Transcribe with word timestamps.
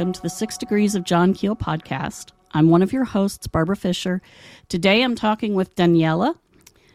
welcome 0.00 0.12
to 0.14 0.22
the 0.22 0.30
Six 0.30 0.56
Degrees 0.56 0.94
of 0.94 1.04
John 1.04 1.34
Keel 1.34 1.54
podcast. 1.54 2.30
I'm 2.52 2.70
one 2.70 2.80
of 2.80 2.90
your 2.90 3.04
hosts, 3.04 3.46
Barbara 3.46 3.76
Fisher. 3.76 4.22
Today 4.70 5.02
I'm 5.02 5.14
talking 5.14 5.52
with 5.52 5.76
Daniela. 5.76 6.36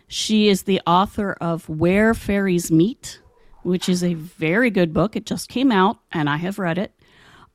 She 0.07 0.47
is 0.47 0.63
the 0.63 0.81
author 0.87 1.33
of 1.33 1.69
Where 1.69 2.15
Fairies 2.15 2.71
Meet, 2.71 3.21
which 3.61 3.89
is 3.89 4.03
a 4.03 4.15
very 4.15 4.71
good 4.71 4.91
book. 4.91 5.15
It 5.15 5.27
just 5.27 5.49
came 5.49 5.71
out 5.71 5.99
and 6.11 6.27
I 6.27 6.37
have 6.37 6.57
read 6.57 6.79
it. 6.79 6.99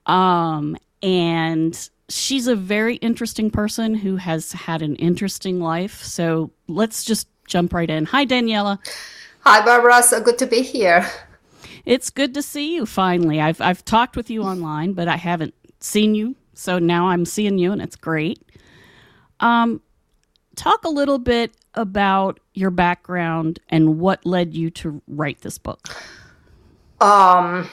Um, 0.07 0.77
and 1.03 1.91
she's 2.09 2.47
a 2.47 2.55
very 2.55 2.95
interesting 2.99 3.51
person 3.51 3.97
who 3.97 4.19
has 4.19 4.53
had 4.53 4.83
an 4.83 4.95
interesting 4.95 5.59
life. 5.59 6.01
So 6.05 6.53
let's 6.69 7.03
just 7.03 7.27
jump 7.49 7.73
right 7.73 7.91
in. 7.91 8.05
Hi, 8.05 8.25
Daniela. 8.25 8.79
Hi, 9.41 9.65
Barbara. 9.65 10.05
So 10.05 10.21
good 10.21 10.39
to 10.39 10.47
be 10.47 10.63
here. 10.63 11.11
It's 11.91 12.09
good 12.09 12.35
to 12.35 12.43
see 12.43 12.77
you 12.77 12.87
finally. 12.87 13.41
I've 13.41 13.61
I've 13.61 13.85
talked 13.85 14.15
with 14.15 14.31
you 14.31 14.45
online, 14.45 14.93
but 14.93 15.09
I 15.09 15.17
haven't 15.17 15.55
seen 15.81 16.15
you. 16.15 16.37
So 16.55 16.79
now 16.79 17.09
I'm 17.09 17.25
seeing 17.25 17.59
you, 17.59 17.73
and 17.73 17.83
it's 17.83 17.97
great. 17.97 18.39
Um, 19.41 19.81
talk 20.55 20.85
a 20.85 20.89
little 20.89 21.19
bit 21.19 21.57
about 21.75 22.39
your 22.55 22.71
background 22.71 23.59
and 23.71 23.99
what 23.99 24.25
led 24.25 24.55
you 24.55 24.71
to 24.71 25.03
write 25.09 25.41
this 25.41 25.59
book. 25.59 25.89
Um, 27.01 27.69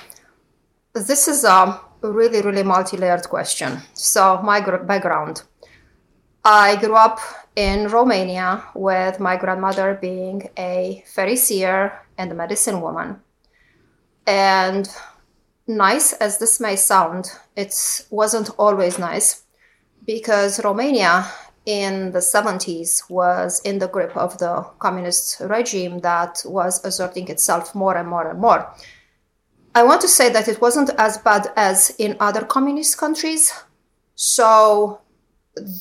this 0.96 1.28
is 1.28 1.44
a 1.44 1.80
really, 2.02 2.42
really 2.42 2.64
multi-layered 2.64 3.30
question. 3.30 3.82
So 3.94 4.42
my 4.42 4.62
gr- 4.62 4.78
background. 4.78 5.44
I 6.44 6.78
grew 6.78 6.96
up 6.96 7.20
in 7.56 7.88
Romania 7.90 8.64
with 8.74 9.20
my 9.20 9.38
grandmother 9.38 10.00
being 10.02 10.50
a 10.58 11.04
fairy 11.06 11.38
and 12.18 12.32
a 12.32 12.34
medicine 12.34 12.82
woman. 12.82 13.22
And 14.28 14.90
nice 15.68 16.14
as 16.14 16.38
this 16.38 16.60
may 16.60 16.76
sound, 16.76 17.32
it 17.56 18.06
wasn't 18.12 18.50
always 18.60 19.00
nice 19.00 19.44
because 20.06 20.64
Romania 20.64 21.26
in 21.66 22.12
the 22.12 22.20
70s 22.20 23.10
was 23.10 23.62
in 23.62 23.80
the 23.80 23.88
grip 23.88 24.16
of 24.16 24.38
the 24.38 24.66
communist 24.80 25.40
regime 25.42 26.00
that 26.00 26.42
was 26.46 26.84
asserting 26.86 27.28
itself 27.30 27.74
more 27.74 27.98
and 27.98 28.08
more 28.08 28.30
and 28.30 28.40
more. 28.40 28.74
I 29.76 29.84
want 29.84 30.02
to 30.02 30.08
say 30.08 30.30
that 30.30 30.48
it 30.48 30.62
wasn't 30.62 30.90
as 30.98 31.18
bad 31.18 31.52
as 31.56 31.92
in 32.00 32.18
other 32.20 32.44
communist 32.44 32.98
countries. 32.98 33.54
So 34.16 35.02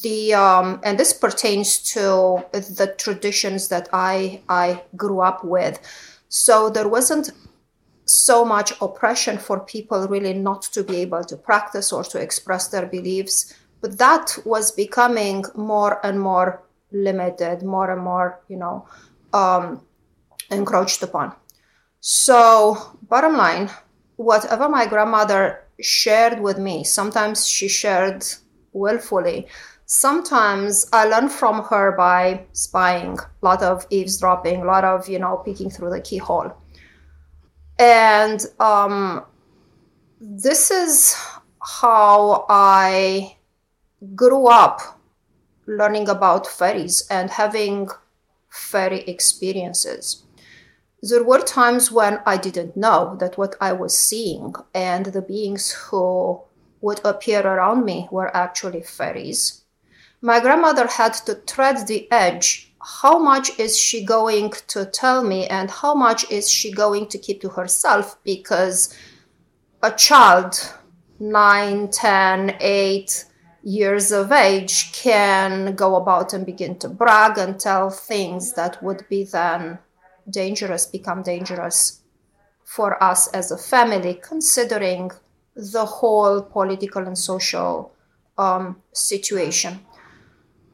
the 0.02 0.34
um, 0.34 0.80
and 0.82 0.98
this 0.98 1.12
pertains 1.12 1.78
to 1.94 2.44
the 2.52 2.94
traditions 2.98 3.68
that 3.68 3.88
I 3.92 4.42
I 4.48 4.82
grew 4.96 5.20
up 5.20 5.44
with. 5.44 5.78
So 6.28 6.68
there 6.68 6.88
wasn't 6.88 7.30
so 8.06 8.44
much 8.44 8.72
oppression 8.80 9.36
for 9.36 9.60
people 9.60 10.06
really 10.08 10.32
not 10.32 10.62
to 10.62 10.82
be 10.82 10.96
able 10.96 11.24
to 11.24 11.36
practice 11.36 11.92
or 11.92 12.04
to 12.04 12.20
express 12.20 12.68
their 12.68 12.86
beliefs, 12.86 13.52
but 13.80 13.98
that 13.98 14.38
was 14.44 14.70
becoming 14.70 15.44
more 15.54 16.04
and 16.06 16.20
more 16.20 16.62
limited, 16.92 17.62
more 17.62 17.90
and 17.90 18.02
more, 18.02 18.40
you 18.48 18.56
know, 18.56 18.86
um, 19.32 19.82
encroached 20.50 21.02
upon. 21.02 21.34
So, 22.00 22.96
bottom 23.02 23.36
line, 23.36 23.70
whatever 24.16 24.68
my 24.68 24.86
grandmother 24.86 25.64
shared 25.80 26.40
with 26.40 26.58
me, 26.58 26.84
sometimes 26.84 27.48
she 27.48 27.68
shared 27.68 28.24
willfully. 28.72 29.48
Sometimes 29.86 30.86
I 30.92 31.06
learned 31.06 31.32
from 31.32 31.64
her 31.64 31.92
by 31.92 32.46
spying, 32.52 33.18
a 33.18 33.44
lot 33.44 33.62
of 33.62 33.86
eavesdropping, 33.90 34.62
a 34.62 34.64
lot 34.64 34.84
of, 34.84 35.08
you 35.08 35.18
know, 35.18 35.36
peeking 35.38 35.70
through 35.70 35.90
the 35.90 36.00
keyhole. 36.00 36.52
And 37.78 38.44
um, 38.58 39.24
this 40.20 40.70
is 40.70 41.16
how 41.62 42.46
I 42.48 43.36
grew 44.14 44.46
up 44.46 45.00
learning 45.66 46.08
about 46.08 46.46
fairies 46.46 47.06
and 47.10 47.30
having 47.30 47.88
fairy 48.48 49.00
experiences. 49.00 50.22
There 51.02 51.24
were 51.24 51.40
times 51.40 51.92
when 51.92 52.20
I 52.24 52.36
didn't 52.36 52.76
know 52.76 53.16
that 53.20 53.36
what 53.36 53.54
I 53.60 53.72
was 53.72 53.96
seeing 53.96 54.54
and 54.74 55.06
the 55.06 55.22
beings 55.22 55.70
who 55.72 56.40
would 56.80 57.00
appear 57.04 57.46
around 57.46 57.84
me 57.84 58.08
were 58.10 58.34
actually 58.34 58.82
fairies. 58.82 59.62
My 60.20 60.40
grandmother 60.40 60.86
had 60.86 61.14
to 61.26 61.34
tread 61.34 61.86
the 61.86 62.10
edge. 62.10 62.72
How 62.86 63.18
much 63.18 63.58
is 63.58 63.76
she 63.76 64.04
going 64.04 64.50
to 64.68 64.86
tell 64.86 65.24
me, 65.24 65.48
and 65.48 65.68
how 65.68 65.92
much 65.92 66.30
is 66.30 66.48
she 66.48 66.70
going 66.70 67.08
to 67.08 67.18
keep 67.18 67.40
to 67.40 67.48
herself? 67.48 68.16
Because 68.22 68.94
a 69.82 69.90
child, 69.90 70.54
9, 71.18 71.88
10, 71.90 72.56
8 72.60 73.24
years 73.64 74.12
of 74.12 74.30
age, 74.30 74.92
can 74.92 75.74
go 75.74 75.96
about 75.96 76.32
and 76.32 76.46
begin 76.46 76.78
to 76.78 76.88
brag 76.88 77.38
and 77.38 77.58
tell 77.58 77.90
things 77.90 78.52
that 78.52 78.80
would 78.84 79.04
be 79.08 79.24
then 79.24 79.80
dangerous, 80.30 80.86
become 80.86 81.24
dangerous 81.24 82.02
for 82.64 83.02
us 83.02 83.26
as 83.28 83.50
a 83.50 83.58
family, 83.58 84.20
considering 84.22 85.10
the 85.56 85.84
whole 85.84 86.40
political 86.40 87.04
and 87.04 87.18
social 87.18 87.92
um, 88.38 88.80
situation. 88.92 89.80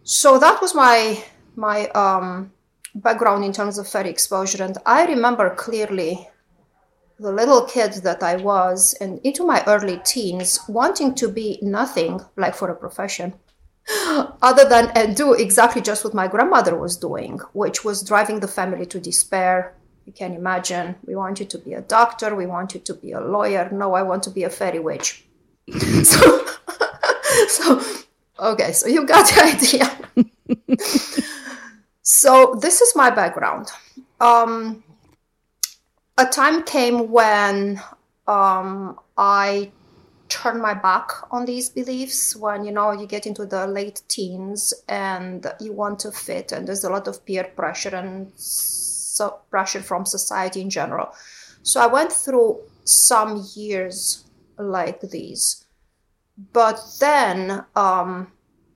So 0.02 0.38
that 0.38 0.60
was 0.60 0.74
my 0.74 1.24
my 1.56 1.88
um, 1.90 2.52
background 2.94 3.44
in 3.44 3.52
terms 3.52 3.78
of 3.78 3.88
fairy 3.88 4.10
exposure, 4.10 4.62
and 4.62 4.78
I 4.86 5.06
remember 5.06 5.50
clearly 5.54 6.28
the 7.18 7.32
little 7.32 7.64
kid 7.64 7.92
that 8.02 8.22
I 8.22 8.36
was, 8.36 8.94
and 9.00 9.20
into 9.22 9.46
my 9.46 9.62
early 9.66 9.98
teens, 10.04 10.60
wanting 10.68 11.14
to 11.16 11.28
be 11.28 11.58
nothing 11.62 12.20
like 12.36 12.54
for 12.54 12.68
a 12.68 12.74
profession. 12.74 13.34
Other 14.42 14.68
than 14.68 14.90
and 14.96 15.16
do 15.16 15.32
exactly 15.32 15.82
just 15.82 16.04
what 16.04 16.14
my 16.14 16.28
grandmother 16.28 16.76
was 16.76 16.96
doing, 16.96 17.38
which 17.52 17.84
was 17.84 18.02
driving 18.02 18.40
the 18.40 18.48
family 18.48 18.86
to 18.86 19.00
despair, 19.00 19.74
you 20.06 20.12
can 20.12 20.34
imagine. 20.34 20.96
We 21.06 21.14
want 21.14 21.38
you 21.40 21.46
to 21.46 21.58
be 21.58 21.74
a 21.74 21.80
doctor. 21.80 22.34
We 22.34 22.46
want 22.46 22.74
you 22.74 22.80
to 22.80 22.94
be 22.94 23.12
a 23.12 23.20
lawyer. 23.20 23.68
No, 23.70 23.94
I 23.94 24.02
want 24.02 24.22
to 24.24 24.30
be 24.30 24.42
a 24.44 24.50
fairy 24.50 24.80
witch. 24.80 25.24
so, 26.02 26.46
so, 27.48 27.82
okay, 28.38 28.72
so 28.72 28.88
you 28.88 29.06
got 29.06 29.26
the 29.28 29.42
idea. 29.54 31.28
So 32.02 32.54
this 32.60 32.80
is 32.80 32.94
my 32.94 33.10
background. 33.10 33.68
Um, 34.20 34.82
a 36.18 36.26
time 36.26 36.62
came 36.64 37.10
when 37.10 37.80
um, 38.26 38.98
I 39.16 39.70
turned 40.28 40.62
my 40.62 40.74
back 40.74 41.10
on 41.30 41.44
these 41.44 41.68
beliefs 41.68 42.34
when 42.34 42.64
you 42.64 42.72
know 42.72 42.92
you 42.92 43.06
get 43.06 43.26
into 43.26 43.44
the 43.44 43.66
late 43.66 44.00
teens 44.08 44.72
and 44.88 45.46
you 45.60 45.72
want 45.72 45.98
to 45.98 46.10
fit 46.10 46.52
and 46.52 46.66
there's 46.66 46.84
a 46.84 46.90
lot 46.90 47.06
of 47.06 47.24
peer 47.26 47.44
pressure 47.44 47.94
and 47.94 48.32
so 48.36 49.40
pressure 49.50 49.82
from 49.82 50.06
society 50.06 50.60
in 50.60 50.70
general. 50.70 51.12
So 51.62 51.80
I 51.80 51.86
went 51.86 52.12
through 52.12 52.60
some 52.84 53.46
years 53.54 54.24
like 54.58 55.00
these, 55.02 55.66
but 56.52 56.80
then 56.98 57.64
um, 57.76 58.32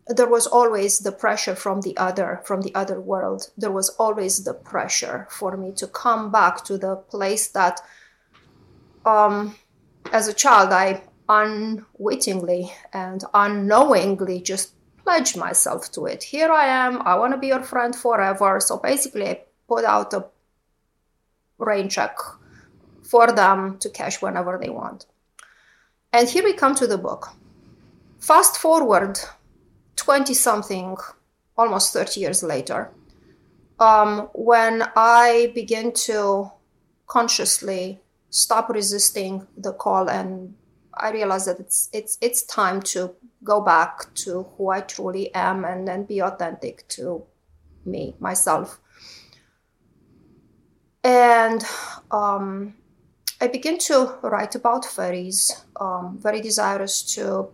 there 0.08 0.28
was 0.28 0.46
always 0.46 1.00
the 1.00 1.10
pressure 1.12 1.56
from 1.56 1.80
the 1.80 1.96
other 1.96 2.40
from 2.44 2.62
the 2.62 2.74
other 2.74 3.00
world. 3.00 3.50
There 3.58 3.72
was 3.72 3.90
always 3.98 4.44
the 4.44 4.54
pressure 4.54 5.26
for 5.30 5.56
me 5.56 5.72
to 5.72 5.86
come 5.86 6.30
back 6.30 6.64
to 6.64 6.78
the 6.78 6.96
place 6.96 7.48
that, 7.48 7.80
um, 9.04 9.56
as 10.12 10.28
a 10.28 10.34
child, 10.34 10.72
I 10.72 11.02
unwittingly 11.28 12.72
and 12.92 13.24
unknowingly 13.34 14.40
just 14.40 14.74
pledged 15.02 15.36
myself 15.36 15.90
to 15.92 16.06
it. 16.06 16.22
Here 16.22 16.50
I 16.52 16.66
am. 16.66 17.02
I 17.02 17.16
want 17.16 17.32
to 17.32 17.38
be 17.38 17.48
your 17.48 17.62
friend 17.62 17.94
forever. 17.94 18.60
So 18.60 18.78
basically, 18.78 19.28
I 19.28 19.40
put 19.68 19.84
out 19.84 20.14
a 20.14 20.26
rain 21.58 21.88
check 21.88 22.16
for 23.02 23.32
them 23.32 23.78
to 23.78 23.88
cash 23.90 24.22
whenever 24.22 24.58
they 24.62 24.70
want. 24.70 25.06
And 26.12 26.28
here 26.28 26.44
we 26.44 26.52
come 26.52 26.76
to 26.76 26.86
the 26.86 26.98
book. 26.98 27.28
Fast 28.20 28.56
forward 28.56 29.18
20 29.96 30.34
something, 30.34 30.96
almost 31.56 31.92
30 31.92 32.20
years 32.20 32.42
later, 32.42 32.90
um, 33.78 34.28
when 34.34 34.84
I 34.94 35.52
begin 35.54 35.92
to 35.92 36.50
consciously 37.06 38.00
stop 38.30 38.68
resisting 38.68 39.46
the 39.56 39.72
call 39.72 40.08
and 40.08 40.54
I 40.94 41.10
realize 41.10 41.44
that 41.44 41.60
it's 41.60 41.90
it's 41.92 42.16
it's 42.20 42.42
time 42.42 42.80
to 42.94 43.14
go 43.44 43.60
back 43.60 44.12
to 44.14 44.46
who 44.56 44.70
I 44.70 44.80
truly 44.80 45.34
am 45.34 45.64
and 45.64 45.86
then 45.86 46.04
be 46.04 46.22
authentic 46.22 46.88
to 46.88 47.22
me, 47.84 48.14
myself. 48.18 48.80
And 51.04 51.62
um, 52.10 52.74
I 53.40 53.46
began 53.46 53.78
to 53.78 54.18
write 54.22 54.54
about 54.54 54.84
fairies, 54.84 55.64
um, 55.78 56.18
very 56.20 56.40
desirous 56.40 57.02
to 57.14 57.50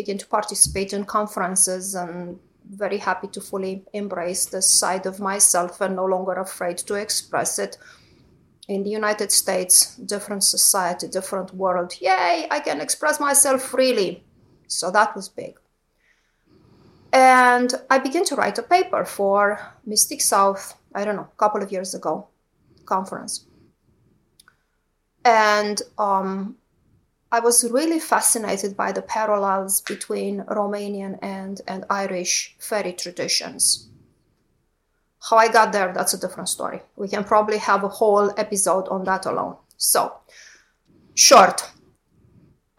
begin 0.00 0.18
to 0.18 0.26
participate 0.26 0.90
in 0.96 1.04
conferences 1.04 1.94
and 1.94 2.38
very 2.84 2.98
happy 2.98 3.28
to 3.28 3.40
fully 3.40 3.74
embrace 3.92 4.46
this 4.46 4.68
side 4.82 5.06
of 5.06 5.20
myself 5.20 5.80
and 5.80 5.96
no 5.96 6.06
longer 6.14 6.32
afraid 6.32 6.78
to 6.78 6.94
express 6.94 7.58
it 7.58 7.76
in 8.68 8.84
the 8.84 8.90
United 8.90 9.30
States, 9.32 9.96
different 9.96 10.44
society, 10.44 11.06
different 11.08 11.52
world. 11.54 11.90
Yay, 12.00 12.46
I 12.56 12.60
can 12.60 12.80
express 12.80 13.18
myself 13.18 13.60
freely. 13.62 14.22
So 14.68 14.90
that 14.92 15.16
was 15.16 15.28
big. 15.28 15.54
And 17.12 17.70
I 17.90 17.98
began 17.98 18.24
to 18.26 18.36
write 18.36 18.58
a 18.58 18.62
paper 18.62 19.04
for 19.04 19.40
Mystic 19.84 20.20
South, 20.20 20.62
I 20.94 21.04
don't 21.04 21.16
know, 21.16 21.28
a 21.36 21.38
couple 21.42 21.62
of 21.62 21.72
years 21.72 21.94
ago, 21.94 22.28
conference. 22.86 23.46
And 25.24 25.82
um, 25.98 26.56
I 27.32 27.38
was 27.38 27.70
really 27.70 28.00
fascinated 28.00 28.76
by 28.76 28.90
the 28.90 29.02
parallels 29.02 29.80
between 29.82 30.42
Romanian 30.42 31.18
and, 31.22 31.60
and 31.68 31.84
Irish 31.88 32.56
fairy 32.58 32.92
traditions. 32.92 33.88
How 35.28 35.36
I 35.36 35.48
got 35.48 35.72
there, 35.72 35.92
that's 35.92 36.14
a 36.14 36.18
different 36.18 36.48
story. 36.48 36.82
We 36.96 37.08
can 37.08 37.22
probably 37.22 37.58
have 37.58 37.84
a 37.84 37.88
whole 37.88 38.32
episode 38.36 38.88
on 38.88 39.04
that 39.04 39.26
alone. 39.26 39.56
So, 39.76 40.16
short, 41.14 41.70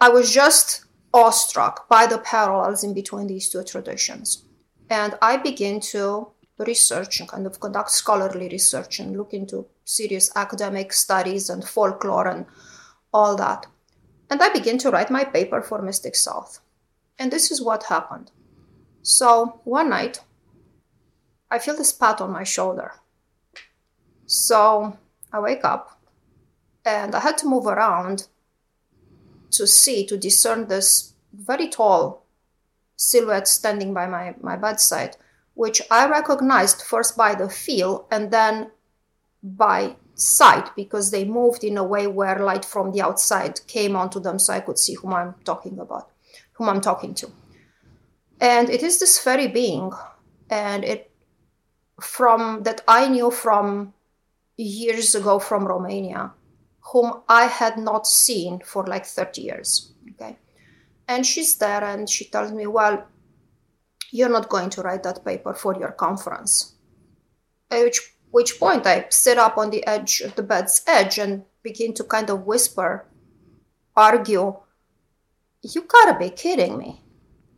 I 0.01 0.09
was 0.09 0.33
just 0.33 0.85
awestruck 1.13 1.87
by 1.87 2.07
the 2.07 2.17
parallels 2.17 2.83
in 2.83 2.93
between 2.93 3.27
these 3.27 3.47
two 3.47 3.63
traditions. 3.63 4.43
And 4.89 5.15
I 5.21 5.37
began 5.37 5.79
to 5.91 6.27
research 6.57 7.19
and 7.19 7.29
kind 7.29 7.45
of 7.45 7.59
conduct 7.59 7.91
scholarly 7.91 8.49
research 8.49 8.99
and 8.99 9.15
look 9.15 9.33
into 9.33 9.67
serious 9.85 10.29
academic 10.35 10.91
studies 10.91 11.49
and 11.49 11.63
folklore 11.63 12.27
and 12.27 12.45
all 13.13 13.35
that. 13.37 13.65
And 14.31 14.41
I 14.41 14.49
began 14.49 14.77
to 14.79 14.89
write 14.89 15.11
my 15.11 15.25
paper 15.25 15.61
for 15.61 15.81
Mystic 15.81 16.15
South. 16.15 16.61
And 17.19 17.31
this 17.31 17.51
is 17.51 17.61
what 17.61 17.83
happened. 17.83 18.31
So 19.03 19.59
one 19.65 19.89
night, 19.89 20.21
I 21.51 21.59
feel 21.59 21.75
this 21.75 21.91
pat 21.91 22.21
on 22.21 22.31
my 22.31 22.43
shoulder. 22.43 22.93
So 24.25 24.97
I 25.33 25.39
wake 25.41 25.65
up 25.65 26.01
and 26.85 27.13
I 27.13 27.19
had 27.19 27.37
to 27.39 27.47
move 27.47 27.67
around 27.67 28.29
to 29.51 29.67
see, 29.67 30.05
to 30.05 30.17
discern 30.17 30.67
this 30.67 31.13
very 31.33 31.67
tall 31.67 32.25
silhouette 32.95 33.49
standing 33.49 33.93
by 33.93 34.07
my, 34.07 34.35
my 34.39 34.55
bedside, 34.55 35.17
which 35.55 35.81
I 35.91 36.07
recognized 36.07 36.83
first 36.83 37.17
by 37.17 37.35
the 37.35 37.49
feel 37.49 38.07
and 38.09 38.31
then 38.31 38.71
by 39.43 39.97
sight 40.21 40.69
because 40.75 41.11
they 41.11 41.25
moved 41.25 41.63
in 41.63 41.77
a 41.77 41.83
way 41.83 42.07
where 42.07 42.39
light 42.39 42.65
from 42.65 42.91
the 42.91 43.01
outside 43.01 43.59
came 43.67 43.95
onto 43.95 44.19
them 44.19 44.37
so 44.37 44.53
I 44.53 44.59
could 44.59 44.77
see 44.77 44.95
whom 44.95 45.13
I'm 45.13 45.35
talking 45.43 45.79
about, 45.79 46.09
whom 46.53 46.69
I'm 46.69 46.81
talking 46.81 47.13
to. 47.15 47.31
And 48.39 48.69
it 48.69 48.83
is 48.83 48.99
this 48.99 49.19
fairy 49.19 49.47
being, 49.47 49.91
and 50.49 50.83
it 50.83 51.11
from 51.99 52.63
that 52.63 52.81
I 52.87 53.07
knew 53.07 53.31
from 53.31 53.93
years 54.57 55.15
ago 55.15 55.39
from 55.39 55.65
Romania 55.65 56.33
whom 56.81 57.21
I 57.29 57.45
had 57.45 57.77
not 57.77 58.07
seen 58.07 58.59
for 58.65 58.85
like 58.85 59.05
30 59.05 59.41
years. 59.41 59.93
Okay. 60.11 60.37
And 61.07 61.25
she's 61.25 61.55
there 61.55 61.83
and 61.83 62.09
she 62.09 62.25
tells 62.25 62.51
me, 62.51 62.67
Well, 62.67 63.05
you're 64.11 64.29
not 64.29 64.49
going 64.49 64.69
to 64.71 64.81
write 64.81 65.03
that 65.03 65.23
paper 65.23 65.53
for 65.53 65.77
your 65.79 65.91
conference. 65.91 66.75
Which, 67.69 68.15
which 68.31 68.59
point 68.59 68.87
I 68.87 69.05
sit 69.09 69.37
up 69.37 69.57
on 69.57 69.69
the 69.69 69.85
edge 69.85 70.21
of 70.21 70.35
the 70.35 70.43
bed's 70.43 70.81
edge 70.87 71.17
and 71.17 71.43
begin 71.63 71.93
to 71.95 72.03
kind 72.03 72.29
of 72.29 72.45
whisper, 72.45 73.05
argue, 73.95 74.57
You 75.61 75.81
gotta 75.81 76.17
be 76.17 76.29
kidding 76.29 76.77
me. 76.77 77.03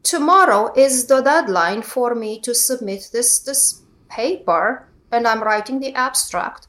Tomorrow 0.04 0.74
is 0.76 1.06
the 1.06 1.22
deadline 1.22 1.82
for 1.82 2.14
me 2.14 2.40
to 2.42 2.54
submit 2.54 3.10
this, 3.14 3.40
this 3.40 3.82
paper, 4.10 4.90
and 5.12 5.26
I'm 5.26 5.42
writing 5.42 5.80
the 5.80 5.94
abstract 5.94 6.68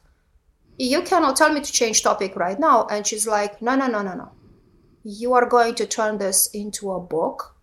you 0.77 1.01
cannot 1.03 1.35
tell 1.35 1.53
me 1.53 1.61
to 1.61 1.71
change 1.71 2.03
topic 2.03 2.35
right 2.35 2.59
now. 2.59 2.87
And 2.87 3.05
she's 3.05 3.27
like, 3.27 3.61
no, 3.61 3.75
no, 3.75 3.87
no, 3.87 4.01
no, 4.01 4.13
no. 4.13 4.31
You 5.03 5.33
are 5.33 5.45
going 5.45 5.75
to 5.75 5.85
turn 5.85 6.17
this 6.17 6.47
into 6.53 6.91
a 6.91 6.99
book. 6.99 7.55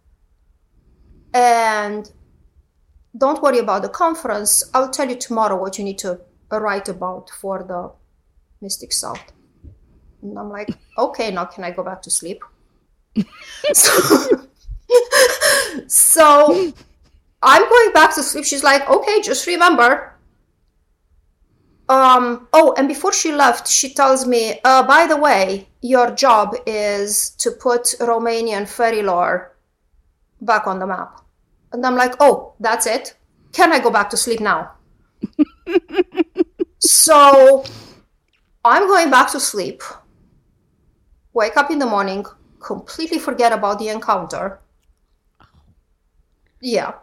And 1.35 2.11
don't 3.17 3.43
worry 3.43 3.59
about 3.59 3.83
the 3.83 3.89
conference. 3.89 4.65
I'll 4.73 4.91
tell 4.91 5.09
you 5.09 5.17
tomorrow 5.17 5.61
what 5.61 5.79
you 5.79 5.85
need 5.85 5.99
to 5.99 6.21
write 6.61 6.89
about 6.89 7.31
for 7.31 7.63
the 7.63 7.93
Mystic 8.61 8.93
South. 8.93 9.33
And 10.23 10.39
I'm 10.39 10.51
like, 10.51 10.71
okay, 10.99 11.31
now 11.31 11.45
can 11.47 11.65
I 11.65 11.71
go 11.71 11.83
back 11.83 12.03
to 12.03 12.11
sleep? 12.11 12.43
so, 13.73 14.49
so 15.87 16.73
I'm 17.43 17.69
going 17.69 17.93
back 17.93 18.15
to 18.15 18.23
sleep. 18.23 18.45
She's 18.45 18.63
like, 18.63 18.89
okay, 18.89 19.21
just 19.21 19.47
remember, 19.47 20.13
um, 21.89 22.49
oh, 22.53 22.75
and 22.79 22.89
before 22.89 23.13
she 23.13 23.33
left, 23.33 23.69
she 23.69 23.93
tells 23.93 24.27
me, 24.27 24.61
uh, 24.65 24.83
by 24.87 25.07
the 25.07 25.17
way, 25.17 25.69
your 25.83 26.11
job 26.13 26.55
is 26.65 27.31
to 27.39 27.51
put 27.51 27.95
Romanian 28.01 28.67
fairy 28.69 29.03
lore 29.03 29.55
back 30.41 30.67
on 30.67 30.79
the 30.79 30.87
map. 30.87 31.21
And 31.73 31.85
I'm 31.85 31.97
like, 31.97 32.15
oh, 32.21 32.55
that's 32.61 32.87
it? 32.87 33.15
Can 33.53 33.73
I 33.73 33.79
go 33.79 33.91
back 33.91 34.09
to 34.11 34.17
sleep 34.17 34.41
now? 34.41 34.73
so 36.83 37.65
I'm 38.65 38.87
going 38.87 39.11
back 39.11 39.31
to 39.33 39.41
sleep, 39.41 39.83
wake 41.33 41.57
up 41.57 41.71
in 41.71 41.79
the 41.79 41.87
morning, 41.87 42.25
completely 42.61 43.19
forget 43.19 43.53
about 43.53 43.79
the 43.79 43.89
encounter. 43.89 44.61
Yeah. 46.61 46.95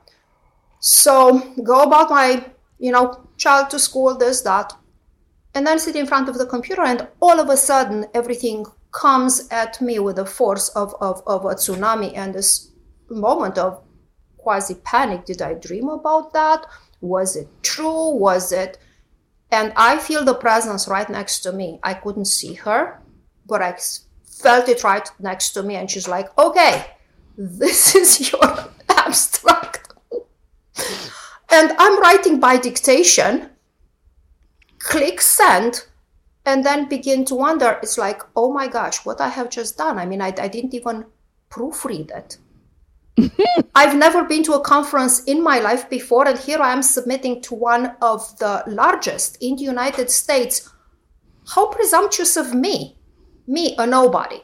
So 0.79 1.39
go 1.63 1.83
about 1.83 2.09
my, 2.09 2.45
you 2.77 2.91
know, 2.91 3.27
child 3.37 3.69
to 3.71 3.79
school, 3.79 4.15
this, 4.15 4.41
that 4.41 4.73
and 5.55 5.65
then 5.65 5.79
sit 5.79 5.95
in 5.95 6.05
front 6.05 6.29
of 6.29 6.37
the 6.37 6.45
computer 6.45 6.83
and 6.83 7.07
all 7.19 7.39
of 7.39 7.49
a 7.49 7.57
sudden 7.57 8.05
everything 8.13 8.65
comes 8.91 9.47
at 9.51 9.79
me 9.81 9.99
with 9.99 10.15
the 10.15 10.25
force 10.25 10.69
of, 10.69 10.95
of, 11.01 11.21
of 11.27 11.45
a 11.45 11.55
tsunami 11.55 12.15
and 12.15 12.33
this 12.33 12.71
moment 13.09 13.57
of 13.57 13.81
quasi 14.37 14.75
panic 14.75 15.25
did 15.25 15.41
i 15.41 15.53
dream 15.53 15.89
about 15.89 16.31
that 16.33 16.65
was 17.01 17.35
it 17.35 17.47
true 17.61 18.09
was 18.15 18.51
it 18.51 18.77
and 19.51 19.73
i 19.75 19.97
feel 19.97 20.23
the 20.23 20.33
presence 20.33 20.87
right 20.87 21.09
next 21.09 21.39
to 21.41 21.51
me. 21.51 21.79
I 21.83 21.93
couldn't 21.93 22.25
see 22.25 22.53
her 22.55 23.01
but 23.45 23.61
i 23.61 23.75
felt 24.25 24.69
it 24.69 24.83
right 24.83 25.09
next 25.19 25.51
to 25.51 25.63
me 25.63 25.75
and 25.75 25.89
she's 25.89 26.07
like 26.07 26.35
okay 26.37 26.85
this 27.37 27.95
is 28.01 28.31
your 28.31 28.41
abstract. 28.89 29.93
And 31.51 31.71
i'm 31.77 31.99
writing 31.99 32.39
by 32.39 32.57
dictation 32.57 33.49
click 34.79 35.21
send 35.21 35.85
and 36.45 36.65
then 36.65 36.89
begin 36.89 37.25
to 37.25 37.35
wonder. 37.35 37.77
It's 37.83 37.97
like 37.97 38.21
oh 38.35 38.51
my 38.51 38.67
gosh 38.67 39.05
what 39.05 39.21
i 39.21 39.29
have 39.29 39.49
just 39.49 39.77
done. 39.77 39.97
I 39.97 40.05
mean 40.05 40.21
i, 40.21 40.27
I 40.27 40.47
didn't 40.47 40.73
even 40.73 41.05
proofread 41.49 42.11
it 42.11 42.37
i've 43.75 43.95
never 43.95 44.23
been 44.23 44.43
to 44.43 44.53
a 44.53 44.61
conference 44.61 45.23
in 45.25 45.43
my 45.43 45.59
life 45.59 45.89
before 45.89 46.27
and 46.27 46.37
here 46.37 46.59
i 46.59 46.71
am 46.71 46.81
submitting 46.81 47.41
to 47.41 47.55
one 47.55 47.95
of 48.01 48.37
the 48.39 48.63
largest 48.67 49.37
in 49.41 49.55
the 49.55 49.63
united 49.63 50.09
states. 50.09 50.69
How 51.53 51.67
presumptuous 51.67 52.37
of 52.37 52.53
me 52.53 52.99
me 53.47 53.75
a 53.77 53.85
nobody. 53.85 54.41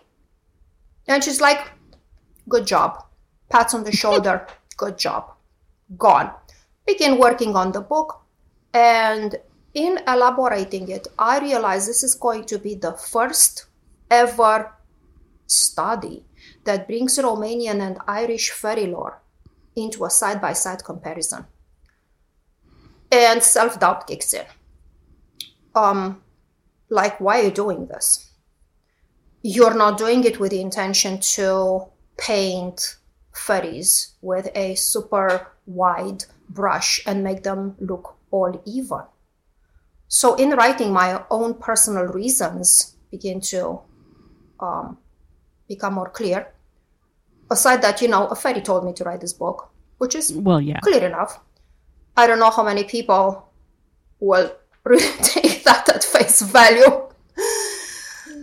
And 1.08 1.24
she's 1.24 1.40
like 1.40 1.72
good 2.50 2.66
job. 2.66 3.06
Pats 3.50 3.74
on 3.74 3.84
the 3.84 3.92
shoulder. 4.02 4.48
Good 4.78 4.98
job. 4.98 5.34
Gone. 5.98 6.32
Begin 6.86 7.20
working 7.20 7.56
on 7.56 7.72
the 7.72 7.82
book 7.82 8.22
and 8.74 9.36
in 9.74 10.00
elaborating 10.08 10.90
it, 10.90 11.08
I 11.20 11.40
realized 11.40 11.88
this 11.88 12.04
is 12.04 12.16
going 12.16 12.46
to 12.46 12.58
be 12.58 12.76
the 12.76 12.94
first 12.94 13.68
ever 14.10 14.74
study 15.48 16.26
that 16.66 16.88
brings 16.88 17.18
Romanian 17.18 17.82
and 17.82 17.98
Irish 18.08 18.52
fairy 18.52 18.88
lore 18.88 19.22
into 19.76 20.06
a 20.06 20.10
side 20.10 20.42
by 20.42 20.54
side 20.54 20.84
comparison. 20.84 21.46
And 23.12 23.42
self 23.42 23.80
doubt 23.80 24.08
kicks 24.08 24.34
in. 24.34 24.46
Um, 25.74 26.22
like, 26.90 27.20
why 27.20 27.40
are 27.40 27.44
you 27.46 27.52
doing 27.52 27.88
this? 27.88 28.32
You're 29.42 29.76
not 29.76 29.98
doing 29.98 30.24
it 30.24 30.40
with 30.40 30.52
the 30.52 30.62
intention 30.62 31.20
to 31.20 31.86
paint 32.18 32.98
fairies 33.34 34.14
with 34.22 34.50
a 34.56 34.76
super 34.76 35.52
wide 35.66 36.26
brush 36.50 37.02
and 37.06 37.24
make 37.24 37.44
them 37.44 37.76
look 37.80 38.16
all 38.32 38.62
even 38.66 39.02
so 40.08 40.36
in 40.36 40.52
writing 40.52 40.94
my 40.94 41.24
own 41.30 41.56
personal 41.56 42.06
reasons 42.06 42.96
begin 43.12 43.42
to 43.42 43.80
um, 44.60 44.98
become 45.68 45.94
more 45.94 46.10
clear 46.10 46.54
aside 47.52 47.82
that 47.82 48.02
you 48.02 48.08
know 48.08 48.28
a 48.28 48.36
fairy 48.36 48.62
told 48.62 48.86
me 48.86 48.94
to 48.94 49.04
write 49.04 49.22
this 49.22 49.34
book 49.34 49.72
which 49.98 50.16
is 50.16 50.34
well 50.34 50.62
yeah. 50.62 50.80
clear 50.82 51.06
enough. 51.06 51.40
I 52.18 52.28
don't 52.28 52.40
know 52.40 52.50
how 52.50 52.64
many 52.64 52.84
people 52.84 53.50
will 54.20 54.52
really 54.84 55.18
take 55.22 55.64
that 55.64 55.90
at 55.90 56.04
face 56.04 56.42
value. 56.42 57.10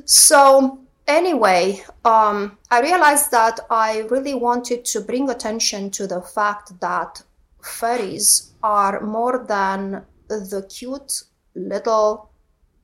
So 0.04 0.82
anyway 1.09 1.82
um, 2.04 2.56
i 2.71 2.80
realized 2.80 3.30
that 3.30 3.59
i 3.71 4.06
really 4.11 4.35
wanted 4.35 4.85
to 4.85 5.00
bring 5.00 5.28
attention 5.30 5.90
to 5.90 6.06
the 6.06 6.21
fact 6.21 6.78
that 6.80 7.21
fairies 7.61 8.52
are 8.62 9.00
more 9.00 9.44
than 9.49 10.04
the 10.28 10.64
cute 10.68 11.25
little 11.54 12.30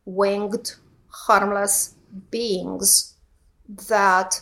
winged 0.05 0.75
harmless 1.09 1.95
beings 2.31 3.15
that 3.89 4.41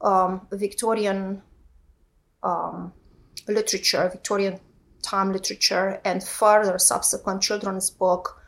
um, 0.00 0.46
Victorian 0.52 1.42
um, 2.42 2.92
literature, 3.46 4.08
Victorian 4.10 4.60
time 5.02 5.32
literature, 5.32 6.00
and 6.04 6.22
further 6.22 6.78
subsequent 6.78 7.42
children's 7.42 7.90
book 7.90 8.40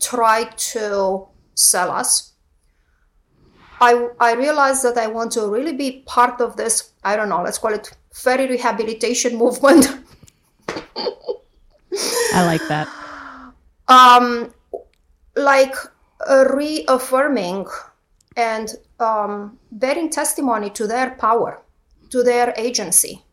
try 0.00 0.44
to 0.44 1.26
sell 1.54 1.90
us. 1.90 2.32
I, 3.80 4.08
I 4.18 4.34
realized 4.34 4.82
that 4.84 4.98
I 4.98 5.06
want 5.06 5.32
to 5.32 5.48
really 5.48 5.72
be 5.72 6.02
part 6.06 6.40
of 6.40 6.56
this, 6.56 6.92
I 7.02 7.16
don't 7.16 7.28
know, 7.30 7.42
let's 7.42 7.58
call 7.58 7.72
it 7.72 7.90
fairy 8.12 8.46
rehabilitation 8.46 9.36
movement. 9.36 9.88
I 12.34 12.44
like 12.44 12.66
that. 12.68 12.88
Um, 13.88 14.52
like 15.34 15.74
reaffirming 16.28 17.66
and 18.36 18.74
um, 19.00 19.58
bearing 19.72 20.10
testimony 20.10 20.70
to 20.70 20.86
their 20.86 21.10
power, 21.12 21.62
to 22.10 22.22
their 22.22 22.54
agency, 22.56 23.24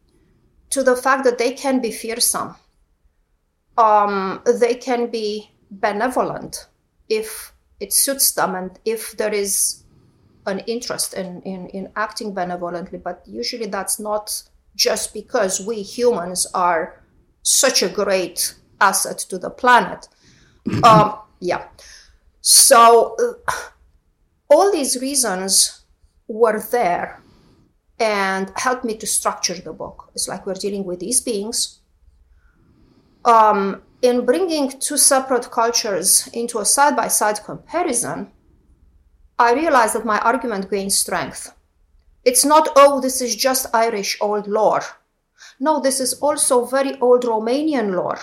to 0.70 0.84
the 0.84 0.96
fact 0.96 1.24
that 1.26 1.38
they 1.38 1.52
can 1.52 1.80
be 1.82 1.92
fearsome. 1.92 2.56
Um, 3.78 4.42
they 4.60 4.76
can 4.76 5.08
be 5.12 5.52
benevolent 5.70 6.68
if 7.10 7.54
it 7.80 7.94
suits 7.94 8.32
them 8.32 8.56
and 8.56 8.80
if 8.86 9.16
there 9.18 9.34
is 9.34 9.84
an 10.48 10.60
interest 10.60 11.14
in, 11.14 11.42
in, 11.44 11.68
in 11.68 11.92
acting 11.96 12.34
benevolently. 12.34 12.98
But 12.98 13.24
usually 13.28 13.68
that's 13.68 14.00
not 14.00 14.42
just 14.76 15.14
because 15.14 15.66
we 15.66 15.82
humans 15.82 16.48
are 16.54 17.04
such 17.44 17.84
a 17.84 17.90
great 17.90 18.56
asset 18.82 19.20
to 19.30 19.38
the 19.38 19.50
planet. 19.50 20.08
um, 20.84 21.20
yeah. 21.40 21.68
So 22.42 23.16
uh, 23.20 23.54
all 24.50 24.72
these 24.72 25.00
reasons 25.02 25.84
were 26.28 26.60
there 26.72 27.22
and 28.00 28.52
helped 28.56 28.84
me 28.84 28.96
to 28.98 29.08
structure 29.08 29.56
the 29.56 29.74
book. 29.74 30.12
It's 30.14 30.28
like 30.28 30.46
we're 30.46 30.54
dealing 30.54 30.84
with 30.84 31.00
these 31.00 31.22
beings. 31.22 31.80
Um, 33.26 33.82
in 34.02 34.26
bringing 34.26 34.70
two 34.80 34.98
separate 34.98 35.50
cultures 35.50 36.30
into 36.34 36.60
a 36.60 36.66
side 36.66 36.96
by 36.96 37.08
side 37.08 37.44
comparison, 37.44 38.32
I 39.40 39.54
realized 39.54 39.96
that 39.96 40.06
my 40.06 40.20
argument 40.20 40.70
gained 40.70 40.94
strength. 40.94 41.54
It's 42.24 42.46
not, 42.46 42.70
oh, 42.76 43.02
this 43.02 43.22
is 43.22 43.36
just 43.36 43.74
Irish 43.74 44.18
old 44.22 44.48
lore. 44.48 44.84
No, 45.60 45.80
this 45.80 46.00
is 46.00 46.14
also 46.16 46.66
very 46.66 47.00
old 47.00 47.24
Romanian 47.24 47.96
lore. 47.96 48.20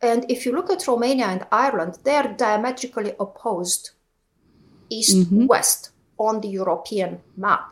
And 0.00 0.30
if 0.30 0.44
you 0.44 0.52
look 0.52 0.70
at 0.70 0.86
Romania 0.86 1.26
and 1.26 1.46
Ireland, 1.50 1.98
they're 2.04 2.34
diametrically 2.36 3.14
opposed 3.18 3.90
east 4.88 5.16
mm-hmm. 5.16 5.46
west 5.46 5.90
on 6.18 6.40
the 6.40 6.48
European 6.48 7.20
map. 7.36 7.70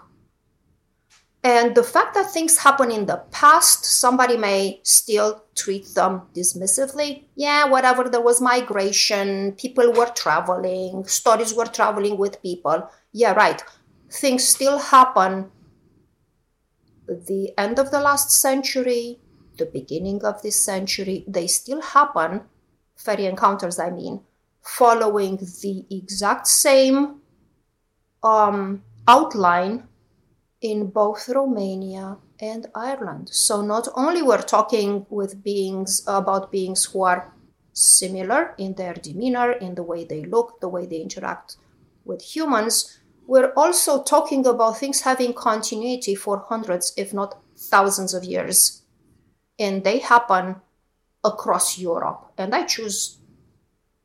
And 1.44 1.74
the 1.74 1.82
fact 1.82 2.14
that 2.14 2.30
things 2.30 2.58
happen 2.58 2.92
in 2.92 3.06
the 3.06 3.16
past, 3.32 3.84
somebody 3.84 4.36
may 4.36 4.80
still 4.84 5.42
treat 5.56 5.86
them 5.94 6.22
dismissively. 6.34 7.24
Yeah, 7.34 7.64
whatever, 7.64 8.08
there 8.08 8.20
was 8.20 8.40
migration, 8.40 9.52
people 9.52 9.92
were 9.92 10.06
traveling, 10.14 11.04
stories 11.06 11.52
were 11.52 11.66
traveling 11.66 12.16
with 12.16 12.40
people. 12.42 12.88
Yeah, 13.12 13.32
right. 13.32 13.60
Things 14.08 14.44
still 14.44 14.78
happen 14.78 15.50
the 17.06 17.52
end 17.58 17.78
of 17.78 17.90
the 17.90 18.00
last 18.00 18.30
century, 18.30 19.18
the 19.58 19.66
beginning 19.66 20.24
of 20.24 20.42
this 20.42 20.60
century, 20.60 21.24
they 21.26 21.46
still 21.46 21.80
happen, 21.80 22.42
fairy 22.96 23.26
encounters, 23.26 23.78
I 23.78 23.90
mean, 23.90 24.20
following 24.62 25.36
the 25.36 25.84
exact 25.90 26.46
same 26.46 27.20
um, 28.22 28.82
outline 29.08 29.88
in 30.60 30.86
both 30.86 31.28
Romania 31.28 32.16
and 32.40 32.66
Ireland. 32.74 33.28
So 33.30 33.62
not 33.62 33.88
only 33.94 34.22
we're 34.22 34.42
talking 34.42 35.06
with 35.10 35.42
beings 35.42 36.02
about 36.06 36.52
beings 36.52 36.84
who 36.84 37.02
are 37.02 37.32
similar 37.72 38.54
in 38.58 38.74
their 38.74 38.94
demeanor, 38.94 39.52
in 39.52 39.74
the 39.74 39.82
way 39.82 40.04
they 40.04 40.24
look, 40.24 40.60
the 40.60 40.68
way 40.68 40.86
they 40.86 40.98
interact 40.98 41.56
with 42.04 42.22
humans, 42.22 42.98
we're 43.26 43.52
also 43.56 44.02
talking 44.02 44.46
about 44.46 44.78
things 44.78 45.02
having 45.02 45.32
continuity 45.32 46.14
for 46.14 46.44
hundreds, 46.48 46.92
if 46.96 47.14
not 47.14 47.40
thousands 47.56 48.14
of 48.14 48.24
years. 48.24 48.82
And 49.58 49.84
they 49.84 49.98
happen 49.98 50.56
across 51.24 51.78
Europe. 51.78 52.32
And 52.36 52.54
I 52.54 52.64
choose, 52.64 53.18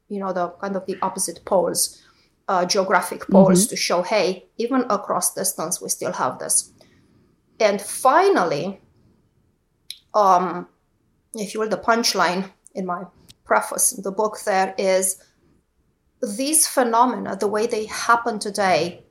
you 0.10 0.20
know, 0.20 0.34
the 0.34 0.50
kind 0.62 0.76
of 0.76 0.86
the 0.86 0.98
opposite 1.02 1.44
poles 1.46 2.04
uh, 2.48 2.66
geographic 2.66 3.28
poles 3.30 3.66
mm-hmm. 3.66 3.70
to 3.70 3.76
show, 3.76 4.02
hey, 4.02 4.46
even 4.58 4.86
across 4.90 5.34
distance, 5.34 5.82
we 5.82 5.90
still 5.90 6.14
have 6.14 6.40
this. 6.40 6.72
And 7.60 7.82
finally, 7.82 8.80
um, 10.14 10.68
if 11.34 11.54
you 11.54 11.60
will, 11.60 11.70
the 11.70 11.78
punchline 11.78 12.52
in 12.74 12.86
my 12.86 13.04
preface 13.44 13.92
in 13.92 14.04
the 14.04 14.12
book 14.12 14.40
there 14.46 14.74
is 14.78 15.22
these 16.22 16.68
phenomena, 16.68 17.36
the 17.36 17.48
way 17.48 17.68
they 17.68 17.86
happen 17.86 18.40
today, 18.40 19.04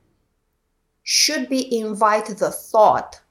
should 1.03 1.47
be 1.47 1.79
invite 1.79 2.25
the 2.25 2.51
thought 2.51 3.21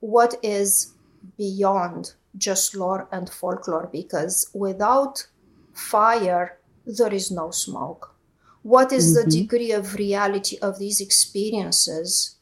what 0.00 0.34
is 0.42 0.94
beyond 1.36 2.14
just 2.36 2.74
lore 2.74 3.08
and 3.12 3.30
folklore 3.30 3.88
because 3.92 4.50
without 4.52 5.26
fire 5.72 6.58
there 6.86 7.12
is 7.12 7.30
no 7.30 7.50
smoke 7.50 8.14
what 8.62 8.92
is 8.92 9.06
mm-hmm. 9.06 9.28
the 9.28 9.36
degree 9.36 9.72
of 9.72 9.94
reality 9.94 10.58
of 10.62 10.78
these 10.78 11.00
experiences 11.00 12.36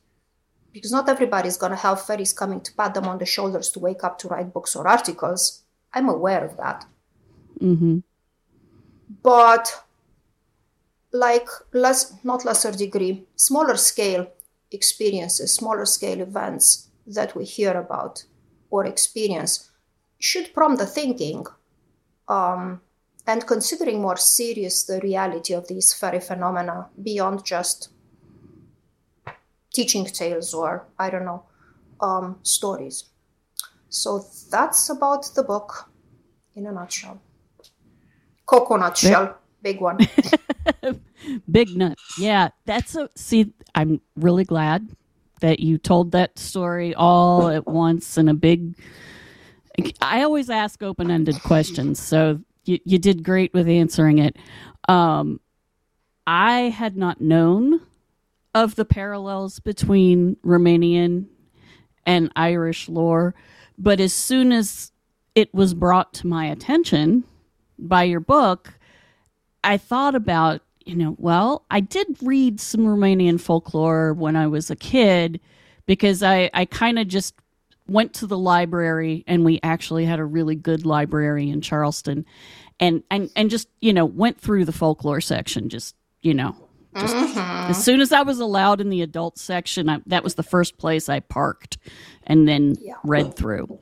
because 0.72 0.90
not 0.90 1.08
everybody 1.08 1.48
is 1.48 1.56
going 1.56 1.70
to 1.70 1.76
have 1.76 2.04
fairies 2.04 2.32
coming 2.32 2.60
to 2.60 2.72
pat 2.74 2.94
them 2.94 3.06
on 3.06 3.18
the 3.18 3.26
shoulders 3.26 3.70
to 3.70 3.78
wake 3.78 4.02
up 4.04 4.18
to 4.18 4.28
write 4.28 4.52
books 4.52 4.76
or 4.76 4.86
articles 4.86 5.62
i'm 5.92 6.08
aware 6.08 6.44
of 6.44 6.56
that 6.56 6.84
mm-hmm. 7.60 7.98
but 9.22 9.84
like 11.12 11.48
less 11.72 12.14
not 12.24 12.44
lesser 12.44 12.72
degree 12.72 13.24
smaller 13.36 13.76
scale 13.76 14.26
experiences 14.70 15.52
smaller 15.52 15.86
scale 15.86 16.20
events 16.20 16.88
that 17.06 17.36
we 17.36 17.44
hear 17.44 17.72
about 17.78 18.24
or 18.70 18.84
experience 18.84 19.70
should 20.18 20.52
prompt 20.54 20.78
the 20.78 20.86
thinking 20.86 21.44
um, 22.28 22.80
and 23.26 23.46
considering 23.46 24.00
more 24.00 24.16
serious 24.16 24.82
the 24.84 25.00
reality 25.00 25.54
of 25.54 25.68
these 25.68 25.92
fairy 25.94 26.20
phenomena 26.20 26.88
beyond 27.02 27.44
just 27.44 27.88
teaching 29.72 30.04
tales 30.04 30.54
or 30.54 30.86
I 30.98 31.10
don't 31.10 31.24
know 31.24 31.44
um, 32.00 32.38
stories. 32.42 33.04
So 33.88 34.24
that's 34.50 34.90
about 34.90 35.30
the 35.34 35.42
book 35.42 35.90
in 36.54 36.66
a 36.66 36.72
nutshell. 36.72 37.20
Coconut 38.46 38.96
shell, 38.96 39.38
big 39.62 39.80
one. 39.80 39.98
big 41.50 41.76
nut. 41.76 41.96
Yeah, 42.18 42.48
that's 42.66 42.94
a 42.94 43.08
see. 43.16 43.52
I'm 43.74 44.00
really 44.16 44.44
glad 44.44 44.88
that 45.40 45.60
you 45.60 45.78
told 45.78 46.12
that 46.12 46.38
story 46.38 46.94
all 46.94 47.48
at 47.48 47.66
once 47.66 48.18
in 48.18 48.28
a 48.28 48.34
big. 48.34 48.76
I 50.00 50.22
always 50.22 50.50
ask 50.50 50.82
open 50.82 51.10
ended 51.10 51.40
questions, 51.42 51.98
so 51.98 52.40
you, 52.64 52.78
you 52.84 52.98
did 52.98 53.22
great 53.22 53.52
with 53.54 53.68
answering 53.68 54.18
it. 54.18 54.36
Um, 54.88 55.40
I 56.26 56.62
had 56.62 56.96
not 56.96 57.20
known 57.20 57.80
of 58.54 58.76
the 58.76 58.84
parallels 58.84 59.58
between 59.58 60.36
Romanian 60.44 61.26
and 62.06 62.32
Irish 62.36 62.88
lore, 62.88 63.34
but 63.78 64.00
as 64.00 64.12
soon 64.12 64.52
as 64.52 64.92
it 65.34 65.52
was 65.52 65.74
brought 65.74 66.14
to 66.14 66.26
my 66.26 66.46
attention 66.46 67.24
by 67.78 68.04
your 68.04 68.20
book, 68.20 68.78
I 69.64 69.76
thought 69.76 70.14
about, 70.14 70.62
you 70.84 70.94
know, 70.94 71.16
well, 71.18 71.64
I 71.70 71.80
did 71.80 72.06
read 72.22 72.60
some 72.60 72.82
Romanian 72.82 73.40
folklore 73.40 74.12
when 74.12 74.36
I 74.36 74.46
was 74.46 74.70
a 74.70 74.76
kid 74.76 75.40
because 75.86 76.22
I, 76.22 76.50
I 76.54 76.66
kind 76.66 76.98
of 76.98 77.08
just 77.08 77.34
went 77.86 78.14
to 78.14 78.26
the 78.26 78.38
library 78.38 79.24
and 79.26 79.44
we 79.44 79.60
actually 79.62 80.04
had 80.04 80.18
a 80.18 80.24
really 80.24 80.54
good 80.54 80.86
library 80.86 81.50
in 81.50 81.60
Charleston 81.60 82.24
and 82.80 83.02
and 83.10 83.30
and 83.36 83.50
just 83.50 83.68
you 83.80 83.92
know 83.92 84.04
went 84.04 84.40
through 84.40 84.64
the 84.64 84.72
folklore 84.72 85.20
section 85.20 85.68
just 85.68 85.94
you 86.22 86.34
know 86.34 86.56
just 86.96 87.14
mm-hmm. 87.14 87.70
as 87.70 87.82
soon 87.82 88.00
as 88.00 88.12
I 88.12 88.22
was 88.22 88.40
allowed 88.40 88.80
in 88.80 88.88
the 88.88 89.02
adult 89.02 89.38
section 89.38 89.88
I, 89.88 90.00
that 90.06 90.24
was 90.24 90.34
the 90.34 90.42
first 90.42 90.78
place 90.78 91.08
I 91.08 91.20
parked 91.20 91.78
and 92.24 92.48
then 92.48 92.76
yeah. 92.80 92.94
read 93.04 93.36
through 93.36 93.78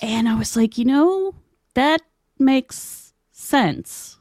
and 0.00 0.28
I 0.28 0.34
was 0.34 0.56
like 0.56 0.78
you 0.78 0.84
know 0.84 1.34
that 1.74 2.00
makes 2.38 3.12
sense 3.32 4.18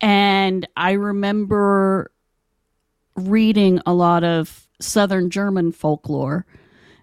and 0.00 0.68
I 0.76 0.92
remember 0.92 2.12
reading 3.16 3.80
a 3.86 3.94
lot 3.94 4.22
of 4.22 4.68
southern 4.80 5.30
German 5.30 5.72
folklore 5.72 6.46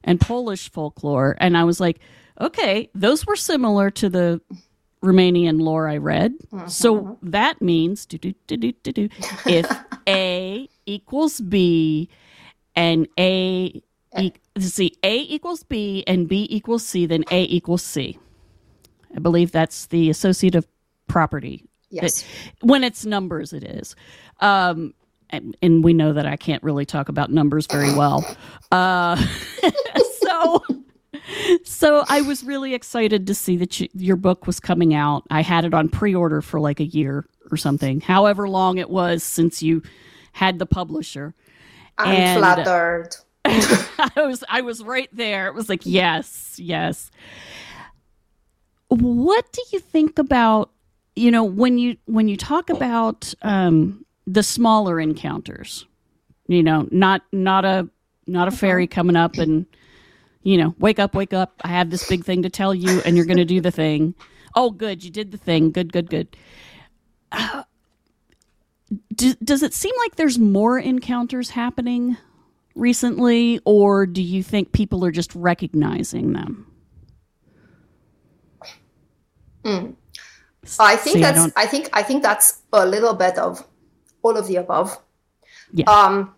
and 0.03 0.19
Polish 0.19 0.69
folklore. 0.69 1.35
And 1.39 1.57
I 1.57 1.63
was 1.63 1.79
like, 1.79 1.99
okay, 2.39 2.89
those 2.93 3.25
were 3.25 3.35
similar 3.35 3.89
to 3.91 4.09
the 4.09 4.41
Romanian 5.03 5.61
lore 5.61 5.87
I 5.87 5.97
read. 5.97 6.33
So 6.67 7.17
that 7.23 7.61
means 7.61 8.05
do, 8.05 8.17
do, 8.17 8.33
do, 8.47 8.57
do, 8.57 8.71
do, 8.71 8.91
do, 8.91 9.09
if 9.45 9.69
A 10.07 10.69
equals 10.85 11.41
B 11.41 12.09
and 12.75 13.07
A 13.19 13.81
e- 14.17 14.31
see 14.59 14.93
A 15.03 15.17
equals 15.21 15.63
B 15.63 16.03
and 16.07 16.27
B 16.27 16.47
equals 16.49 16.85
C, 16.85 17.05
then 17.05 17.23
A 17.31 17.43
equals 17.43 17.83
C. 17.83 18.17
I 19.15 19.19
believe 19.19 19.51
that's 19.51 19.87
the 19.87 20.09
associative 20.09 20.65
property. 21.07 21.65
Yes. 21.89 22.25
When 22.61 22.83
it's 22.83 23.05
numbers, 23.05 23.53
it 23.53 23.63
is. 23.63 23.95
Um, 24.39 24.93
and, 25.33 25.57
and 25.61 25.83
we 25.83 25.93
know 25.93 26.13
that 26.13 26.25
I 26.25 26.35
can't 26.37 26.61
really 26.63 26.85
talk 26.85 27.09
about 27.09 27.31
numbers 27.31 27.67
very 27.67 27.93
well. 27.93 28.23
Uh, 28.71 29.15
so 30.21 30.63
so 31.63 32.03
I 32.07 32.21
was 32.21 32.43
really 32.43 32.73
excited 32.73 33.27
to 33.27 33.33
see 33.35 33.57
that 33.57 33.79
you, 33.79 33.89
your 33.93 34.15
book 34.15 34.45
was 34.47 34.59
coming 34.59 34.93
out. 34.93 35.23
I 35.29 35.41
had 35.41 35.65
it 35.65 35.73
on 35.73 35.89
pre-order 35.89 36.41
for 36.41 36.59
like 36.59 36.79
a 36.79 36.85
year 36.85 37.25
or 37.51 37.57
something, 37.57 38.01
however 38.01 38.47
long 38.47 38.77
it 38.77 38.89
was 38.89 39.23
since 39.23 39.63
you 39.63 39.81
had 40.31 40.59
the 40.59 40.65
publisher. 40.65 41.33
I'm 41.97 42.15
And- 42.15 42.39
flattered. 42.39 43.09
I 43.45 44.11
was 44.15 44.41
I 44.47 44.61
was 44.61 44.81
right 44.81 45.09
there. 45.11 45.47
It 45.47 45.53
was 45.53 45.67
like 45.67 45.81
yes, 45.83 46.55
yes. 46.57 47.11
What 48.87 49.51
do 49.51 49.61
you 49.73 49.79
think 49.79 50.17
about 50.17 50.71
you 51.15 51.29
know 51.29 51.43
when 51.43 51.77
you 51.77 51.97
when 52.05 52.29
you 52.29 52.37
talk 52.37 52.69
about 52.69 53.33
um, 53.41 54.05
the 54.27 54.43
smaller 54.43 54.99
encounters? 54.99 55.85
You 56.47 56.63
know, 56.63 56.87
not 56.91 57.21
not 57.31 57.65
a 57.65 57.89
not 58.27 58.47
a 58.47 58.51
fairy 58.51 58.87
coming 58.87 59.15
up 59.15 59.37
and 59.37 59.65
you 60.43 60.57
know 60.57 60.75
wake 60.79 60.99
up, 60.99 61.15
wake 61.15 61.33
up. 61.33 61.61
I 61.63 61.69
have 61.69 61.89
this 61.89 62.07
big 62.07 62.23
thing 62.23 62.43
to 62.43 62.49
tell 62.49 62.73
you, 62.73 63.01
and 63.05 63.15
you're 63.15 63.25
going 63.25 63.37
to 63.37 63.45
do 63.45 63.61
the 63.61 63.71
thing. 63.71 64.13
Oh, 64.55 64.69
good, 64.69 65.03
you 65.03 65.09
did 65.09 65.31
the 65.31 65.37
thing. 65.37 65.71
Good, 65.71 65.91
good, 65.91 66.09
good. 66.09 66.35
Uh, 67.31 67.63
do, 69.15 69.33
does 69.43 69.63
it 69.63 69.73
seem 69.73 69.93
like 69.97 70.15
there's 70.15 70.37
more 70.37 70.77
encounters 70.77 71.49
happening 71.49 72.17
recently, 72.75 73.59
or 73.65 74.05
do 74.05 74.21
you 74.21 74.43
think 74.43 74.71
people 74.71 75.03
are 75.03 75.11
just 75.11 75.33
recognizing 75.33 76.33
them? 76.33 76.67
I 80.79 80.95
think 80.95 81.15
See, 81.15 81.21
that's 81.21 81.37
don't- 81.39 81.53
I, 81.55 81.65
think 81.65 81.89
I 81.93 82.03
think 82.03 82.21
that's 82.23 82.61
a 82.71 82.85
little 82.85 83.13
bit 83.13 83.37
of 83.37 83.65
all 84.23 84.35
of 84.37 84.47
the 84.47 84.55
above. 84.55 84.97
Yeah. 85.73 85.85
Um, 85.85 86.33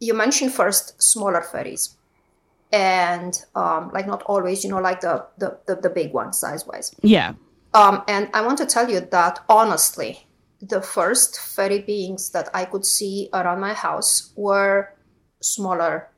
you 0.00 0.14
mentioned 0.14 0.52
first 0.52 1.02
smaller 1.02 1.42
fairies, 1.42 1.96
and 2.72 3.44
um, 3.54 3.90
like 3.92 4.06
not 4.06 4.22
always, 4.24 4.64
you 4.64 4.70
know, 4.70 4.80
like 4.80 5.00
the 5.00 5.26
the 5.38 5.58
the, 5.66 5.76
the 5.76 5.90
big 5.90 6.12
one 6.12 6.32
size 6.32 6.66
wise. 6.66 6.94
Yeah. 7.02 7.34
Um, 7.74 8.02
and 8.06 8.28
I 8.34 8.42
want 8.42 8.58
to 8.58 8.66
tell 8.66 8.88
you 8.90 9.00
that 9.00 9.40
honestly, 9.48 10.26
the 10.60 10.82
first 10.82 11.40
fairy 11.40 11.80
beings 11.80 12.30
that 12.30 12.48
I 12.54 12.66
could 12.66 12.84
see 12.84 13.28
around 13.32 13.60
my 13.60 13.72
house 13.72 14.32
were 14.36 14.92
smaller 15.40 16.08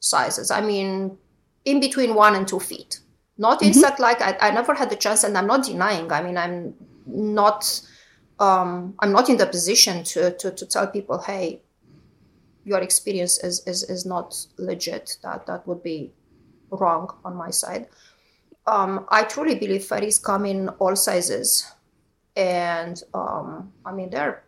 sizes. 0.00 0.50
I 0.50 0.60
mean, 0.60 1.18
in 1.64 1.80
between 1.80 2.14
one 2.14 2.34
and 2.34 2.46
two 2.46 2.60
feet. 2.60 3.00
Not 3.36 3.62
insect 3.62 3.98
like 3.98 4.22
I, 4.22 4.36
I 4.40 4.50
never 4.52 4.74
had 4.74 4.90
the 4.90 4.96
chance, 4.96 5.24
and 5.24 5.36
I'm 5.36 5.48
not 5.48 5.64
denying. 5.64 6.12
I 6.12 6.22
mean, 6.22 6.36
I'm 6.36 6.74
not. 7.06 7.80
Um, 8.38 8.94
I'm 8.98 9.12
not 9.12 9.28
in 9.28 9.36
the 9.36 9.46
position 9.46 10.02
to, 10.04 10.32
to, 10.32 10.50
to 10.50 10.66
tell 10.66 10.86
people, 10.88 11.18
hey, 11.18 11.62
your 12.64 12.80
experience 12.80 13.42
is, 13.42 13.62
is, 13.66 13.84
is 13.84 14.04
not 14.04 14.34
legit. 14.58 15.18
That 15.22 15.46
that 15.46 15.66
would 15.68 15.82
be 15.82 16.12
wrong 16.70 17.14
on 17.24 17.36
my 17.36 17.50
side 17.50 17.86
um, 18.66 19.06
I 19.08 19.24
truly 19.24 19.56
believe 19.56 19.84
fairies 19.84 20.18
come 20.18 20.46
in 20.46 20.68
all 20.80 20.96
sizes, 20.96 21.70
and 22.36 23.02
um, 23.12 23.72
I 23.84 23.92
mean 23.92 24.10
they're 24.10 24.44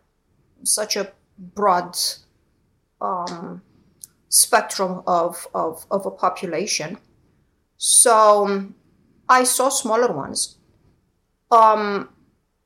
such 0.63 0.95
a 0.95 1.11
broad 1.37 1.97
um, 2.99 3.61
spectrum 4.29 5.03
of, 5.05 5.47
of 5.53 5.85
of 5.91 6.05
a 6.05 6.11
population. 6.11 6.97
So 7.77 8.71
I 9.29 9.43
saw 9.43 9.69
smaller 9.69 10.11
ones. 10.11 10.57
Um, 11.51 12.09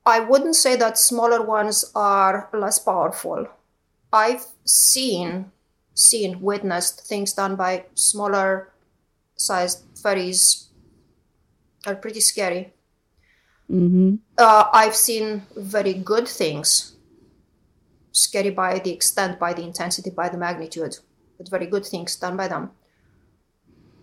I 0.04 0.20
wouldn't 0.20 0.56
say 0.56 0.76
that 0.76 0.98
smaller 0.98 1.42
ones 1.42 1.90
are 1.94 2.48
less 2.52 2.78
powerful. 2.78 3.46
I've 4.12 4.44
seen 4.64 5.52
seen 5.94 6.40
witnessed 6.40 7.06
things 7.06 7.34
done 7.34 7.54
by 7.54 7.84
smaller 7.94 8.72
sized 9.36 9.84
fairies 10.02 10.68
are 11.86 11.94
pretty 11.94 12.20
scary. 12.20 12.72
Mm-hmm. 13.70 14.16
Uh, 14.38 14.64
I've 14.72 14.96
seen 14.96 15.42
very 15.56 15.94
good 15.94 16.28
things, 16.28 16.96
scary 18.10 18.50
by 18.50 18.78
the 18.78 18.90
extent, 18.90 19.38
by 19.38 19.52
the 19.52 19.62
intensity, 19.62 20.10
by 20.10 20.28
the 20.28 20.38
magnitude, 20.38 20.98
but 21.38 21.48
very 21.48 21.66
good 21.66 21.84
things 21.86 22.16
done 22.16 22.36
by 22.36 22.48
them. 22.48 22.70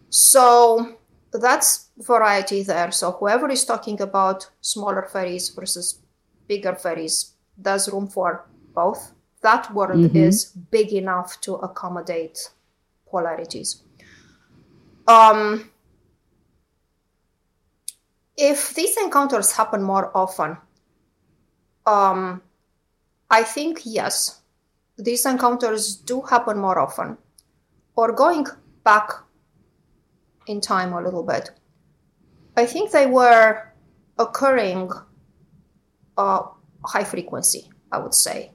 So 0.09 0.98
that's 1.31 1.89
variety 1.97 2.63
there. 2.63 2.91
So 2.91 3.11
whoever 3.11 3.49
is 3.49 3.65
talking 3.65 4.01
about 4.01 4.49
smaller 4.61 5.07
fairies 5.11 5.49
versus 5.49 5.99
bigger 6.47 6.75
fairies, 6.75 7.33
there's 7.57 7.89
room 7.89 8.07
for 8.07 8.47
both. 8.73 9.13
That 9.41 9.73
world 9.73 10.15
is 10.15 10.45
big 10.45 10.91
enough 10.91 11.39
to 11.41 11.55
accommodate 11.55 12.49
polarities. 13.09 13.83
Um, 15.07 15.69
if 18.35 18.73
these 18.75 18.97
encounters 18.97 19.53
happen 19.53 19.81
more 19.81 20.11
often, 20.15 20.57
um, 21.85 22.41
I 23.29 23.43
think 23.43 23.81
yes, 23.85 24.41
these 24.97 25.25
encounters 25.25 25.95
do 25.95 26.21
happen 26.21 26.57
more 26.57 26.79
often. 26.79 27.17
Or 27.95 28.11
going 28.11 28.45
back 28.83 29.11
in 30.49 30.59
time 30.59 30.93
a 30.93 31.01
little 31.01 31.23
bit, 31.23 31.51
I 32.57 32.65
think 32.65 32.91
they 32.91 33.05
were 33.05 33.71
occurring 34.17 34.91
uh, 36.17 36.41
high 36.83 37.03
frequency, 37.03 37.69
I 37.91 37.99
would 37.99 38.15
say, 38.15 38.51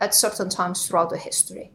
at 0.00 0.14
certain 0.14 0.50
times 0.50 0.86
throughout 0.86 1.10
the 1.10 1.16
history. 1.16 1.70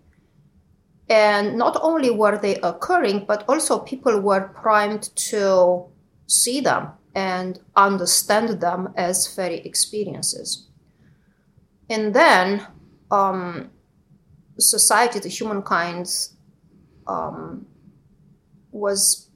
And 1.10 1.58
not 1.58 1.78
only 1.82 2.12
were 2.12 2.38
they 2.38 2.56
occurring, 2.58 3.26
but 3.26 3.46
also 3.48 3.80
people 3.80 4.20
were 4.20 4.50
primed 4.50 5.16
to 5.32 5.86
see 6.28 6.60
them 6.62 6.90
and 7.16 7.60
understand 7.76 8.62
them 8.62 8.94
as 8.96 9.34
fairy 9.34 9.60
experiences. 9.60 10.68
And 11.90 12.14
then 12.14 12.68
um, 13.10 13.72
society, 14.60 15.20
the 15.20 15.30
humankind, 15.30 16.08
um, 17.08 17.66
was 18.72 19.31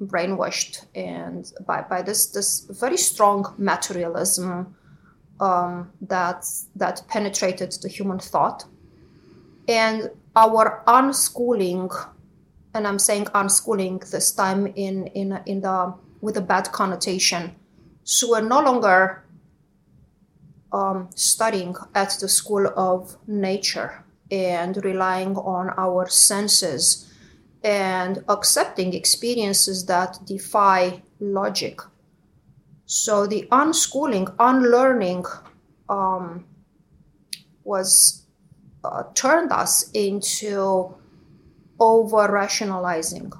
brainwashed 0.00 0.86
and 0.94 1.52
by, 1.66 1.82
by 1.82 2.02
this 2.02 2.26
this 2.26 2.66
very 2.80 2.96
strong 2.96 3.54
materialism 3.58 4.74
um, 5.40 5.90
that 6.00 6.44
that 6.74 7.02
penetrated 7.08 7.72
the 7.82 7.88
human 7.88 8.18
thought. 8.18 8.64
And 9.68 10.10
our 10.36 10.82
unschooling 10.86 11.90
and 12.74 12.86
i'm 12.86 12.98
saying 12.98 13.24
unschooling 13.26 14.08
this 14.10 14.30
time 14.32 14.66
in 14.76 15.06
in 15.08 15.40
in 15.46 15.60
the 15.62 15.94
with 16.20 16.36
a 16.36 16.40
bad 16.40 16.70
connotation. 16.72 17.54
So 18.04 18.30
we're 18.30 18.40
no 18.40 18.60
longer 18.60 19.24
um, 20.72 21.08
studying 21.14 21.74
at 21.94 22.16
the 22.20 22.28
school 22.28 22.66
of 22.76 23.16
nature 23.26 24.04
and 24.30 24.76
relying 24.84 25.36
on 25.36 25.72
our 25.76 26.08
senses 26.08 27.12
and 27.66 28.22
accepting 28.28 28.94
experiences 28.94 29.86
that 29.86 30.20
defy 30.24 31.02
logic. 31.18 31.80
So 32.86 33.26
the 33.26 33.48
unschooling, 33.50 34.32
unlearning 34.38 35.24
um, 35.88 36.46
was 37.64 38.22
uh, 38.84 39.02
turned 39.14 39.50
us 39.50 39.90
into 39.90 40.94
over 41.80 42.30
rationalizing. 42.30 43.32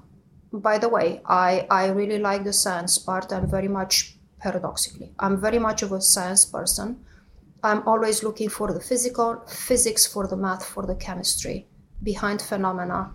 By 0.53 0.79
the 0.79 0.89
way, 0.89 1.21
I, 1.27 1.65
I 1.71 1.87
really 1.87 2.19
like 2.19 2.43
the 2.43 2.53
science 2.53 2.99
part. 2.99 3.33
I'm 3.33 3.49
very 3.49 3.69
much 3.69 4.17
paradoxically, 4.41 5.13
I'm 5.21 5.41
very 5.41 5.61
much 5.61 5.83
of 5.83 5.93
a 5.93 6.01
science 6.01 6.45
person. 6.45 6.99
I'm 7.63 7.87
always 7.87 8.23
looking 8.23 8.49
for 8.49 8.73
the 8.73 8.81
physical, 8.81 9.43
physics, 9.47 10.05
for 10.07 10.27
the 10.27 10.37
math, 10.37 10.65
for 10.65 10.85
the 10.85 10.95
chemistry 10.97 11.67
behind 12.03 12.43
phenomena, 12.43 13.13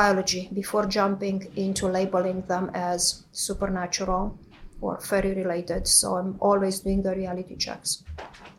biology, 0.00 0.42
before 0.52 0.86
jumping 0.86 1.38
into 1.54 1.86
labeling 1.86 2.40
them 2.52 2.70
as 2.74 3.24
supernatural 3.30 4.36
or 4.80 5.00
fairy 5.00 5.34
related. 5.42 5.86
So 5.86 6.16
I'm 6.16 6.36
always 6.40 6.80
doing 6.80 7.02
the 7.02 7.14
reality 7.14 7.56
checks. 7.56 8.02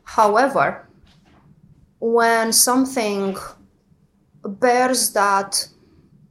However, 0.04 0.88
when 2.00 2.54
something 2.54 3.36
bears 4.44 5.12
that 5.14 5.68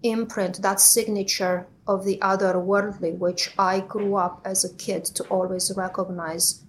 imprint, 0.03 0.63
that 0.63 0.81
signature 0.81 1.67
of 1.87 2.05
the 2.05 2.19
otherworldly, 2.33 3.19
which 3.19 3.53
I 3.59 3.81
grew 3.81 4.17
up 4.17 4.41
as 4.45 4.65
a 4.65 4.75
kid 4.75 5.05
to 5.17 5.23
always 5.25 5.71
recognize, 5.77 6.65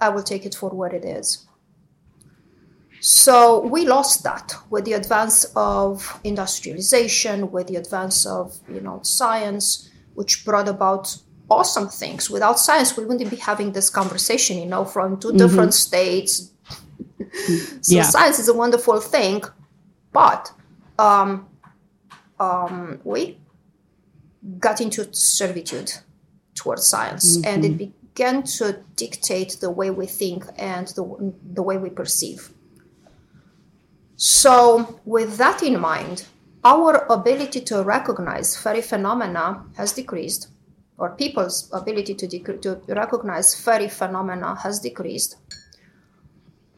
I 0.00 0.08
will 0.08 0.22
take 0.22 0.46
it 0.46 0.54
for 0.54 0.70
what 0.70 0.94
it 0.94 1.04
is. 1.04 1.43
So 3.06 3.60
we 3.60 3.86
lost 3.86 4.22
that 4.22 4.54
with 4.70 4.86
the 4.86 4.94
advance 4.94 5.44
of 5.54 6.18
industrialization, 6.24 7.52
with 7.52 7.66
the 7.66 7.76
advance 7.76 8.24
of 8.24 8.58
you 8.66 8.80
know 8.80 9.00
science, 9.02 9.90
which 10.14 10.42
brought 10.42 10.68
about 10.68 11.14
awesome 11.50 11.88
things. 11.88 12.30
Without 12.30 12.58
science, 12.58 12.96
we 12.96 13.04
wouldn't 13.04 13.28
be 13.28 13.36
having 13.36 13.72
this 13.72 13.90
conversation, 13.90 14.58
you 14.58 14.64
know, 14.64 14.86
from 14.86 15.20
2 15.20 15.28
mm-hmm. 15.28 15.36
different 15.36 15.74
states. 15.74 16.50
so 17.82 17.94
yeah. 17.94 18.04
science 18.04 18.38
is 18.38 18.48
a 18.48 18.54
wonderful 18.54 18.98
thing, 19.00 19.42
but 20.10 20.50
um, 20.98 21.46
um, 22.40 23.02
we 23.04 23.38
got 24.58 24.80
into 24.80 25.12
servitude 25.12 25.92
towards 26.54 26.86
science, 26.86 27.36
mm-hmm. 27.36 27.48
and 27.50 27.64
it 27.66 27.76
began 28.14 28.42
to 28.44 28.82
dictate 28.96 29.58
the 29.60 29.70
way 29.70 29.90
we 29.90 30.06
think 30.06 30.46
and 30.56 30.88
the, 30.96 31.34
the 31.52 31.62
way 31.62 31.76
we 31.76 31.90
perceive. 31.90 32.53
So, 34.26 35.00
with 35.04 35.36
that 35.36 35.62
in 35.62 35.78
mind, 35.78 36.24
our 36.64 37.04
ability 37.12 37.60
to 37.60 37.82
recognize 37.82 38.56
fairy 38.56 38.80
phenomena 38.80 39.62
has 39.76 39.92
decreased, 39.92 40.48
or 40.96 41.10
people's 41.10 41.68
ability 41.74 42.14
to, 42.14 42.26
dec- 42.26 42.62
to 42.62 42.80
recognize 42.88 43.54
fairy 43.54 43.90
phenomena 43.90 44.54
has 44.62 44.80
decreased. 44.80 45.36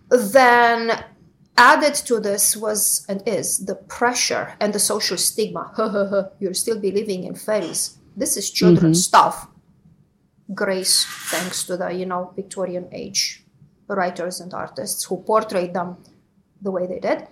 Then 0.08 1.04
added 1.56 1.94
to 2.06 2.18
this 2.18 2.56
was 2.56 3.06
and 3.08 3.22
is 3.28 3.64
the 3.64 3.76
pressure 3.76 4.56
and 4.60 4.72
the 4.72 4.80
social 4.80 5.16
stigma. 5.16 5.70
You're 6.40 6.52
still 6.52 6.80
believing 6.80 7.22
in 7.22 7.36
fairies. 7.36 7.96
This 8.16 8.36
is 8.36 8.50
children's 8.50 9.06
mm-hmm. 9.06 9.16
stuff. 9.18 9.46
Grace, 10.52 11.06
thanks 11.30 11.62
to 11.66 11.76
the 11.76 11.90
you 11.92 12.06
know 12.06 12.32
Victorian 12.34 12.88
age 12.90 13.44
writers 13.86 14.40
and 14.40 14.52
artists 14.52 15.04
who 15.04 15.22
portrayed 15.22 15.74
them 15.74 15.96
the 16.62 16.70
way 16.70 16.86
they 16.86 16.98
did. 16.98 17.28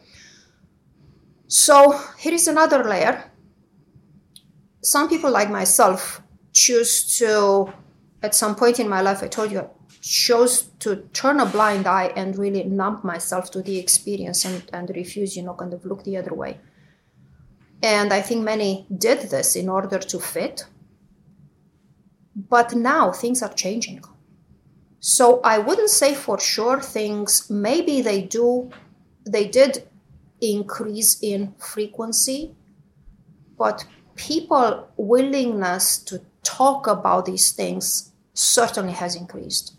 So 1.47 1.99
here 2.19 2.35
is 2.35 2.49
another 2.49 2.85
layer. 2.85 3.31
Some 4.83 5.09
people 5.09 5.31
like 5.31 5.51
myself 5.51 6.23
choose 6.53 7.19
to, 7.19 7.73
at 8.23 8.35
some 8.35 8.55
point 8.55 8.81
in 8.81 8.89
my 8.89 9.01
life, 9.01 9.23
I 9.23 9.29
told 9.29 9.53
you, 9.53 9.69
chose 10.01 10.65
to 10.81 10.97
turn 11.15 11.41
a 11.41 11.47
blind 11.47 11.87
eye 11.87 12.13
and 12.15 12.37
really 12.37 12.65
numb 12.65 13.01
myself 13.03 13.51
to 13.53 13.63
the 13.63 13.79
experience 13.79 14.45
and, 14.45 14.63
and 14.73 14.91
refuse, 14.91 15.37
you 15.37 15.43
know, 15.43 15.55
kind 15.55 15.73
of 15.73 15.85
look 15.85 16.05
the 16.05 16.17
other 16.17 16.35
way. 16.35 16.61
And 17.83 18.13
I 18.13 18.21
think 18.21 18.43
many 18.43 18.87
did 18.97 19.31
this 19.31 19.57
in 19.57 19.69
order 19.69 19.99
to 19.99 20.19
fit. 20.19 20.67
But 22.37 22.75
now 22.75 23.13
things 23.13 23.43
are 23.43 23.53
changing. 23.53 24.03
So 25.01 25.41
I 25.43 25.59
wouldn't 25.59 25.91
say 25.91 26.15
for 26.15 26.41
sure 26.41 26.81
things, 26.81 27.49
maybe 27.51 28.01
they 28.01 28.23
do, 28.23 28.71
they 29.27 29.47
did 29.47 29.87
increase 30.53 31.19
in 31.23 31.55
frequency, 31.59 32.55
but 33.59 33.85
people 34.17 34.89
willingness 34.97 35.99
to 35.99 36.21
talk 36.43 36.87
about 36.87 37.27
these 37.27 37.53
things 37.53 38.13
certainly 38.35 38.93
has 38.93 39.17
increased. 39.17 39.77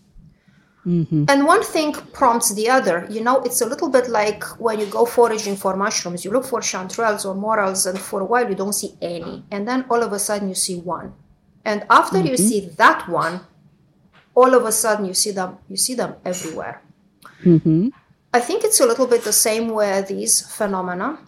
Mm-hmm. 0.86 1.25
And 1.30 1.45
one 1.45 1.63
thing 1.63 1.93
prompts 1.93 2.54
the 2.54 2.69
other. 2.69 3.08
You 3.10 3.21
know, 3.21 3.41
it's 3.41 3.62
a 3.62 3.65
little 3.65 3.89
bit 3.89 4.08
like 4.08 4.43
when 4.60 4.80
you 4.80 4.86
go 4.86 5.06
foraging 5.06 5.56
for 5.56 5.75
mushrooms, 5.75 6.23
you 6.23 6.32
look 6.32 6.45
for 6.45 6.60
chanterelles 6.60 7.25
or 7.25 7.34
morels, 7.34 7.88
and 7.88 7.97
for 7.97 8.21
a 8.21 8.25
while 8.25 8.47
you 8.47 8.56
don't 8.56 8.73
see 8.73 8.95
any. 9.01 9.43
And 9.49 9.67
then 9.67 9.86
all 9.89 10.04
of 10.04 10.13
a 10.13 10.19
sudden 10.19 10.47
you 10.47 10.56
see 10.56 10.78
one. 10.78 11.13
And 11.63 11.86
after 11.89 12.17
mm-hmm. 12.17 12.28
you 12.28 12.38
see 12.38 12.60
that 12.78 13.10
one, 13.10 13.41
all 14.36 14.54
of 14.54 14.65
a 14.65 14.71
sudden 14.71 15.06
you 15.06 15.15
see 15.15 15.32
them 15.32 15.58
you 15.69 15.78
see 15.78 15.95
them 15.95 16.15
everywhere. 16.23 16.84
Mm-hmm. 17.43 17.89
I 18.36 18.39
think 18.41 18.63
it's 18.63 18.82
a 18.82 18.86
little 18.86 19.08
bit 19.08 19.24
the 19.24 19.32
same 19.48 19.69
with 19.69 20.10
these 20.10 20.41
phenomena 20.41 21.19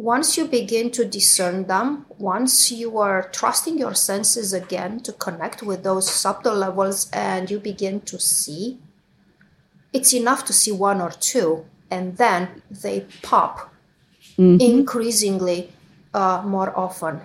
once 0.00 0.38
you 0.38 0.46
begin 0.46 0.90
to 0.90 1.04
discern 1.04 1.66
them, 1.66 2.06
once 2.16 2.72
you 2.72 2.96
are 2.96 3.28
trusting 3.32 3.76
your 3.76 3.92
senses 3.94 4.54
again 4.54 4.98
to 5.00 5.12
connect 5.12 5.62
with 5.62 5.82
those 5.82 6.08
subtle 6.08 6.54
levels 6.54 7.10
and 7.12 7.50
you 7.50 7.58
begin 7.58 8.00
to 8.00 8.18
see, 8.18 8.78
it's 9.92 10.14
enough 10.14 10.42
to 10.46 10.54
see 10.54 10.72
one 10.72 11.02
or 11.02 11.10
two, 11.10 11.66
and 11.90 12.16
then 12.16 12.62
they 12.70 13.00
pop 13.20 13.74
mm-hmm. 14.38 14.56
increasingly 14.58 15.70
uh, 16.14 16.42
more 16.46 16.74
often. 16.78 17.20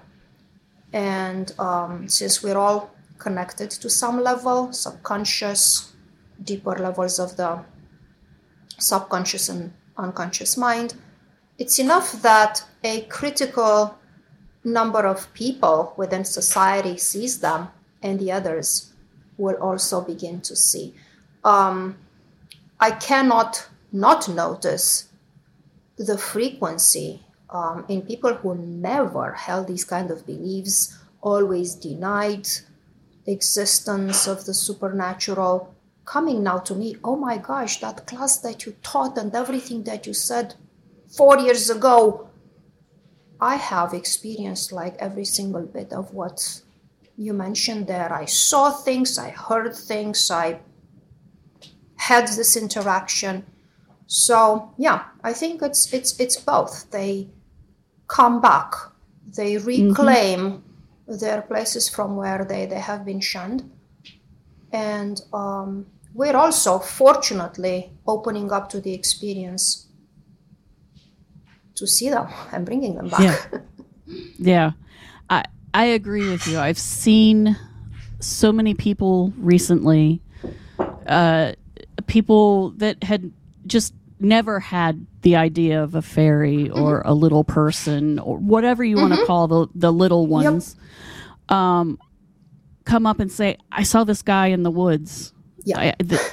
And 0.92 1.54
um, 1.58 2.10
since 2.10 2.44
we're 2.44 2.58
all 2.58 2.92
connected 3.20 3.72
to 3.72 3.90
some 3.90 4.22
level, 4.22 4.74
subconscious, 4.74 5.94
deeper 6.44 6.78
levels 6.78 7.20
of 7.20 7.38
the 7.38 7.64
subconscious 8.78 9.50
and 9.50 9.74
unconscious 9.98 10.58
mind, 10.58 10.96
it's 11.58 11.80
enough 11.80 12.22
that 12.22 12.64
a 12.84 13.02
critical 13.02 13.98
number 14.64 15.06
of 15.06 15.32
people 15.34 15.94
within 15.96 16.26
society 16.26 16.98
sees 16.98 17.40
them 17.40 17.70
and 18.02 18.20
the 18.20 18.32
others 18.32 18.94
will 19.38 19.56
also 19.56 20.02
begin 20.02 20.42
to 20.42 20.56
see. 20.56 20.94
Um, 21.44 21.98
I 22.80 22.92
cannot 22.92 23.68
not 23.92 24.28
notice 24.28 25.08
the 25.98 26.18
frequency 26.18 27.24
um, 27.50 27.86
in 27.88 28.02
people 28.02 28.34
who 28.34 28.56
never 28.56 29.34
held 29.34 29.68
these 29.68 29.86
kind 29.86 30.12
of 30.12 30.26
beliefs, 30.26 30.98
always 31.22 31.76
denied 31.76 32.48
the 33.26 33.32
existence 33.32 34.28
of 34.28 34.46
the 34.46 34.54
supernatural, 34.54 35.74
coming 36.06 36.44
now 36.44 36.60
to 36.60 36.76
me, 36.76 36.96
oh 37.04 37.16
my 37.16 37.38
gosh, 37.38 37.80
that 37.82 38.06
class 38.08 38.38
that 38.40 38.66
you 38.66 38.76
taught 38.84 39.18
and 39.18 39.34
everything 39.36 39.84
that 39.84 40.06
you 40.06 40.14
said 40.14 40.56
four 41.08 41.40
years 41.40 41.70
ago, 41.70 42.30
I 43.42 43.56
have 43.56 43.94
experienced 43.94 44.72
like 44.72 44.96
every 45.00 45.26
single 45.26 45.66
bit 45.66 45.92
of 45.92 46.14
what 46.14 46.62
you 47.18 47.34
mentioned 47.34 47.88
there. 47.88 48.14
I 48.14 48.26
saw 48.26 48.72
things, 48.72 49.18
I 49.18 49.30
heard 49.30 49.76
things, 49.76 50.32
I 50.32 50.60
had 51.96 52.28
this 52.28 52.56
interaction. 52.56 53.46
So 54.08 54.74
yeah, 54.78 55.06
I 55.24 55.34
think 55.34 55.62
it's 55.62 55.92
it's 55.92 56.20
it's 56.20 56.38
both. 56.38 56.92
They 56.92 57.28
come 58.08 58.40
back, 58.40 58.74
they 59.36 59.58
reclaim 59.58 60.40
mm-hmm. 60.40 61.18
their 61.18 61.42
places 61.42 61.90
from 61.90 62.16
where 62.16 62.46
they, 62.46 62.66
they 62.68 62.80
have 62.80 63.06
been 63.06 63.20
shunned. 63.20 63.72
And 64.72 65.22
um, 65.34 65.88
we're 66.16 66.36
also 66.36 66.80
fortunately 66.80 67.92
opening 68.08 68.52
up 68.52 68.70
to 68.70 68.80
the 68.80 68.94
experience 68.94 69.88
to 71.76 71.86
see 71.86 72.10
them 72.10 72.28
and 72.54 72.66
bringing 72.66 72.96
them 72.96 73.10
back. 73.10 73.20
Yeah. 73.22 73.60
yeah. 74.40 74.72
I 75.30 75.44
I 75.74 75.86
agree 75.86 76.30
with 76.30 76.48
you. 76.48 76.58
I've 76.58 76.80
seen 76.80 77.58
so 78.22 78.54
many 78.54 78.74
people 78.74 79.34
recently 79.38 80.22
uh, 81.06 81.52
people 82.08 82.72
that 82.72 83.04
had 83.04 83.32
just 83.68 83.94
never 84.20 84.60
had 84.60 85.06
the 85.22 85.36
idea 85.36 85.84
of 85.84 85.96
a 85.96 86.02
fairy 86.02 86.70
or 86.70 87.00
mm-hmm. 87.00 87.10
a 87.10 87.14
little 87.14 87.44
person 87.44 88.20
or 88.20 88.38
whatever 88.38 88.84
you 88.84 88.96
mm-hmm. 88.96 89.10
want 89.10 89.20
to 89.20 89.26
call 89.26 89.48
the 89.48 89.68
the 89.76 89.92
little 89.92 90.28
ones 90.28 90.78
yep. 91.50 91.58
um, 91.58 92.00
come 92.86 93.06
up 93.06 93.20
and 93.20 93.32
say 93.32 93.58
i 93.72 93.84
saw 93.84 94.04
this 94.04 94.22
guy 94.22 94.48
in 94.48 94.64
the 94.64 94.72
woods 94.72 95.34
yeah 95.66 95.80
I, 95.80 96.04
the, 96.04 96.32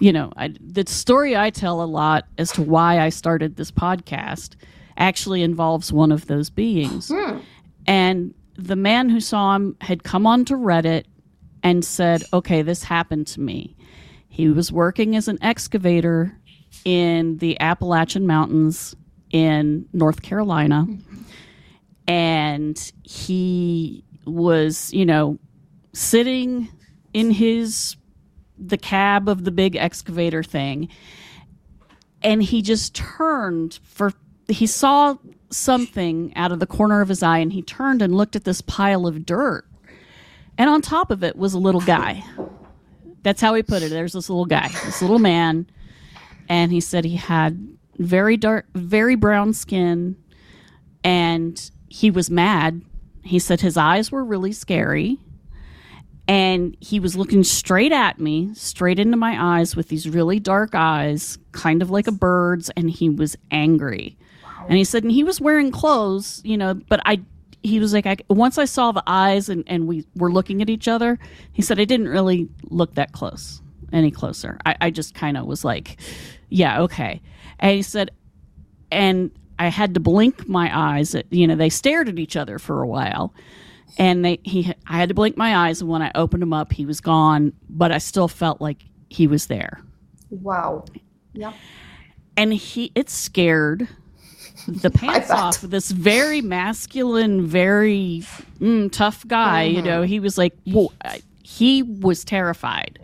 you 0.00 0.12
know, 0.12 0.32
I, 0.36 0.54
the 0.60 0.86
story 0.86 1.36
I 1.36 1.50
tell 1.50 1.82
a 1.82 1.84
lot 1.84 2.26
as 2.38 2.50
to 2.52 2.62
why 2.62 2.98
I 2.98 3.10
started 3.10 3.56
this 3.56 3.70
podcast 3.70 4.56
actually 4.96 5.42
involves 5.42 5.92
one 5.92 6.10
of 6.10 6.26
those 6.26 6.50
beings. 6.50 7.10
Hmm. 7.14 7.38
And 7.86 8.34
the 8.54 8.76
man 8.76 9.08
who 9.08 9.20
saw 9.20 9.54
him 9.54 9.76
had 9.80 10.02
come 10.02 10.26
onto 10.26 10.56
Reddit 10.56 11.04
and 11.62 11.84
said, 11.84 12.22
okay, 12.32 12.62
this 12.62 12.82
happened 12.82 13.26
to 13.28 13.40
me. 13.40 13.76
He 14.28 14.48
was 14.48 14.72
working 14.72 15.16
as 15.16 15.28
an 15.28 15.38
excavator 15.42 16.36
in 16.84 17.38
the 17.38 17.60
Appalachian 17.60 18.26
Mountains 18.26 18.96
in 19.30 19.86
North 19.92 20.22
Carolina. 20.22 20.86
And 22.06 22.92
he 23.02 24.04
was, 24.24 24.92
you 24.92 25.04
know, 25.04 25.38
sitting 25.92 26.68
in 27.12 27.30
his 27.30 27.96
the 28.60 28.78
cab 28.78 29.28
of 29.28 29.44
the 29.44 29.50
big 29.50 29.74
excavator 29.76 30.42
thing 30.42 30.88
and 32.22 32.42
he 32.42 32.62
just 32.62 32.94
turned 32.94 33.78
for 33.82 34.12
he 34.48 34.66
saw 34.66 35.16
something 35.50 36.32
out 36.36 36.52
of 36.52 36.60
the 36.60 36.66
corner 36.66 37.00
of 37.00 37.08
his 37.08 37.22
eye 37.22 37.38
and 37.38 37.52
he 37.52 37.62
turned 37.62 38.02
and 38.02 38.14
looked 38.16 38.36
at 38.36 38.44
this 38.44 38.60
pile 38.60 39.06
of 39.06 39.24
dirt. 39.24 39.64
And 40.58 40.68
on 40.68 40.82
top 40.82 41.10
of 41.10 41.22
it 41.22 41.36
was 41.36 41.54
a 41.54 41.58
little 41.58 41.80
guy. 41.80 42.24
That's 43.22 43.40
how 43.40 43.54
he 43.54 43.62
put 43.62 43.82
it. 43.82 43.90
There's 43.90 44.12
this 44.12 44.28
little 44.28 44.46
guy 44.46 44.68
this 44.84 45.00
little 45.02 45.18
man. 45.18 45.66
And 46.48 46.72
he 46.72 46.80
said 46.80 47.04
he 47.04 47.16
had 47.16 47.76
very 47.98 48.36
dark 48.36 48.66
very 48.74 49.14
brown 49.14 49.52
skin 49.52 50.16
and 51.04 51.70
he 51.88 52.10
was 52.10 52.30
mad. 52.30 52.82
He 53.22 53.38
said 53.38 53.60
his 53.60 53.76
eyes 53.76 54.10
were 54.10 54.24
really 54.24 54.52
scary 54.52 55.18
and 56.30 56.76
he 56.78 57.00
was 57.00 57.16
looking 57.16 57.42
straight 57.42 57.90
at 57.90 58.20
me, 58.20 58.54
straight 58.54 59.00
into 59.00 59.16
my 59.16 59.58
eyes 59.58 59.74
with 59.74 59.88
these 59.88 60.08
really 60.08 60.38
dark 60.38 60.76
eyes, 60.76 61.38
kind 61.50 61.82
of 61.82 61.90
like 61.90 62.06
a 62.06 62.12
bird's, 62.12 62.70
and 62.76 62.88
he 62.88 63.10
was 63.10 63.36
angry. 63.50 64.16
Wow. 64.44 64.66
And 64.68 64.78
he 64.78 64.84
said, 64.84 65.02
and 65.02 65.10
he 65.10 65.24
was 65.24 65.40
wearing 65.40 65.72
clothes, 65.72 66.40
you 66.44 66.56
know, 66.56 66.74
but 66.74 67.00
I, 67.04 67.20
he 67.64 67.80
was 67.80 67.92
like, 67.92 68.06
I, 68.06 68.16
once 68.28 68.58
I 68.58 68.64
saw 68.66 68.92
the 68.92 69.02
eyes 69.08 69.48
and, 69.48 69.64
and 69.66 69.88
we 69.88 70.06
were 70.14 70.30
looking 70.30 70.62
at 70.62 70.70
each 70.70 70.86
other, 70.86 71.18
he 71.50 71.62
said, 71.62 71.80
I 71.80 71.84
didn't 71.84 72.08
really 72.08 72.48
look 72.62 72.94
that 72.94 73.10
close, 73.10 73.60
any 73.92 74.12
closer. 74.12 74.56
I, 74.64 74.76
I 74.82 74.90
just 74.90 75.16
kind 75.16 75.36
of 75.36 75.46
was 75.46 75.64
like, 75.64 75.96
yeah, 76.48 76.82
okay. 76.82 77.20
And 77.58 77.72
he 77.72 77.82
said, 77.82 78.12
and 78.92 79.32
I 79.58 79.66
had 79.66 79.94
to 79.94 80.00
blink 80.00 80.48
my 80.48 80.70
eyes. 80.72 81.12
At, 81.12 81.26
you 81.32 81.48
know, 81.48 81.56
they 81.56 81.70
stared 81.70 82.08
at 82.08 82.20
each 82.20 82.36
other 82.36 82.60
for 82.60 82.82
a 82.82 82.86
while 82.86 83.34
and 83.98 84.24
they 84.24 84.40
he 84.42 84.72
I 84.86 84.98
had 84.98 85.08
to 85.08 85.14
blink 85.14 85.36
my 85.36 85.68
eyes, 85.68 85.80
and 85.80 85.90
when 85.90 86.02
I 86.02 86.10
opened 86.14 86.42
them 86.42 86.52
up, 86.52 86.72
he 86.72 86.86
was 86.86 87.00
gone. 87.00 87.52
But 87.68 87.92
I 87.92 87.98
still 87.98 88.28
felt 88.28 88.60
like 88.60 88.84
he 89.08 89.26
was 89.26 89.46
there. 89.46 89.80
Wow. 90.30 90.84
Yeah. 91.32 91.52
And 92.36 92.54
he 92.54 92.92
it 92.94 93.10
scared 93.10 93.88
the 94.66 94.90
pants 94.94 95.30
off 95.30 95.60
this 95.60 95.90
very 95.90 96.40
masculine, 96.40 97.46
very 97.46 98.24
mm, 98.58 98.90
tough 98.92 99.26
guy. 99.26 99.66
Mm-hmm. 99.66 99.76
You 99.76 99.82
know, 99.82 100.02
he 100.02 100.20
was 100.20 100.38
like, 100.38 100.56
well, 100.66 100.92
he 101.42 101.82
was 101.82 102.24
terrified, 102.24 102.98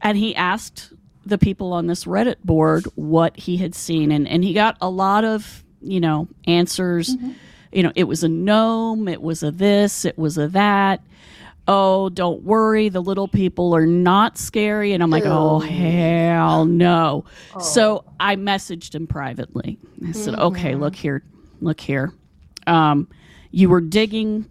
and 0.00 0.16
he 0.16 0.34
asked 0.34 0.92
the 1.26 1.38
people 1.38 1.72
on 1.72 1.86
this 1.86 2.04
Reddit 2.04 2.36
board 2.44 2.84
what 2.94 3.36
he 3.36 3.56
had 3.56 3.74
seen, 3.74 4.12
and 4.12 4.28
and 4.28 4.44
he 4.44 4.54
got 4.54 4.76
a 4.80 4.88
lot 4.88 5.24
of 5.24 5.64
you 5.80 6.00
know 6.00 6.28
answers. 6.46 7.16
Mm-hmm 7.16 7.32
you 7.74 7.82
know, 7.82 7.92
it 7.96 8.04
was 8.04 8.22
a 8.22 8.28
gnome, 8.28 9.08
it 9.08 9.20
was 9.20 9.42
a 9.42 9.50
this, 9.50 10.04
it 10.04 10.16
was 10.16 10.38
a 10.38 10.48
that. 10.48 11.02
Oh, 11.66 12.08
don't 12.10 12.42
worry, 12.42 12.88
the 12.88 13.00
little 13.00 13.26
people 13.26 13.74
are 13.74 13.86
not 13.86 14.38
scary. 14.38 14.92
And 14.92 15.02
I'm 15.02 15.10
like, 15.10 15.24
oh, 15.26 15.58
hell 15.58 16.66
no. 16.66 17.24
Oh. 17.54 17.58
So 17.58 18.04
I 18.20 18.36
messaged 18.36 18.94
him 18.94 19.06
privately. 19.06 19.78
I 20.06 20.12
said, 20.12 20.34
mm-hmm. 20.34 20.42
okay, 20.42 20.74
look 20.74 20.94
here, 20.94 21.22
look 21.60 21.80
here. 21.80 22.12
Um, 22.66 23.08
you 23.50 23.68
were 23.68 23.80
digging, 23.80 24.48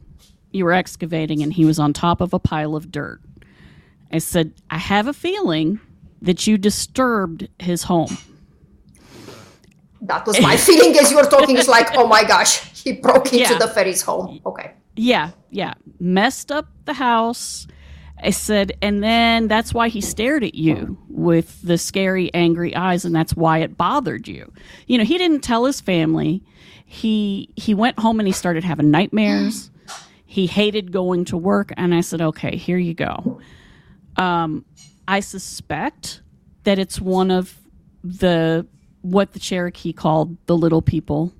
you 0.52 0.66
were 0.66 0.74
excavating, 0.74 1.44
and 1.44 1.54
he 1.54 1.66
was 1.66 1.80
on 1.80 1.94
top 1.94 2.20
of 2.20 2.34
a 2.34 2.40
pile 2.40 2.76
of 2.76 2.92
dirt. 2.92 3.22
I 4.12 4.18
said, 4.18 4.54
I 4.70 4.80
have 4.80 5.08
a 5.08 5.14
feeling 5.14 5.80
that 6.22 6.46
you 6.48 6.58
disturbed 6.58 7.48
his 7.60 7.84
home 7.84 8.18
that 10.04 10.26
was 10.26 10.40
my 10.42 10.58
feeling 10.68 10.98
as 10.98 11.12
you 11.12 11.18
were 11.18 11.24
talking. 11.24 11.58
It's 11.58 11.68
like, 11.68 11.96
oh 11.96 12.08
my 12.08 12.24
gosh, 12.24 12.60
he 12.84 12.94
broke 12.94 13.28
into 13.34 13.54
yeah. 13.54 13.58
the 13.58 13.68
fairy's 13.68 14.02
home. 14.02 14.40
Okay. 14.46 14.74
Yeah, 14.96 15.32
yeah. 15.50 15.74
Messed 16.00 16.52
up 16.52 16.68
the 16.86 16.94
house. 16.94 17.68
I 18.22 18.30
said, 18.30 18.72
and 18.82 19.04
then 19.04 19.48
that's 19.48 19.74
why 19.74 19.90
he 19.90 20.00
stared 20.00 20.44
at 20.44 20.56
you 20.56 20.98
with 21.10 21.62
the 21.62 21.78
scary, 21.78 22.34
angry 22.34 22.74
eyes, 22.76 23.04
and 23.04 23.14
that's 23.14 23.36
why 23.36 23.58
it 23.60 23.78
bothered 23.78 24.28
you. 24.28 24.52
You 24.88 24.98
know, 24.98 25.04
he 25.04 25.18
didn't 25.18 25.42
tell 25.42 25.66
his 25.66 25.82
family. 25.82 26.42
He 26.86 27.50
he 27.56 27.74
went 27.74 28.00
home 28.00 28.20
and 28.20 28.28
he 28.28 28.34
started 28.34 28.64
having 28.64 28.92
nightmares. 28.92 29.72
he 30.26 30.48
hated 30.48 30.92
going 30.92 31.26
to 31.26 31.38
work, 31.38 31.74
and 31.76 31.94
I 31.94 32.02
said, 32.02 32.22
okay, 32.22 32.56
here 32.56 32.78
you 32.78 32.94
go. 32.94 33.42
Um, 34.16 34.64
I 35.08 35.20
suspect 35.20 36.22
that 36.64 36.80
it's 36.80 37.02
one 37.02 37.30
of 37.30 37.60
the 38.04 38.66
what 39.04 39.34
the 39.34 39.40
Cherokee 39.40 39.94
called 39.94 40.36
the 40.48 40.58
little 40.58 40.82
people. 40.82 41.32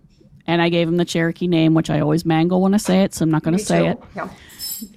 And 0.46 0.62
I 0.62 0.70
gave 0.70 0.88
him 0.88 0.98
the 0.98 1.06
Cherokee 1.06 1.48
name, 1.48 1.74
which 1.74 1.90
I 1.90 2.00
always 2.00 2.26
mangle 2.26 2.62
when 2.62 2.74
I 2.74 2.78
say 2.78 3.02
it, 3.04 3.16
so 3.16 3.24
I'm 3.24 3.32
not 3.32 3.44
going 3.44 3.58
to 3.58 3.64
say 3.64 3.80
too. 3.80 3.86
it. 3.86 4.00
Yeah. 4.16 4.30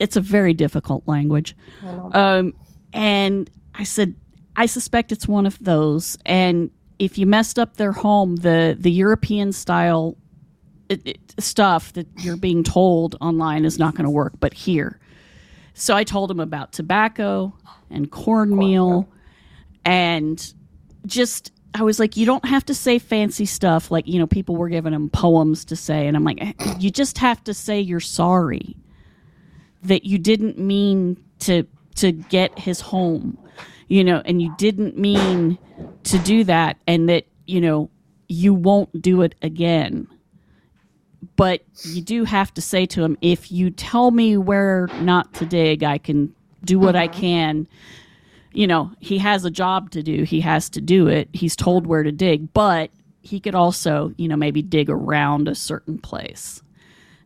It's 0.00 0.16
a 0.16 0.20
very 0.20 0.52
difficult 0.52 1.06
language. 1.06 1.56
Um, 2.12 2.54
and 2.92 3.48
I 3.74 3.84
said, 3.84 4.16
I 4.56 4.66
suspect 4.66 5.12
it's 5.12 5.28
one 5.28 5.46
of 5.46 5.58
those. 5.60 6.18
And 6.26 6.70
if 6.98 7.16
you 7.16 7.26
messed 7.26 7.58
up 7.58 7.76
their 7.76 7.92
home, 7.92 8.36
the, 8.36 8.76
the 8.78 8.90
European 8.90 9.52
style 9.52 10.16
it, 10.88 11.06
it, 11.06 11.34
stuff 11.38 11.92
that 11.94 12.06
you're 12.18 12.36
being 12.36 12.62
told 12.62 13.16
online 13.20 13.64
is 13.64 13.78
not 13.78 13.94
going 13.94 14.04
to 14.04 14.10
work, 14.10 14.34
but 14.40 14.54
here. 14.54 14.98
So 15.74 15.94
I 15.94 16.04
told 16.04 16.30
him 16.30 16.40
about 16.40 16.72
tobacco 16.72 17.52
and 17.90 18.10
cornmeal 18.10 19.04
Corn, 19.04 19.06
yeah. 19.84 19.92
and 19.92 20.54
just 21.06 21.52
I 21.76 21.82
was 21.82 21.98
like, 21.98 22.16
you 22.16 22.24
don't 22.24 22.44
have 22.46 22.64
to 22.66 22.74
say 22.74 22.98
fancy 22.98 23.44
stuff 23.44 23.90
like, 23.90 24.08
you 24.08 24.18
know, 24.18 24.26
people 24.26 24.56
were 24.56 24.70
giving 24.70 24.94
him 24.94 25.10
poems 25.10 25.62
to 25.66 25.76
say. 25.76 26.06
And 26.06 26.16
I'm 26.16 26.24
like, 26.24 26.38
eh, 26.40 26.52
you 26.78 26.90
just 26.90 27.18
have 27.18 27.44
to 27.44 27.52
say 27.52 27.78
you're 27.78 28.00
sorry 28.00 28.76
that 29.82 30.06
you 30.06 30.18
didn't 30.18 30.58
mean 30.58 31.22
to 31.40 31.66
to 31.96 32.12
get 32.12 32.58
his 32.58 32.80
home, 32.80 33.36
you 33.88 34.02
know, 34.04 34.22
and 34.24 34.40
you 34.40 34.54
didn't 34.56 34.96
mean 34.96 35.58
to 36.04 36.18
do 36.20 36.44
that 36.44 36.78
and 36.86 37.10
that, 37.10 37.26
you 37.46 37.60
know, 37.60 37.90
you 38.26 38.54
won't 38.54 39.02
do 39.02 39.20
it 39.20 39.34
again. 39.42 40.08
But 41.36 41.62
you 41.82 42.00
do 42.00 42.24
have 42.24 42.54
to 42.54 42.62
say 42.62 42.86
to 42.86 43.04
him, 43.04 43.18
if 43.20 43.52
you 43.52 43.70
tell 43.70 44.10
me 44.10 44.38
where 44.38 44.88
not 45.00 45.34
to 45.34 45.46
dig, 45.46 45.84
I 45.84 45.98
can 45.98 46.34
do 46.64 46.78
what 46.78 46.96
I 46.96 47.04
uh-huh. 47.04 47.20
can 47.20 47.68
you 48.56 48.66
know, 48.66 48.90
he 49.00 49.18
has 49.18 49.44
a 49.44 49.50
job 49.50 49.90
to 49.90 50.02
do. 50.02 50.22
He 50.22 50.40
has 50.40 50.70
to 50.70 50.80
do 50.80 51.08
it. 51.08 51.28
He's 51.34 51.54
told 51.54 51.86
where 51.86 52.02
to 52.02 52.10
dig, 52.10 52.54
but 52.54 52.90
he 53.20 53.38
could 53.38 53.54
also, 53.54 54.14
you 54.16 54.28
know, 54.28 54.36
maybe 54.36 54.62
dig 54.62 54.88
around 54.88 55.46
a 55.46 55.54
certain 55.54 55.98
place. 55.98 56.62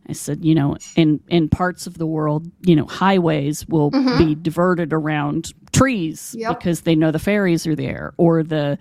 I 0.09 0.11
said, 0.11 0.43
you 0.43 0.53
know, 0.53 0.75
in 0.97 1.21
in 1.29 1.47
parts 1.47 1.87
of 1.87 1.97
the 1.97 2.05
world, 2.05 2.51
you 2.63 2.75
know, 2.75 2.85
highways 2.85 3.65
will 3.69 3.91
mm-hmm. 3.91 4.17
be 4.17 4.35
diverted 4.35 4.91
around 4.91 5.53
trees 5.71 6.35
yep. 6.37 6.59
because 6.59 6.81
they 6.81 6.95
know 6.95 7.11
the 7.11 7.19
fairies 7.19 7.65
are 7.65 7.75
there 7.75 8.13
or 8.17 8.43
the 8.43 8.77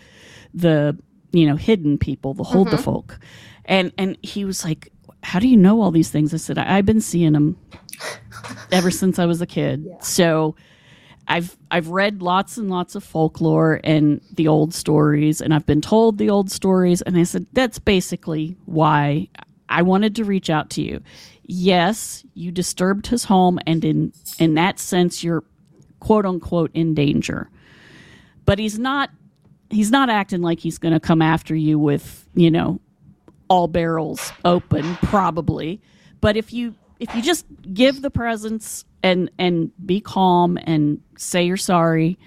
the 0.52 0.98
you 1.30 1.46
know 1.46 1.54
hidden 1.54 1.98
people, 1.98 2.34
the 2.34 2.42
hold 2.42 2.66
mm-hmm. 2.66 2.82
folk. 2.82 3.20
And 3.66 3.92
and 3.96 4.18
he 4.22 4.44
was 4.44 4.64
like, 4.64 4.90
"How 5.22 5.38
do 5.38 5.46
you 5.46 5.56
know 5.56 5.80
all 5.82 5.92
these 5.92 6.10
things?" 6.10 6.34
I 6.34 6.38
said, 6.38 6.58
I, 6.58 6.76
have 6.76 6.86
been 6.86 7.00
seeing 7.00 7.34
them 7.34 7.56
ever 8.72 8.90
since 8.90 9.20
I 9.20 9.26
was 9.26 9.40
a 9.40 9.46
kid." 9.46 9.84
Yeah. 9.86 10.00
So 10.00 10.56
I've 11.30 11.56
I've 11.70 11.88
read 11.88 12.22
lots 12.22 12.58
and 12.58 12.68
lots 12.68 12.96
of 12.96 13.04
folklore 13.04 13.80
and 13.84 14.20
the 14.34 14.48
old 14.48 14.74
stories, 14.74 15.40
and 15.40 15.54
I've 15.54 15.64
been 15.64 15.80
told 15.80 16.18
the 16.18 16.28
old 16.28 16.50
stories, 16.50 17.02
and 17.02 17.16
I 17.16 17.22
said 17.22 17.46
that's 17.52 17.78
basically 17.78 18.56
why 18.66 19.28
I 19.68 19.82
wanted 19.82 20.16
to 20.16 20.24
reach 20.24 20.50
out 20.50 20.70
to 20.70 20.82
you. 20.82 21.00
Yes, 21.44 22.24
you 22.34 22.50
disturbed 22.50 23.06
his 23.06 23.24
home, 23.24 23.60
and 23.64 23.84
in 23.84 24.12
in 24.40 24.54
that 24.54 24.80
sense, 24.80 25.22
you're 25.22 25.44
quote 26.00 26.26
unquote 26.26 26.72
in 26.74 26.94
danger. 26.94 27.48
But 28.44 28.58
he's 28.58 28.78
not 28.80 29.10
he's 29.70 29.92
not 29.92 30.10
acting 30.10 30.42
like 30.42 30.58
he's 30.58 30.78
going 30.78 30.94
to 30.94 31.00
come 31.00 31.22
after 31.22 31.54
you 31.54 31.78
with 31.78 32.28
you 32.34 32.50
know 32.50 32.80
all 33.48 33.68
barrels 33.68 34.32
open, 34.44 34.96
probably. 34.96 35.80
But 36.20 36.36
if 36.36 36.52
you 36.52 36.74
if 36.98 37.14
you 37.14 37.22
just 37.22 37.46
give 37.72 38.02
the 38.02 38.10
presents 38.10 38.84
and 39.02 39.30
and 39.38 39.70
be 39.84 40.00
calm 40.00 40.58
and 40.64 41.00
say 41.16 41.44
you're 41.44 41.56
sorry, 41.56 42.18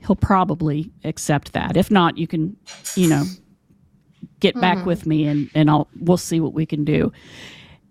he'll 0.00 0.16
probably 0.16 0.90
accept 1.04 1.52
that. 1.52 1.76
If 1.76 1.90
not, 1.90 2.18
you 2.18 2.26
can, 2.26 2.56
you 2.94 3.08
know, 3.08 3.24
get 4.40 4.60
back 4.60 4.78
mm-hmm. 4.78 4.88
with 4.88 5.06
me 5.06 5.26
and 5.26 5.50
and 5.54 5.70
I'll 5.70 5.88
we'll 5.98 6.16
see 6.16 6.40
what 6.40 6.52
we 6.52 6.66
can 6.66 6.84
do. 6.84 7.12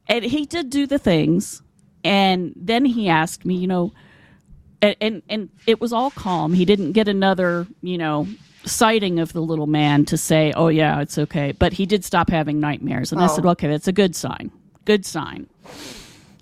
And 0.08 0.23
he 0.23 0.45
did 0.45 0.69
do 0.69 0.86
the 0.86 0.99
things, 0.99 1.62
and 2.04 2.54
then 2.56 2.86
he 2.86 3.10
asked 3.10 3.45
me, 3.45 3.56
you 3.56 3.67
know, 3.67 3.93
and 4.82 4.95
and, 5.02 5.21
and 5.30 5.49
it 5.65 5.82
was 5.82 5.93
all 5.93 6.12
calm. 6.12 6.54
He 6.54 6.65
didn't 6.65 6.91
get 6.91 7.08
another, 7.08 7.65
you 7.82 7.97
know, 7.97 8.28
sighting 8.65 9.19
of 9.19 9.34
the 9.34 9.41
little 9.41 9.67
man 9.67 10.06
to 10.06 10.17
say, 10.17 10.54
"Oh 10.56 10.67
yeah, 10.67 11.02
it's 11.02 11.17
okay." 11.17 11.54
But 11.54 11.73
he 11.73 11.86
did 11.86 12.04
stop 12.04 12.30
having 12.30 12.60
nightmares, 12.60 13.12
and 13.12 13.21
oh. 13.21 13.26
I 13.26 13.28
said, 13.28 13.45
"Okay, 13.45 13.67
that's 13.67 13.88
a 13.88 13.93
good 13.93 14.15
sign. 14.15 14.52
Good 14.86 15.06
sign." 15.06 15.47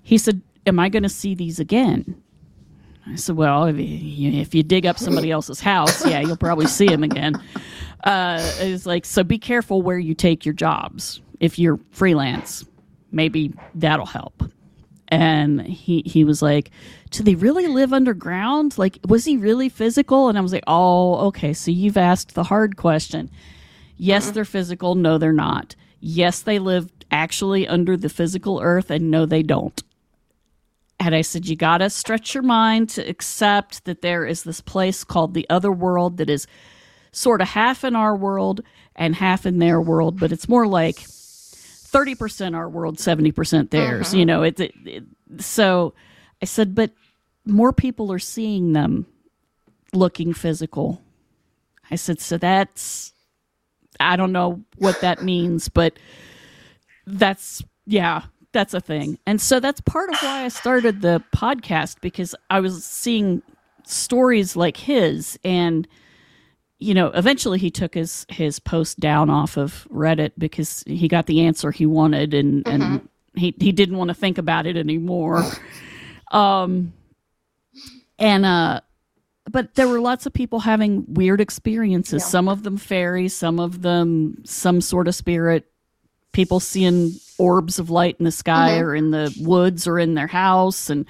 He 0.02 0.18
said, 0.18 0.42
am 0.66 0.78
I 0.78 0.88
going 0.88 1.02
to 1.02 1.08
see 1.08 1.34
these 1.34 1.58
again? 1.58 2.22
I 3.06 3.16
said, 3.16 3.36
well, 3.36 3.64
if 3.64 3.76
you, 3.78 4.32
if 4.32 4.54
you 4.54 4.62
dig 4.62 4.86
up 4.86 4.98
somebody 4.98 5.30
else's 5.32 5.60
house, 5.60 6.06
yeah, 6.06 6.20
you'll 6.20 6.36
probably 6.36 6.66
see 6.66 6.86
them 6.86 7.02
again. 7.02 7.42
Uh, 8.04 8.38
it's 8.58 8.86
like, 8.86 9.04
so 9.04 9.24
be 9.24 9.38
careful 9.38 9.82
where 9.82 9.98
you 9.98 10.14
take 10.14 10.44
your 10.44 10.54
jobs. 10.54 11.20
If 11.40 11.58
you're 11.58 11.80
freelance, 11.90 12.64
maybe 13.10 13.52
that'll 13.74 14.06
help. 14.06 14.42
And 15.08 15.60
he, 15.60 16.02
he 16.06 16.24
was 16.24 16.40
like, 16.40 16.70
do 17.10 17.22
they 17.22 17.34
really 17.34 17.66
live 17.66 17.92
underground? 17.92 18.78
Like, 18.78 18.98
was 19.06 19.24
he 19.24 19.36
really 19.36 19.68
physical? 19.68 20.28
And 20.28 20.38
I 20.38 20.40
was 20.40 20.52
like, 20.52 20.64
oh, 20.66 21.16
okay. 21.26 21.52
So 21.52 21.70
you've 21.70 21.98
asked 21.98 22.34
the 22.34 22.44
hard 22.44 22.76
question. 22.76 23.30
Yes, 23.98 24.30
they're 24.30 24.44
physical. 24.44 24.94
No, 24.94 25.18
they're 25.18 25.32
not. 25.32 25.76
Yes, 26.00 26.40
they 26.40 26.58
live 26.58 26.90
actually 27.10 27.68
under 27.68 27.96
the 27.96 28.08
physical 28.08 28.60
earth. 28.62 28.90
And 28.90 29.10
no, 29.10 29.26
they 29.26 29.42
don't. 29.42 29.82
And 31.06 31.14
I 31.14 31.22
said, 31.22 31.46
You 31.46 31.56
got 31.56 31.78
to 31.78 31.90
stretch 31.90 32.34
your 32.34 32.42
mind 32.42 32.90
to 32.90 33.02
accept 33.08 33.84
that 33.84 34.02
there 34.02 34.24
is 34.24 34.44
this 34.44 34.60
place 34.60 35.04
called 35.04 35.34
the 35.34 35.46
other 35.50 35.72
world 35.72 36.18
that 36.18 36.30
is 36.30 36.46
sort 37.12 37.40
of 37.40 37.48
half 37.48 37.84
in 37.84 37.94
our 37.94 38.16
world 38.16 38.62
and 38.96 39.14
half 39.14 39.46
in 39.46 39.58
their 39.58 39.80
world, 39.80 40.18
but 40.18 40.32
it's 40.32 40.48
more 40.48 40.66
like 40.66 40.96
thirty 40.98 42.14
percent 42.14 42.54
our 42.54 42.68
world, 42.68 42.98
seventy 42.98 43.32
percent 43.32 43.70
theirs. 43.70 44.08
Mm-hmm. 44.08 44.18
You 44.18 44.26
know, 44.26 44.42
it, 44.42 44.60
it, 44.60 44.72
it. 44.84 45.04
So 45.38 45.94
I 46.40 46.46
said, 46.46 46.74
but 46.74 46.92
more 47.44 47.72
people 47.72 48.12
are 48.12 48.18
seeing 48.18 48.72
them 48.72 49.06
looking 49.92 50.32
physical. 50.32 51.02
I 51.90 51.96
said, 51.96 52.20
so 52.20 52.38
that's 52.38 53.12
I 54.00 54.16
don't 54.16 54.32
know 54.32 54.62
what 54.78 55.00
that 55.00 55.22
means, 55.22 55.68
but 55.68 55.98
that's 57.06 57.62
yeah, 57.86 58.22
that's 58.52 58.74
a 58.74 58.80
thing. 58.80 59.18
And 59.26 59.40
so 59.40 59.60
that's 59.60 59.80
part 59.80 60.10
of 60.10 60.16
why 60.20 60.44
I 60.44 60.48
started 60.48 61.00
the 61.02 61.22
podcast 61.34 62.00
because 62.00 62.34
I 62.50 62.60
was 62.60 62.84
seeing 62.84 63.42
stories 63.84 64.56
like 64.56 64.76
his 64.76 65.38
and 65.44 65.88
you 66.78 66.94
know, 66.94 67.08
eventually 67.08 67.58
he 67.60 67.70
took 67.70 67.94
his 67.94 68.26
his 68.28 68.58
post 68.58 68.98
down 68.98 69.30
off 69.30 69.56
of 69.56 69.86
Reddit 69.90 70.32
because 70.36 70.82
he 70.86 71.06
got 71.06 71.26
the 71.26 71.42
answer 71.42 71.70
he 71.70 71.86
wanted 71.86 72.34
and 72.34 72.64
Mm-hmm. 72.64 72.82
and 72.82 73.08
he 73.34 73.54
he 73.60 73.72
didn't 73.72 73.96
want 73.96 74.08
to 74.08 74.14
think 74.14 74.36
about 74.38 74.66
it 74.66 74.76
anymore. 74.76 75.44
um 76.32 76.92
and 78.18 78.44
uh 78.44 78.80
but 79.50 79.74
there 79.74 79.88
were 79.88 80.00
lots 80.00 80.26
of 80.26 80.32
people 80.32 80.60
having 80.60 81.04
weird 81.14 81.40
experiences. 81.40 82.22
Yeah. 82.22 82.28
Some 82.28 82.48
of 82.48 82.62
them 82.62 82.76
fairies, 82.76 83.34
some 83.34 83.58
of 83.58 83.82
them 83.82 84.42
some 84.44 84.80
sort 84.80 85.08
of 85.08 85.14
spirit. 85.14 85.71
People 86.32 86.60
seeing 86.60 87.12
orbs 87.38 87.78
of 87.78 87.90
light 87.90 88.16
in 88.18 88.24
the 88.24 88.32
sky 88.32 88.70
Mm-hmm. 88.72 88.84
or 88.84 88.94
in 88.96 89.10
the 89.10 89.34
woods 89.40 89.86
or 89.86 89.98
in 89.98 90.14
their 90.14 90.26
house. 90.26 90.88
And 90.90 91.06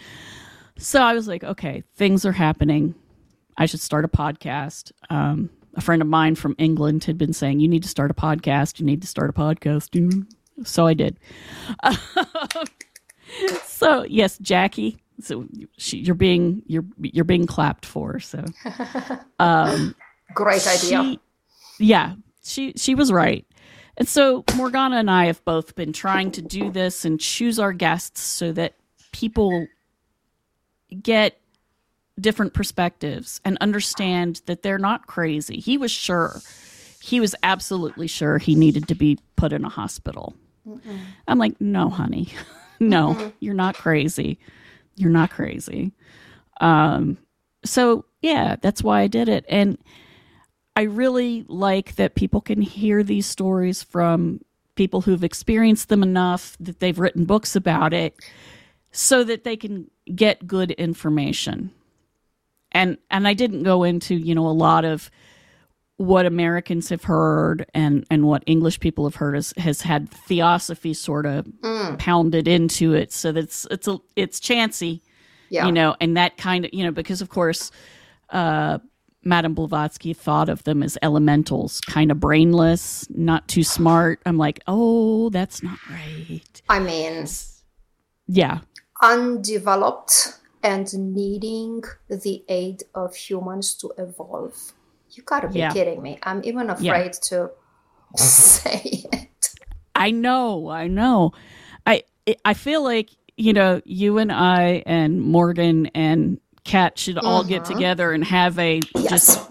so 0.79 1.01
I 1.01 1.15
was 1.15 1.29
like, 1.29 1.45
okay, 1.45 1.83
things 1.97 2.25
are 2.25 2.33
happening. 2.33 2.95
I 3.57 3.67
should 3.67 3.81
start 3.81 4.05
a 4.05 4.09
podcast. 4.09 4.93
Um, 5.11 5.51
a 5.75 5.81
friend 5.81 6.03
of 6.03 6.09
mine 6.09 6.35
from 6.35 6.55
England 6.59 7.05
had 7.05 7.17
been 7.19 7.33
saying, 7.33 7.61
you 7.61 7.69
need 7.69 7.83
to 7.83 7.89
start 7.89 8.11
a 8.11 8.15
podcast. 8.15 8.79
You 8.81 8.87
need 8.87 9.01
to 9.03 9.09
start 9.09 9.31
a 9.31 9.33
podcast. 9.33 10.27
So 10.65 10.87
I 10.87 10.95
did. 10.95 11.19
so 13.65 14.05
yes, 14.05 14.39
Jackie. 14.39 14.99
So 15.21 15.47
she, 15.77 15.99
you're 15.99 16.15
being 16.15 16.63
you're 16.67 16.85
you're 17.01 17.25
being 17.25 17.47
clapped 17.47 17.87
for. 17.87 18.19
So 18.21 18.45
Great 20.35 20.67
idea. 20.67 20.79
she- 21.03 21.21
yeah, 21.79 22.15
she 22.43 22.73
she 22.77 22.95
was 22.95 23.13
right. 23.13 23.47
And 23.97 24.09
so 24.09 24.45
Morgana 24.57 24.97
and 24.97 25.11
I 25.11 25.27
have 25.27 25.45
both 25.45 25.75
been 25.75 25.93
trying 25.93 26.31
to 26.33 26.43
do 26.43 26.71
this 26.71 27.05
and 27.05 27.21
choose 27.21 27.59
our 27.59 27.73
guests 27.73 28.23
so 28.23 28.53
that 28.53 28.75
people 29.13 29.67
get 31.03 31.39
different 32.21 32.55
perspectives 32.55 33.41
and 33.45 33.59
understand 33.61 34.43
that 34.47 34.63
they're 34.63 34.79
not 34.79 35.07
crazy. 35.07 35.61
He 35.61 35.77
was 35.77 35.91
sure. 35.91 36.41
He 37.01 37.21
was 37.21 37.35
absolutely 37.43 38.07
sure 38.07 38.39
he 38.39 38.55
needed 38.55 38.89
to 38.89 38.95
be 38.95 39.19
put 39.37 39.53
in 39.53 39.65
a 39.65 39.69
hospital. 39.69 40.35
I'm 41.27 41.39
like, 41.39 41.61
"No, 41.61 41.91
honey. 41.91 42.29
no, 42.81 43.33
you're 43.41 43.55
not 43.55 43.77
crazy. 43.77 44.39
You're 44.97 45.11
not 45.11 45.31
crazy." 45.31 45.93
Um 46.61 47.19
so 47.65 48.05
yeah, 48.21 48.57
that's 48.61 48.83
why 48.83 49.01
I 49.01 49.07
did 49.09 49.29
it. 49.29 49.45
And 49.49 49.79
I 50.77 50.83
really 50.83 51.45
like 51.49 51.97
that 51.97 52.15
people 52.15 52.41
can 52.41 52.61
hear 52.63 53.03
these 53.03 53.27
stories 53.27 53.83
from 53.83 54.41
people 54.75 55.03
who've 55.03 55.23
experienced 55.25 55.89
them 55.91 56.03
enough 56.03 56.57
that 56.61 56.81
they've 56.81 56.99
written 56.99 57.25
books 57.27 57.55
about 57.55 57.93
it 57.93 58.17
so 58.91 59.23
that 59.25 59.45
they 59.45 59.57
can 59.57 59.91
get 60.15 60.47
good 60.47 60.71
information. 60.73 61.71
And 62.73 62.97
and 63.11 63.29
I 63.29 63.35
didn't 63.35 63.65
go 63.65 63.83
into, 63.85 64.15
you 64.15 64.35
know, 64.35 64.47
a 64.47 64.49
lot 64.49 64.85
of 64.87 65.11
what 65.99 66.25
Americans 66.25 66.89
have 66.89 67.05
heard 67.05 67.67
and 67.75 68.07
and 68.11 68.25
what 68.25 68.43
English 68.47 68.81
people 68.81 69.05
have 69.05 69.17
heard 69.17 69.35
has, 69.35 69.53
has 69.59 69.83
had 69.83 70.09
theosophy 70.11 70.95
sort 70.95 71.27
of 71.27 71.47
pounded 71.99 72.49
into 72.49 72.95
it 72.95 73.13
so 73.13 73.31
that 73.31 73.45
it's 73.45 73.67
it's 73.71 73.87
a, 73.89 73.99
it's 74.17 74.41
chancy 74.41 75.03
Yeah. 75.51 75.67
you 75.67 75.73
know, 75.73 75.95
and 76.01 76.17
that 76.17 76.39
kind 76.39 76.65
of, 76.65 76.73
you 76.73 76.83
know, 76.83 76.91
because 76.93 77.21
of 77.21 77.29
course, 77.29 77.71
uh, 78.31 78.79
Madame 79.25 79.55
Blavatsky 79.55 80.13
thought 80.15 80.49
of 80.49 80.65
them 80.65 80.83
as 80.83 80.99
elementals, 81.03 81.81
kind 81.83 82.11
of 82.11 82.19
brainless, 82.21 83.07
not 83.11 83.47
too 83.49 83.63
smart. 83.63 84.21
I'm 84.27 84.37
like, 84.39 84.61
oh, 84.67 85.31
that's 85.31 85.63
not 85.63 85.79
right. 85.89 86.63
I 86.69 86.79
mean, 86.81 87.27
Yeah, 88.27 88.61
undeveloped 89.01 90.39
and 90.63 90.93
needing 91.15 91.83
the 92.09 92.45
aid 92.49 92.85
of 92.95 93.15
humans 93.15 93.75
to 93.75 93.93
evolve. 93.99 94.73
You 95.11 95.23
gotta 95.25 95.49
be 95.49 95.59
Yeah. 95.59 95.73
kidding 95.73 96.03
me. 96.03 96.19
I'm 96.23 96.41
even 96.45 96.71
afraid 96.71 97.13
to 97.31 97.51
say 98.17 99.05
it. 99.13 99.55
I 99.95 100.11
know, 100.11 100.69
I 100.69 100.87
know. 100.89 101.33
I 101.87 102.05
I 102.45 102.55
feel 102.55 102.83
like 102.83 103.11
you 103.37 103.53
know, 103.53 103.81
you 103.85 104.19
and 104.19 104.31
I 104.31 104.83
and 104.87 105.21
Morgan 105.23 105.87
and 105.95 106.39
Kat 106.65 106.99
should 106.99 107.19
all 107.19 107.45
get 107.45 107.65
together 107.65 108.13
and 108.13 108.25
have 108.25 108.59
a 108.59 108.81
Yes. 108.95 109.11
just. 109.11 109.49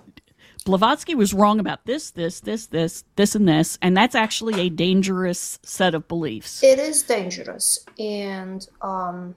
Blavatsky 0.64 1.16
was 1.16 1.34
wrong 1.34 1.60
about 1.60 1.86
this, 1.86 2.12
this, 2.12 2.40
this, 2.42 2.68
this, 2.68 3.04
this, 3.16 3.34
and 3.34 3.50
this, 3.50 3.80
and 3.82 3.98
that's 3.98 4.14
actually 4.14 4.62
a 4.62 4.70
dangerous 4.70 5.58
set 5.64 5.96
of 5.96 6.08
beliefs. 6.08 6.62
It 6.62 6.78
is 6.78 7.02
dangerous. 7.02 7.84
And 7.98 8.68
um, 8.80 9.36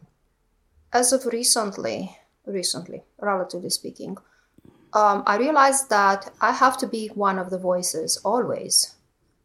as 0.93 1.15
of 1.15 1.25
recently, 1.25 2.15
recently, 2.45 3.05
relatively 3.19 3.71
speaking, 3.71 4.19
um, 4.93 5.23
I 5.27 5.39
realized 5.39 5.89
that 5.89 6.31
I 6.43 6.53
have 6.53 6.77
to 6.79 6.87
be 6.87 7.09
one 7.09 7.39
of 7.39 7.49
the 7.49 7.59
voices 7.59 8.19
always. 8.19 8.95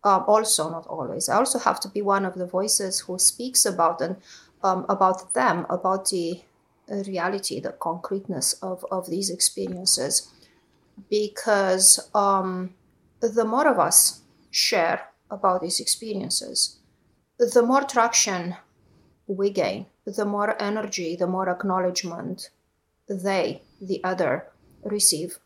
Um, 0.04 0.26
also, 0.28 0.70
not 0.70 0.86
always. 0.88 1.30
I 1.30 1.38
also 1.38 1.60
have 1.60 1.80
to 1.82 1.88
be 1.88 2.02
one 2.02 2.26
of 2.26 2.36
the 2.36 2.46
voices 2.46 3.02
who 3.02 3.18
speaks 3.20 3.66
about 3.66 4.02
and 4.02 4.18
um, 4.64 4.86
about 4.90 5.34
them, 5.34 5.66
about 5.70 6.10
the 6.10 6.42
reality, 7.08 7.60
the 7.60 7.72
concreteness 7.72 8.54
of, 8.62 8.86
of 8.92 9.10
these 9.10 9.30
experiences, 9.30 10.32
because 11.10 12.10
um, 12.14 12.74
the 13.22 13.46
more 13.46 13.68
of 13.68 13.80
us 13.80 14.22
share 14.52 15.10
about 15.30 15.62
these 15.62 15.80
experiences, 15.80 16.80
the 17.38 17.62
more 17.62 17.84
traction 17.84 18.56
we 19.28 19.50
gain, 19.50 19.86
the 20.06 20.26
more 20.26 20.62
energy, 20.62 21.16
the 21.16 21.28
more 21.28 21.50
acknowledgement 21.50 22.50
they, 23.08 23.62
the 23.82 24.04
other, 24.04 24.48
receive. 24.84 25.40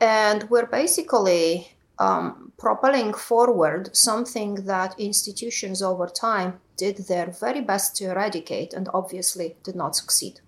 And 0.00 0.48
we're 0.50 0.66
basically 0.66 1.76
um, 1.98 2.52
propelling 2.58 3.14
forward 3.14 3.94
something 3.96 4.54
that 4.66 4.98
institutions 4.98 5.82
over 5.82 6.06
time 6.06 6.60
did 6.76 6.98
their 7.08 7.30
very 7.30 7.60
best 7.60 7.96
to 7.96 8.10
eradicate 8.10 8.74
and 8.74 8.88
obviously 8.92 9.56
did 9.62 9.74
not 9.74 9.96
succeed, 9.96 10.40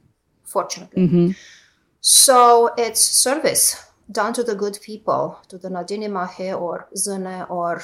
fortunately. 0.53 1.03
So 2.01 2.71
it's 2.77 3.01
service 3.01 3.85
done 4.11 4.33
to 4.35 4.43
the 4.43 4.55
good 4.55 4.79
people, 4.83 5.39
to 5.49 5.59
the 5.59 5.71
Na 5.71 5.83
Daoine 5.85 6.09
Maithe 6.11 6.59
or 6.59 6.89
Zune 6.97 7.49
or 7.51 7.83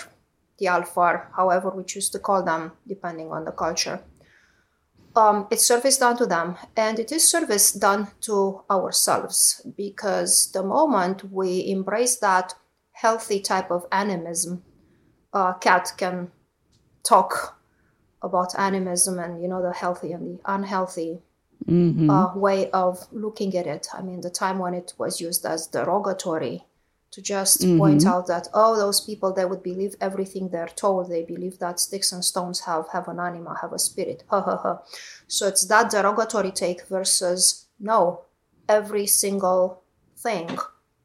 the 0.59 0.67
Alfar, 0.67 1.29
however 1.37 1.71
we 1.71 1.85
choose 1.85 2.09
to 2.11 2.19
call 2.19 2.43
them, 2.43 2.73
depending 2.87 3.31
on 3.33 3.45
the 3.45 3.53
culture. 3.53 4.01
Um, 5.17 5.47
it's 5.51 5.65
service 5.65 5.99
done 5.99 6.17
to 6.17 6.27
them, 6.27 6.57
and 6.77 6.99
it 6.99 7.13
is 7.13 7.29
service 7.29 7.73
done 7.73 8.09
to 8.23 8.63
ourselves 8.71 9.65
because 9.77 10.51
the 10.53 10.63
moment 10.63 11.31
we 11.33 11.69
embrace 11.71 12.17
that 12.17 12.55
healthy 12.93 13.41
type 13.41 13.71
of 13.71 13.87
animism, 13.93 14.63
uh, 15.33 15.53
Kat 15.55 15.93
can 15.97 16.31
talk 17.05 17.59
about 18.23 18.59
animism 18.59 19.19
and 19.19 19.43
you 19.43 19.49
know 19.49 19.63
the 19.63 19.73
healthy 19.73 20.13
and 20.13 20.39
the 20.39 20.41
unhealthy 20.47 21.21
Mm-hmm. 21.69 22.11
uh, 22.11 22.37
way 22.37 22.71
of 22.73 23.07
looking 23.11 23.57
at 23.57 23.67
it. 23.67 23.87
I 23.95 24.03
mean, 24.03 24.21
the 24.21 24.29
time 24.29 24.59
when 24.59 24.75
it 24.75 24.93
was 24.99 25.19
used 25.19 25.47
as 25.47 25.67
derogatory 25.67 26.63
to 27.15 27.23
just 27.23 27.61
point 27.79 28.05
out 28.05 28.27
that 28.27 28.49
oh, 28.53 28.77
those 28.77 29.01
people 29.01 29.33
they 29.33 29.45
would 29.45 29.63
believe 29.63 29.95
everything 30.01 30.49
they're 30.49 30.67
told. 30.67 31.09
They 31.09 31.23
believe 31.23 31.61
that 31.61 31.79
sticks 31.79 32.11
and 32.11 32.25
stones 32.25 32.61
have 32.63 32.89
have 32.93 33.07
an 33.07 33.21
anima, 33.21 33.57
have 33.63 33.73
a 33.73 33.79
spirit. 33.79 34.25
Ha 34.29 34.41
ha 34.43 34.57
ha. 34.57 34.83
So 35.29 35.47
it's 35.47 35.65
that 35.67 35.91
derogatory 35.91 36.51
take 36.51 36.87
versus 36.89 37.67
no, 37.79 38.23
every 38.69 39.07
single 39.07 39.83
thing 40.17 40.59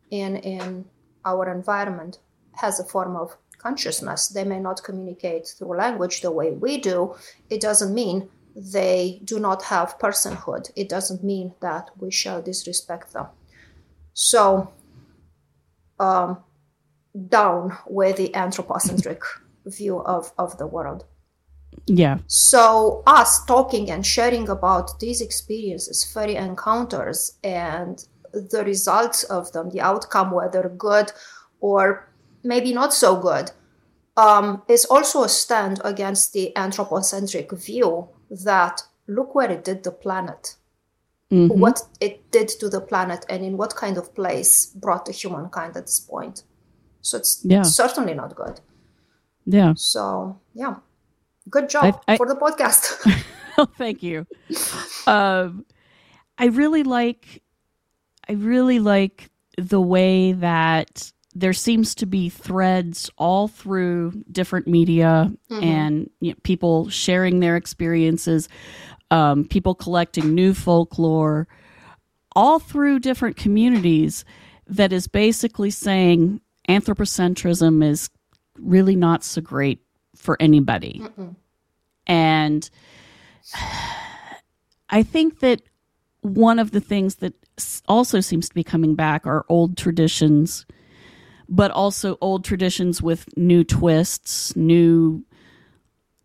in 0.09 0.37
in 0.37 0.85
our 1.23 1.47
environment 1.49 2.17
has 2.55 2.79
a 2.79 2.83
form 2.83 3.15
of 3.15 3.37
consciousness. 3.59 4.29
They 4.29 4.43
may 4.43 4.59
not 4.59 4.83
communicate 4.83 5.47
through 5.47 5.77
language 5.77 6.21
the 6.21 6.31
way 6.31 6.51
we 6.51 6.79
do. 6.79 7.15
It 7.51 7.61
doesn't 7.61 7.93
mean 7.93 8.29
they 8.55 9.21
do 9.23 9.39
not 9.39 9.63
have 9.63 9.99
personhood. 9.99 10.71
It 10.75 10.89
doesn't 10.89 11.23
mean 11.23 11.53
that 11.61 11.89
we 11.97 12.11
shall 12.11 12.41
disrespect 12.41 13.13
them. 13.13 13.27
So, 14.13 14.71
um, 15.99 16.39
down 17.27 17.77
with 17.87 18.17
the 18.17 18.33
anthropocentric 18.35 19.21
view 19.65 19.99
of, 19.99 20.31
of 20.37 20.57
the 20.57 20.67
world. 20.67 21.05
Yeah. 21.85 22.19
So, 22.27 23.03
us 23.05 23.45
talking 23.45 23.89
and 23.89 24.05
sharing 24.05 24.49
about 24.49 24.99
these 24.99 25.21
experiences, 25.21 26.03
fairy 26.03 26.35
encounters, 26.35 27.37
and 27.43 28.03
the 28.33 28.63
results 28.65 29.23
of 29.23 29.51
them, 29.53 29.69
the 29.69 29.81
outcome, 29.81 30.31
whether 30.31 30.69
good 30.69 31.11
or 31.61 32.09
maybe 32.43 32.73
not 32.73 32.93
so 32.93 33.15
good, 33.15 33.51
um, 34.17 34.61
is 34.67 34.85
also 34.85 35.23
a 35.23 35.29
stand 35.29 35.79
against 35.83 36.33
the 36.33 36.55
anthropocentric 36.55 37.51
view 37.51 38.09
that 38.29 38.81
look 39.07 39.35
where 39.35 39.51
it 39.51 39.63
did 39.63 39.83
the 39.83 39.91
planet, 39.91 40.55
mm-hmm. 41.31 41.59
what 41.59 41.81
it 41.99 42.31
did 42.31 42.47
to 42.47 42.69
the 42.69 42.81
planet, 42.81 43.25
and 43.29 43.43
in 43.43 43.57
what 43.57 43.75
kind 43.75 43.97
of 43.97 44.13
place 44.15 44.67
brought 44.67 45.05
the 45.05 45.11
humankind 45.11 45.75
at 45.75 45.85
this 45.85 45.99
point. 45.99 46.43
So 47.01 47.17
it's 47.17 47.41
yeah. 47.43 47.63
certainly 47.63 48.13
not 48.13 48.35
good. 48.35 48.59
Yeah. 49.45 49.73
So 49.75 50.39
yeah, 50.53 50.75
good 51.49 51.69
job 51.69 52.01
I, 52.07 52.13
I, 52.13 52.17
for 52.17 52.27
the 52.27 52.35
podcast. 52.35 53.23
oh, 53.57 53.67
thank 53.77 54.03
you. 54.03 54.27
Um, 55.07 55.65
I 56.37 56.45
really 56.45 56.83
like, 56.83 57.41
I 58.27 58.33
really 58.33 58.79
like 58.79 59.29
the 59.57 59.81
way 59.81 60.33
that 60.33 61.11
there 61.35 61.53
seems 61.53 61.93
to 61.95 62.05
be 62.05 62.29
threads 62.29 63.09
all 63.17 63.47
through 63.47 64.23
different 64.31 64.67
media 64.67 65.31
mm-hmm. 65.49 65.63
and 65.63 66.09
you 66.21 66.31
know, 66.31 66.37
people 66.43 66.89
sharing 66.89 67.39
their 67.39 67.55
experiences, 67.55 68.49
um, 69.11 69.45
people 69.45 69.75
collecting 69.75 70.33
new 70.33 70.53
folklore, 70.53 71.47
all 72.35 72.59
through 72.59 72.99
different 72.99 73.35
communities 73.35 74.25
that 74.67 74.91
is 74.91 75.07
basically 75.07 75.69
saying 75.69 76.41
anthropocentrism 76.67 77.83
is 77.83 78.09
really 78.57 78.95
not 78.95 79.23
so 79.23 79.41
great 79.41 79.81
for 80.15 80.37
anybody. 80.39 81.01
Mm-mm. 81.03 81.35
And 82.07 82.69
I 84.89 85.03
think 85.03 85.39
that 85.39 85.61
one 86.21 86.59
of 86.59 86.71
the 86.71 86.81
things 86.81 87.15
that 87.15 87.33
also 87.87 88.19
seems 88.19 88.49
to 88.49 88.55
be 88.55 88.63
coming 88.63 88.95
back 88.95 89.25
are 89.25 89.45
old 89.47 89.77
traditions 89.77 90.65
but 91.49 91.71
also 91.71 92.17
old 92.21 92.45
traditions 92.45 93.01
with 93.01 93.25
new 93.35 93.63
twists, 93.63 94.55
new 94.55 95.25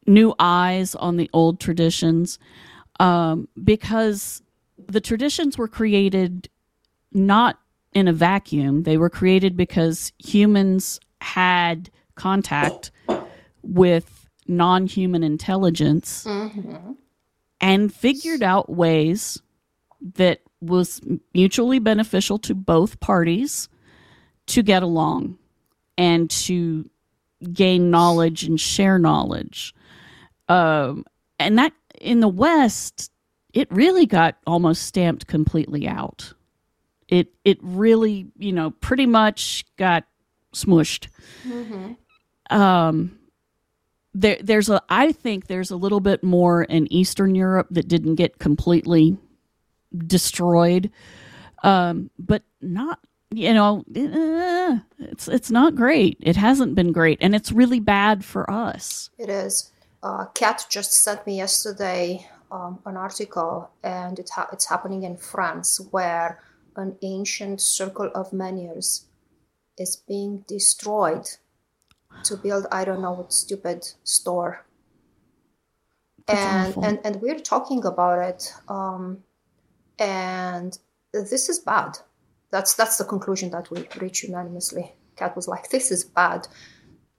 new 0.07 0.35
eyes 0.39 0.95
on 0.95 1.17
the 1.17 1.31
old 1.33 1.59
traditions, 1.59 2.39
um, 3.01 3.49
because 3.63 4.43
the 4.87 5.01
traditions 5.01 5.57
were 5.57 5.69
created 5.69 6.49
not 7.13 7.59
in 7.95 8.07
a 8.07 8.13
vacuum. 8.13 8.83
They 8.83 8.99
were 8.99 9.09
created 9.09 9.57
because 9.57 10.13
humans 10.19 11.01
had 11.23 11.91
contact 12.17 12.91
with 13.63 14.29
non 14.47 14.87
human 14.87 15.23
intelligence 15.23 16.25
mm-hmm. 16.25 16.93
and 17.61 17.95
figured 17.95 18.43
out 18.43 18.69
ways 18.69 19.41
that 20.17 20.41
was 20.61 21.01
mutually 21.33 21.79
beneficial 21.79 22.39
to 22.39 22.55
both 22.55 23.01
parties 23.01 23.69
to 24.47 24.63
get 24.63 24.83
along 24.83 25.39
and 25.97 26.31
to 26.31 26.89
gain 27.53 27.91
knowledge 27.91 28.45
and 28.45 28.61
share 28.61 28.99
knowledge. 28.99 29.75
Um, 30.49 31.05
and 31.39 31.59
that 31.59 31.73
in 32.01 32.21
the 32.21 32.29
West, 32.29 33.11
it 33.53 33.69
really 33.71 34.07
got 34.07 34.37
almost 34.47 34.83
stamped 34.83 35.27
completely 35.27 35.87
out. 35.87 36.33
It 37.09 37.29
it 37.45 37.59
really, 37.63 38.27
you 38.39 38.53
know, 38.53 38.71
pretty 38.71 39.07
much 39.07 39.65
got 39.77 40.05
smushed. 40.53 41.09
Mm-hmm. 41.47 42.57
Um, 42.57 43.19
there, 44.15 44.39
there's 44.43 44.69
a. 44.69 44.83
I 44.89 45.13
think 45.13 45.47
there's 45.47 45.71
a 45.71 45.77
little 45.77 46.01
bit 46.01 46.23
more 46.23 46.65
in 46.65 46.93
Eastern 46.93 47.35
Europe 47.35 47.69
that 47.71 47.89
didn't 47.89 48.15
get 48.17 48.39
completely 48.39 49.17
destroyed, 49.97 50.91
um, 51.63 52.11
but 52.19 52.43
not 52.61 53.01
you 53.37 53.55
know, 53.55 53.85
eh, 53.95 54.79
it's 54.99 55.29
it's 55.29 55.51
not 55.51 55.75
great. 55.75 56.19
It 56.21 56.37
hasn't 56.37 56.75
been 56.75 56.93
great, 56.93 57.19
and 57.21 57.35
it's 57.35 57.53
really 57.53 57.81
bad 57.81 58.25
for 58.25 58.51
us. 58.51 59.11
It 59.19 59.29
is. 59.29 59.71
Uh, 60.03 60.27
Kat 60.35 60.67
just 60.69 60.93
sent 60.93 61.27
me 61.27 61.39
yesterday 61.39 62.29
um, 62.51 62.79
an 62.87 62.97
article, 62.97 63.71
and 63.83 64.19
it 64.19 64.31
ha- 64.35 64.49
it's 64.53 64.69
happening 64.69 65.03
in 65.03 65.17
France, 65.17 65.81
where 65.91 66.41
an 66.77 66.97
ancient 67.03 67.61
circle 67.61 68.11
of 68.15 68.33
menhirs 68.33 69.07
is 69.79 69.97
being 69.97 70.45
destroyed 70.47 71.27
to 72.25 72.37
build 72.37 72.67
I 72.71 72.85
don't 72.85 73.03
know 73.03 73.13
what 73.13 73.33
stupid 73.33 73.87
store. 74.05 74.65
That's 76.27 76.77
and 76.77 76.85
and 76.85 76.99
and 77.05 77.23
we're 77.23 77.39
talking 77.41 77.85
about 77.85 78.19
it, 78.21 78.53
um, 78.69 79.23
and 79.99 80.79
this 81.13 81.49
is 81.49 81.59
bad 81.59 81.99
that's 82.55 82.75
that's 82.75 82.99
the 82.99 83.05
conclusion 83.05 83.51
that 83.51 83.69
we 83.73 83.89
reach 84.01 84.23
unanimously. 84.23 84.95
Kat 85.17 85.35
was 85.35 85.49
like, 85.49 85.71
"This 85.71 85.91
is 85.91 86.05
bad," 86.05 86.47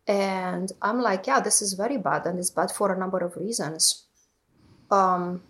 and 0.07 0.71
I'm 0.81 1.01
like, 1.01 1.27
"Yeah, 1.27 1.41
this 1.41 1.61
is 1.61 1.73
very 1.73 1.97
bad, 1.97 2.25
and 2.25 2.39
it's 2.39 2.55
bad 2.59 2.71
for 2.71 2.93
a 2.93 2.97
number 2.97 3.19
of 3.19 3.35
reasons." 3.35 4.05
Um, 4.89 5.43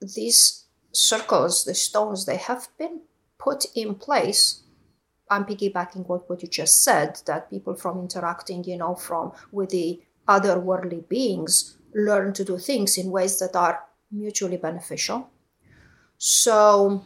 these 0.00 0.64
circles, 0.90 1.64
the 1.64 1.74
stones, 1.74 2.26
they 2.26 2.36
have 2.36 2.66
been 2.78 3.02
put 3.38 3.66
in 3.76 3.94
place. 3.94 4.62
I'm 5.30 5.44
piggybacking 5.44 6.08
what, 6.08 6.28
what 6.28 6.42
you 6.42 6.48
just 6.48 6.82
said 6.82 7.20
that 7.26 7.50
people 7.50 7.74
from 7.74 8.00
interacting, 8.00 8.64
you 8.64 8.76
know, 8.76 8.94
from 8.96 9.32
with 9.52 9.70
the 9.70 10.00
other 10.26 10.58
worldly 10.58 11.04
beings 11.08 11.76
learn 11.94 12.32
to 12.32 12.44
do 12.44 12.58
things 12.58 12.98
in 12.98 13.12
ways 13.12 13.38
that 13.38 13.54
are 13.54 13.84
mutually 14.10 14.56
beneficial. 14.56 15.30
So 16.16 17.04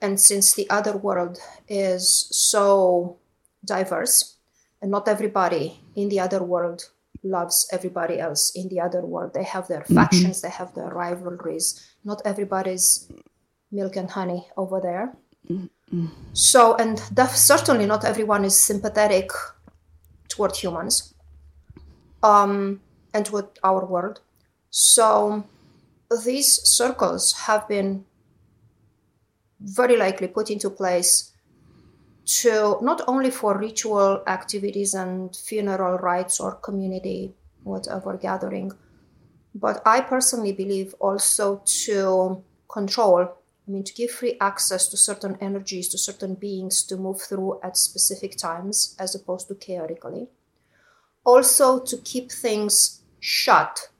and 0.00 0.18
since 0.18 0.54
the 0.54 0.68
other 0.70 0.96
world 0.96 1.38
is 1.68 2.28
so 2.30 3.18
diverse 3.64 4.36
and 4.80 4.90
not 4.90 5.08
everybody 5.08 5.80
in 5.94 6.08
the 6.08 6.20
other 6.20 6.42
world 6.42 6.90
loves 7.22 7.68
everybody 7.70 8.18
else 8.18 8.50
in 8.54 8.68
the 8.68 8.80
other 8.80 9.02
world 9.02 9.34
they 9.34 9.42
have 9.42 9.68
their 9.68 9.80
mm-hmm. 9.80 9.94
factions 9.94 10.40
they 10.40 10.48
have 10.48 10.74
their 10.74 10.88
rivalries 10.88 11.94
not 12.04 12.22
everybody's 12.24 13.10
milk 13.70 13.96
and 13.96 14.10
honey 14.10 14.48
over 14.56 14.80
there 14.80 15.12
mm-hmm. 15.48 16.06
so 16.32 16.74
and 16.76 17.02
def- 17.12 17.36
certainly 17.36 17.84
not 17.84 18.04
everyone 18.04 18.44
is 18.44 18.58
sympathetic 18.58 19.30
toward 20.28 20.56
humans 20.56 21.14
um, 22.22 22.80
and 23.12 23.26
toward 23.26 23.46
our 23.62 23.84
world 23.84 24.20
so 24.70 25.44
these 26.24 26.62
circles 26.66 27.32
have 27.32 27.68
been 27.68 28.04
very 29.60 29.96
likely 29.96 30.28
put 30.28 30.50
into 30.50 30.70
place 30.70 31.32
to 32.24 32.78
not 32.80 33.02
only 33.08 33.30
for 33.30 33.58
ritual 33.58 34.22
activities 34.26 34.94
and 34.94 35.34
funeral 35.34 35.98
rites 35.98 36.38
or 36.38 36.54
community 36.56 37.34
whatever 37.64 38.16
gathering 38.16 38.70
but 39.54 39.82
i 39.84 40.00
personally 40.00 40.52
believe 40.52 40.94
also 41.00 41.60
to 41.64 42.42
control 42.68 43.22
i 43.22 43.70
mean 43.70 43.82
to 43.82 43.92
give 43.94 44.10
free 44.10 44.36
access 44.40 44.86
to 44.86 44.96
certain 44.96 45.36
energies 45.40 45.88
to 45.88 45.98
certain 45.98 46.34
beings 46.34 46.82
to 46.82 46.96
move 46.96 47.20
through 47.20 47.58
at 47.62 47.76
specific 47.76 48.36
times 48.36 48.96
as 48.98 49.14
opposed 49.14 49.48
to 49.48 49.54
chaotically. 49.54 50.28
Also 51.24 51.78
to 51.78 51.98
keep 51.98 52.32
things 52.32 53.02
shut 53.20 53.90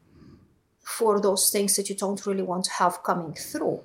for 0.83 1.21
those 1.21 1.51
things 1.51 1.77
that 1.77 1.89
you 1.89 1.95
don't 1.95 2.25
really 2.27 2.43
want 2.43 2.65
to 2.65 2.73
have 2.73 3.03
coming 3.03 3.35
through 3.35 3.81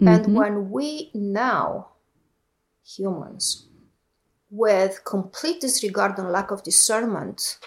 Mm-hmm. 0.00 0.08
And 0.08 0.34
when 0.34 0.70
we 0.70 1.10
now, 1.14 1.88
humans, 2.84 3.68
with 4.50 5.04
complete 5.04 5.60
disregard 5.60 6.18
and 6.18 6.30
lack 6.30 6.50
of 6.50 6.62
discernment, 6.62 7.58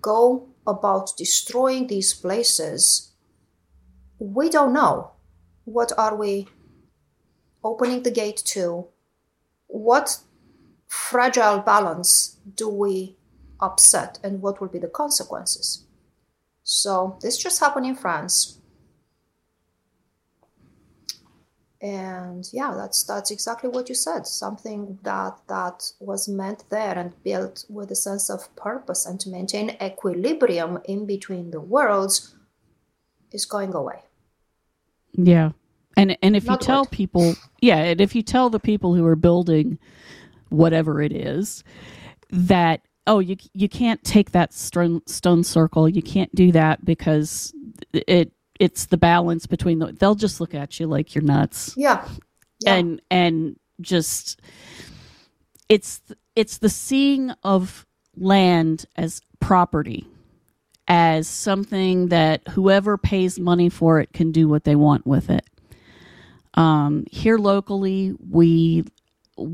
go 0.00 0.48
about 0.66 1.16
destroying 1.16 1.86
these 1.86 2.14
places, 2.14 3.12
we 4.18 4.48
don't 4.48 4.72
know 4.72 5.10
what 5.64 5.92
are 5.98 6.16
we 6.16 6.48
opening 7.62 8.02
the 8.02 8.10
gate 8.10 8.42
to, 8.44 8.86
what 9.66 10.18
fragile 10.86 11.58
balance 11.60 12.38
do 12.54 12.68
we 12.68 13.16
upset, 13.60 14.18
and 14.22 14.42
what 14.42 14.60
will 14.60 14.68
be 14.68 14.78
the 14.78 14.88
consequences. 14.88 15.84
So 16.62 17.18
this 17.20 17.38
just 17.38 17.60
happened 17.60 17.86
in 17.86 17.94
France. 17.94 18.58
And 21.84 22.48
yeah 22.50 22.72
that's 22.74 23.04
that's 23.04 23.30
exactly 23.30 23.68
what 23.68 23.90
you 23.90 23.94
said 23.94 24.26
something 24.26 24.98
that 25.02 25.38
that 25.48 25.92
was 26.00 26.26
meant 26.26 26.64
there 26.70 26.98
and 26.98 27.22
built 27.22 27.66
with 27.68 27.90
a 27.90 27.94
sense 27.94 28.30
of 28.30 28.56
purpose 28.56 29.04
and 29.04 29.20
to 29.20 29.28
maintain 29.28 29.76
equilibrium 29.82 30.78
in 30.86 31.04
between 31.04 31.50
the 31.50 31.60
worlds 31.60 32.34
is 33.34 33.44
going 33.44 33.74
away. 33.74 34.00
Yeah. 35.12 35.50
And 35.96 36.16
and 36.22 36.34
if 36.34 36.46
Not 36.46 36.62
you 36.62 36.66
tell 36.66 36.86
people 36.86 37.34
yeah 37.60 37.76
and 37.76 38.00
if 38.00 38.14
you 38.14 38.22
tell 38.22 38.50
the 38.50 38.58
people 38.58 38.94
who 38.94 39.04
are 39.06 39.16
building 39.16 39.78
whatever 40.48 41.02
it 41.02 41.12
is 41.12 41.62
that 42.30 42.80
oh 43.06 43.20
you 43.20 43.36
you 43.52 43.68
can't 43.68 44.02
take 44.02 44.32
that 44.32 44.52
stone 44.52 45.02
stone 45.06 45.44
circle 45.44 45.88
you 45.88 46.02
can't 46.02 46.34
do 46.34 46.50
that 46.50 46.84
because 46.84 47.52
it 47.92 48.32
it's 48.60 48.86
the 48.86 48.96
balance 48.96 49.46
between 49.46 49.78
the 49.78 49.92
they'll 49.92 50.14
just 50.14 50.40
look 50.40 50.54
at 50.54 50.78
you 50.78 50.86
like 50.86 51.14
you're 51.14 51.24
nuts 51.24 51.74
yeah, 51.76 52.06
yeah. 52.60 52.74
and 52.74 53.02
and 53.10 53.56
just 53.80 54.40
it's 55.68 56.00
it's 56.36 56.58
the 56.58 56.68
seeing 56.68 57.30
of 57.42 57.86
land 58.16 58.86
as 58.96 59.20
property, 59.40 60.06
as 60.88 61.28
something 61.28 62.08
that 62.08 62.46
whoever 62.48 62.96
pays 62.98 63.38
money 63.38 63.68
for 63.68 64.00
it 64.00 64.12
can 64.12 64.32
do 64.32 64.48
what 64.48 64.64
they 64.64 64.76
want 64.76 65.06
with 65.06 65.30
it. 65.30 65.44
Um, 66.54 67.04
here 67.10 67.38
locally, 67.38 68.14
we 68.30 68.84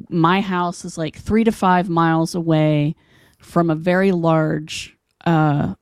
my 0.09 0.41
house 0.41 0.85
is 0.85 0.99
like 0.99 1.17
three 1.17 1.45
to 1.45 1.53
five 1.53 1.89
miles 1.89 2.35
away 2.35 2.95
from 3.39 3.71
a 3.71 3.75
very 3.75 4.13
large 4.13 4.97
uh, 5.25 5.75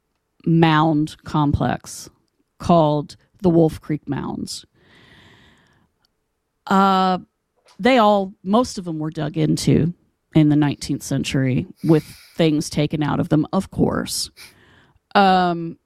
mound 0.46 1.16
complex 1.24 2.08
called 2.58 3.16
the 3.42 3.50
Wolf 3.50 3.80
Creek 3.80 4.08
Mounds. 4.08 4.64
Uh, 6.66 7.18
they 7.78 7.98
all, 7.98 8.34
most 8.42 8.78
of 8.78 8.84
them 8.84 8.98
were 8.98 9.10
dug 9.10 9.36
into 9.36 9.94
in 10.34 10.48
the 10.48 10.56
19th 10.56 11.02
century 11.02 11.66
with 11.84 12.04
things 12.36 12.68
taken 12.68 13.02
out 13.02 13.20
of 13.20 13.28
them, 13.28 13.46
of 13.52 13.70
course. 13.70 14.30
Um, 15.14 15.78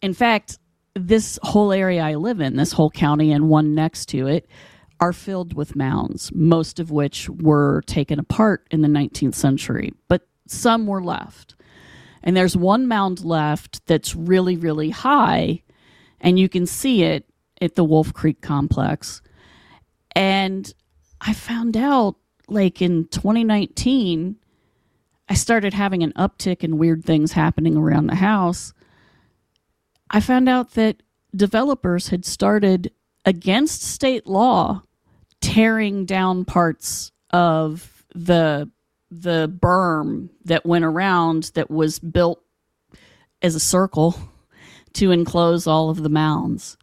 in 0.00 0.14
fact, 0.14 0.58
this 0.94 1.38
whole 1.42 1.72
area 1.72 2.02
I 2.02 2.14
live 2.14 2.40
in, 2.40 2.56
this 2.56 2.72
whole 2.72 2.90
county 2.90 3.32
and 3.32 3.48
one 3.48 3.74
next 3.74 4.06
to 4.10 4.26
it, 4.26 4.48
are 5.00 5.12
filled 5.12 5.54
with 5.54 5.76
mounds, 5.76 6.32
most 6.34 6.80
of 6.80 6.90
which 6.90 7.28
were 7.28 7.82
taken 7.82 8.18
apart 8.18 8.66
in 8.70 8.82
the 8.82 8.88
19th 8.88 9.34
century, 9.34 9.92
but 10.08 10.26
some 10.46 10.86
were 10.86 11.02
left. 11.02 11.54
And 12.22 12.36
there's 12.36 12.56
one 12.56 12.88
mound 12.88 13.24
left 13.24 13.86
that's 13.86 14.16
really, 14.16 14.56
really 14.56 14.90
high, 14.90 15.62
and 16.20 16.38
you 16.38 16.48
can 16.48 16.66
see 16.66 17.02
it 17.02 17.28
at 17.60 17.74
the 17.74 17.84
Wolf 17.84 18.12
Creek 18.12 18.40
complex. 18.40 19.22
And 20.12 20.72
I 21.20 21.32
found 21.32 21.76
out 21.76 22.16
like 22.48 22.80
in 22.80 23.06
2019, 23.08 24.36
I 25.28 25.34
started 25.34 25.74
having 25.74 26.02
an 26.02 26.12
uptick 26.12 26.64
in 26.64 26.78
weird 26.78 27.04
things 27.04 27.32
happening 27.32 27.76
around 27.76 28.06
the 28.06 28.14
house. 28.14 28.72
I 30.10 30.20
found 30.20 30.48
out 30.48 30.72
that 30.72 31.02
developers 31.36 32.08
had 32.08 32.24
started 32.24 32.92
against 33.24 33.82
state 33.82 34.26
law 34.26 34.82
tearing 35.40 36.06
down 36.06 36.44
parts 36.44 37.12
of 37.30 38.04
the 38.14 38.70
the 39.10 39.48
berm 39.48 40.28
that 40.44 40.66
went 40.66 40.84
around 40.84 41.50
that 41.54 41.70
was 41.70 41.98
built 41.98 42.42
as 43.40 43.54
a 43.54 43.60
circle 43.60 44.14
to 44.98 45.10
enclose 45.10 45.66
all 45.66 45.90
of 45.90 46.02
the 46.02 46.08
mounds. 46.08 46.76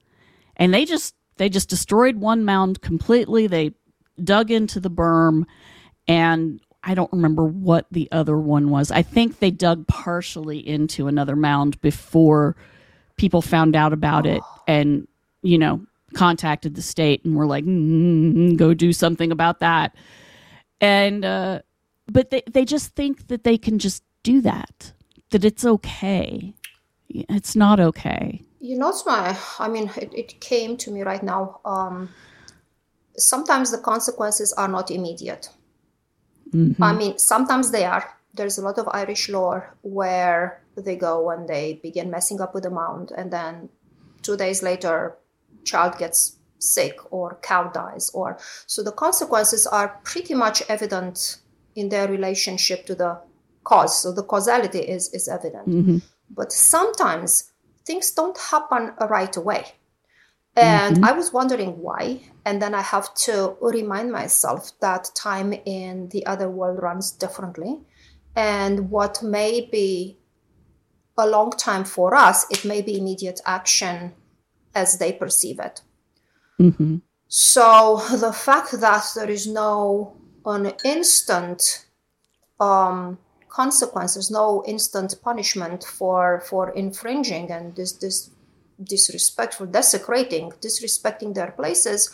And 0.58 0.74
they 0.74 0.86
just 0.86 1.16
they 1.38 1.50
just 1.50 1.70
destroyed 1.70 2.16
one 2.16 2.46
mound 2.46 2.82
completely. 2.82 3.48
They 3.48 3.72
dug 4.24 4.52
into 4.52 4.80
the 4.80 4.90
berm 4.90 5.44
and 6.08 6.62
I 6.84 6.94
don't 6.94 7.12
remember 7.12 7.44
what 7.44 7.88
the 7.92 8.08
other 8.12 8.38
one 8.38 8.70
was. 8.70 8.92
I 8.92 9.02
think 9.02 9.40
they 9.40 9.52
dug 9.52 9.88
partially 9.88 10.60
into 10.60 11.08
another 11.08 11.36
mound 11.36 11.82
before 11.82 12.56
people 13.18 13.42
found 13.42 13.76
out 13.76 13.92
about 13.92 14.26
it 14.26 14.42
and 14.68 15.08
you 15.42 15.58
know 15.58 15.82
contacted 16.14 16.76
the 16.76 16.82
state 16.82 17.24
and 17.26 17.36
were 17.36 17.48
like 17.48 17.66
mm, 17.66 18.56
go 18.58 18.74
do 18.74 18.94
something 18.94 19.32
about 19.32 19.60
that 19.60 19.96
and 20.82 21.24
uh 21.24 21.60
but 22.08 22.30
they 22.30 22.42
they 22.52 22.66
just 22.66 22.96
think 22.96 23.28
that 23.28 23.44
they 23.44 23.58
can 23.58 23.80
just 23.80 24.04
do 24.24 24.42
that 24.42 24.94
that 25.30 25.46
it's 25.46 25.66
okay 25.66 26.54
it's 27.30 27.56
not 27.56 27.80
okay. 27.80 28.42
You 28.60 28.78
know 28.78 28.90
it's 28.90 29.06
my 29.06 29.38
i 29.60 29.68
mean 29.68 29.92
it, 29.96 30.12
it 30.14 30.40
came 30.42 30.76
to 30.78 30.92
me 30.92 31.04
right 31.04 31.22
now 31.22 31.60
um 31.66 32.10
sometimes 33.18 33.72
the 33.72 33.78
consequences 33.78 34.54
are 34.54 34.68
not 34.68 34.92
immediate. 34.92 35.50
Mm-hmm. 36.54 36.84
i 36.84 36.94
mean 36.94 37.18
sometimes 37.18 37.72
they 37.72 37.86
are. 37.86 38.06
There's 38.34 38.58
a 38.58 38.62
lot 38.62 38.78
of 38.78 38.90
irish 38.92 39.30
lore 39.30 39.76
where 39.82 40.62
they 40.76 40.96
go 40.96 41.30
and 41.30 41.48
they 41.48 41.80
begin 41.82 42.10
messing 42.10 42.42
up 42.42 42.54
with 42.54 42.64
the 42.64 42.70
mound 42.70 43.12
and 43.16 43.32
then 43.32 43.70
two 44.24 44.36
days 44.36 44.62
later 44.62 45.16
child 45.64 45.98
gets 45.98 46.38
sick 46.60 46.98
or 47.12 47.40
cow 47.42 47.70
dies 47.70 48.12
or 48.14 48.38
so 48.68 48.84
the 48.84 48.92
consequences 48.92 49.66
are 49.68 50.00
pretty 50.04 50.34
much 50.34 50.64
evident 50.68 51.38
in 51.76 51.90
their 51.90 52.08
relationship 52.08 52.86
to 52.88 52.96
the 52.96 53.20
cause. 53.66 54.02
So 54.02 54.14
the 54.14 54.24
causality 54.24 54.80
is 54.80 55.14
is 55.14 55.28
evident. 55.28 55.68
Mm-hmm. 55.68 55.98
But 56.30 56.52
sometimes 56.52 57.52
things 57.86 58.12
don't 58.12 58.38
happen 58.38 58.94
right 59.10 59.36
away 59.38 59.74
and 60.56 60.98
mm-hmm. 60.98 61.06
i 61.06 61.12
was 61.12 61.34
wondering 61.34 61.80
why 61.80 62.20
and 62.46 62.62
then 62.62 62.74
i 62.74 62.82
have 62.82 63.14
to 63.14 63.58
remind 63.62 64.12
myself 64.12 64.72
that 64.80 65.10
time 65.16 65.54
in 65.66 66.10
the 66.10 66.26
other 66.26 66.50
world 66.50 66.82
runs 66.82 67.12
differently 67.12 67.80
and 68.36 68.90
what 68.90 69.22
may 69.24 69.68
be 69.72 70.18
a 71.18 71.28
long 71.28 71.52
time 71.52 71.84
for 71.84 72.14
us 72.14 72.46
it 72.50 72.66
may 72.66 72.82
be 72.82 72.98
immediate 72.98 73.40
action 73.46 74.14
as 74.76 74.98
they 74.98 75.14
perceive 75.14 75.60
it. 75.60 75.82
Mm-hmm. 76.60 76.98
So 77.28 78.02
the 78.18 78.34
fact 78.34 78.80
that 78.80 79.06
there 79.16 79.30
is 79.30 79.48
no 79.48 80.18
an 80.46 80.74
instant 80.84 81.88
um, 82.60 83.18
consequences, 83.56 84.30
no 84.30 84.64
instant 84.66 85.16
punishment 85.24 85.84
for 85.84 86.42
for 86.50 86.72
infringing 86.72 87.50
and 87.52 87.76
this 87.76 87.94
this 87.94 88.30
disrespectful, 88.84 89.68
desecrating, 89.68 90.52
disrespecting 90.60 91.34
their 91.34 91.52
places, 91.52 92.12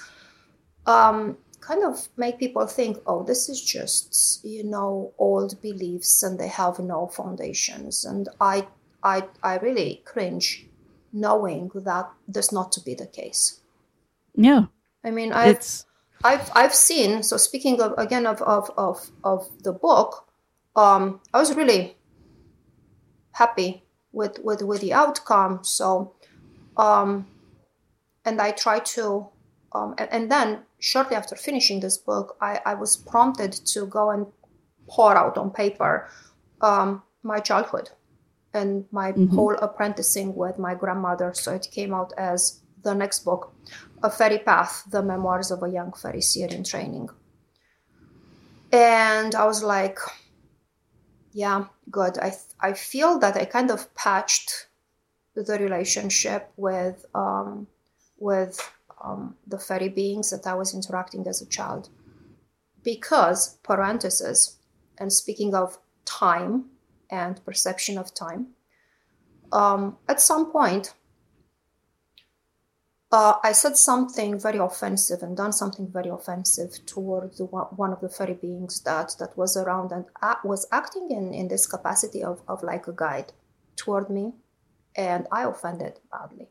um, 0.85 1.35
kind 1.59 1.83
of 1.83 2.07
make 2.17 2.37
people 2.37 2.67
think, 2.67 2.97
oh, 3.07 3.23
this 3.23 3.49
is 3.49 3.59
just 3.75 4.45
you 4.45 4.63
know 4.63 5.13
old 5.17 5.59
beliefs 5.61 6.23
and 6.23 6.39
they 6.39 6.47
have 6.47 6.77
no 6.79 7.07
foundations. 7.07 8.05
And 8.05 8.29
I 8.39 8.67
I 9.03 9.23
I 9.41 9.57
really 9.57 10.01
cringe 10.05 10.67
knowing 11.11 11.71
that 11.73 12.07
this 12.27 12.51
not 12.51 12.71
to 12.71 12.81
be 12.81 12.93
the 12.95 13.07
case. 13.07 13.61
Yeah. 14.35 14.65
I 15.03 15.11
mean, 15.11 15.33
I've, 15.33 15.55
it's... 15.55 15.85
I've, 16.23 16.49
I've 16.55 16.75
seen, 16.75 17.23
so 17.23 17.35
speaking 17.37 17.81
of, 17.81 17.93
again, 17.97 18.25
of, 18.27 18.41
of, 18.41 18.69
of, 18.77 19.09
of 19.23 19.49
the 19.63 19.73
book, 19.73 20.30
um, 20.75 21.19
I 21.33 21.39
was 21.39 21.55
really 21.55 21.97
happy 23.33 23.83
with, 24.11 24.39
with, 24.43 24.61
with 24.61 24.81
the 24.81 24.93
outcome. 24.93 25.63
So, 25.63 26.13
um, 26.77 27.27
and 28.25 28.41
I 28.41 28.51
tried 28.51 28.85
to, 28.87 29.27
um, 29.73 29.95
and, 29.97 30.09
and 30.11 30.31
then 30.31 30.59
shortly 30.79 31.15
after 31.15 31.35
finishing 31.35 31.79
this 31.79 31.97
book, 31.97 32.37
I, 32.41 32.59
I 32.65 32.73
was 32.75 32.97
prompted 32.97 33.51
to 33.51 33.85
go 33.85 34.09
and 34.09 34.27
pour 34.87 35.17
out 35.17 35.37
on 35.37 35.51
paper 35.51 36.09
um, 36.61 37.03
my 37.23 37.39
childhood 37.39 37.89
and 38.53 38.85
my 38.91 39.11
mm-hmm. 39.11 39.33
whole 39.35 39.55
apprenticing 39.55 40.35
with 40.35 40.59
my 40.59 40.75
grandmother. 40.75 41.33
So 41.33 41.53
it 41.53 41.67
came 41.71 41.93
out 41.93 42.13
as 42.17 42.59
the 42.83 42.93
next 42.93 43.19
book, 43.19 43.53
A 44.03 44.09
Fairy 44.09 44.39
Path, 44.39 44.83
The 44.89 45.01
Memoirs 45.01 45.51
of 45.51 45.63
a 45.63 45.69
Young 45.69 45.93
Fairy 45.93 46.21
Seer 46.21 46.47
in 46.47 46.63
Training. 46.63 47.09
And 48.71 49.35
I 49.35 49.45
was 49.45 49.63
like, 49.63 49.99
yeah, 51.33 51.65
good. 51.89 52.17
I, 52.17 52.33
I 52.59 52.73
feel 52.73 53.19
that 53.19 53.37
I 53.37 53.45
kind 53.45 53.71
of 53.71 53.93
patched 53.95 54.67
the 55.35 55.57
relationship 55.57 56.51
with, 56.57 57.05
um, 57.15 57.67
with 58.17 58.59
um, 59.03 59.35
the 59.47 59.57
fairy 59.57 59.89
beings 59.89 60.29
that 60.31 60.45
I 60.45 60.53
was 60.53 60.73
interacting 60.73 61.27
as 61.27 61.41
a 61.41 61.45
child. 61.47 61.89
Because, 62.83 63.57
parentheses 63.63 64.57
and 64.97 65.11
speaking 65.13 65.53
of 65.55 65.77
time, 66.05 66.65
and 67.11 67.43
perception 67.45 67.97
of 67.97 68.13
time. 68.13 68.47
Um, 69.51 69.97
at 70.07 70.21
some 70.21 70.51
point, 70.51 70.93
uh, 73.11 73.35
I 73.43 73.51
said 73.51 73.77
something 73.77 74.39
very 74.39 74.57
offensive 74.57 75.21
and 75.21 75.35
done 75.35 75.51
something 75.51 75.87
very 75.91 76.09
offensive 76.09 76.85
toward 76.85 77.35
the, 77.37 77.45
one 77.45 77.91
of 77.91 77.99
the 77.99 78.09
fairy 78.09 78.33
beings 78.33 78.81
that, 78.81 79.15
that 79.19 79.37
was 79.37 79.57
around 79.57 79.91
and 79.91 80.05
was 80.43 80.67
acting 80.71 81.11
in, 81.11 81.33
in 81.33 81.47
this 81.47 81.67
capacity 81.67 82.23
of, 82.23 82.41
of 82.47 82.63
like 82.63 82.87
a 82.87 82.93
guide 82.93 83.33
toward 83.75 84.09
me, 84.09 84.33
and 84.95 85.27
I 85.31 85.43
offended 85.43 85.99
badly. 86.11 86.47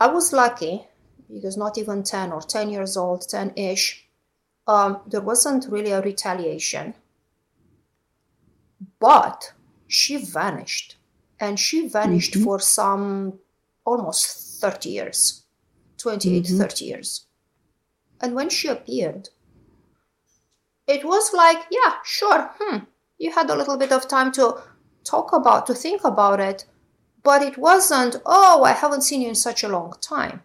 I 0.00 0.08
was 0.08 0.32
lucky 0.32 0.86
because 1.32 1.56
not 1.56 1.78
even 1.78 2.02
10 2.02 2.32
or 2.32 2.40
10 2.40 2.70
years 2.70 2.96
old, 2.96 3.28
10 3.28 3.52
ish, 3.56 4.06
um, 4.66 5.00
there 5.06 5.20
wasn't 5.20 5.66
really 5.68 5.92
a 5.92 6.02
retaliation 6.02 6.94
but 9.00 9.52
she 9.86 10.16
vanished. 10.16 10.96
And 11.40 11.58
she 11.58 11.88
vanished 11.88 12.34
mm-hmm. 12.34 12.44
for 12.44 12.58
some 12.58 13.38
almost 13.84 14.43
30 14.64 14.88
years 14.88 15.44
28, 15.98 16.44
mm-hmm. 16.44 16.58
30 16.58 16.84
years. 16.84 17.26
And 18.20 18.34
when 18.34 18.48
she 18.48 18.68
appeared, 18.68 19.28
it 20.86 21.04
was 21.04 21.32
like, 21.34 21.58
yeah, 21.70 21.96
sure, 22.04 22.50
hmm, 22.58 22.78
you 23.18 23.32
had 23.32 23.50
a 23.50 23.56
little 23.56 23.76
bit 23.76 23.92
of 23.92 24.08
time 24.08 24.32
to 24.32 24.58
talk 25.04 25.32
about, 25.34 25.66
to 25.66 25.74
think 25.74 26.02
about 26.04 26.40
it, 26.40 26.64
but 27.22 27.42
it 27.42 27.58
wasn't, 27.58 28.16
oh, 28.24 28.64
I 28.64 28.72
haven't 28.72 29.02
seen 29.02 29.20
you 29.20 29.28
in 29.28 29.34
such 29.34 29.62
a 29.62 29.68
long 29.68 29.92
time. 30.00 30.42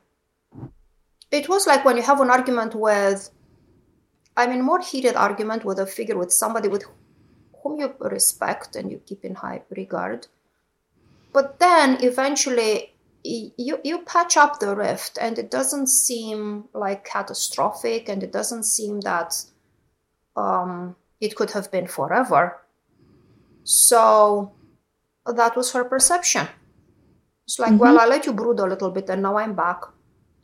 It 1.31 1.47
was 1.47 1.65
like 1.65 1.85
when 1.85 1.95
you 1.95 2.03
have 2.03 2.19
an 2.19 2.31
argument 2.31 2.75
with, 2.75 3.29
I 4.35 4.47
mean, 4.47 4.61
more 4.61 4.81
heated 4.81 5.15
argument 5.15 5.63
with 5.63 5.79
a 5.79 5.85
figure, 5.85 6.17
with 6.17 6.33
somebody 6.33 6.67
with 6.67 6.83
whom 7.63 7.79
you 7.79 7.93
respect 7.99 8.75
and 8.75 8.91
you 8.91 9.01
keep 9.05 9.23
in 9.23 9.35
high 9.35 9.61
regard. 9.69 10.27
But 11.31 11.59
then 11.59 12.03
eventually 12.03 12.95
you, 13.23 13.79
you 13.83 13.99
patch 13.99 14.37
up 14.37 14.59
the 14.59 14.75
rift 14.75 15.17
and 15.19 15.37
it 15.37 15.51
doesn't 15.51 15.87
seem 15.87 16.65
like 16.73 17.03
catastrophic 17.03 18.07
and 18.09 18.23
it 18.23 18.31
doesn't 18.31 18.63
seem 18.63 19.01
that 19.01 19.35
um, 20.35 20.95
it 21.19 21.35
could 21.35 21.51
have 21.51 21.71
been 21.71 21.87
forever. 21.87 22.61
So 23.63 24.53
that 25.25 25.55
was 25.55 25.73
her 25.73 25.83
perception. 25.83 26.47
It's 27.45 27.59
like, 27.59 27.71
mm-hmm. 27.71 27.79
well, 27.79 27.99
I 27.99 28.05
let 28.05 28.25
you 28.25 28.33
brood 28.33 28.59
a 28.59 28.65
little 28.65 28.91
bit 28.91 29.09
and 29.09 29.21
now 29.21 29.37
I'm 29.37 29.55
back. 29.55 29.81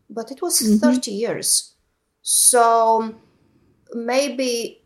But 0.10 0.32
it 0.32 0.42
was 0.42 0.60
mm-hmm. 0.60 0.78
30 0.78 1.12
years. 1.12 1.76
So 2.22 3.16
maybe 3.94 4.82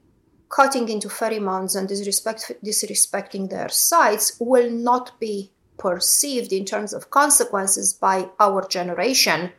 cutting 0.50 0.90
into 0.90 1.10
fairy 1.10 1.40
mounds 1.40 1.76
and 1.76 1.88
disrespect, 1.88 2.52
disrespecting 2.64 3.50
their 3.50 3.70
sites 3.70 4.38
will 4.40 4.70
not 4.70 5.20
be 5.20 5.52
perceived 5.80 6.54
in 6.54 6.66
terms 6.66 6.94
of 6.94 7.10
consequences 7.10 7.94
by 7.94 8.30
our 8.40 8.68
generation. 8.68 9.52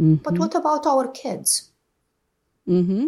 Mm-hmm. 0.00 0.14
But 0.16 0.38
what 0.38 0.54
about 0.54 0.86
our 0.86 1.06
kids? 1.08 1.70
Mm-hmm. 2.66 3.06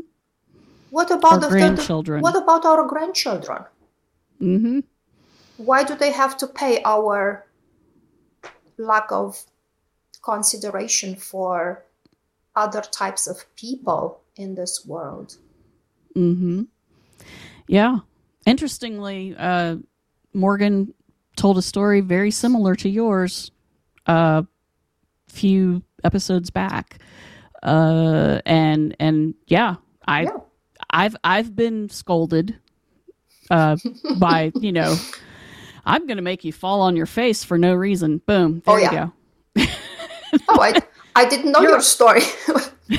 What 0.90 1.10
about 1.10 1.32
our 1.32 1.40
the 1.40 1.48
grandchildren? 1.48 2.22
what 2.22 2.36
about 2.36 2.64
our 2.64 2.86
grandchildren? 2.86 3.64
Mm-hmm. 4.40 4.80
Why 5.56 5.82
do 5.82 5.96
they 5.96 6.12
have 6.12 6.36
to 6.38 6.46
pay 6.46 6.82
our 6.84 7.46
lack 8.78 9.10
of 9.10 9.42
consideration 10.22 11.16
for 11.16 11.84
other 12.54 12.82
types 12.82 13.26
of 13.26 13.44
people 13.56 14.20
in 14.36 14.54
this 14.54 14.84
world? 14.86 15.36
Mm-hmm. 16.14 16.64
Yeah. 17.66 17.98
Interestingly, 18.44 19.34
uh, 19.36 19.76
Morgan 20.32 20.94
told 21.36 21.58
a 21.58 21.62
story 21.62 22.00
very 22.00 22.30
similar 22.30 22.74
to 22.76 22.88
yours 22.88 23.50
a 24.06 24.10
uh, 24.10 24.42
few 25.28 25.82
episodes 26.04 26.50
back. 26.50 26.98
Uh, 27.62 28.40
and 28.46 28.94
and 29.00 29.34
yeah, 29.46 29.76
I 30.06 30.22
yeah. 30.22 30.36
I've 30.90 31.16
I've 31.24 31.56
been 31.56 31.88
scolded 31.88 32.56
uh, 33.50 33.76
by 34.18 34.52
you 34.54 34.72
know 34.72 34.96
I'm 35.84 36.06
going 36.06 36.16
to 36.16 36.22
make 36.22 36.44
you 36.44 36.52
fall 36.52 36.80
on 36.80 36.96
your 36.96 37.06
face 37.06 37.44
for 37.44 37.58
no 37.58 37.74
reason. 37.74 38.18
Boom, 38.18 38.62
there 38.66 38.74
oh, 38.74 38.78
yeah. 38.78 39.08
you 39.56 39.66
go. 39.66 39.72
oh, 40.48 40.60
I 40.60 40.80
I 41.14 41.28
didn't 41.28 41.52
know 41.52 41.60
You're... 41.60 41.72
your 41.72 41.80
story. 41.80 42.20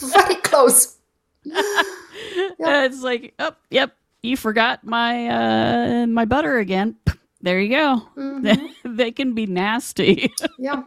very 0.00 0.36
close. 0.36 0.96
Yeah. 1.44 2.84
It's 2.84 3.02
like, 3.02 3.34
oh, 3.38 3.52
yep, 3.70 3.96
you 4.22 4.36
forgot 4.36 4.84
my 4.84 5.26
uh 5.28 6.06
my 6.06 6.24
butter 6.24 6.58
again. 6.58 6.96
There 7.42 7.60
you 7.60 7.70
go. 7.70 8.02
Mm-hmm. 8.16 8.96
they 8.96 9.10
can 9.10 9.34
be 9.34 9.46
nasty. 9.46 10.32
yeah. 10.58 10.84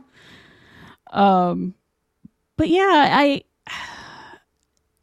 Um 1.11 1.75
but 2.57 2.69
yeah, 2.69 3.09
I 3.11 3.43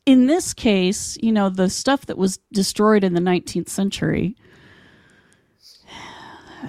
in 0.05 0.27
this 0.27 0.53
case, 0.53 1.17
you 1.23 1.31
know, 1.31 1.49
the 1.49 1.71
stuff 1.71 2.07
that 2.07 2.19
was 2.19 2.39
destroyed 2.53 3.05
in 3.05 3.15
the 3.15 3.21
19th 3.21 3.69
century, 3.69 4.37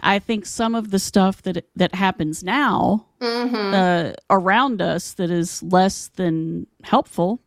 I 0.03 0.19
think 0.19 0.45
some 0.45 0.75
of 0.75 0.91
the 0.91 0.99
stuff 0.99 1.41
that 1.43 1.65
that 1.75 1.95
happens 1.95 2.43
now 2.43 3.05
mm-hmm. 3.19 3.73
uh, 3.73 4.13
around 4.29 4.81
us 4.81 5.13
that 5.13 5.29
is 5.29 5.61
less 5.63 6.09
than 6.09 6.67
helpful 6.83 7.39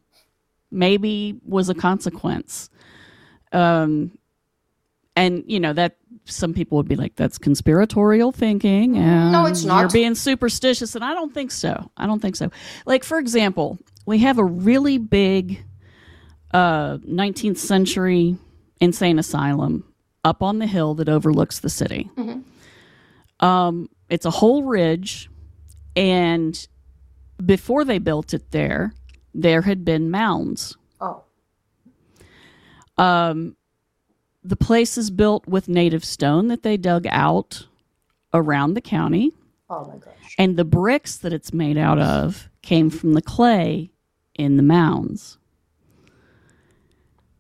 maybe 0.70 1.39
was 1.45 1.68
a 1.68 1.74
consequence. 1.74 2.70
Um, 3.53 4.18
and 5.14 5.45
you 5.47 5.59
know 5.59 5.72
that 5.72 5.97
some 6.27 6.53
people 6.53 6.77
would 6.77 6.89
be 6.89 6.97
like 6.97 7.14
that's 7.16 7.39
conspiratorial 7.39 8.33
thinking 8.33 8.97
and 8.99 9.33
no 9.33 9.47
it's 9.47 9.64
not. 9.64 9.81
you're 9.81 9.89
being 9.91 10.14
superstitious. 10.14 10.95
And 10.95 11.05
i 11.05 11.14
don't 11.14 11.33
think 11.33 11.51
so. 11.51 11.91
I 11.97 12.07
don't 12.07 12.20
think 12.20 12.37
so. 12.37 12.51
Like 12.85 13.05
for 13.05 13.18
example 13.18 13.79
we 14.07 14.18
have 14.18 14.39
a 14.39 14.45
really 14.45 14.99
big 14.99 15.62
uh, 16.53 16.99
19th 16.99 17.59
century 17.59 18.37
insane 18.81 19.18
asylum 19.18 19.85
up 20.24 20.43
on 20.43 20.59
the 20.59 20.66
hill 20.66 20.95
that 20.95 21.09
overlooks 21.09 21.61
the 21.61 21.68
city. 21.70 22.11
Mm-hmm. 22.16 23.45
um, 23.45 23.89
it's 24.09 24.24
a 24.27 24.31
whole 24.31 24.62
ridge 24.62 25.29
and 25.97 26.66
before 27.45 27.85
they 27.85 27.99
built 27.99 28.33
it 28.35 28.51
there 28.51 28.93
there 29.35 29.62
had 29.62 29.85
been 29.85 30.11
mounds. 30.11 30.77
Oh. 31.01 31.22
Um 32.97 33.57
the 34.47 34.57
place 34.57 34.97
is 34.97 35.11
built 35.11 35.47
with 35.49 35.68
native 35.68 36.05
stone 36.05 36.49
that 36.49 36.62
they 36.62 36.76
dug 36.76 37.07
out 37.09 37.66
around 38.32 38.74
the 38.74 38.80
county. 38.80 39.32
Oh 39.68 39.84
my 39.84 39.97
gosh. 39.97 40.34
And 40.38 40.57
the 40.57 40.64
bricks 40.64 41.16
that 41.16 41.32
it's 41.32 41.53
made 41.53 41.76
out 41.76 41.99
of 41.99 42.49
came 42.62 42.90
from 42.90 43.14
the 43.14 43.22
clay 43.22 43.90
in 44.34 44.57
the 44.57 44.62
mounds. 44.62 45.38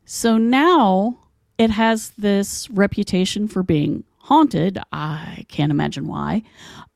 So 0.04 0.36
now 0.36 1.18
it 1.58 1.70
has 1.70 2.10
this 2.18 2.68
reputation 2.70 3.46
for 3.46 3.62
being 3.62 4.04
haunted. 4.18 4.78
I 4.92 5.44
can't 5.48 5.70
imagine 5.70 6.08
why. 6.08 6.42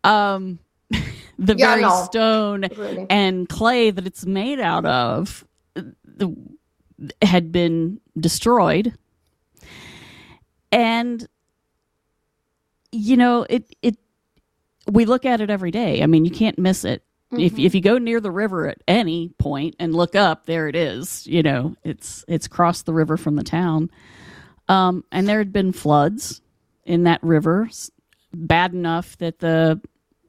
Um, 0.03 0.59
the 1.39 1.55
yeah, 1.57 1.71
very 1.71 1.83
no. 1.83 2.03
stone 2.05 2.65
really. 2.77 3.07
and 3.09 3.49
clay 3.49 3.91
that 3.91 4.07
it's 4.07 4.27
made 4.27 4.59
out 4.59 4.85
of 4.85 5.45
the, 5.75 6.35
had 7.23 7.53
been 7.53 8.01
destroyed 8.19 8.93
and 10.73 11.27
you 12.93 13.17
know 13.17 13.47
it 13.49 13.75
it 13.83 13.97
we 14.87 15.05
look 15.05 15.25
at 15.25 15.41
it 15.41 15.51
every 15.51 15.71
day. 15.71 16.03
I 16.03 16.07
mean 16.07 16.25
you 16.25 16.31
can't 16.31 16.59
miss 16.59 16.85
it. 16.85 17.03
Mm-hmm. 17.33 17.41
if 17.43 17.59
if 17.59 17.75
you 17.75 17.81
go 17.81 17.99
near 17.99 18.21
the 18.21 18.31
river 18.31 18.67
at 18.67 18.83
any 18.89 19.29
point 19.39 19.77
and 19.79 19.95
look 19.95 20.17
up 20.17 20.47
there 20.47 20.67
it 20.67 20.75
is 20.75 21.29
you 21.29 21.45
know 21.45 21.77
it's 21.85 22.25
it's 22.27 22.49
crossed 22.49 22.87
the 22.87 22.93
river 22.93 23.17
from 23.17 23.37
the 23.37 23.45
town. 23.45 23.91
Um, 24.69 25.05
and 25.11 25.29
there 25.29 25.39
had 25.39 25.53
been 25.53 25.73
floods 25.73 26.43
in 26.85 27.05
that 27.05 27.23
river 27.23 27.69
bad 28.33 28.73
enough 28.73 29.19
that 29.19 29.41
the 29.41 29.81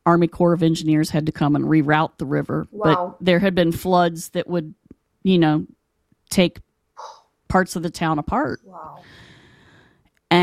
army 0.03 0.27
corps 0.27 0.53
of 0.53 0.63
engineers 0.63 1.11
had 1.11 1.27
to 1.27 1.31
come 1.31 1.55
and 1.55 1.65
reroute 1.65 2.17
the 2.17 2.25
river. 2.25 2.67
Wow. 2.71 3.15
but 3.19 3.25
there 3.25 3.37
had 3.39 3.53
been 3.53 3.71
floods 3.71 4.29
that 4.29 4.47
would 4.47 4.73
you 5.23 5.37
know 5.37 5.65
take 6.29 6.59
parts 7.47 7.75
of 7.75 7.83
the 7.83 7.89
town 7.89 8.19
apart. 8.19 8.61
Wow 8.63 9.01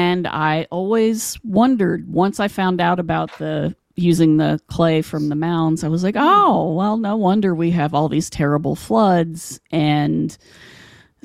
and 0.08 0.26
I 0.26 0.66
always 0.70 1.38
wondered 1.44 2.10
once 2.10 2.40
I 2.40 2.48
found 2.48 2.80
out 2.80 2.98
about 2.98 3.36
the 3.38 3.76
using 3.94 4.38
the 4.38 4.58
clay 4.68 5.02
from 5.02 5.28
the 5.28 5.34
mounds, 5.34 5.84
I 5.84 5.88
was 5.88 6.02
like, 6.02 6.14
oh, 6.16 6.72
well, 6.72 6.96
no 6.96 7.14
wonder 7.16 7.54
we 7.54 7.70
have 7.72 7.92
all 7.92 8.08
these 8.08 8.30
terrible 8.30 8.74
floods. 8.74 9.60
And 9.70 10.36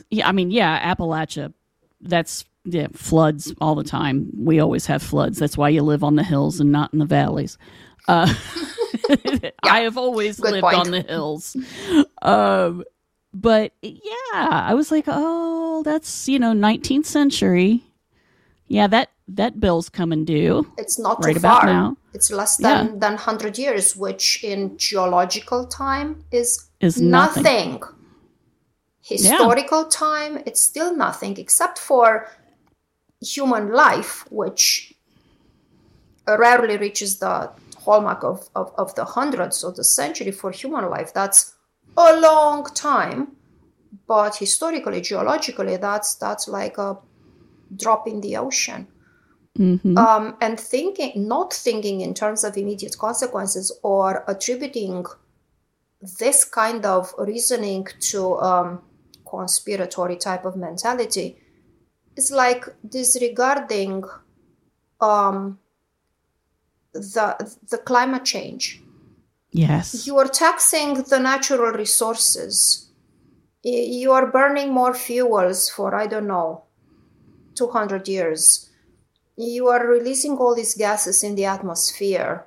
yeah, 0.09 0.27
I 0.27 0.33
mean, 0.33 0.51
yeah, 0.51 0.93
Appalachia, 0.93 1.53
that's 2.01 2.43
yeah, 2.65 2.87
floods 2.91 3.53
all 3.61 3.75
the 3.75 3.85
time. 3.85 4.29
We 4.37 4.59
always 4.59 4.85
have 4.87 5.01
floods. 5.01 5.39
That's 5.39 5.57
why 5.57 5.69
you 5.69 5.81
live 5.81 6.03
on 6.03 6.17
the 6.17 6.23
hills 6.23 6.59
and 6.59 6.71
not 6.71 6.91
in 6.91 6.99
the 6.99 7.05
valleys. 7.05 7.57
Uh, 8.09 8.33
yeah, 9.09 9.51
I 9.63 9.79
have 9.81 9.97
always 9.97 10.41
lived 10.41 10.61
point. 10.61 10.75
on 10.75 10.91
the 10.91 11.01
hills. 11.03 11.55
Um, 12.21 12.83
but 13.33 13.71
yeah, 13.81 14.49
I 14.49 14.73
was 14.73 14.91
like, 14.91 15.05
oh, 15.07 15.83
that's, 15.83 16.27
you 16.27 16.37
know, 16.37 16.51
19th 16.51 17.05
century 17.05 17.81
yeah, 18.73 18.87
that 18.87 19.09
that 19.27 19.59
bill's 19.59 19.89
coming 19.89 20.25
due. 20.25 20.65
It's 20.77 20.97
not 20.97 21.23
right 21.23 21.35
too 21.35 21.39
far. 21.39 21.65
now. 21.65 21.97
It's 22.13 22.31
less 22.31 22.57
than 22.57 22.85
yeah. 22.85 22.93
than 22.97 23.17
hundred 23.17 23.57
years, 23.57 23.95
which 23.95 24.43
in 24.43 24.77
geological 24.77 25.65
time 25.67 26.25
is 26.31 26.69
is 26.79 26.99
nothing. 26.99 27.43
nothing. 27.43 27.83
Historical 29.01 29.83
yeah. 29.83 29.89
time, 29.89 30.33
it's 30.47 30.61
still 30.61 30.95
nothing, 30.95 31.37
except 31.37 31.77
for 31.77 32.29
human 33.21 33.71
life, 33.71 34.25
which 34.31 34.93
rarely 36.25 36.77
reaches 36.77 37.19
the 37.19 37.51
hallmark 37.77 38.23
of, 38.23 38.49
of, 38.55 38.71
of 38.77 38.95
the 38.95 39.03
hundreds 39.03 39.63
of 39.63 39.75
the 39.75 39.83
century 39.83 40.31
for 40.31 40.51
human 40.51 40.89
life. 40.89 41.13
That's 41.13 41.53
a 41.97 42.19
long 42.19 42.63
time. 42.73 43.35
But 44.07 44.37
historically, 44.37 45.01
geologically, 45.01 45.77
that's 45.77 46.15
that's 46.15 46.47
like 46.47 46.77
a 46.77 46.97
drop 47.77 48.07
in 48.07 48.21
the 48.21 48.37
ocean. 48.37 48.87
Mm-hmm. 49.57 49.97
Um, 49.97 50.35
and 50.41 50.59
thinking, 50.59 51.27
not 51.27 51.53
thinking 51.53 52.01
in 52.01 52.13
terms 52.15 52.43
of 52.43 52.57
immediate 52.57 52.97
consequences 52.97 53.71
or 53.83 54.23
attributing 54.27 55.05
this 56.19 56.43
kind 56.43 56.85
of 56.85 57.13
reasoning 57.19 57.87
to 57.99 58.35
um, 58.39 58.81
conspiratory 59.25 60.19
type 60.19 60.45
of 60.45 60.55
mentality 60.55 61.37
is 62.15 62.31
like 62.31 62.65
disregarding 62.87 64.03
um, 64.99 65.59
the 66.93 67.57
the 67.69 67.77
climate 67.77 68.25
change. 68.25 68.81
Yes, 69.51 70.07
you 70.07 70.17
are 70.17 70.27
taxing 70.27 70.95
the 70.95 71.19
natural 71.19 71.71
resources. 71.73 72.89
You 73.63 74.11
are 74.11 74.31
burning 74.31 74.73
more 74.73 74.95
fuels 74.95 75.69
for 75.69 75.95
I 75.95 76.07
don't 76.07 76.27
know 76.27 76.63
200 77.55 78.07
years, 78.07 78.69
you 79.35 79.67
are 79.67 79.87
releasing 79.87 80.37
all 80.37 80.55
these 80.55 80.75
gases 80.75 81.23
in 81.23 81.35
the 81.35 81.45
atmosphere 81.45 82.45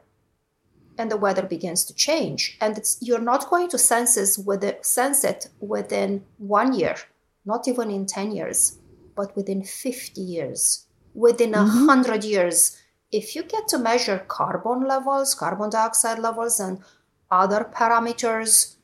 and 0.98 1.10
the 1.10 1.16
weather 1.16 1.42
begins 1.42 1.84
to 1.84 1.94
change. 1.94 2.56
And 2.60 2.78
you're 3.00 3.20
not 3.20 3.50
going 3.50 3.68
to 3.70 3.78
sense, 3.78 4.38
with 4.38 4.64
it, 4.64 4.84
sense 4.84 5.24
it 5.24 5.48
within 5.60 6.24
one 6.38 6.72
year, 6.72 6.96
not 7.44 7.68
even 7.68 7.90
in 7.90 8.06
10 8.06 8.32
years, 8.32 8.78
but 9.14 9.36
within 9.36 9.62
50 9.62 10.20
years, 10.20 10.86
within 11.14 11.54
a 11.54 11.58
mm-hmm. 11.58 11.86
100 11.86 12.24
years. 12.24 12.80
If 13.12 13.36
you 13.36 13.42
get 13.42 13.68
to 13.68 13.78
measure 13.78 14.24
carbon 14.26 14.86
levels, 14.86 15.34
carbon 15.34 15.70
dioxide 15.70 16.18
levels, 16.18 16.60
and 16.60 16.80
other 17.30 17.70
parameters, 17.74 18.76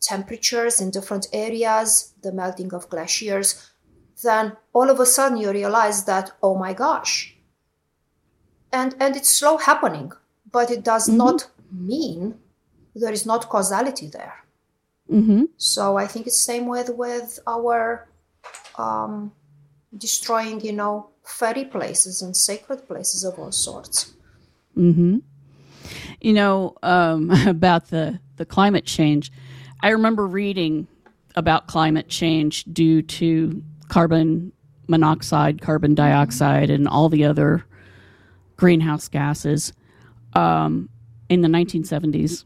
temperatures 0.00 0.80
in 0.80 0.90
different 0.90 1.26
areas, 1.32 2.14
the 2.22 2.32
melting 2.32 2.72
of 2.74 2.88
glaciers, 2.88 3.70
then 4.22 4.56
all 4.72 4.90
of 4.90 5.00
a 5.00 5.06
sudden 5.06 5.38
you 5.38 5.50
realize 5.50 6.04
that, 6.04 6.32
oh 6.42 6.56
my 6.56 6.72
gosh. 6.72 7.34
And, 8.72 8.94
and 8.98 9.16
it's 9.16 9.30
slow 9.30 9.56
happening 9.56 10.12
but 10.54 10.70
it 10.70 10.84
does 10.84 11.08
mm-hmm. 11.08 11.18
not 11.18 11.48
mean 11.70 12.36
there 12.94 13.12
is 13.12 13.26
not 13.26 13.48
causality 13.48 14.06
there. 14.06 14.36
Mm-hmm. 15.10 15.44
So 15.56 15.98
I 15.98 16.06
think 16.06 16.28
it's 16.28 16.38
same 16.38 16.66
with 16.66 16.90
with 16.90 17.40
our 17.46 18.08
um, 18.78 19.32
destroying, 19.98 20.60
you 20.60 20.72
know, 20.72 21.10
fairy 21.24 21.64
places 21.64 22.22
and 22.22 22.36
sacred 22.36 22.86
places 22.86 23.24
of 23.24 23.38
all 23.38 23.50
sorts. 23.52 24.14
Mm-hmm. 24.78 25.18
You 26.20 26.32
know 26.32 26.76
um, 26.84 27.30
about 27.46 27.90
the 27.90 28.20
the 28.36 28.46
climate 28.46 28.86
change. 28.86 29.32
I 29.82 29.88
remember 29.88 30.24
reading 30.26 30.86
about 31.34 31.66
climate 31.66 32.08
change 32.08 32.64
due 32.72 33.02
to 33.02 33.60
carbon 33.88 34.52
monoxide, 34.86 35.60
carbon 35.60 35.94
dioxide, 35.94 36.70
and 36.70 36.88
all 36.88 37.08
the 37.08 37.24
other 37.24 37.64
greenhouse 38.56 39.08
gases 39.08 39.72
um, 40.34 40.88
in 41.28 41.40
the 41.40 41.48
1970s 41.48 42.44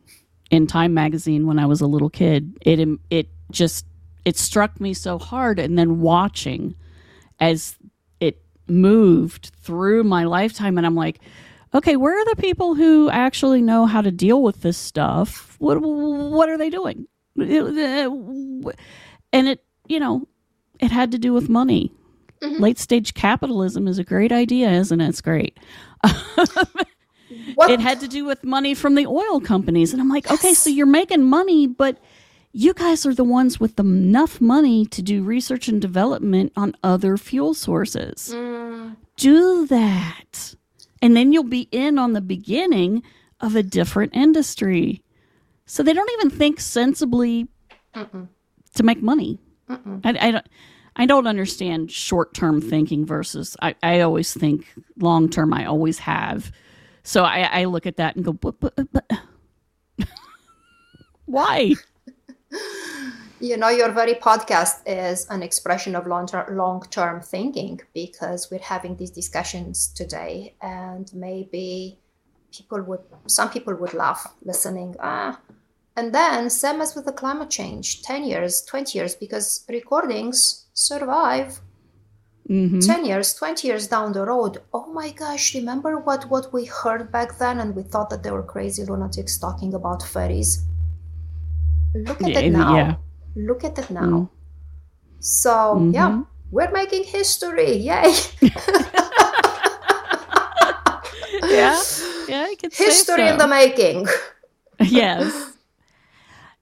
in 0.51 0.66
Time 0.66 0.95
magazine 0.95 1.47
when 1.47 1.59
I 1.59 1.66
was 1.66 1.80
a 1.80 1.86
little 1.86 2.11
kid. 2.11 2.57
It 2.62 2.86
it 3.11 3.28
just 3.51 3.86
it 4.24 4.36
struck 4.36 4.80
me 4.80 4.95
so 4.95 5.18
hard, 5.18 5.59
and 5.59 5.78
then 5.78 6.01
watching 6.01 6.74
as 7.41 7.76
it 8.20 8.43
moved 8.66 9.53
through 9.61 10.05
my 10.05 10.24
lifetime, 10.24 10.76
and 10.78 10.86
I'm 10.86 10.97
like, 10.97 11.20
okay, 11.74 11.97
where 11.97 12.18
are 12.18 12.34
the 12.34 12.41
people 12.41 12.74
who 12.74 13.11
actually 13.11 13.62
know 13.62 13.86
how 13.86 14.01
to 14.01 14.11
deal 14.11 14.43
with 14.43 14.62
this 14.62 14.78
stuff? 14.78 15.57
What 15.59 15.80
what 15.80 16.49
are 16.49 16.59
they 16.59 16.70
doing? 16.70 17.07
And 19.30 19.47
it, 19.47 19.62
you 19.86 20.01
know, 20.01 20.26
it 20.80 20.90
had 20.90 21.12
to 21.12 21.18
do 21.18 21.32
with 21.32 21.48
money. 21.48 21.92
Mm-hmm. 22.40 22.62
Late 22.62 22.78
stage 22.78 23.14
capitalism 23.14 23.88
is 23.88 23.98
a 23.98 24.04
great 24.04 24.32
idea, 24.32 24.70
isn't 24.70 25.00
it? 25.00 25.08
It's 25.08 25.20
great. 25.20 25.58
It 27.30 27.80
had 27.80 28.00
to 28.00 28.08
do 28.08 28.24
with 28.24 28.44
money 28.44 28.74
from 28.74 28.94
the 28.94 29.06
oil 29.06 29.40
companies. 29.40 29.92
And 29.92 30.00
I'm 30.00 30.08
like, 30.08 30.24
yes. 30.24 30.34
okay, 30.34 30.54
so 30.54 30.70
you're 30.70 30.86
making 30.86 31.24
money, 31.24 31.66
but 31.66 31.98
you 32.52 32.72
guys 32.72 33.04
are 33.04 33.14
the 33.14 33.24
ones 33.24 33.60
with 33.60 33.78
enough 33.78 34.40
money 34.40 34.86
to 34.86 35.02
do 35.02 35.22
research 35.22 35.68
and 35.68 35.80
development 35.80 36.52
on 36.56 36.74
other 36.82 37.16
fuel 37.16 37.54
sources. 37.54 38.32
Mm. 38.34 38.96
Do 39.16 39.66
that. 39.66 40.54
And 41.02 41.16
then 41.16 41.32
you'll 41.32 41.44
be 41.44 41.68
in 41.70 41.98
on 41.98 42.12
the 42.12 42.20
beginning 42.20 43.02
of 43.40 43.54
a 43.54 43.62
different 43.62 44.14
industry. 44.14 45.02
So 45.66 45.82
they 45.82 45.92
don't 45.92 46.10
even 46.12 46.30
think 46.30 46.60
sensibly 46.60 47.48
Mm-mm. 47.94 48.28
to 48.74 48.82
make 48.82 49.02
money. 49.02 49.38
I, 49.68 50.16
I, 50.20 50.30
don't. 50.30 50.46
I 50.96 51.06
don't 51.06 51.26
understand 51.26 51.90
short 51.90 52.34
term 52.34 52.60
thinking 52.60 53.06
versus 53.06 53.56
I, 53.62 53.74
I 53.82 54.00
always 54.00 54.34
think 54.34 54.66
long 54.98 55.28
term. 55.28 55.52
I 55.54 55.66
always 55.66 55.98
have. 56.00 56.50
So 57.04 57.24
I, 57.24 57.42
I 57.60 57.64
look 57.64 57.86
at 57.86 57.96
that 57.96 58.16
and 58.16 58.24
go, 58.24 58.32
but, 58.32 58.60
but, 58.60 58.74
but. 58.92 59.10
why? 61.26 61.74
you 63.40 63.56
know, 63.56 63.68
your 63.68 63.92
very 63.92 64.14
podcast 64.14 64.82
is 64.86 65.26
an 65.30 65.42
expression 65.42 65.94
of 65.94 66.06
long 66.06 66.28
long 66.50 66.82
term 66.90 67.20
thinking 67.20 67.80
because 67.94 68.50
we're 68.50 68.58
having 68.58 68.96
these 68.96 69.10
discussions 69.10 69.88
today, 69.88 70.54
and 70.60 71.12
maybe 71.14 71.98
people 72.52 72.82
would, 72.82 73.00
some 73.26 73.50
people 73.50 73.74
would 73.76 73.94
laugh 73.94 74.34
listening. 74.42 74.96
Ah, 75.00 75.38
and 75.99 76.14
then 76.14 76.51
same 76.51 76.80
as 76.80 76.94
with 76.94 77.07
the 77.07 77.12
climate 77.12 77.51
change, 77.51 78.03
ten 78.03 78.24
years, 78.24 78.62
twenty 78.62 78.99
years, 78.99 79.14
because 79.14 79.64
recordings 79.68 80.66
survive 80.74 81.61
mm-hmm. 82.49 82.78
10 82.78 83.05
years 83.05 83.34
20 83.34 83.66
years 83.66 83.88
down 83.88 84.12
the 84.12 84.24
road 84.24 84.59
oh 84.72 84.86
my 84.92 85.11
gosh 85.11 85.55
remember 85.55 85.99
what 85.99 86.28
what 86.30 86.53
we 86.53 86.64
heard 86.64 87.12
back 87.12 87.38
then 87.38 87.61
and 87.61 87.74
we 87.76 87.82
thought 87.82 88.09
that 88.11 88.22
they 88.22 88.30
were 88.30 88.42
crazy 88.42 88.84
lunatics 88.84 89.38
talking 89.38 89.74
about 89.74 90.03
fairies 90.03 90.64
look 91.94 92.22
at 92.22 92.30
yeah, 92.30 92.38
it 92.38 92.51
now 92.51 92.76
yeah. 92.76 92.94
look 93.36 93.64
at 93.64 93.78
it 93.78 93.90
now 93.90 94.01
mm. 94.01 94.28
so 95.20 95.51
mm-hmm. 95.51 95.90
yeah 95.90 96.22
we're 96.51 96.70
making 96.70 97.05
history 97.05 97.72
yay 97.76 98.14
yeah 101.42 101.82
yeah 102.28 102.46
I 102.49 102.57
could 102.59 102.72
history 102.72 103.26
so. 103.26 103.32
in 103.32 103.38
the 103.38 103.46
making 103.46 104.07
yes 104.80 105.47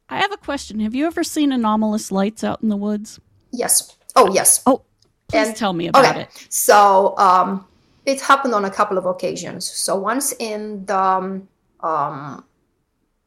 I 0.09 0.19
have 0.19 0.33
a 0.33 0.37
question. 0.37 0.81
Have 0.81 0.95
you 0.95 1.07
ever 1.07 1.25
seen 1.25 1.53
anomalous 1.53 2.13
lights 2.13 2.45
out 2.45 2.63
in 2.63 2.69
the 2.69 2.77
woods? 2.77 3.21
Yes. 3.51 3.97
Oh, 4.15 4.33
yes. 4.33 4.63
Oh, 4.67 4.83
Please 5.29 5.49
and, 5.49 5.57
tell 5.57 5.73
me 5.73 5.89
about 5.89 6.05
okay. 6.05 6.23
it. 6.23 6.47
So 6.49 7.17
um, 7.19 7.67
it 8.05 8.21
happened 8.21 8.55
on 8.55 8.65
a 8.65 8.71
couple 8.71 8.99
of 8.99 9.07
occasions. 9.07 9.67
So 9.67 9.97
once 9.97 10.33
in 10.39 10.87
the 10.87 10.99
um, 10.99 11.49
um, 11.81 12.45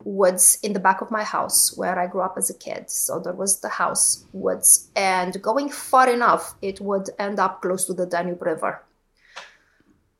woods 0.03 0.59
in 0.63 0.73
the 0.73 0.79
back 0.79 1.01
of 1.01 1.11
my 1.11 1.23
house 1.23 1.75
where 1.75 1.99
I 1.99 2.07
grew 2.07 2.21
up 2.21 2.35
as 2.37 2.49
a 2.49 2.53
kid. 2.53 2.89
So 2.89 3.19
there 3.19 3.33
was 3.33 3.59
the 3.59 3.69
house 3.69 4.23
woods, 4.31 4.89
and 4.95 5.41
going 5.41 5.69
far 5.69 6.09
enough, 6.09 6.55
it 6.61 6.79
would 6.79 7.09
end 7.19 7.39
up 7.39 7.61
close 7.61 7.85
to 7.85 7.93
the 7.93 8.05
Danube 8.05 8.41
River. 8.41 8.81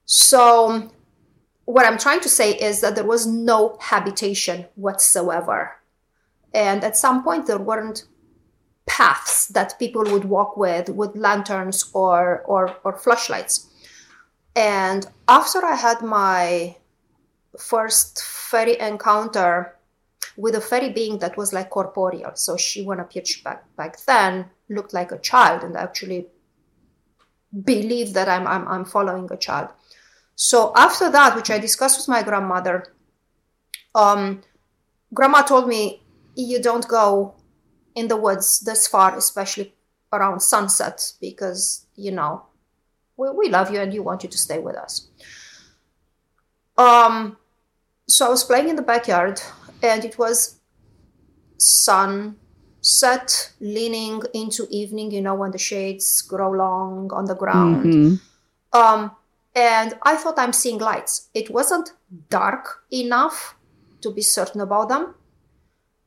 So 0.05 0.89
what 1.66 1.86
I'm 1.86 1.97
trying 1.97 2.20
to 2.22 2.30
say 2.30 2.51
is 2.51 2.82
that 2.82 2.95
there 2.95 3.05
was 3.05 3.26
no 3.26 3.78
habitation 3.80 4.66
whatsoever. 4.76 5.79
And 6.54 6.84
at 6.84 6.97
some 6.97 7.24
point, 7.24 7.45
there 7.47 7.60
weren't 7.60 8.06
paths 8.89 9.47
that 9.50 9.78
people 9.78 10.04
would 10.04 10.26
walk 10.26 10.58
with 10.58 10.89
with 10.89 11.16
lanterns 11.16 11.89
or 11.93 12.41
or, 12.45 12.76
or 12.84 12.97
flashlights. 12.97 13.68
And 14.56 15.06
after 15.28 15.64
i 15.64 15.76
had 15.76 16.02
my 16.02 16.76
first 17.58 18.22
fairy 18.24 18.80
encounter 18.80 19.76
with 20.38 20.56
a 20.56 20.62
fairy 20.62 20.89
being 20.89 21.20
that 21.20 21.38
was 21.38 21.54
like 21.54 21.70
corporeal 21.70 22.32
so 22.36 22.58
she 22.58 22.84
when 22.84 23.00
appeared 23.00 23.28
back 23.43 23.64
back 23.76 23.93
then 24.06 24.45
looked 24.70 24.93
like 24.93 25.12
a 25.12 25.20
child 25.20 25.64
and 25.64 25.76
actually 25.76 26.28
believed 27.64 28.14
that 28.14 28.28
I'm, 28.28 28.45
I'm 28.47 28.68
i'm 28.68 28.86
following 28.86 29.28
a 29.32 29.38
child. 29.38 29.70
So 30.36 30.72
after 30.76 31.12
that 31.12 31.36
which 31.36 31.52
i 31.52 31.60
discussed 31.60 32.00
with 32.00 32.08
my 32.08 32.24
grandmother 32.24 32.93
um 33.93 34.41
grandma 35.14 35.41
told 35.41 35.68
me 35.68 36.02
you 36.44 36.62
don't 36.62 36.88
go 36.88 37.36
in 37.96 38.08
the 38.08 38.18
woods 38.18 38.62
this 38.62 38.88
far, 38.88 39.18
especially 39.18 39.74
around 40.12 40.42
sunset, 40.42 41.14
because, 41.20 41.86
you 41.96 42.12
know, 42.12 42.44
we, 43.18 43.30
we 43.32 43.50
love 43.50 43.72
you 43.72 43.80
and 43.80 43.94
you 43.94 44.04
want 44.04 44.24
you 44.24 44.30
to 44.30 44.38
stay 44.38 44.60
with 44.60 44.76
us. 44.76 45.08
Um, 46.78 47.38
so 48.08 48.26
I 48.26 48.30
was 48.30 48.44
playing 48.44 48.70
in 48.70 48.76
the 48.76 48.82
backyard 48.82 49.42
and 49.84 50.06
it 50.06 50.18
was 50.18 50.60
sunset 51.58 53.52
leaning 53.60 54.22
into 54.34 54.66
evening, 54.70 55.12
you 55.12 55.22
know, 55.22 55.36
when 55.36 55.52
the 55.52 55.58
shades 55.58 56.22
grow 56.22 56.52
long 56.52 57.12
on 57.12 57.26
the 57.26 57.36
ground. 57.36 57.86
Mm-hmm. 57.86 58.80
Um, 58.80 59.12
and 59.56 59.98
I 60.04 60.16
thought 60.16 60.40
I'm 60.40 60.54
seeing 60.54 60.78
lights. 60.78 61.30
It 61.34 61.50
wasn't 61.50 61.92
dark 62.30 62.84
enough 62.94 63.56
to 64.02 64.12
be 64.12 64.22
certain 64.22 64.62
about 64.62 64.90
them. 64.90 65.16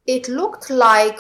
It 0.07 0.29
looked 0.29 0.71
like 0.71 1.19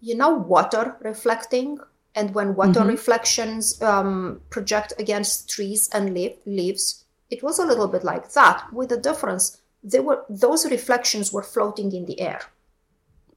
you 0.00 0.14
know 0.14 0.30
water 0.30 0.96
reflecting 1.00 1.78
and 2.14 2.34
when 2.34 2.54
water 2.54 2.80
mm-hmm. 2.80 2.88
reflections 2.88 3.80
um, 3.82 4.40
project 4.50 4.92
against 4.98 5.48
trees 5.48 5.88
and 5.92 6.14
leaf, 6.14 6.32
leaves 6.46 7.04
it 7.30 7.42
was 7.42 7.58
a 7.58 7.64
little 7.64 7.86
bit 7.86 8.02
like 8.02 8.32
that 8.32 8.66
with 8.72 8.88
the 8.88 8.96
difference 8.96 9.58
they 9.82 10.00
were 10.00 10.24
those 10.28 10.70
reflections 10.70 11.32
were 11.32 11.42
floating 11.42 11.92
in 11.92 12.04
the 12.06 12.20
air 12.20 12.40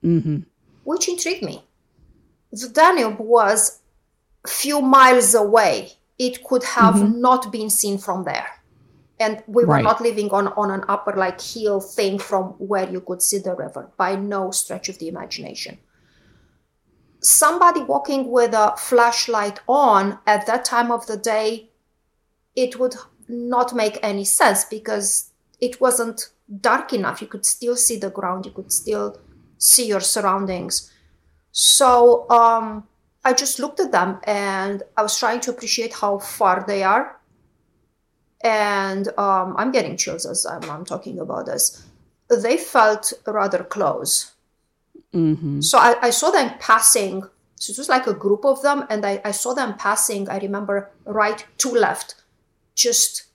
mm-hmm. 0.03 0.39
which 0.83 1.07
intrigued 1.07 1.43
me 1.43 1.63
the 2.51 2.69
danube 2.69 3.19
was 3.19 3.79
a 4.45 4.47
few 4.47 4.81
miles 4.81 5.33
away 5.33 5.91
it 6.17 6.43
could 6.43 6.63
have 6.63 6.95
mm-hmm. 6.95 7.21
not 7.21 7.51
been 7.51 7.69
seen 7.69 7.97
from 7.97 8.23
there 8.23 8.47
and 9.23 9.43
we 9.47 9.63
were 9.63 9.75
right. 9.75 9.83
not 9.83 10.01
living 10.01 10.29
on, 10.31 10.49
on 10.49 10.69
an 10.69 10.83
upper 10.87 11.13
like 11.15 11.41
hill 11.41 11.79
thing 11.79 12.19
from 12.19 12.49
where 12.59 12.89
you 12.89 13.01
could 13.01 13.21
see 13.21 13.39
the 13.39 13.55
river 13.55 13.89
by 13.97 14.15
no 14.15 14.51
stretch 14.51 14.89
of 14.89 14.99
the 14.99 15.07
imagination 15.07 15.77
somebody 17.23 17.81
walking 17.81 18.29
with 18.29 18.53
a 18.53 18.73
flashlight 18.77 19.59
on 19.67 20.19
at 20.27 20.45
that 20.45 20.65
time 20.65 20.91
of 20.91 21.07
the 21.07 21.17
day, 21.17 21.69
it 22.55 22.79
would 22.79 22.95
not 23.27 23.73
make 23.73 23.97
any 24.03 24.25
sense 24.25 24.65
because 24.65 25.31
it 25.59 25.79
wasn't 25.79 26.29
dark 26.59 26.93
enough. 26.93 27.21
You 27.21 27.27
could 27.27 27.45
still 27.45 27.75
see 27.75 27.97
the 27.97 28.09
ground, 28.09 28.45
you 28.45 28.51
could 28.51 28.71
still 28.71 29.17
see 29.57 29.87
your 29.87 30.01
surroundings. 30.01 30.91
So 31.51 32.29
um, 32.29 32.87
I 33.23 33.33
just 33.33 33.59
looked 33.59 33.79
at 33.79 33.91
them 33.91 34.19
and 34.25 34.83
I 34.97 35.01
was 35.01 35.17
trying 35.17 35.39
to 35.41 35.51
appreciate 35.51 35.93
how 35.93 36.19
far 36.19 36.65
they 36.67 36.83
are. 36.83 37.19
And 38.43 39.07
um, 39.17 39.55
I'm 39.57 39.71
getting 39.71 39.95
chills 39.95 40.25
as 40.25 40.45
I'm, 40.45 40.69
I'm, 40.69 40.83
talking 40.83 41.19
about 41.19 41.45
this. 41.45 41.85
They 42.29 42.57
felt 42.57 43.13
rather 43.25 43.63
close. 43.63 44.33
Mm-hmm. 45.13 45.61
So 45.61 45.77
I, 45.77 45.95
I, 46.01 46.09
saw 46.09 46.29
them 46.29 46.53
passing. 46.59 47.23
So 47.55 47.71
it 47.71 47.77
was 47.77 47.87
like 47.87 48.05
a 48.07 48.13
group 48.13 48.43
of 48.43 48.61
them, 48.61 48.85
and 48.89 49.05
I, 49.05 49.21
I 49.23 49.31
saw 49.31 49.53
them 49.53 49.75
passing. 49.75 50.27
I 50.27 50.39
remember 50.39 50.91
right 51.05 51.45
to 51.59 51.69
left, 51.69 52.15
just 52.75 53.25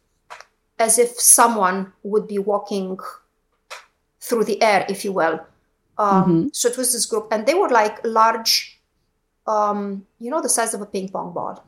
as 0.78 0.98
if 0.98 1.18
someone 1.18 1.92
would 2.02 2.28
be 2.28 2.38
walking 2.38 2.98
through 4.20 4.44
the 4.44 4.60
air, 4.60 4.84
if 4.88 5.04
you 5.04 5.12
will. 5.12 5.40
Um, 5.96 6.24
mm-hmm. 6.24 6.46
So 6.52 6.68
it 6.68 6.76
was 6.76 6.92
this 6.92 7.06
group, 7.06 7.28
and 7.30 7.46
they 7.46 7.54
were 7.54 7.70
like 7.70 8.04
large, 8.04 8.78
um, 9.46 10.06
you 10.18 10.30
know, 10.30 10.42
the 10.42 10.48
size 10.48 10.74
of 10.74 10.82
a 10.82 10.86
ping 10.86 11.08
pong 11.08 11.32
ball, 11.32 11.64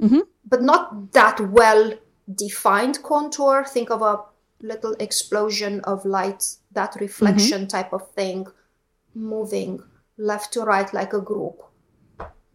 mm-hmm. 0.00 0.20
but 0.46 0.62
not 0.62 1.12
that 1.12 1.40
well 1.40 1.92
defined 2.34 3.02
contour. 3.02 3.64
Think 3.64 3.90
of 3.90 4.02
a 4.02 4.20
little 4.60 4.94
explosion 4.98 5.80
of 5.80 6.04
light, 6.04 6.44
that 6.72 6.96
reflection 7.00 7.60
mm-hmm. 7.60 7.68
type 7.68 7.92
of 7.92 8.10
thing, 8.12 8.46
moving 9.14 9.82
left 10.16 10.52
to 10.52 10.62
right 10.62 10.92
like 10.92 11.12
a 11.12 11.20
group. 11.20 11.62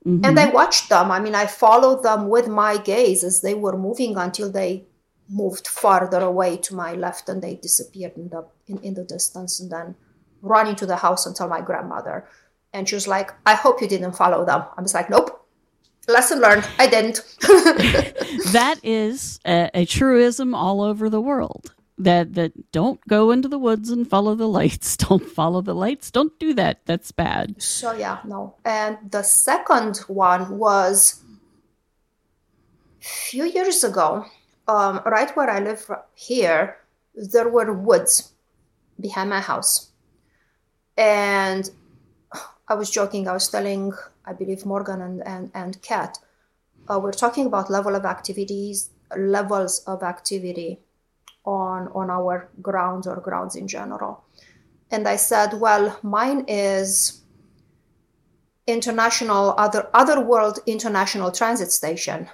Mm-hmm. 0.06 0.26
And 0.26 0.40
I 0.40 0.50
watched 0.50 0.90
them. 0.90 1.12
I 1.12 1.20
mean, 1.20 1.36
I 1.36 1.46
followed 1.46 2.04
them 2.04 2.28
with 2.28 2.48
my 2.48 2.78
gaze 2.78 3.24
as 3.24 3.42
they 3.42 3.54
were 3.54 3.78
moving 3.78 4.18
until 4.18 4.52
they 4.52 4.86
moved 5.30 5.68
farther 5.68 6.20
away 6.20 6.58
to 6.58 6.76
my 6.76 6.94
left 6.94 7.30
and 7.30 7.42
they 7.42 7.56
disappeared 7.56 8.12
in 8.18 8.28
the 8.30 8.46
in, 8.68 8.78
in 8.80 8.94
the 8.94 9.04
distance 9.06 9.60
and 9.60 9.72
then 9.72 9.96
run 10.42 10.68
into 10.68 10.86
the 10.86 10.98
house 10.98 11.26
and 11.26 11.36
tell 11.36 11.48
my 11.48 11.62
grandmother. 11.62 12.28
And 12.74 12.88
she 12.88 12.96
was 12.96 13.08
like, 13.08 13.32
I 13.46 13.56
hope 13.56 13.82
you 13.82 13.88
didn't 13.88 14.14
follow 14.14 14.46
them. 14.46 14.64
I 14.78 14.82
was 14.82 14.94
like, 14.94 15.10
nope. 15.10 15.43
Lesson 16.08 16.42
learned. 16.42 16.68
I 16.80 16.88
didn't. 16.88 17.24
that 18.52 18.80
is 18.84 19.40
a, 19.46 19.70
a 19.74 19.86
truism 19.86 20.54
all 20.54 20.82
over 20.82 21.10
the 21.10 21.22
world. 21.22 21.74
That 21.98 22.34
that 22.34 22.72
don't 22.72 23.00
go 23.08 23.32
into 23.32 23.48
the 23.48 23.60
woods 23.60 23.90
and 23.90 24.10
follow 24.10 24.36
the 24.36 24.48
lights. 24.48 24.98
Don't 25.06 25.24
follow 25.24 25.62
the 25.62 25.76
lights. 25.76 26.10
Don't 26.10 26.38
do 26.40 26.54
that. 26.56 26.80
That's 26.86 27.12
bad. 27.12 27.62
So 27.62 27.94
yeah, 27.94 28.18
no. 28.26 28.56
And 28.66 28.98
the 29.12 29.22
second 29.22 29.98
one 30.08 30.58
was 30.58 31.22
a 33.00 33.06
few 33.06 33.46
years 33.46 33.84
ago 33.84 34.26
um, 34.68 35.02
right 35.06 35.36
where 35.36 35.50
I 35.50 35.60
live 35.60 35.90
here, 36.16 36.78
there 37.16 37.50
were 37.50 37.74
woods 37.74 38.34
behind 39.00 39.30
my 39.30 39.42
house. 39.42 39.90
And 40.98 41.70
I 42.68 42.76
was 42.76 42.90
joking, 42.90 43.28
I 43.28 43.34
was 43.34 43.50
telling, 43.50 43.92
I 44.26 44.34
believe, 44.34 44.66
Morgan 44.66 45.02
and, 45.02 45.28
and, 45.28 45.52
and 45.54 45.82
Kat, 45.82 46.18
uh, 46.90 47.00
we're 47.00 47.12
talking 47.12 47.46
about 47.46 47.70
level 47.70 47.96
of 47.96 48.06
activities, 48.06 48.90
levels 49.18 49.80
of 49.86 50.04
activity 50.04 50.80
on, 51.46 51.90
on 51.90 52.10
our 52.10 52.50
grounds 52.62 53.08
or 53.08 53.18
grounds 53.18 53.56
in 53.56 53.68
general. 53.68 54.24
And 54.92 55.08
I 55.08 55.16
said, 55.16 55.54
well, 55.60 56.00
mine 56.04 56.46
is 56.48 57.22
international, 58.68 59.56
other, 59.58 59.90
other 59.94 60.20
world 60.22 60.60
international 60.66 61.32
transit 61.32 61.72
station. 61.72 62.30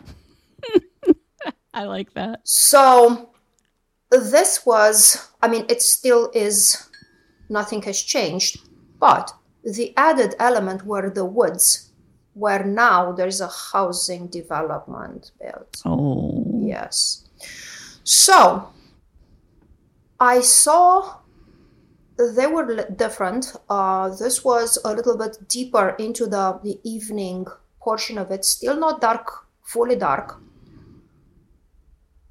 I 1.73 1.85
like 1.85 2.13
that. 2.13 2.41
So 2.43 3.31
this 4.11 4.65
was, 4.65 5.29
I 5.41 5.47
mean, 5.47 5.65
it 5.69 5.81
still 5.81 6.31
is, 6.33 6.89
nothing 7.49 7.81
has 7.83 8.01
changed, 8.01 8.59
but 8.99 9.31
the 9.63 9.93
added 9.97 10.35
element 10.39 10.85
were 10.85 11.09
the 11.09 11.25
woods, 11.25 11.91
where 12.33 12.63
now 12.63 13.11
there's 13.11 13.41
a 13.41 13.47
housing 13.47 14.27
development 14.27 15.31
built. 15.41 15.81
Oh. 15.85 16.61
Yes. 16.61 17.25
So 18.03 18.69
I 20.19 20.41
saw 20.41 21.17
they 22.17 22.47
were 22.47 22.85
different. 22.95 23.55
Uh, 23.69 24.09
this 24.09 24.43
was 24.43 24.77
a 24.83 24.93
little 24.93 25.17
bit 25.17 25.37
deeper 25.47 25.89
into 25.99 26.25
the, 26.25 26.59
the 26.63 26.79
evening 26.83 27.47
portion 27.79 28.17
of 28.17 28.29
it, 28.29 28.43
still 28.43 28.77
not 28.77 28.99
dark, 28.99 29.45
fully 29.63 29.95
dark 29.95 30.41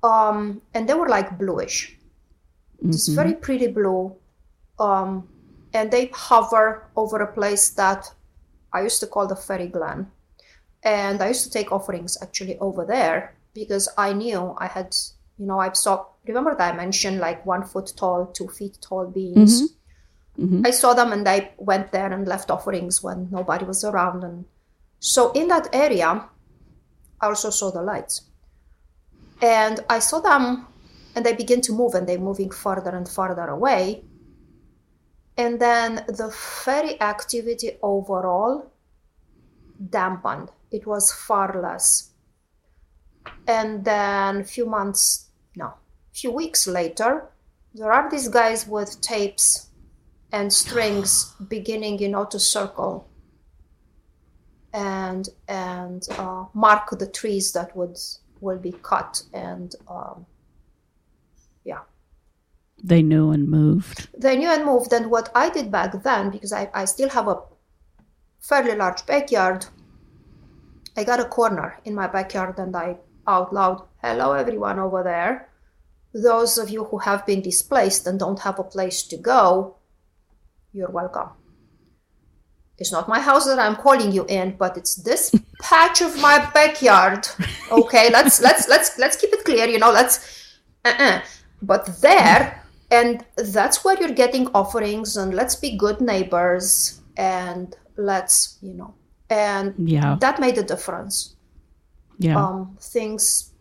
um, 0.02 0.62
and 0.74 0.88
they 0.88 0.94
were 0.94 1.08
like 1.08 1.38
bluish. 1.38 1.96
Mm-hmm. 2.78 2.90
It's 2.90 3.08
very 3.08 3.34
pretty 3.34 3.66
blue, 3.68 4.14
um, 4.78 5.28
and 5.72 5.90
they 5.90 6.10
hover 6.14 6.88
over 6.96 7.18
a 7.18 7.32
place 7.32 7.70
that 7.70 8.06
I 8.72 8.82
used 8.82 9.00
to 9.00 9.06
call 9.06 9.26
the 9.26 9.36
Fairy 9.36 9.68
Glen, 9.68 10.10
and 10.82 11.22
I 11.22 11.28
used 11.28 11.44
to 11.44 11.50
take 11.50 11.72
offerings 11.72 12.18
actually 12.22 12.58
over 12.58 12.84
there 12.84 13.34
because 13.54 13.88
I 13.96 14.12
knew 14.12 14.54
I 14.58 14.66
had, 14.66 14.94
you 15.38 15.46
know, 15.46 15.58
I 15.58 15.72
saw. 15.72 16.06
Remember 16.26 16.54
that 16.54 16.74
I 16.74 16.76
mentioned 16.76 17.20
like 17.20 17.46
one 17.46 17.64
foot 17.64 17.92
tall, 17.96 18.26
two 18.26 18.48
feet 18.48 18.78
tall 18.80 19.06
beings. 19.06 19.62
Mm-hmm. 19.62 20.44
Mm-hmm. 20.44 20.66
I 20.66 20.70
saw 20.70 20.94
them 20.94 21.12
and 21.12 21.26
I 21.28 21.50
went 21.56 21.90
there 21.90 22.12
and 22.12 22.28
left 22.28 22.50
offerings 22.50 23.02
when 23.02 23.28
nobody 23.30 23.64
was 23.64 23.84
around, 23.84 24.24
and 24.24 24.44
so 25.00 25.32
in 25.32 25.48
that 25.48 25.68
area, 25.72 26.28
I 27.20 27.26
also 27.26 27.50
saw 27.50 27.70
the 27.70 27.82
lights. 27.82 28.22
And 29.40 29.80
I 29.88 30.00
saw 30.00 30.20
them 30.20 30.66
and 31.14 31.24
they 31.24 31.32
begin 31.32 31.60
to 31.62 31.72
move 31.72 31.94
and 31.94 32.08
they're 32.08 32.18
moving 32.18 32.50
further 32.50 32.90
and 32.90 33.08
further 33.08 33.46
away. 33.48 34.04
And 35.38 35.60
then 35.60 36.04
the 36.08 36.30
fairy 36.32 37.00
activity 37.00 37.78
overall 37.80 38.72
dampened. 39.88 40.50
It 40.72 40.84
was 40.84 41.12
far 41.12 41.62
less. 41.62 42.10
And 43.46 43.84
then 43.84 44.40
a 44.40 44.44
few 44.44 44.66
months, 44.66 45.30
no, 45.54 45.66
a 45.66 45.76
few 46.12 46.32
weeks 46.32 46.66
later, 46.66 47.30
there 47.72 47.92
are 47.92 48.10
these 48.10 48.28
guys 48.28 48.66
with 48.66 49.00
tapes 49.00 49.68
and 50.32 50.52
strings 50.52 51.34
beginning, 51.48 52.00
you 52.00 52.08
know, 52.08 52.24
to 52.24 52.40
circle 52.40 53.08
and 54.72 55.28
and 55.46 56.06
uh, 56.18 56.44
mark 56.52 56.90
the 56.98 57.06
trees 57.06 57.52
that 57.52 57.74
would 57.76 57.96
will 58.40 58.58
be 58.58 58.72
cut 58.82 59.22
and 59.32 59.76
um, 59.88 60.26
they 62.82 63.02
knew 63.02 63.30
and 63.30 63.48
moved 63.48 64.08
they 64.16 64.36
knew 64.36 64.48
and 64.48 64.64
moved 64.64 64.92
and 64.92 65.10
what 65.10 65.30
i 65.34 65.50
did 65.50 65.70
back 65.70 66.02
then 66.02 66.30
because 66.30 66.52
i, 66.52 66.70
I 66.74 66.84
still 66.84 67.08
have 67.10 67.28
a 67.28 67.40
fairly 68.40 68.76
large 68.76 69.04
backyard 69.06 69.66
i 70.96 71.04
got 71.04 71.20
a 71.20 71.24
corner 71.24 71.78
in 71.84 71.94
my 71.94 72.06
backyard 72.06 72.58
and 72.58 72.74
i 72.76 72.96
out 73.26 73.52
loud 73.52 73.82
hello 74.02 74.32
everyone 74.32 74.78
over 74.78 75.02
there 75.02 75.48
those 76.14 76.56
of 76.56 76.70
you 76.70 76.84
who 76.84 76.98
have 76.98 77.26
been 77.26 77.42
displaced 77.42 78.06
and 78.06 78.18
don't 78.18 78.40
have 78.40 78.58
a 78.58 78.64
place 78.64 79.02
to 79.02 79.16
go 79.16 79.76
you're 80.72 80.90
welcome 80.90 81.30
it's 82.78 82.92
not 82.92 83.08
my 83.08 83.18
house 83.18 83.44
that 83.46 83.58
I'm 83.58 83.74
calling 83.74 84.12
you 84.12 84.24
in, 84.28 84.56
but 84.56 84.76
it's 84.76 84.94
this 84.94 85.34
patch 85.60 86.00
of 86.00 86.16
my 86.20 86.48
backyard. 86.54 87.26
Okay, 87.70 88.08
let's 88.10 88.40
let's 88.40 88.68
let's 88.68 88.98
let's 88.98 89.16
keep 89.16 89.32
it 89.32 89.44
clear. 89.44 89.66
You 89.66 89.78
know, 89.78 89.90
let's. 89.90 90.56
Uh-uh. 90.84 91.20
But 91.60 92.00
there, 92.00 92.57
and 92.90 93.24
that's 93.36 93.84
where 93.84 93.98
you're 94.00 94.14
getting 94.14 94.48
offerings, 94.54 95.16
and 95.16 95.34
let's 95.34 95.54
be 95.54 95.76
good 95.76 96.00
neighbors, 96.00 97.00
and 97.16 97.76
let's 97.96 98.58
you 98.62 98.74
know, 98.74 98.94
and 99.30 99.74
yeah, 99.78 100.16
that 100.20 100.40
made 100.40 100.58
a 100.58 100.62
difference. 100.62 101.36
Yeah, 102.18 102.36
um, 102.36 102.76
things 102.80 103.52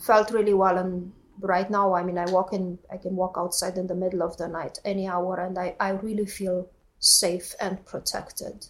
felt 0.00 0.30
really 0.30 0.54
well, 0.54 0.78
and 0.78 1.12
right 1.40 1.70
now, 1.70 1.94
I 1.94 2.02
mean, 2.02 2.18
I 2.18 2.26
walk 2.30 2.52
in, 2.52 2.78
I 2.92 2.96
can 2.96 3.16
walk 3.16 3.34
outside 3.36 3.78
in 3.78 3.86
the 3.86 3.94
middle 3.94 4.22
of 4.22 4.36
the 4.36 4.48
night, 4.48 4.78
any 4.84 5.08
hour, 5.08 5.40
and 5.40 5.58
I 5.58 5.76
I 5.80 5.90
really 5.90 6.26
feel 6.26 6.68
safe 6.98 7.54
and 7.60 7.84
protected. 7.84 8.66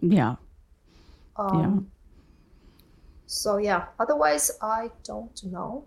Yeah. 0.00 0.36
Um, 1.36 1.60
yeah. 1.60 1.78
So 3.26 3.56
yeah. 3.58 3.86
Otherwise, 3.98 4.50
I 4.60 4.90
don't 5.04 5.42
know. 5.44 5.86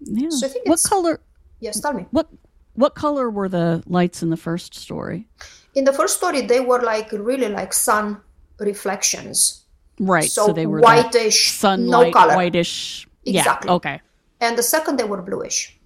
Yeah. 0.00 0.30
So 0.30 0.48
what 0.64 0.82
color? 0.82 1.20
Yes, 1.60 1.80
tell 1.80 1.92
me. 1.92 2.06
What 2.10 2.28
What 2.74 2.94
color 2.94 3.28
were 3.30 3.48
the 3.48 3.82
lights 3.86 4.22
in 4.22 4.30
the 4.30 4.36
first 4.36 4.74
story? 4.74 5.26
In 5.74 5.84
the 5.84 5.92
first 5.92 6.16
story, 6.16 6.42
they 6.42 6.60
were 6.60 6.82
like 6.82 7.10
really 7.12 7.48
like 7.48 7.72
sun 7.72 8.20
reflections. 8.58 9.64
Right. 9.98 10.30
So, 10.30 10.46
so 10.46 10.52
they 10.52 10.66
were 10.66 10.80
whitish, 10.80 11.52
sunlight, 11.58 12.12
no 12.14 12.20
color. 12.20 12.36
whitish. 12.36 13.08
Exactly. 13.24 13.68
Yeah. 13.68 13.74
Okay. 13.74 14.00
And 14.40 14.56
the 14.56 14.62
second, 14.62 14.96
they 14.98 15.04
were 15.04 15.22
bluish, 15.22 15.76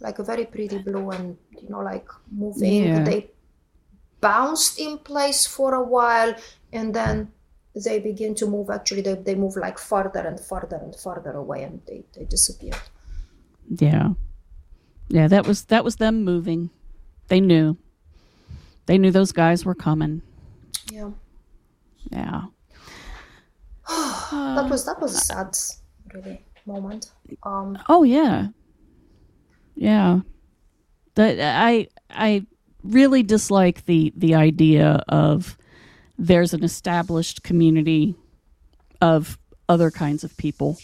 like 0.00 0.18
a 0.18 0.24
very 0.24 0.46
pretty 0.46 0.78
blue, 0.78 1.10
and 1.10 1.36
you 1.60 1.68
know, 1.68 1.80
like 1.80 2.08
moving. 2.32 2.84
Yeah. 2.84 3.04
They 3.04 3.30
bounced 4.20 4.78
in 4.78 4.98
place 4.98 5.46
for 5.46 5.74
a 5.74 5.82
while 5.82 6.34
and 6.72 6.94
then 6.94 7.32
they 7.74 7.98
begin 8.00 8.34
to 8.34 8.46
move 8.46 8.68
actually 8.70 9.00
they, 9.00 9.14
they 9.14 9.34
move 9.34 9.56
like 9.56 9.78
farther 9.78 10.20
and 10.20 10.38
farther 10.38 10.76
and 10.76 10.94
farther 10.94 11.32
away 11.32 11.62
and 11.62 11.80
they, 11.86 12.04
they 12.14 12.24
disappear 12.24 12.74
Yeah. 13.78 14.10
Yeah, 15.10 15.26
that 15.26 15.46
was 15.46 15.64
that 15.66 15.84
was 15.84 15.96
them 15.96 16.24
moving. 16.24 16.70
They 17.28 17.40
knew. 17.40 17.76
They 18.86 18.96
knew 18.96 19.10
those 19.10 19.32
guys 19.32 19.64
were 19.64 19.74
coming. 19.74 20.22
yeah 20.90 21.10
Yeah. 22.10 22.42
that 23.88 24.68
was 24.70 24.84
that 24.86 25.00
was 25.00 25.14
a 25.14 25.18
sad 25.30 25.56
really 26.14 26.44
moment 26.64 27.10
um 27.42 27.76
Oh 27.88 28.04
yeah. 28.04 28.48
Yeah. 29.74 30.20
That 31.16 31.40
I 31.40 31.88
I 32.08 32.46
really 32.84 33.24
dislike 33.24 33.84
the 33.86 34.12
the 34.16 34.36
idea 34.36 35.02
of 35.08 35.58
there's 36.18 36.54
an 36.54 36.62
established 36.62 37.42
community 37.42 38.14
of 39.00 39.38
other 39.68 39.90
kinds 39.90 40.22
of 40.22 40.36
people 40.36 40.78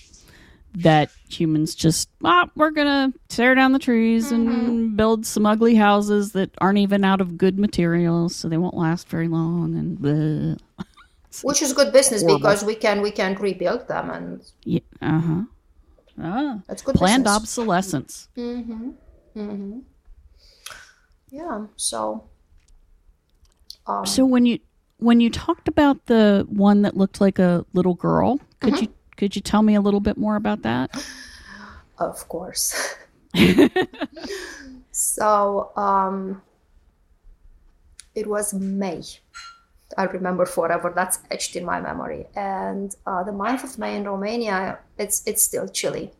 that 0.77 1.11
humans 1.31 1.75
just 1.75 2.11
ah, 2.23 2.49
we're 2.55 2.71
gonna 2.71 3.11
tear 3.29 3.55
down 3.55 3.73
the 3.73 3.79
trees 3.79 4.31
and 4.31 4.95
build 4.95 5.25
some 5.25 5.47
ugly 5.47 5.75
houses 5.75 6.33
that 6.33 6.51
aren't 6.59 6.79
even 6.79 7.03
out 7.03 7.21
of 7.23 7.39
good 7.39 7.59
materials 7.59 8.37
so 8.37 8.47
they 8.49 8.59
won't 8.59 8.77
last 8.77 9.09
very 9.09 9.27
long 9.27 9.75
and 9.75 9.99
bleh. 9.99 10.59
which 11.43 11.63
is 11.63 11.73
good 11.73 11.93
business 11.95 12.21
Horrible. 12.21 12.39
because 12.39 12.63
we 12.65 12.75
can 12.75 13.01
we 13.01 13.11
can 13.11 13.35
rebuild 13.37 13.89
them 13.89 14.11
and 14.11 14.43
yeah, 14.65 14.81
uh-huh 15.01 15.43
ah, 16.23 16.61
that's 16.69 16.83
good 16.83 16.95
planned 16.95 17.25
business. 17.25 17.37
obsolescence 17.43 18.29
yeah 21.31 21.67
so 21.77 22.23
um, 23.87 24.05
So 24.05 24.27
when 24.27 24.45
you 24.47 24.59
when 24.99 25.21
you 25.21 25.31
talked 25.31 25.69
about 25.69 26.05
the 26.07 26.45
one 26.51 26.83
that 26.83 26.97
looked 26.97 27.21
like 27.21 27.39
a 27.39 27.65
little 27.73 27.95
girl, 27.95 28.41
could 28.61 28.81
you 28.81 28.89
could 29.17 29.35
you 29.35 29.43
tell 29.43 29.63
me 29.63 29.75
a 29.75 29.81
little 29.81 30.01
bit 30.01 30.17
more 30.17 30.37
about 30.37 30.63
that? 30.63 30.91
Of 31.99 32.29
course. 32.29 32.95
so 34.91 35.71
um, 35.77 36.43
it 38.15 38.27
was 38.27 38.55
May. 38.55 39.03
I 39.97 40.05
remember 40.05 40.47
forever. 40.47 40.93
That's 40.95 41.19
etched 41.31 41.57
in 41.57 41.65
my 41.65 41.81
memory. 41.81 42.27
And 42.35 42.95
uh, 43.07 43.23
the 43.23 43.33
month 43.33 43.65
of 43.65 43.79
May 43.79 43.97
in 43.97 44.05
Romania, 44.05 44.79
it's 44.99 45.23
it's 45.27 45.43
still 45.43 45.69
chilly. 45.69 46.13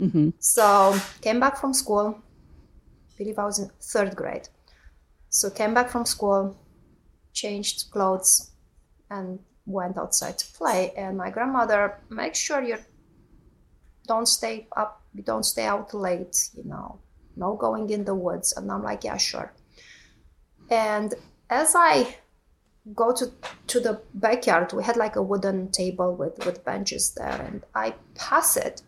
Mm-hmm. 0.00 0.30
So 0.38 0.98
came 1.20 1.40
back 1.40 1.56
from 1.58 1.72
school. 1.72 2.18
I 2.18 3.18
believe 3.18 3.38
I 3.38 3.44
was 3.44 3.58
in 3.58 3.70
third 3.80 4.16
grade. 4.16 4.48
So 5.30 5.50
came 5.50 5.74
back 5.74 5.90
from 5.90 6.04
school, 6.06 6.56
changed 7.32 7.90
clothes, 7.90 8.50
and 9.10 9.38
went 9.68 9.98
outside 9.98 10.38
to 10.38 10.46
play. 10.52 10.92
And 10.96 11.16
my 11.16 11.30
grandmother, 11.30 12.00
make 12.10 12.34
sure 12.34 12.62
you 12.62 12.78
don't 14.06 14.26
stay 14.26 14.66
up, 14.76 15.02
don't 15.24 15.44
stay 15.44 15.66
out 15.66 15.94
late. 15.94 16.50
You 16.56 16.64
know, 16.64 16.98
no 17.36 17.54
going 17.54 17.90
in 17.90 18.04
the 18.04 18.14
woods. 18.14 18.52
And 18.56 18.70
I'm 18.70 18.82
like, 18.82 19.04
yeah, 19.04 19.16
sure. 19.16 19.52
And 20.70 21.14
as 21.50 21.74
I 21.76 22.16
go 22.94 23.12
to 23.12 23.30
to 23.68 23.80
the 23.80 24.00
backyard, 24.14 24.72
we 24.72 24.82
had 24.82 24.96
like 24.96 25.16
a 25.16 25.22
wooden 25.22 25.70
table 25.70 26.14
with 26.14 26.44
with 26.44 26.64
benches 26.64 27.14
there, 27.14 27.40
and 27.46 27.64
I 27.74 27.94
pass 28.14 28.56
it 28.56 28.82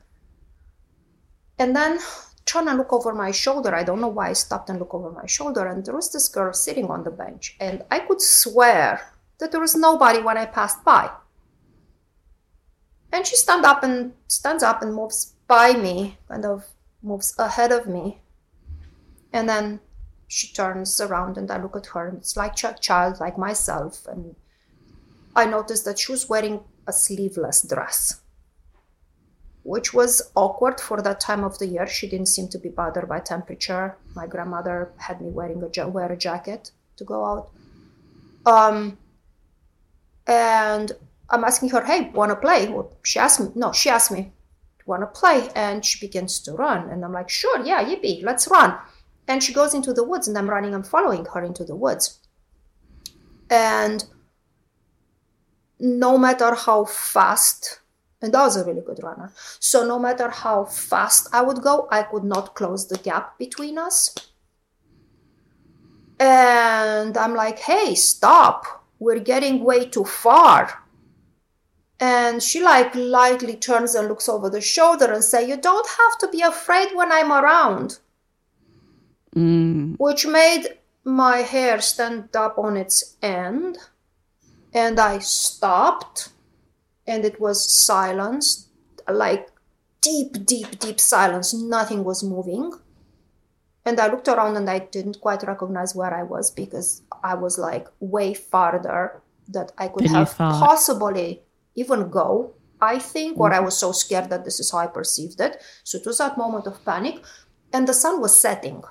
and 1.61 1.76
then 1.76 1.99
trying 2.47 2.66
to 2.66 2.74
look 2.74 2.93
over 2.93 3.14
my 3.14 3.31
shoulder 3.31 3.74
i 3.74 3.85
don't 3.85 4.01
know 4.01 4.09
why 4.09 4.31
i 4.31 4.33
stopped 4.33 4.70
and 4.70 4.78
looked 4.81 4.95
over 4.95 5.12
my 5.12 5.26
shoulder 5.26 5.66
and 5.66 5.85
there 5.85 5.95
was 5.95 6.11
this 6.12 6.26
girl 6.28 6.53
sitting 6.53 6.87
on 6.87 7.05
the 7.05 7.11
bench 7.11 7.57
and 7.61 7.85
i 7.91 7.99
could 8.01 8.20
swear 8.20 9.01
that 9.41 9.51
there 9.51 9.61
was 9.61 9.74
nobody 9.74 10.20
when 10.20 10.36
i 10.36 10.47
passed 10.47 10.84
by 10.84 11.11
and 13.12 13.26
she 13.26 13.36
stand 13.36 13.64
up 13.64 13.82
and 13.82 14.12
stands 14.28 14.62
up 14.62 14.82
and 14.82 14.95
moves 14.95 15.34
by 15.47 15.72
me 15.72 16.16
kind 16.28 16.45
of 16.45 16.64
moves 17.03 17.34
ahead 17.38 17.72
of 17.72 17.86
me 17.86 18.18
and 19.32 19.49
then 19.49 19.80
she 20.28 20.53
turns 20.53 21.01
around 21.01 21.36
and 21.36 21.51
i 21.51 21.61
look 21.61 21.76
at 21.76 21.86
her 21.86 22.09
and 22.09 22.18
it's 22.18 22.36
like 22.36 22.62
a 22.64 22.74
child 22.80 23.18
like 23.20 23.36
myself 23.36 24.07
and 24.07 24.36
i 25.34 25.45
noticed 25.45 25.84
that 25.84 25.99
she 25.99 26.12
was 26.12 26.28
wearing 26.28 26.61
a 26.86 26.93
sleeveless 26.93 27.66
dress 27.68 28.20
which 29.62 29.93
was 29.93 30.30
awkward 30.34 30.80
for 30.80 31.03
that 31.03 31.20
time 31.20 31.45
of 31.45 31.59
the 31.59 31.66
year. 31.66 31.86
She 31.86 32.09
didn't 32.09 32.26
seem 32.26 32.49
to 32.49 32.59
be 32.59 32.68
bothered 32.68 33.09
by 33.09 33.20
temperature. 33.20 33.97
My 34.14 34.26
grandmother 34.26 34.91
had 34.97 35.20
me 35.20 35.28
wearing 35.28 35.62
a 35.62 35.88
wear 35.88 36.11
a 36.11 36.16
jacket 36.16 36.70
to 36.97 37.05
go 37.05 37.24
out. 37.24 37.51
Um, 38.47 38.99
and 40.31 40.93
I'm 41.28 41.45
asking 41.45 41.70
her, 41.70 41.85
"Hey, 41.85 42.11
want 42.14 42.31
to 42.31 42.37
play?" 42.37 42.68
Well, 42.68 42.93
she 43.03 43.18
asked 43.18 43.41
me. 43.41 43.49
No, 43.55 43.72
she 43.72 43.91
asked 43.91 44.11
me, 44.11 44.33
"Want 44.87 45.03
to 45.03 45.07
play?" 45.20 45.51
And 45.55 45.85
she 45.85 45.99
begins 46.07 46.41
to 46.45 46.53
run, 46.53 46.89
and 46.89 47.05
I'm 47.05 47.12
like, 47.12 47.28
"Sure, 47.28 47.59
yeah, 47.64 47.85
yippee, 47.85 48.22
let's 48.22 48.49
run." 48.49 48.78
And 49.28 49.43
she 49.43 49.53
goes 49.53 49.74
into 49.74 49.93
the 49.93 50.05
woods, 50.05 50.28
and 50.28 50.39
I'm 50.39 50.49
running. 50.49 50.74
I'm 50.74 50.83
following 50.83 51.26
her 51.35 51.43
into 51.43 51.64
the 51.64 51.76
woods, 51.76 52.20
and 53.51 54.05
no 55.78 56.16
matter 56.16 56.55
how 56.55 56.85
fast 56.85 57.81
and 58.22 58.35
I 58.35 58.45
was 58.45 58.57
a 58.57 58.64
really 58.64 58.83
good 58.83 59.03
runner. 59.03 59.33
So 59.59 59.87
no 59.87 59.99
matter 59.99 60.28
how 60.28 60.66
fast 60.66 61.28
I 61.33 61.43
would 61.43 61.62
go, 61.62 61.89
I 61.91 62.03
could 62.03 62.24
not 62.24 62.55
close 62.55 62.87
the 62.87 62.99
gap 62.99 63.39
between 63.39 63.78
us. 63.78 64.14
And 66.18 67.16
I'm 67.16 67.35
like, 67.35 67.59
hey, 67.61 67.95
stop. 67.95 68.80
We're 69.01 69.18
getting 69.18 69.64
way 69.64 69.86
too 69.86 70.05
far. 70.05 70.84
And 71.98 72.42
she 72.42 72.62
like 72.62 72.94
lightly 72.94 73.57
turns 73.57 73.94
and 73.94 74.09
looks 74.09 74.28
over 74.28 74.48
the 74.48 74.61
shoulder 74.61 75.12
and 75.12 75.24
say, 75.24 75.48
you 75.48 75.57
don't 75.57 75.88
have 75.88 76.18
to 76.20 76.28
be 76.28 76.42
afraid 76.42 76.94
when 76.94 77.11
I'm 77.11 77.32
around. 77.32 77.98
Mm. 79.34 79.96
Which 79.98 80.26
made 80.26 80.78
my 81.05 81.38
hair 81.38 81.80
stand 81.80 82.34
up 82.36 82.59
on 82.59 82.76
its 82.76 83.16
end. 83.22 83.78
And 84.72 85.01
I 85.01 85.18
stopped 85.18 86.28
and 87.07 87.24
it 87.24 87.40
was 87.40 87.68
silence, 87.68 88.68
like 89.09 89.48
deep, 90.01 90.46
deep, 90.46 90.78
deep 90.78 91.01
silence. 91.01 91.53
Nothing 91.53 92.05
was 92.05 92.22
moving. 92.22 92.72
And 93.85 93.99
I 93.99 94.09
looked 94.09 94.28
around 94.28 94.57
and 94.57 94.68
I 94.68 94.81
didn't 94.81 95.20
quite 95.20 95.43
recognize 95.43 95.95
where 95.95 96.12
I 96.12 96.22
was 96.22 96.51
because 96.51 97.03
I 97.24 97.35
was 97.35 97.59
like 97.59 97.89
way 97.99 98.35
farther 98.35 99.22
that 99.49 99.72
I 99.78 99.89
could 99.89 100.07
have 100.07 100.31
thought. 100.31 100.61
possibly 100.61 101.41
even 101.74 102.11
go. 102.11 102.55
I 102.83 102.99
think, 102.99 103.39
or 103.39 103.53
I 103.53 103.59
mm. 103.59 103.66
was 103.66 103.76
so 103.76 103.93
scared 103.93 104.31
that 104.31 104.45
this 104.45 104.59
is 104.59 104.70
how 104.70 104.78
I 104.78 104.87
perceived 104.87 105.39
it. 105.41 105.62
So 105.85 105.99
it 105.99 106.07
was 106.07 106.16
that 106.18 106.39
moment 106.39 106.66
of 106.66 106.83
panic, 106.83 107.22
and 107.74 107.87
the 107.87 107.93
sun 107.93 108.20
was 108.20 108.39
setting. 108.39 108.83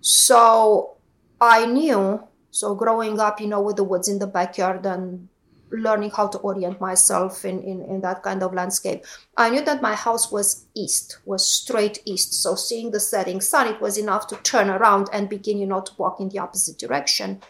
So 0.00 0.96
I 1.40 1.66
knew. 1.66 2.24
So 2.50 2.74
growing 2.74 3.20
up, 3.20 3.40
you 3.40 3.46
know, 3.46 3.60
with 3.60 3.76
the 3.76 3.84
woods 3.84 4.08
in 4.08 4.18
the 4.18 4.26
backyard 4.26 4.86
and 4.86 5.28
learning 5.70 6.10
how 6.10 6.26
to 6.28 6.38
orient 6.38 6.80
myself 6.80 7.44
in, 7.44 7.62
in, 7.62 7.82
in 7.82 8.00
that 8.00 8.22
kind 8.22 8.42
of 8.42 8.54
landscape. 8.54 9.04
I 9.36 9.50
knew 9.50 9.62
that 9.64 9.82
my 9.82 9.94
house 9.94 10.32
was 10.32 10.66
east, 10.74 11.18
was 11.24 11.48
straight 11.48 12.00
east. 12.04 12.34
So 12.34 12.54
seeing 12.54 12.90
the 12.90 13.00
setting 13.00 13.40
sun, 13.40 13.68
it 13.68 13.80
was 13.80 13.98
enough 13.98 14.26
to 14.28 14.36
turn 14.36 14.70
around 14.70 15.08
and 15.12 15.28
begin, 15.28 15.58
you 15.58 15.66
know, 15.66 15.80
to 15.80 15.92
walk 15.98 16.20
in 16.20 16.28
the 16.28 16.38
opposite 16.38 16.78
direction. 16.78 17.40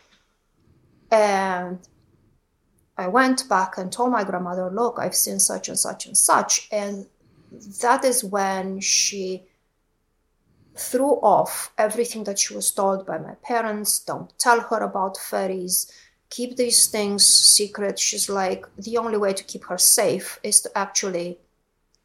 And 1.10 1.78
I 2.96 3.06
went 3.08 3.48
back 3.48 3.78
and 3.78 3.92
told 3.92 4.10
my 4.10 4.24
grandmother, 4.24 4.70
look, 4.70 4.98
I've 4.98 5.14
seen 5.14 5.38
such 5.38 5.68
and 5.68 5.78
such 5.78 6.06
and 6.06 6.16
such. 6.16 6.68
And 6.72 7.06
that 7.80 8.04
is 8.04 8.24
when 8.24 8.80
she 8.80 9.44
threw 10.76 11.14
off 11.22 11.72
everything 11.78 12.24
that 12.24 12.38
she 12.38 12.54
was 12.54 12.70
told 12.70 13.06
by 13.06 13.18
my 13.18 13.34
parents. 13.42 14.00
Don't 14.00 14.36
tell 14.38 14.60
her 14.60 14.78
about 14.78 15.16
fairies 15.16 15.90
keep 16.30 16.56
these 16.56 16.86
things 16.86 17.24
secret. 17.24 17.98
She's 17.98 18.28
like, 18.28 18.66
the 18.76 18.98
only 18.98 19.18
way 19.18 19.32
to 19.32 19.44
keep 19.44 19.64
her 19.64 19.78
safe 19.78 20.38
is 20.42 20.60
to 20.62 20.70
actually 20.76 21.38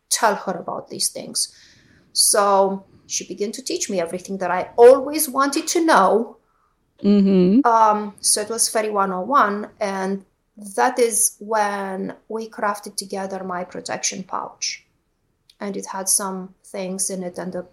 tell 0.09 0.36
her 0.36 0.53
about 0.53 0.89
these 0.89 1.09
things. 1.09 1.53
So 2.13 2.86
she 3.07 3.28
began 3.28 3.51
to 3.53 3.61
teach 3.61 3.89
me 3.89 3.99
everything 3.99 4.38
that 4.38 4.51
I 4.51 4.69
always 4.78 5.28
wanted 5.28 5.67
to 5.69 5.86
know. 5.86 6.38
Mm-hmm. 7.03 7.67
Um, 7.67 8.15
so 8.19 8.41
it 8.41 8.49
was 8.49 8.69
Fairy 8.69 8.89
101, 8.89 9.69
and 9.82 10.24
that 10.76 10.99
is 10.99 11.36
when 11.39 12.15
we 12.30 12.49
crafted 12.49 12.95
together 12.95 13.43
my 13.43 13.63
protection 13.63 14.24
pouch. 14.24 14.86
And 15.59 15.76
it 15.76 15.88
had 15.88 16.07
some 16.07 16.55
things 16.65 17.09
in 17.09 17.24
it 17.24 17.38
and 17.38 17.55
a 17.55 17.65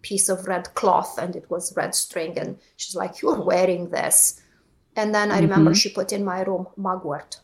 piece 0.00 0.28
of 0.28 0.46
red 0.46 0.74
cloth, 0.74 1.18
and 1.18 1.36
it 1.36 1.48
was 1.50 1.76
red 1.76 1.94
string. 1.94 2.38
And 2.38 2.58
she's 2.76 2.96
like, 2.96 3.22
You're 3.22 3.40
wearing 3.40 3.90
this. 3.90 4.41
And 4.96 5.14
then 5.14 5.30
I 5.30 5.40
remember 5.40 5.74
she 5.74 5.88
put 5.90 6.12
in 6.12 6.24
my 6.24 6.42
room 6.42 6.66
mugwort. 6.76 7.40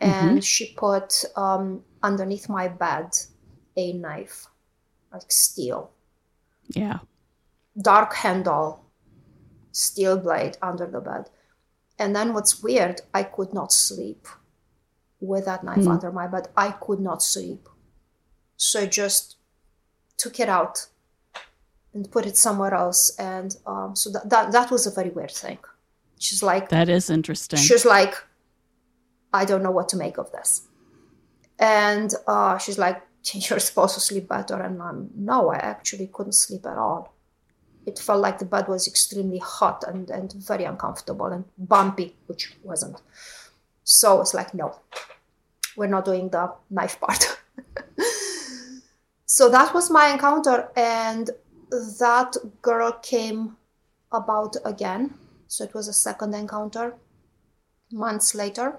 And 0.00 0.44
she 0.44 0.74
put 0.74 1.24
um, 1.36 1.82
underneath 2.02 2.48
my 2.48 2.68
bed 2.68 3.16
a 3.76 3.92
knife, 3.94 4.46
like 5.12 5.30
steel, 5.30 5.90
Yeah. 6.68 6.98
dark 7.80 8.14
handle, 8.14 8.84
steel 9.72 10.18
blade 10.18 10.56
under 10.60 10.86
the 10.86 11.00
bed. 11.00 11.30
And 11.98 12.14
then 12.14 12.34
what's 12.34 12.62
weird, 12.62 13.00
I 13.14 13.22
could 13.22 13.54
not 13.54 13.72
sleep 13.72 14.26
with 15.20 15.46
that 15.46 15.64
knife 15.64 15.84
Mm. 15.84 15.92
under 15.92 16.12
my 16.12 16.26
bed. 16.26 16.48
I 16.56 16.72
could 16.72 17.00
not 17.00 17.22
sleep. 17.22 17.68
So 18.56 18.80
I 18.80 18.86
just 18.86 19.36
took 20.18 20.40
it 20.40 20.48
out 20.48 20.88
and 21.94 22.10
put 22.10 22.26
it 22.26 22.36
somewhere 22.36 22.74
else. 22.74 23.16
And 23.18 23.56
um, 23.66 23.96
so 23.96 24.10
that, 24.10 24.28
that, 24.28 24.52
that 24.52 24.70
was 24.70 24.86
a 24.86 24.90
very 24.90 25.10
weird 25.10 25.30
thing. 25.32 25.58
She's 26.18 26.42
like, 26.42 26.68
That 26.70 26.88
is 26.88 27.10
interesting. 27.10 27.58
she's 27.58 27.84
like, 27.84 28.14
I 29.32 29.44
don't 29.44 29.62
know 29.62 29.70
what 29.70 29.88
to 29.90 29.96
make 29.96 30.18
of 30.18 30.32
this. 30.32 30.66
And 31.58 32.12
uh, 32.26 32.58
she's 32.58 32.78
like, 32.78 33.02
you're 33.32 33.58
supposed 33.58 33.94
to 33.94 34.00
sleep 34.00 34.28
better. 34.28 34.60
And 34.60 34.82
I'm, 34.82 35.10
no, 35.14 35.50
I 35.50 35.56
actually 35.56 36.08
couldn't 36.12 36.32
sleep 36.32 36.66
at 36.66 36.78
all. 36.78 37.14
It 37.86 37.98
felt 37.98 38.20
like 38.20 38.38
the 38.38 38.44
bed 38.44 38.66
was 38.68 38.88
extremely 38.88 39.38
hot 39.38 39.84
and, 39.86 40.10
and 40.10 40.32
very 40.32 40.64
uncomfortable 40.64 41.26
and 41.26 41.44
bumpy, 41.56 42.16
which 42.26 42.54
wasn't. 42.62 43.00
So 43.84 44.20
it's 44.20 44.34
like, 44.34 44.54
no, 44.54 44.80
we're 45.76 45.86
not 45.86 46.04
doing 46.04 46.28
the 46.30 46.52
knife 46.70 46.98
part. 47.00 47.38
so 49.26 49.48
that 49.50 49.72
was 49.72 49.90
my 49.90 50.08
encounter. 50.08 50.68
And 50.76 51.30
that 51.70 52.36
girl 52.62 52.92
came 53.02 53.56
about 54.10 54.56
again. 54.64 55.14
So 55.48 55.64
it 55.64 55.74
was 55.74 55.88
a 55.88 55.92
second 55.92 56.34
encounter 56.34 56.94
months 57.92 58.34
later. 58.34 58.76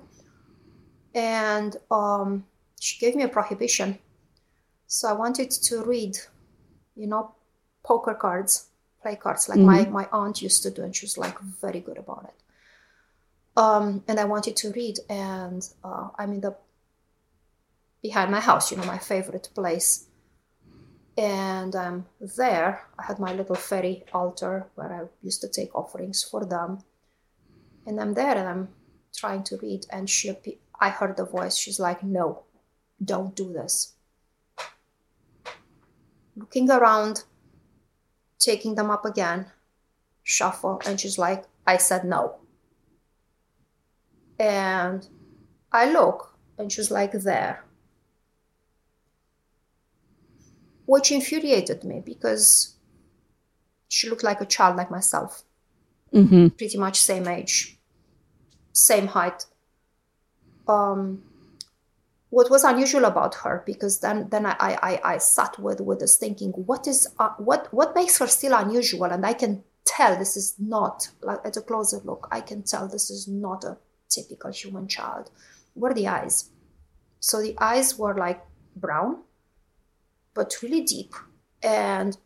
And 1.14 1.78
um, 1.90 2.46
she 2.80 3.00
gave 3.00 3.16
me 3.16 3.24
a 3.24 3.28
prohibition. 3.28 4.00
So 4.88 5.10
I 5.10 5.14
wanted 5.14 5.52
to 5.52 5.84
read, 5.84 6.18
you 6.96 7.08
know, 7.08 7.36
poker 7.84 8.14
cards, 8.14 8.68
play 9.02 9.16
cards, 9.16 9.50
like 9.50 9.60
my, 9.60 9.86
my 9.86 10.08
aunt 10.12 10.42
used 10.42 10.64
to 10.64 10.72
do, 10.72 10.84
and 10.84 10.96
she 10.96 11.06
was 11.06 11.18
like 11.18 11.40
very 11.40 11.80
good 11.80 11.98
about 11.98 12.26
it. 12.26 13.60
Um, 13.60 14.04
and 14.08 14.20
I 14.20 14.26
wanted 14.26 14.56
to 14.58 14.72
read, 14.72 15.00
and 15.10 15.68
uh, 15.84 16.10
I'm 16.18 16.34
in 16.34 16.42
the 16.42 16.56
behind 18.02 18.32
my 18.32 18.40
house, 18.40 18.72
you 18.72 18.78
know, 18.78 18.86
my 18.86 18.98
favorite 18.98 19.50
place. 19.56 20.07
And 21.18 21.76
I'm 21.76 22.06
there. 22.38 22.84
I 23.00 23.04
had 23.04 23.18
my 23.18 23.34
little 23.34 23.56
fairy 23.56 24.06
altar 24.14 24.68
where 24.76 24.94
I 24.94 25.08
used 25.24 25.42
to 25.42 25.48
take 25.50 25.74
offerings 25.74 26.24
for 26.24 26.46
them. 26.46 26.84
And 27.88 28.00
I'm 28.00 28.14
there 28.14 28.38
and 28.38 28.48
I'm 28.48 28.70
trying 29.16 29.44
to 29.46 29.58
read. 29.58 29.88
And 29.90 30.08
she, 30.08 30.32
I 30.80 30.90
heard 30.90 31.18
the 31.18 31.26
voice. 31.26 31.58
She's 31.58 31.80
like, 31.80 32.04
"No, 32.04 32.44
don't 33.04 33.36
do 33.36 33.52
this." 33.52 33.94
Looking 36.36 36.70
around, 36.70 37.24
taking 38.38 38.76
them 38.76 38.92
up 38.92 39.04
again, 39.04 39.48
shuffle, 40.24 40.82
and 40.86 41.00
she's 41.00 41.18
like, 41.18 41.46
"I 41.66 41.78
said 41.78 42.06
no." 42.06 42.36
And 44.40 45.08
I 45.72 45.92
look, 45.92 46.38
and 46.60 46.72
she's 46.72 46.92
like 46.92 47.14
there, 47.14 47.64
which 50.88 51.12
infuriated 51.12 51.84
me 51.84 52.02
because 52.04 52.76
she 53.90 54.10
looked 54.10 54.24
like 54.24 54.42
a 54.42 54.46
child 54.46 54.78
like 54.78 54.90
myself, 54.90 55.44
hmm 56.12 56.48
pretty 56.48 56.78
much 56.78 57.00
same 57.00 57.28
age, 57.28 57.78
same 58.72 59.08
height. 59.08 59.46
Um, 60.68 61.22
what 62.30 62.50
was 62.50 62.64
unusual 62.64 63.06
about 63.06 63.36
her 63.36 63.64
because 63.66 64.00
then 64.00 64.28
then 64.30 64.46
I, 64.46 64.56
I, 64.60 65.02
I 65.14 65.18
sat 65.18 65.60
with 65.60 65.82
with 65.82 66.00
this 66.00 66.18
thinking 66.18 66.52
what 66.52 66.88
is 66.88 67.08
uh, 67.20 67.34
what 67.38 67.68
what 67.74 67.94
makes 67.94 68.18
her 68.20 68.28
still 68.28 68.54
unusual? 68.54 69.06
And 69.06 69.26
I 69.26 69.34
can 69.34 69.64
tell 69.86 70.18
this 70.18 70.36
is 70.36 70.56
not 70.58 71.10
like 71.22 71.40
at 71.46 71.58
a 71.58 71.62
closer 71.62 72.00
look 72.04 72.28
I 72.32 72.42
can 72.42 72.64
tell 72.64 72.88
this 72.88 73.10
is 73.10 73.28
not 73.28 73.64
a 73.66 73.78
typical 74.10 74.52
human 74.52 74.88
child. 74.88 75.32
Were 75.76 75.94
the 75.94 76.08
eyes. 76.08 76.50
So 77.20 77.42
the 77.42 77.56
eyes 77.60 77.98
were 78.00 78.16
like 78.16 78.42
brown 78.76 79.24
but 80.38 80.62
really 80.62 80.82
deep 80.96 81.14
and 81.64 82.18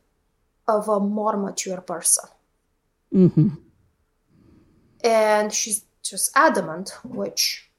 of 0.67 0.87
a 0.95 0.99
more 0.99 1.35
mature 1.47 1.81
person 1.93 2.29
hmm 3.11 3.49
and 5.03 5.53
she's 5.53 5.85
just 6.03 6.31
adamant, 6.35 6.97
which 7.03 7.69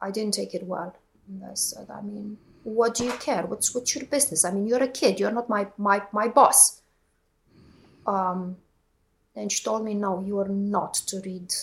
I 0.00 0.10
didn't 0.10 0.34
take 0.34 0.54
it 0.54 0.64
well. 0.64 0.94
And 1.28 1.44
I 1.44 1.54
said, 1.54 1.88
I 1.90 2.00
mean, 2.02 2.38
what 2.64 2.94
do 2.94 3.04
you 3.04 3.12
care? 3.12 3.46
What's 3.46 3.74
what's 3.74 3.94
your 3.94 4.04
business? 4.06 4.44
I 4.44 4.50
mean, 4.50 4.66
you're 4.66 4.82
a 4.82 4.88
kid. 4.88 5.18
You're 5.20 5.30
not 5.30 5.48
my 5.48 5.68
my 5.78 6.02
my 6.12 6.28
boss. 6.28 6.82
Um, 8.06 8.56
and 9.36 9.50
she 9.52 9.62
told 9.62 9.84
me, 9.84 9.94
no, 9.94 10.20
you 10.20 10.38
are 10.38 10.48
not 10.48 10.94
to 10.94 11.20
read 11.24 11.54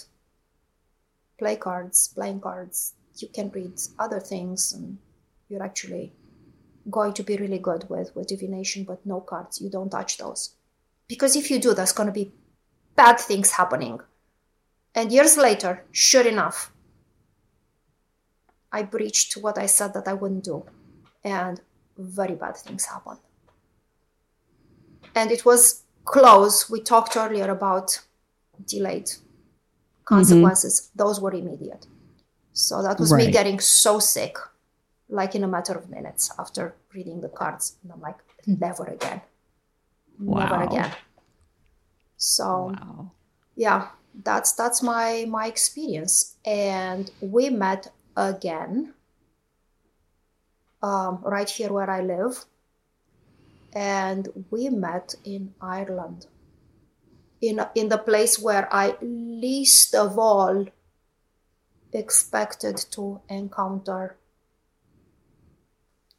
play 1.38 1.56
cards, 1.56 2.08
playing 2.16 2.40
cards. 2.42 2.94
You 3.18 3.28
can 3.28 3.50
read 3.50 3.74
other 4.00 4.20
things, 4.20 4.74
and 4.74 4.98
you're 5.50 5.64
actually 5.64 6.14
going 6.90 7.14
to 7.14 7.24
be 7.24 7.38
really 7.38 7.60
good 7.60 7.90
with 7.90 8.16
with 8.16 8.28
divination, 8.28 8.84
but 8.84 9.06
no 9.06 9.22
cards. 9.22 9.62
You 9.62 9.70
don't 9.70 9.90
touch 9.90 10.18
those, 10.18 10.56
because 11.08 11.36
if 11.36 11.52
you 11.52 11.60
do, 11.60 11.74
there's 11.74 11.94
going 11.94 12.08
to 12.08 12.14
be 12.14 12.32
bad 12.96 13.20
things 13.20 13.52
happening. 13.52 14.00
And 14.96 15.12
years 15.12 15.38
later, 15.38 15.84
sure 15.92 16.28
enough, 16.28 16.72
I 18.72 18.84
breached 18.84 19.38
what 19.38 19.58
I 19.58 19.68
said 19.68 19.94
that 19.94 20.08
I 20.08 20.14
wouldn't 20.14 20.44
do. 20.44 20.66
And 21.24 21.62
very 21.98 22.36
bad 22.36 22.58
things 22.58 22.86
happened. 22.86 23.20
And 25.14 25.32
it 25.32 25.46
was 25.46 25.84
close. 26.06 26.70
We 26.70 26.82
talked 26.82 27.16
earlier 27.18 27.50
about 27.50 28.00
delayed 28.66 29.06
mm-hmm. 29.06 30.06
consequences. 30.06 30.90
Those 30.96 31.20
were 31.20 31.34
immediate. 31.34 31.86
So 32.54 32.82
that 32.82 33.00
was 33.00 33.14
me 33.14 33.30
getting 33.30 33.60
so 33.60 34.00
sick, 34.00 34.38
like 35.10 35.36
in 35.36 35.44
a 35.44 35.48
matter 35.48 35.74
of 35.74 35.90
minutes 35.90 36.32
after 36.38 36.76
reading 36.94 37.22
the 37.22 37.30
cards. 37.30 37.78
And 37.84 37.92
I'm 37.92 38.02
like, 38.02 38.18
never 38.46 38.86
again. 38.86 39.22
Never 40.20 40.64
again. 40.64 40.92
So 42.18 42.74
Wow. 42.76 43.12
yeah 43.56 43.90
that's 44.24 44.54
that's 44.54 44.82
my 44.82 45.26
my 45.30 45.48
experience 45.48 46.38
and 46.46 47.12
we 47.22 47.50
met 47.50 47.92
again 48.16 48.94
um, 50.82 51.20
right 51.24 51.50
here 51.50 51.72
where 51.72 51.90
i 51.90 52.02
live 52.02 52.46
and 53.74 54.28
we 54.50 54.70
met 54.70 55.14
in 55.24 55.54
ireland 55.62 56.26
in 57.42 57.62
in 57.76 57.90
the 57.90 57.98
place 57.98 58.40
where 58.40 58.68
i 58.74 58.96
least 59.02 59.94
of 59.94 60.18
all 60.18 60.66
expected 61.94 62.78
to 62.78 63.22
encounter 63.30 64.18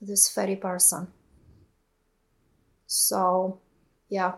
this 0.01 0.33
very 0.35 0.57
person 0.57 1.09
so 2.87 3.59
yeah 4.09 4.33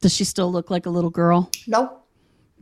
Does 0.00 0.14
she 0.14 0.24
still 0.24 0.50
look 0.52 0.70
like 0.70 0.86
a 0.86 0.90
little 0.90 1.10
girl? 1.10 1.50
no 1.66 2.00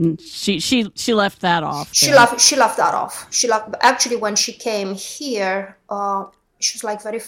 Mm, 0.00 0.18
She 0.18 0.58
she 0.58 0.90
she 0.94 1.12
left 1.12 1.40
that 1.42 1.62
off. 1.62 1.92
she 1.92 2.06
there. 2.06 2.16
left 2.16 2.40
she 2.40 2.56
left 2.56 2.78
that 2.78 2.94
off 2.94 3.26
she 3.30 3.46
left 3.46 3.74
actually 3.82 4.16
when 4.16 4.34
she 4.34 4.50
came 4.54 4.94
here 4.94 5.76
uh 5.90 6.24
she 6.60 6.76
was 6.76 6.82
like 6.82 7.02
very 7.02 7.20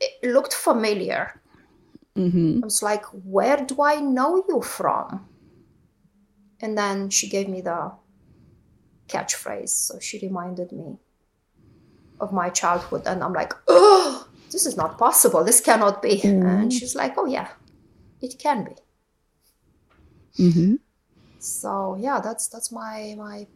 it 0.00 0.32
looked 0.32 0.52
familiar 0.54 1.40
Mm-hmm. 2.18 2.60
i 2.62 2.66
was 2.66 2.82
like 2.82 3.04
where 3.24 3.58
do 3.64 3.80
i 3.82 3.96
know 4.00 4.42
you 4.48 4.60
from 4.62 5.26
and 6.60 6.76
then 6.76 7.10
she 7.10 7.28
gave 7.28 7.48
me 7.48 7.60
the 7.60 7.92
catchphrase 9.08 9.68
so 9.70 9.98
she 10.00 10.18
reminded 10.18 10.72
me 10.72 10.98
of 12.20 12.32
my 12.32 12.48
childhood 12.48 13.02
and 13.06 13.22
i'm 13.22 13.32
like 13.32 13.52
oh 13.68 14.26
this 14.50 14.66
is 14.66 14.76
not 14.76 14.98
possible 14.98 15.42
this 15.44 15.60
cannot 15.60 16.00
be 16.02 16.22
and 16.22 16.72
she's 16.72 16.94
like 16.94 17.14
oh 17.18 17.26
yeah 17.26 17.48
it 18.20 18.38
can 18.38 18.64
be 18.64 18.72
Mhm. 20.38 20.78
so 21.38 21.96
yeah 22.00 22.20
that's 22.20 22.48
that's 22.48 22.72
my 22.72 23.14
my 23.16 23.46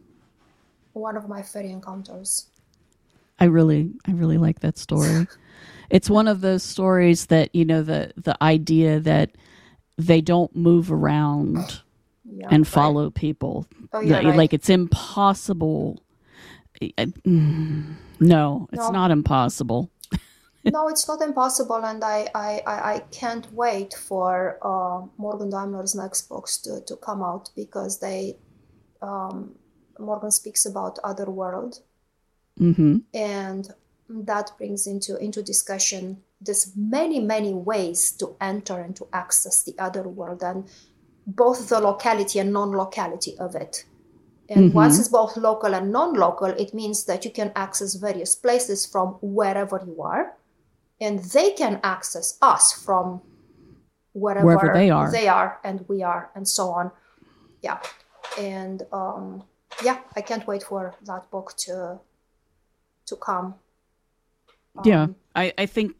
one 0.93 1.17
of 1.17 1.27
my 1.27 1.41
fairy 1.41 1.71
encounters 1.71 2.47
I 3.41 3.45
really 3.45 3.91
I 4.05 4.11
really 4.11 4.37
like 4.37 4.59
that 4.59 4.77
story. 4.77 5.25
it's 5.89 6.09
one 6.09 6.27
of 6.27 6.41
those 6.41 6.61
stories 6.61 7.27
that 7.27 7.55
you 7.55 7.63
know 7.63 7.81
the 7.83 8.11
the 8.17 8.35
idea 8.43 8.99
that 8.99 9.31
they 9.97 10.19
don't 10.19 10.53
move 10.55 10.91
around 10.91 11.81
yeah 12.29 12.47
and 12.51 12.65
right. 12.65 12.67
follow 12.67 13.09
people. 13.11 13.65
Oh, 13.93 14.01
yeah, 14.01 14.17
Like- 14.17 14.25
right. 14.25 14.35
Like 14.37 14.53
it's 14.53 14.69
impossible. 14.69 16.03
I- 16.81 17.05
mm, 17.25 17.95
No, 18.19 18.67
it's 18.71 18.87
No. 18.87 18.91
not 18.91 19.11
impossible. 19.11 19.89
no, 20.63 20.87
it's 20.89 21.07
not 21.07 21.21
impossible, 21.21 21.83
and 21.85 22.03
I, 22.03 22.29
I, 22.35 22.61
I, 22.67 22.93
I 22.93 22.99
can't 23.11 23.51
wait 23.53 23.93
for 23.93 24.57
uh, 24.61 25.07
Morgan 25.17 25.49
Daimler's 25.49 25.95
next 25.95 26.27
books 26.29 26.57
to, 26.59 26.81
to 26.87 26.95
come 26.97 27.23
out 27.23 27.49
because 27.55 27.99
they 27.99 28.37
um, 29.01 29.55
Morgan 29.97 30.31
speaks 30.31 30.65
about 30.65 30.99
other 31.03 31.25
world, 31.29 31.79
hmm 32.57 32.97
and 33.13 33.69
that 34.09 34.51
brings 34.57 34.87
into 34.87 35.17
into 35.17 35.41
discussion 35.43 36.23
there's 36.41 36.73
many 36.75 37.19
many 37.19 37.53
ways 37.53 38.11
to 38.11 38.35
enter 38.41 38.79
and 38.79 38.95
to 38.95 39.07
access 39.13 39.63
the 39.63 39.75
other 39.79 40.03
world, 40.03 40.43
and 40.43 40.67
both 41.27 41.69
the 41.69 41.79
locality 41.79 42.39
and 42.39 42.51
non-locality 42.53 43.37
of 43.39 43.55
it, 43.55 43.85
And 44.49 44.73
once 44.73 44.97
it's 44.99 45.09
both 45.09 45.37
local 45.37 45.75
and 45.75 45.91
non 45.91 46.13
local, 46.15 46.47
it 46.47 46.73
means 46.73 47.05
that 47.05 47.23
you 47.25 47.31
can 47.31 47.51
access 47.55 47.93
various 47.95 48.33
places 48.35 48.85
from 48.85 49.17
wherever 49.21 49.79
you 49.85 50.01
are, 50.01 50.33
and 50.99 51.19
they 51.19 51.51
can 51.51 51.79
access 51.83 52.37
us 52.41 52.71
from 52.73 53.21
wherever, 54.13 54.45
Wherever 54.45 54.73
they 54.73 54.89
are. 54.89 55.11
they 55.11 55.27
are, 55.27 55.59
and 55.63 55.85
we 55.87 56.01
are, 56.03 56.31
and 56.35 56.47
so 56.47 56.69
on. 56.69 56.91
Yeah. 57.61 57.77
And 58.39 58.83
um, 58.91 59.43
yeah, 59.83 59.99
I 60.15 60.21
can't 60.21 60.45
wait 60.47 60.63
for 60.63 60.95
that 61.05 61.29
book 61.31 61.53
to 61.65 61.99
to 63.05 63.15
come. 63.15 63.55
yeah 64.85 65.03
Um, 65.03 65.15
i 65.35 65.53
i 65.57 65.65
think 65.65 65.95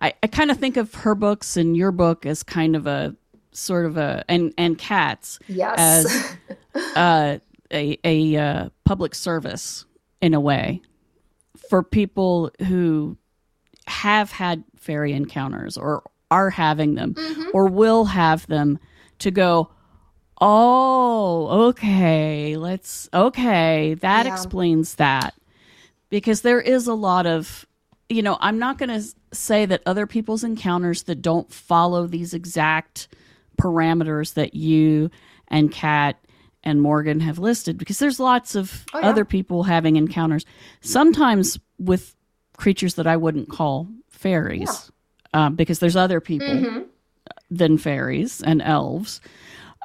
i 0.00 0.12
i 0.22 0.26
kind 0.26 0.50
of 0.50 0.56
think 0.58 0.76
of 0.78 0.94
her 1.04 1.14
books 1.14 1.56
and 1.56 1.76
your 1.76 1.92
book 1.92 2.24
as 2.26 2.42
kind 2.42 2.74
of 2.76 2.86
a 2.86 3.14
sort 3.52 3.84
of 3.86 3.96
a 3.96 4.24
and 4.28 4.52
and 4.56 4.78
Kat's 4.78 5.38
Yes. 5.46 5.76
as 5.78 6.36
uh 6.96 7.38
a 7.72 7.98
a 8.04 8.36
uh, 8.36 8.68
public 8.84 9.14
service 9.14 9.84
in 10.20 10.34
a 10.34 10.40
way 10.40 10.80
for 11.68 11.82
people 11.82 12.50
who 12.66 13.16
have 13.86 14.30
had 14.32 14.64
fairy 14.76 15.12
encounters 15.12 15.76
or 15.78 16.02
are 16.30 16.50
having 16.50 16.94
them 16.94 17.14
or 17.54 17.66
will 17.66 18.04
have 18.06 18.46
them 18.48 18.78
to 19.18 19.30
go 19.30 19.70
oh 20.40 21.68
okay 21.68 22.56
let's 22.56 23.08
okay 23.12 23.94
that 23.94 24.26
Yeah. 24.26 24.32
explains 24.32 24.94
that 24.96 25.34
because 26.10 26.42
there 26.42 26.60
is 26.60 26.86
a 26.86 26.94
lot 26.94 27.26
of 27.26 27.66
you 28.08 28.22
know 28.22 28.36
i'm 28.40 28.58
not 28.58 28.78
going 28.78 28.88
to 28.90 29.02
say 29.32 29.66
that 29.66 29.82
other 29.86 30.06
people's 30.06 30.44
encounters 30.44 31.02
that 31.04 31.22
don't 31.22 31.52
follow 31.52 32.06
these 32.06 32.34
exact 32.34 33.08
parameters 33.60 34.34
that 34.34 34.54
you 34.54 35.10
and 35.48 35.72
kat 35.72 36.16
and 36.68 36.80
morgan 36.82 37.20
have 37.20 37.38
listed 37.38 37.78
because 37.78 37.98
there's 37.98 38.20
lots 38.20 38.54
of 38.54 38.84
Oh, 38.94 39.00
yeah. 39.00 39.08
other 39.08 39.24
people 39.24 39.62
having 39.64 39.96
encounters 39.96 40.44
sometimes 40.80 41.58
with 41.78 42.14
creatures 42.56 42.94
that 42.94 43.06
i 43.06 43.16
wouldn't 43.16 43.48
call 43.48 43.88
fairies 44.10 44.90
um, 45.34 45.54
because 45.56 45.78
there's 45.80 45.96
other 45.96 46.20
people 46.20 46.48
Mhm. 46.48 46.86
than 47.50 47.78
fairies 47.78 48.42
and 48.42 48.60
elves. 48.62 49.20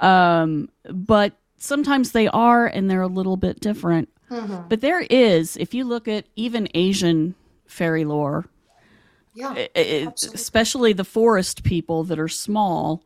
Um, 0.01 0.69
but 0.91 1.33
sometimes 1.57 2.11
they 2.11 2.27
are, 2.29 2.65
and 2.65 2.89
they're 2.89 3.01
a 3.01 3.07
little 3.07 3.37
bit 3.37 3.59
different. 3.59 4.09
Mhm. 4.31 4.67
But 4.69 4.81
there 4.81 5.01
is, 5.09 5.55
if 5.57 5.73
you 5.73 5.83
look 5.85 6.07
at 6.07 6.25
even 6.35 6.67
Asian 6.73 7.35
fairy 7.67 8.05
lore, 8.05 8.45
Yeah. 9.35 9.53
i- 9.55 9.69
i- 9.75 10.13
especially 10.33 10.93
the 10.93 11.03
forest 11.05 11.63
people 11.63 12.03
that 12.05 12.19
are 12.19 12.29
small, 12.29 13.03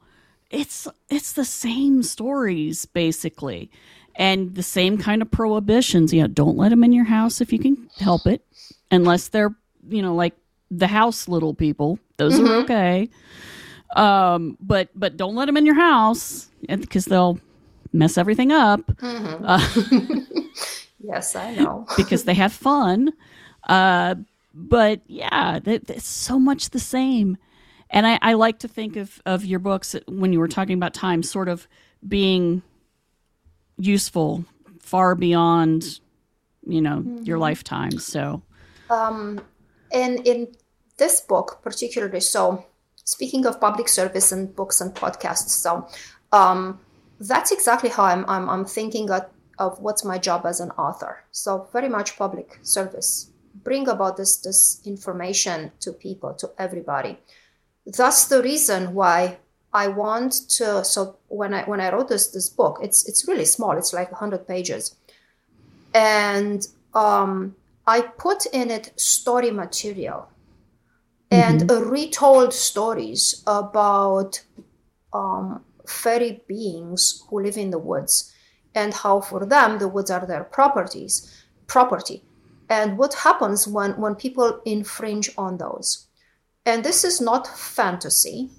it's 0.49 0.87
it's 1.09 1.33
the 1.33 1.45
same 1.45 2.03
stories 2.03 2.85
basically, 2.85 3.69
and 4.15 4.55
the 4.55 4.63
same 4.63 4.97
kind 4.97 5.21
of 5.21 5.31
prohibitions. 5.31 6.13
You 6.13 6.21
know, 6.21 6.27
don't 6.27 6.57
let 6.57 6.69
them 6.69 6.83
in 6.83 6.91
your 6.93 7.05
house 7.05 7.41
if 7.41 7.51
you 7.53 7.59
can 7.59 7.89
help 7.99 8.25
it, 8.25 8.45
unless 8.91 9.29
they're 9.29 9.55
you 9.89 10.01
know 10.01 10.15
like 10.15 10.35
the 10.71 10.87
house 10.87 11.27
little 11.27 11.53
people. 11.53 11.99
Those 12.17 12.39
are 12.39 12.55
okay. 12.63 13.09
Um, 13.95 14.57
but 14.59 14.89
but 14.95 15.17
don't 15.17 15.35
let 15.35 15.45
them 15.45 15.57
in 15.57 15.65
your 15.65 15.75
house 15.75 16.49
because 16.67 17.05
they'll 17.05 17.39
mess 17.93 18.17
everything 18.17 18.51
up 18.51 18.81
Yes, 20.99 21.35
I 21.35 21.55
know. 21.55 21.85
because 21.97 22.25
they 22.25 22.33
have 22.33 22.51
fun. 22.53 23.13
Uh, 23.67 24.15
but 24.53 25.01
yeah, 25.07 25.59
it's 25.65 26.07
so 26.07 26.39
much 26.39 26.71
the 26.71 26.79
same. 26.79 27.37
And 27.89 28.05
I, 28.05 28.19
I 28.21 28.33
like 28.33 28.59
to 28.59 28.67
think 28.67 28.95
of, 28.95 29.21
of 29.25 29.45
your 29.45 29.59
books 29.59 29.95
when 30.07 30.33
you 30.33 30.39
were 30.39 30.47
talking 30.47 30.77
about 30.77 30.93
time 30.93 31.23
sort 31.23 31.47
of 31.47 31.67
being 32.07 32.61
useful 33.77 34.45
far 34.79 35.15
beyond, 35.15 35.99
you 36.65 36.81
know, 36.81 37.03
your 37.23 37.37
lifetime. 37.37 37.99
So, 37.99 38.41
Um, 38.89 39.41
and 39.91 40.25
in 40.27 40.47
this 40.97 41.21
book 41.21 41.59
particularly, 41.63 42.19
so 42.19 42.65
speaking 43.03 43.45
of 43.45 43.61
public 43.61 43.87
service 43.87 44.31
and 44.31 44.55
books 44.55 44.81
and 44.81 44.93
podcasts, 44.93 45.49
so 45.49 45.87
um, 46.31 46.79
that's 47.19 47.51
exactly 47.51 47.89
how 47.89 48.03
I'm, 48.03 48.25
I'm, 48.27 48.49
I'm 48.49 48.65
thinking 48.65 49.09
of, 49.11 49.25
of 49.59 49.79
what's 49.79 50.03
my 50.03 50.17
job 50.17 50.45
as 50.45 50.59
an 50.59 50.71
author. 50.71 51.23
So 51.31 51.67
very 51.71 51.89
much 51.89 52.17
public 52.17 52.59
service. 52.61 53.31
Bring 53.63 53.87
about 53.87 54.17
this, 54.17 54.37
this 54.37 54.81
information 54.85 55.71
to 55.79 55.91
people, 55.91 56.33
to 56.35 56.51
everybody. 56.57 57.17
That's 57.87 58.25
the 58.27 58.41
reason 58.43 58.93
why 58.93 59.37
I 59.73 59.87
want 59.87 60.33
to. 60.57 60.83
So 60.83 61.17
when 61.27 61.53
I 61.53 61.63
when 61.63 61.81
I 61.81 61.91
wrote 61.91 62.09
this 62.09 62.27
this 62.27 62.49
book, 62.49 62.79
it's 62.81 63.07
it's 63.07 63.27
really 63.27 63.45
small. 63.45 63.77
It's 63.77 63.93
like 63.93 64.11
hundred 64.11 64.47
pages, 64.47 64.95
and 65.93 66.67
um, 66.93 67.55
I 67.85 68.01
put 68.01 68.45
in 68.47 68.69
it 68.69 68.91
story 68.99 69.51
material 69.51 70.29
and 71.31 71.69
retold 71.69 72.53
stories 72.53 73.43
about 73.47 74.41
um, 75.13 75.63
fairy 75.85 76.41
beings 76.47 77.23
who 77.29 77.41
live 77.41 77.57
in 77.57 77.69
the 77.71 77.79
woods 77.79 78.33
and 78.75 78.93
how 78.93 79.21
for 79.21 79.45
them 79.45 79.79
the 79.79 79.87
woods 79.87 80.11
are 80.11 80.25
their 80.25 80.43
properties 80.43 81.43
property 81.65 82.23
and 82.69 82.97
what 82.97 83.13
happens 83.13 83.67
when 83.67 83.91
when 83.99 84.15
people 84.15 84.61
infringe 84.65 85.29
on 85.37 85.57
those 85.57 86.06
and 86.67 86.83
this 86.83 87.03
is 87.03 87.19
not 87.19 87.47
fantasy. 87.47 88.49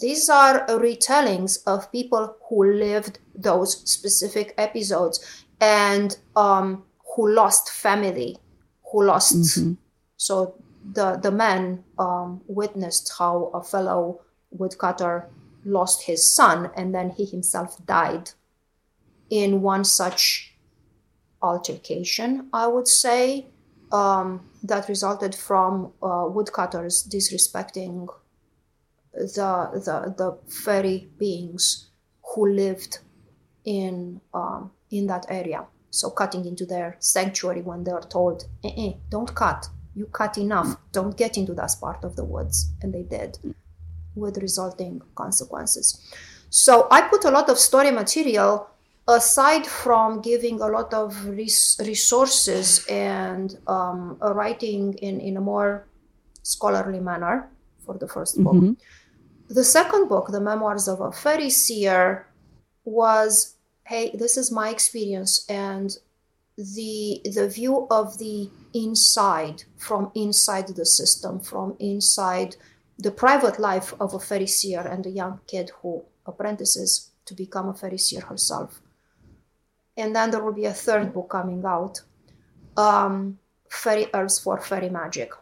These 0.00 0.28
are 0.28 0.66
retellings 0.66 1.58
of 1.66 1.92
people 1.92 2.36
who 2.48 2.72
lived 2.72 3.18
those 3.34 3.88
specific 3.88 4.54
episodes 4.56 5.44
and 5.60 6.16
um, 6.36 6.84
who 7.14 7.30
lost 7.30 7.70
family 7.70 8.38
who 8.90 9.04
lost 9.04 9.58
so 10.16 10.54
the 10.92 11.16
the 11.16 11.30
man 11.30 11.84
um, 11.98 12.40
witnessed 12.46 13.12
how 13.18 13.50
a 13.54 13.62
fellow 13.62 14.20
woodcutter 14.50 15.28
lost 15.64 16.02
his 16.02 16.26
son 16.26 16.70
and 16.76 16.94
then 16.94 17.10
he 17.10 17.24
himself 17.24 17.84
died 17.86 18.30
in 19.28 19.62
one 19.62 19.84
such 19.84 20.54
altercation 21.42 22.48
i 22.52 22.66
would 22.66 22.88
say 22.88 23.46
um, 23.92 24.48
that 24.62 24.88
resulted 24.88 25.34
from 25.34 25.92
uh, 26.02 26.26
woodcutters 26.28 27.06
disrespecting 27.08 28.08
the, 29.12 29.70
the 29.84 30.14
the 30.16 30.38
fairy 30.52 31.08
beings 31.18 31.90
who 32.34 32.48
lived 32.48 32.98
in 33.64 34.20
um, 34.34 34.70
in 34.90 35.06
that 35.06 35.26
area. 35.28 35.66
So 35.90 36.10
cutting 36.10 36.44
into 36.44 36.64
their 36.64 36.96
sanctuary 37.00 37.62
when 37.62 37.84
they 37.84 37.90
are 37.90 38.02
told, 38.02 38.44
eh, 38.64 38.92
"Don't 39.10 39.34
cut. 39.34 39.68
You 39.94 40.06
cut 40.06 40.38
enough. 40.38 40.76
Don't 40.92 41.16
get 41.16 41.36
into 41.36 41.52
that 41.54 41.72
part 41.80 42.04
of 42.04 42.14
the 42.14 42.24
woods," 42.24 42.70
and 42.80 42.94
they 42.94 43.02
did, 43.02 43.38
with 44.14 44.38
resulting 44.38 45.02
consequences. 45.16 46.00
So 46.48 46.86
I 46.90 47.02
put 47.02 47.24
a 47.24 47.30
lot 47.30 47.48
of 47.48 47.58
story 47.58 47.90
material 47.90 48.68
aside 49.12 49.66
from 49.66 50.20
giving 50.20 50.60
a 50.60 50.66
lot 50.66 50.92
of 50.94 51.26
res- 51.26 51.80
resources 51.84 52.86
and 52.86 53.58
um, 53.66 54.16
writing 54.20 54.94
in, 54.94 55.20
in 55.20 55.36
a 55.36 55.40
more 55.40 55.86
scholarly 56.42 57.00
manner 57.00 57.50
for 57.84 57.98
the 57.98 58.06
1st 58.06 58.42
book. 58.44 58.76
The 59.48 59.64
second 59.64 60.08
book, 60.08 60.28
The 60.28 60.40
Memoirs 60.40 60.86
of 60.88 61.00
a 61.00 61.10
Fairy 61.12 61.50
Seer, 61.50 62.26
was 62.84 63.56
hey, 63.84 64.12
this 64.14 64.36
is 64.36 64.52
my 64.52 64.68
experience 64.70 65.44
and 65.48 65.96
the 66.56 67.20
the 67.24 67.48
view 67.48 67.88
of 67.90 68.18
the 68.18 68.48
inside 68.72 69.64
from 69.76 70.12
inside 70.14 70.68
the 70.68 70.86
system, 70.86 71.40
from 71.40 71.76
inside 71.80 72.56
the 72.98 73.10
private 73.10 73.58
life 73.58 73.94
of 73.98 74.14
a 74.14 74.20
fairy 74.20 74.46
seer 74.46 74.80
and 74.80 75.06
a 75.06 75.10
young 75.10 75.40
kid 75.46 75.70
who 75.80 76.04
apprentices 76.26 77.10
to 77.24 77.34
become 77.34 77.68
a 77.68 77.74
fairy 77.74 77.98
seer 77.98 78.20
herself. 78.20 78.80
And 80.00 80.14
then 80.14 80.30
there 80.30 80.42
will 80.42 80.52
be 80.52 80.64
a 80.64 80.72
third 80.72 81.12
book 81.12 81.28
coming 81.30 81.64
out, 81.64 82.00
um, 82.76 83.38
Fairy 83.68 84.06
Herbs 84.14 84.38
for 84.38 84.60
Fairy 84.60 84.88
Magic. 84.88 85.32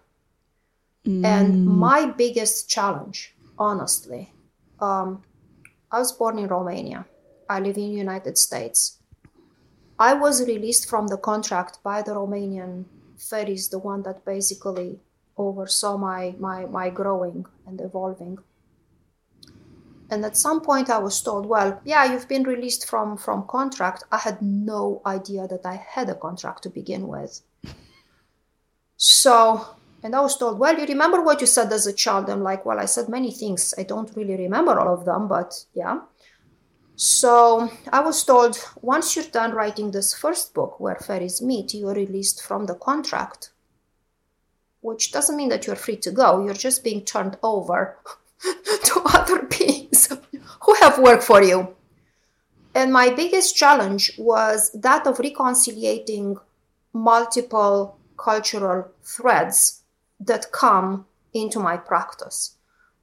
And 1.25 1.65
my 1.65 2.05
biggest 2.07 2.69
challenge, 2.69 3.35
honestly, 3.59 4.33
um, 4.81 5.23
I 5.91 5.99
was 6.01 6.13
born 6.13 6.39
in 6.39 6.49
Romania. 6.49 7.07
I 7.49 7.61
live 7.61 7.79
in 7.79 7.91
the 7.93 7.97
United 7.97 8.37
States. 8.37 8.99
I 9.99 10.13
was 10.13 10.47
released 10.47 10.89
from 10.89 11.07
the 11.07 11.17
contract 11.17 11.79
by 11.83 12.03
the 12.03 12.13
Romanian 12.13 12.85
fairies, 13.17 13.69
the 13.69 13.79
one 13.79 14.03
that 14.03 14.25
basically 14.25 15.01
oversaw 15.37 15.97
my, 15.97 16.35
my, 16.39 16.67
my 16.67 16.91
growing 16.91 17.47
and 17.67 17.81
evolving. 17.81 18.39
And 20.11 20.25
at 20.25 20.37
some 20.37 20.61
point 20.61 20.89
I 20.89 20.99
was 20.99 21.21
told, 21.21 21.47
well, 21.47 21.81
yeah, 21.85 22.11
you've 22.11 22.29
been 22.29 22.45
released 22.45 22.89
from, 22.89 23.17
from 23.17 23.47
contract. 23.47 24.05
I 24.11 24.19
had 24.19 24.41
no 24.41 25.03
idea 25.05 25.47
that 25.49 25.67
I 25.67 25.75
had 25.75 26.09
a 26.09 26.15
contract 26.15 26.63
to 26.63 26.71
begin 26.71 27.09
with. 27.09 27.43
So, 28.97 29.65
and 30.03 30.15
I 30.15 30.21
was 30.21 30.37
told, 30.37 30.59
well, 30.59 30.79
you 30.79 30.87
remember 30.87 31.23
what 31.23 31.41
you 31.41 31.47
said 31.47 31.73
as 31.73 31.87
a 31.87 31.93
child? 31.93 32.31
I'm 32.31 32.43
like, 32.43 32.65
well, 32.65 32.79
I 32.79 32.87
said 32.87 33.09
many 33.09 33.33
things. 33.33 33.75
I 33.77 33.83
don't 33.83 34.15
really 34.17 34.37
remember 34.37 34.79
all 34.79 34.95
of 34.95 35.05
them, 35.05 35.29
but 35.29 35.65
yeah. 35.75 36.01
So 36.97 37.71
I 37.93 38.01
was 38.01 38.25
told 38.25 38.59
once 38.83 39.15
you're 39.15 39.27
done 39.27 39.53
writing 39.53 39.91
this 39.91 40.15
first 40.15 40.53
book, 40.53 40.81
Where 40.81 40.97
Fairies 40.97 41.41
Meet, 41.41 41.75
you're 41.75 41.95
released 41.95 42.43
from 42.43 42.67
the 42.67 42.75
contract, 42.75 43.51
which 44.81 45.13
doesn't 45.13 45.37
mean 45.37 45.49
that 45.51 45.67
you're 45.67 45.77
free 45.77 45.97
to 45.99 46.11
go. 46.11 46.45
You're 46.45 46.55
just 46.55 46.83
being 46.83 47.05
turned 47.05 47.37
over 47.43 47.99
to 48.85 49.03
other 49.07 49.43
beings 49.43 50.09
who 50.63 50.75
have 50.81 50.99
work 50.99 51.23
for 51.23 51.43
you. 51.43 51.75
And 52.75 52.93
my 52.93 53.11
biggest 53.11 53.57
challenge 53.57 54.13
was 54.19 54.71
that 54.73 55.07
of 55.07 55.19
reconciliating 55.19 56.37
multiple 56.93 57.99
cultural 58.17 58.91
threads 59.03 59.83
that 60.21 60.53
come 60.53 61.07
into 61.33 61.59
my 61.59 61.77
practice. 61.77 62.57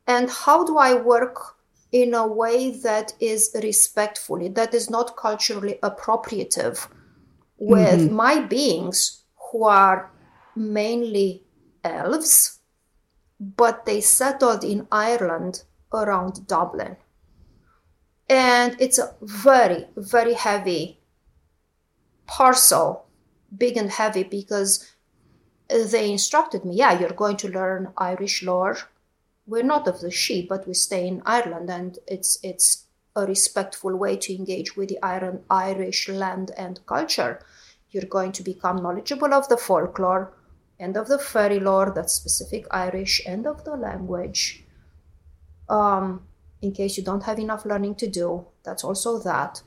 And 0.08 0.30
how 0.30 0.66
do 0.66 0.78
I 0.78 0.94
work 0.94 1.56
in 1.92 2.14
a 2.14 2.28
way 2.28 2.72
that 2.72 3.14
is 3.20 3.56
respectfully, 3.64 4.50
that 4.50 4.74
is 4.74 4.90
not 4.90 5.16
culturally 5.16 5.80
appropriative 5.82 6.88
with 7.58 8.02
mm-hmm. 8.02 8.16
my 8.16 8.40
beings 8.42 9.24
who 9.52 9.64
are 9.64 10.12
mainly 10.56 11.44
elves, 11.84 12.55
but 13.40 13.86
they 13.86 14.02
settled 14.02 14.64
in 14.64 14.88
Ireland 14.92 15.64
around 15.94 16.48
Dublin. 16.48 16.98
And 18.30 18.76
it's 18.80 18.98
a 18.98 19.14
very, 19.22 19.88
very 19.96 20.34
heavy 20.34 21.00
parcel, 22.26 23.06
big 23.56 23.78
and 23.78 23.92
heavy, 23.92 24.24
because 24.24 24.94
they 25.70 26.12
instructed 26.12 26.66
me, 26.66 26.76
yeah, 26.76 27.00
you're 27.00 27.10
going 27.10 27.38
to 27.38 27.50
learn 27.50 27.94
Irish 27.98 28.44
lore, 28.44 28.78
we're 29.48 29.64
not 29.64 29.88
of 29.88 30.02
the 30.02 30.08
Sidhe, 30.08 30.48
but 30.48 30.68
we 30.68 30.74
stay 30.74 31.08
in 31.08 31.22
Ireland, 31.26 31.70
and 31.70 32.00
it's 32.08 32.40
it's 32.42 32.86
a 33.16 33.26
respectful 33.26 33.96
way 33.96 34.18
to 34.18 34.36
engage 34.36 34.76
with 34.76 34.90
the 34.90 35.00
Irish 35.50 36.10
land 36.10 36.52
and 36.58 36.86
culture. 36.86 37.40
You're 37.92 38.06
going 38.10 38.32
to 38.34 38.44
become 38.44 38.82
knowledgeable 38.82 39.34
of 39.34 39.48
the 39.48 39.58
folklore 39.58 40.34
and 40.80 40.98
of 40.98 41.08
the 41.08 41.20
fairy 41.20 41.60
lore 41.60 41.92
that's 41.96 42.14
specific 42.14 42.66
Irish 42.72 43.22
and 43.26 43.48
of 43.48 43.64
the 43.64 43.76
language. 43.76 44.64
Um, 45.70 46.28
in 46.62 46.72
case 46.72 46.98
you 46.98 47.04
don't 47.04 47.24
have 47.24 47.40
enough 47.40 47.66
learning 47.66 47.96
to 47.96 48.08
do, 48.08 48.46
that's 48.64 48.84
also 48.84 49.20
that. 49.20 49.62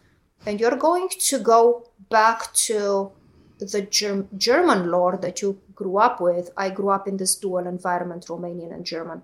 And 0.47 0.61
you're 0.61 0.77
going 0.77 1.09
to 1.09 1.39
go 1.39 1.91
back 2.11 2.53
to 2.55 3.13
the 3.59 3.83
Germ- 3.83 4.29
German 4.37 4.91
lore 4.91 5.19
that 5.21 5.43
you 5.43 5.61
grew 5.75 5.99
up 5.99 6.21
with. 6.21 6.51
I 6.57 6.71
grew 6.71 6.91
up 6.91 7.09
in 7.09 7.17
this 7.17 7.35
dual 7.35 7.67
environment, 7.67 8.27
Romanian 8.27 8.73
and 8.73 8.85
German. 8.85 9.23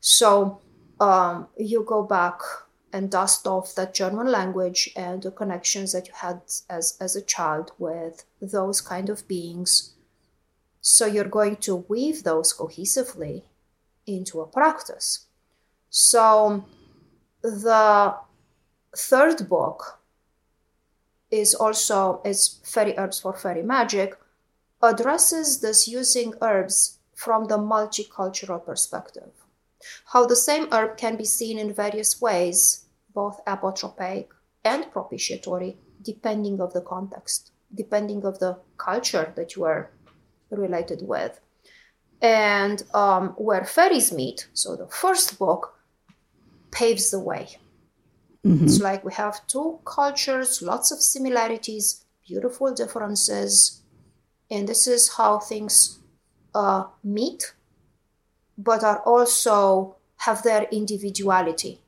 So 0.00 0.60
um, 1.00 1.48
you 1.56 1.84
go 1.86 2.02
back 2.02 2.40
and 2.92 3.10
dust 3.10 3.46
off 3.46 3.74
that 3.74 3.92
German 3.92 4.30
language 4.30 4.90
and 4.96 5.22
the 5.22 5.30
connections 5.30 5.92
that 5.92 6.06
you 6.06 6.14
had 6.14 6.40
as, 6.70 6.96
as 7.00 7.16
a 7.16 7.22
child 7.22 7.72
with 7.78 8.24
those 8.40 8.80
kind 8.80 9.08
of 9.08 9.26
beings. 9.26 9.93
So 10.86 11.06
you're 11.06 11.36
going 11.40 11.56
to 11.68 11.76
weave 11.88 12.24
those 12.24 12.52
cohesively 12.52 13.42
into 14.06 14.40
a 14.42 14.46
practice. 14.46 15.26
So 15.88 16.66
the 17.42 18.14
third 18.94 19.48
book 19.48 20.00
is 21.30 21.54
also 21.54 22.20
it's 22.24 22.60
fairy 22.62 22.94
herbs 22.98 23.18
for 23.18 23.32
fairy 23.32 23.62
magic 23.62 24.18
addresses 24.82 25.60
this 25.62 25.88
using 25.88 26.34
herbs 26.42 26.98
from 27.14 27.46
the 27.46 27.56
multicultural 27.56 28.62
perspective 28.62 29.32
how 30.06 30.26
the 30.26 30.36
same 30.36 30.68
herb 30.72 30.96
can 30.96 31.16
be 31.16 31.24
seen 31.24 31.58
in 31.58 31.72
various 31.72 32.20
ways, 32.20 32.86
both 33.12 33.44
apotropaic 33.44 34.28
and 34.64 34.90
propitiatory, 34.90 35.76
depending 36.02 36.60
of 36.60 36.72
the 36.72 36.80
context, 36.80 37.52
depending 37.74 38.24
of 38.24 38.38
the 38.38 38.58
culture 38.76 39.32
that 39.36 39.56
you 39.56 39.64
are 39.64 39.90
related 40.56 41.06
with. 41.06 41.40
And 42.22 42.82
um, 42.94 43.28
where 43.36 43.64
fairies 43.64 44.12
meet, 44.12 44.48
so 44.54 44.76
the 44.76 44.86
first 44.86 45.38
book 45.38 45.78
paves 46.70 47.10
the 47.10 47.20
way. 47.20 47.58
Mm-hmm. 48.44 48.64
It's 48.64 48.80
like 48.80 49.04
we 49.04 49.12
have 49.14 49.46
two 49.46 49.80
cultures, 49.84 50.62
lots 50.62 50.90
of 50.90 51.00
similarities, 51.00 52.04
beautiful 52.26 52.72
differences, 52.72 53.82
and 54.50 54.68
this 54.68 54.86
is 54.86 55.14
how 55.14 55.38
things 55.38 55.98
uh, 56.54 56.84
meet 57.02 57.54
but 58.56 58.84
are 58.84 59.00
also 59.00 59.96
have 60.18 60.42
their 60.42 60.64
individuality. 60.70 61.80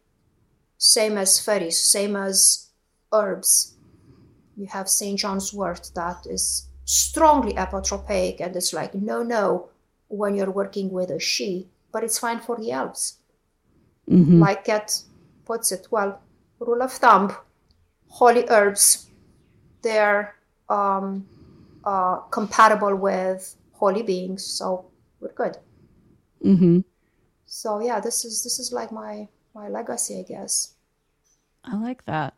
Same 0.78 1.16
as 1.16 1.40
fairies, 1.40 1.80
same 1.80 2.16
as 2.16 2.70
herbs. 3.12 3.76
You 4.56 4.66
have 4.66 4.88
St. 4.88 5.18
John's 5.18 5.52
wort 5.52 5.90
that 5.94 6.26
is 6.28 6.68
strongly 6.86 7.52
apotropaic 7.54 8.40
and 8.40 8.56
it's 8.56 8.72
like, 8.72 8.94
no, 8.94 9.22
no, 9.22 9.68
when 10.08 10.34
you're 10.34 10.50
working 10.50 10.90
with 10.90 11.10
a 11.10 11.16
Sidhe, 11.16 11.66
but 11.92 12.02
it's 12.02 12.18
fine 12.18 12.40
for 12.40 12.56
the 12.56 12.70
elves. 12.70 13.18
Mm-hmm. 14.08 14.40
Like 14.40 14.64
Kat 14.64 15.02
puts 15.44 15.72
it, 15.72 15.88
well, 15.90 16.20
rule 16.60 16.80
of 16.80 16.92
thumb, 16.92 17.36
holy 18.08 18.46
herbs, 18.48 19.10
they're 19.82 20.36
um, 20.68 21.26
uh, 21.84 22.16
compatible 22.30 22.94
with 22.94 23.56
holy 23.72 24.02
beings, 24.02 24.44
so 24.44 24.86
we're 25.20 25.32
good. 25.32 25.58
Mm-hmm. 26.44 26.80
So 27.46 27.80
yeah, 27.80 28.00
this 28.00 28.24
is 28.24 28.42
this 28.42 28.58
is 28.58 28.72
like 28.72 28.90
my 28.90 29.28
my 29.54 29.68
legacy, 29.68 30.18
I 30.18 30.22
guess. 30.22 30.74
I 31.64 31.76
like 31.76 32.04
that. 32.06 32.34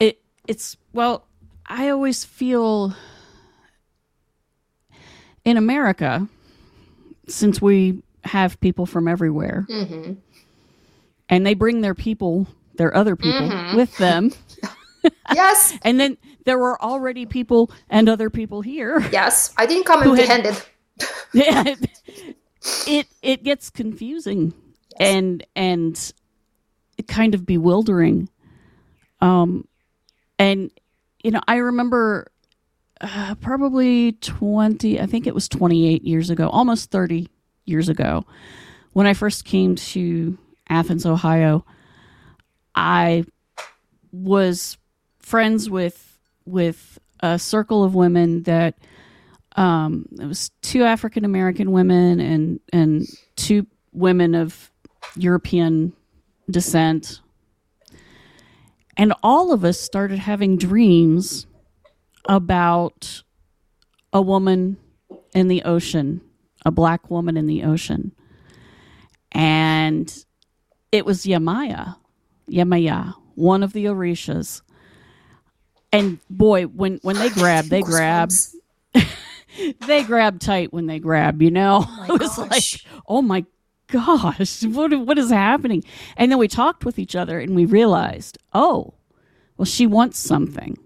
It 0.00 0.20
it's 0.46 0.76
well, 0.92 1.26
I 1.66 1.88
always 1.88 2.24
feel 2.24 2.94
in 5.48 5.56
America, 5.56 6.28
since 7.26 7.62
we 7.62 8.02
have 8.24 8.60
people 8.60 8.84
from 8.84 9.08
everywhere, 9.08 9.66
mm-hmm. 9.68 10.12
and 11.30 11.46
they 11.46 11.54
bring 11.54 11.80
their 11.80 11.94
people, 11.94 12.46
their 12.74 12.94
other 12.94 13.16
people, 13.16 13.48
mm-hmm. 13.48 13.76
with 13.76 13.96
them. 13.96 14.30
yes, 15.32 15.72
and 15.82 15.98
then 15.98 16.18
there 16.44 16.58
were 16.58 16.80
already 16.82 17.24
people 17.24 17.70
and 17.88 18.10
other 18.10 18.28
people 18.28 18.60
here. 18.60 19.00
Yes, 19.10 19.54
I 19.56 19.64
didn't 19.64 19.84
come 19.84 20.02
empty-handed. 20.02 20.62
yeah, 21.32 21.64
it 22.86 23.06
it 23.22 23.42
gets 23.42 23.70
confusing 23.70 24.52
yes. 25.00 25.14
and 25.14 25.46
and 25.56 26.12
kind 27.06 27.34
of 27.34 27.46
bewildering. 27.46 28.28
Um, 29.22 29.66
and 30.38 30.70
you 31.22 31.30
know, 31.30 31.40
I 31.48 31.56
remember 31.56 32.30
uh, 33.00 33.34
probably 33.40 34.12
twenty. 34.12 35.00
I 35.00 35.06
think 35.06 35.26
it 35.26 35.34
was 35.34 35.48
twenty 35.48 35.88
eight 35.88 36.04
years 36.04 36.30
ago, 36.30 36.48
almost 36.48 36.90
thirty 36.90 37.28
years 37.64 37.88
ago, 37.88 38.24
when 38.92 39.06
I 39.06 39.14
first 39.14 39.44
came 39.44 39.76
to 39.76 40.38
Athens, 40.68 41.06
Ohio. 41.06 41.64
I 42.74 43.24
was 44.12 44.78
friends 45.18 45.68
with 45.68 46.18
with 46.44 46.98
a 47.20 47.38
circle 47.38 47.84
of 47.84 47.94
women 47.94 48.44
that 48.44 48.78
um, 49.56 50.06
it 50.20 50.26
was 50.26 50.50
two 50.62 50.84
African 50.84 51.24
American 51.24 51.72
women 51.72 52.20
and 52.20 52.60
and 52.72 53.06
two 53.36 53.66
women 53.92 54.34
of 54.34 54.70
European 55.16 55.92
descent, 56.50 57.20
and 58.96 59.12
all 59.22 59.52
of 59.52 59.64
us 59.64 59.80
started 59.80 60.18
having 60.18 60.56
dreams 60.56 61.47
about 62.28 63.22
a 64.12 64.22
woman 64.22 64.76
in 65.34 65.48
the 65.48 65.62
ocean, 65.62 66.20
a 66.64 66.70
black 66.70 67.10
woman 67.10 67.36
in 67.36 67.46
the 67.46 67.64
ocean, 67.64 68.12
and 69.32 70.24
it 70.92 71.04
was 71.04 71.24
Yemaya, 71.24 71.96
Yemaya, 72.48 73.14
one 73.34 73.62
of 73.62 73.72
the 73.72 73.86
Orishas. 73.86 74.62
And 75.90 76.18
boy, 76.28 76.64
when 76.64 76.98
when 77.02 77.16
they 77.16 77.30
grab, 77.30 77.66
they 77.66 77.82
grab 77.82 78.30
they 79.86 80.02
grab 80.04 80.40
tight 80.40 80.72
when 80.72 80.86
they 80.86 80.98
grab, 80.98 81.42
you 81.42 81.50
know? 81.50 81.84
Oh 81.86 82.06
it 82.14 82.20
was 82.20 82.36
gosh. 82.36 82.48
like, 82.84 83.02
oh 83.08 83.22
my 83.22 83.44
gosh, 83.88 84.62
what, 84.64 84.98
what 85.00 85.18
is 85.18 85.30
happening? 85.30 85.84
And 86.16 86.30
then 86.30 86.38
we 86.38 86.48
talked 86.48 86.84
with 86.84 86.98
each 86.98 87.16
other 87.16 87.38
and 87.40 87.54
we 87.54 87.64
realized, 87.64 88.38
oh, 88.52 88.94
well, 89.56 89.66
she 89.66 89.86
wants 89.86 90.18
something. 90.18 90.78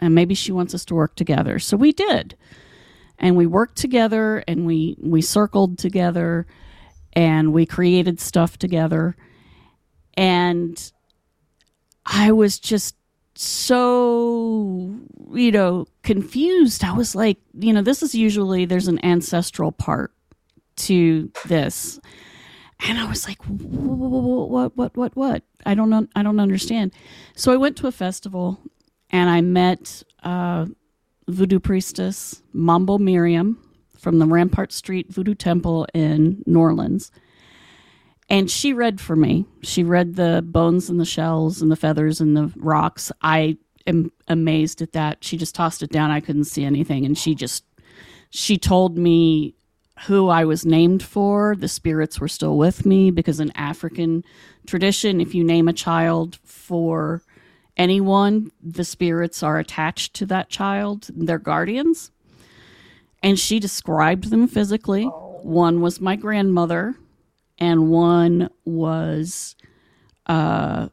And 0.00 0.14
maybe 0.14 0.34
she 0.34 0.52
wants 0.52 0.74
us 0.74 0.84
to 0.86 0.94
work 0.94 1.14
together. 1.14 1.58
So 1.58 1.76
we 1.76 1.92
did. 1.92 2.36
And 3.18 3.36
we 3.36 3.46
worked 3.46 3.76
together 3.76 4.44
and 4.46 4.66
we, 4.66 4.96
we 5.00 5.22
circled 5.22 5.78
together 5.78 6.46
and 7.14 7.52
we 7.52 7.64
created 7.64 8.20
stuff 8.20 8.58
together. 8.58 9.16
And 10.14 10.92
I 12.04 12.32
was 12.32 12.58
just 12.58 12.96
so 13.38 14.96
you 15.34 15.52
know 15.52 15.84
confused 16.02 16.82
i 16.82 16.90
was 16.90 17.14
like 17.14 17.36
you 17.52 17.70
know 17.70 17.82
this 17.82 18.02
is 18.02 18.14
usually 18.14 18.64
there's 18.64 18.88
an 18.88 18.98
ancestral 19.04 19.70
part 19.70 20.10
to 20.76 21.30
this 21.44 22.00
And 22.80 22.98
I 22.98 23.08
was 23.08 23.26
like, 23.26 23.42
what, 23.44 24.76
what, 24.76 24.76
what, 24.76 24.96
what? 24.96 25.16
what? 25.16 25.42
I 25.64 25.74
don't 25.74 25.90
know. 25.90 26.06
I 26.14 26.22
don't 26.22 26.40
understand. 26.40 26.92
So 27.34 27.52
I 27.52 27.56
went 27.56 27.76
to 27.78 27.86
a 27.86 27.92
festival 27.92 28.60
and 29.10 29.30
I 29.30 29.40
met 29.40 30.02
uh, 30.22 30.66
voodoo 31.28 31.60
priestess 31.60 32.42
Mambo 32.52 32.98
Miriam 32.98 33.62
from 33.98 34.18
the 34.18 34.26
Rampart 34.26 34.72
Street 34.72 35.12
Voodoo 35.12 35.34
Temple 35.34 35.86
in 35.94 36.42
New 36.46 36.60
Orleans. 36.60 37.10
And 38.28 38.50
she 38.50 38.72
read 38.72 39.00
for 39.00 39.16
me. 39.16 39.46
She 39.62 39.84
read 39.84 40.16
the 40.16 40.42
bones 40.44 40.90
and 40.90 41.00
the 41.00 41.04
shells 41.04 41.62
and 41.62 41.70
the 41.70 41.76
feathers 41.76 42.20
and 42.20 42.36
the 42.36 42.52
rocks. 42.56 43.12
I 43.22 43.56
am 43.86 44.10
amazed 44.28 44.82
at 44.82 44.92
that. 44.92 45.22
She 45.22 45.36
just 45.36 45.54
tossed 45.54 45.82
it 45.82 45.90
down. 45.90 46.10
I 46.10 46.20
couldn't 46.20 46.44
see 46.44 46.64
anything. 46.64 47.04
And 47.04 47.16
she 47.16 47.34
just, 47.34 47.64
she 48.30 48.58
told 48.58 48.98
me 48.98 49.54
who 50.06 50.28
I 50.28 50.44
was 50.44 50.66
named 50.66 51.02
for. 51.02 51.54
The 51.56 51.68
spirits 51.68 52.20
were 52.20 52.28
still 52.28 52.58
with 52.58 52.84
me 52.84 53.10
because 53.10 53.40
in 53.40 53.56
African 53.56 54.24
tradition, 54.66 55.20
if 55.20 55.34
you 55.34 55.44
name 55.44 55.68
a 55.68 55.72
child 55.72 56.38
for 56.44 57.22
anyone, 57.76 58.50
the 58.62 58.84
spirits 58.84 59.42
are 59.42 59.58
attached 59.58 60.14
to 60.14 60.26
that 60.26 60.48
child, 60.48 61.08
they're 61.14 61.38
guardians. 61.38 62.10
And 63.22 63.38
she 63.38 63.58
described 63.58 64.30
them 64.30 64.46
physically. 64.46 65.04
One 65.04 65.80
was 65.80 66.00
my 66.00 66.16
grandmother, 66.16 66.94
and 67.58 67.90
one 67.90 68.50
was 68.64 69.56
uh, 70.26 70.88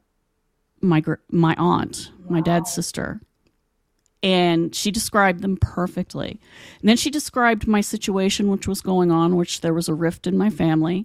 my 0.80 1.00
gr- 1.00 1.14
my 1.30 1.54
aunt, 1.58 2.10
my 2.28 2.40
dad's 2.40 2.72
sister 2.72 3.20
and 4.24 4.74
she 4.74 4.90
described 4.90 5.42
them 5.42 5.58
perfectly. 5.58 6.40
And 6.80 6.88
then 6.88 6.96
she 6.96 7.10
described 7.10 7.68
my 7.68 7.82
situation, 7.82 8.48
which 8.48 8.66
was 8.66 8.80
going 8.80 9.10
on, 9.10 9.36
which 9.36 9.60
there 9.60 9.74
was 9.74 9.86
a 9.86 9.94
rift 9.94 10.26
in 10.26 10.38
my 10.38 10.48
family. 10.48 11.04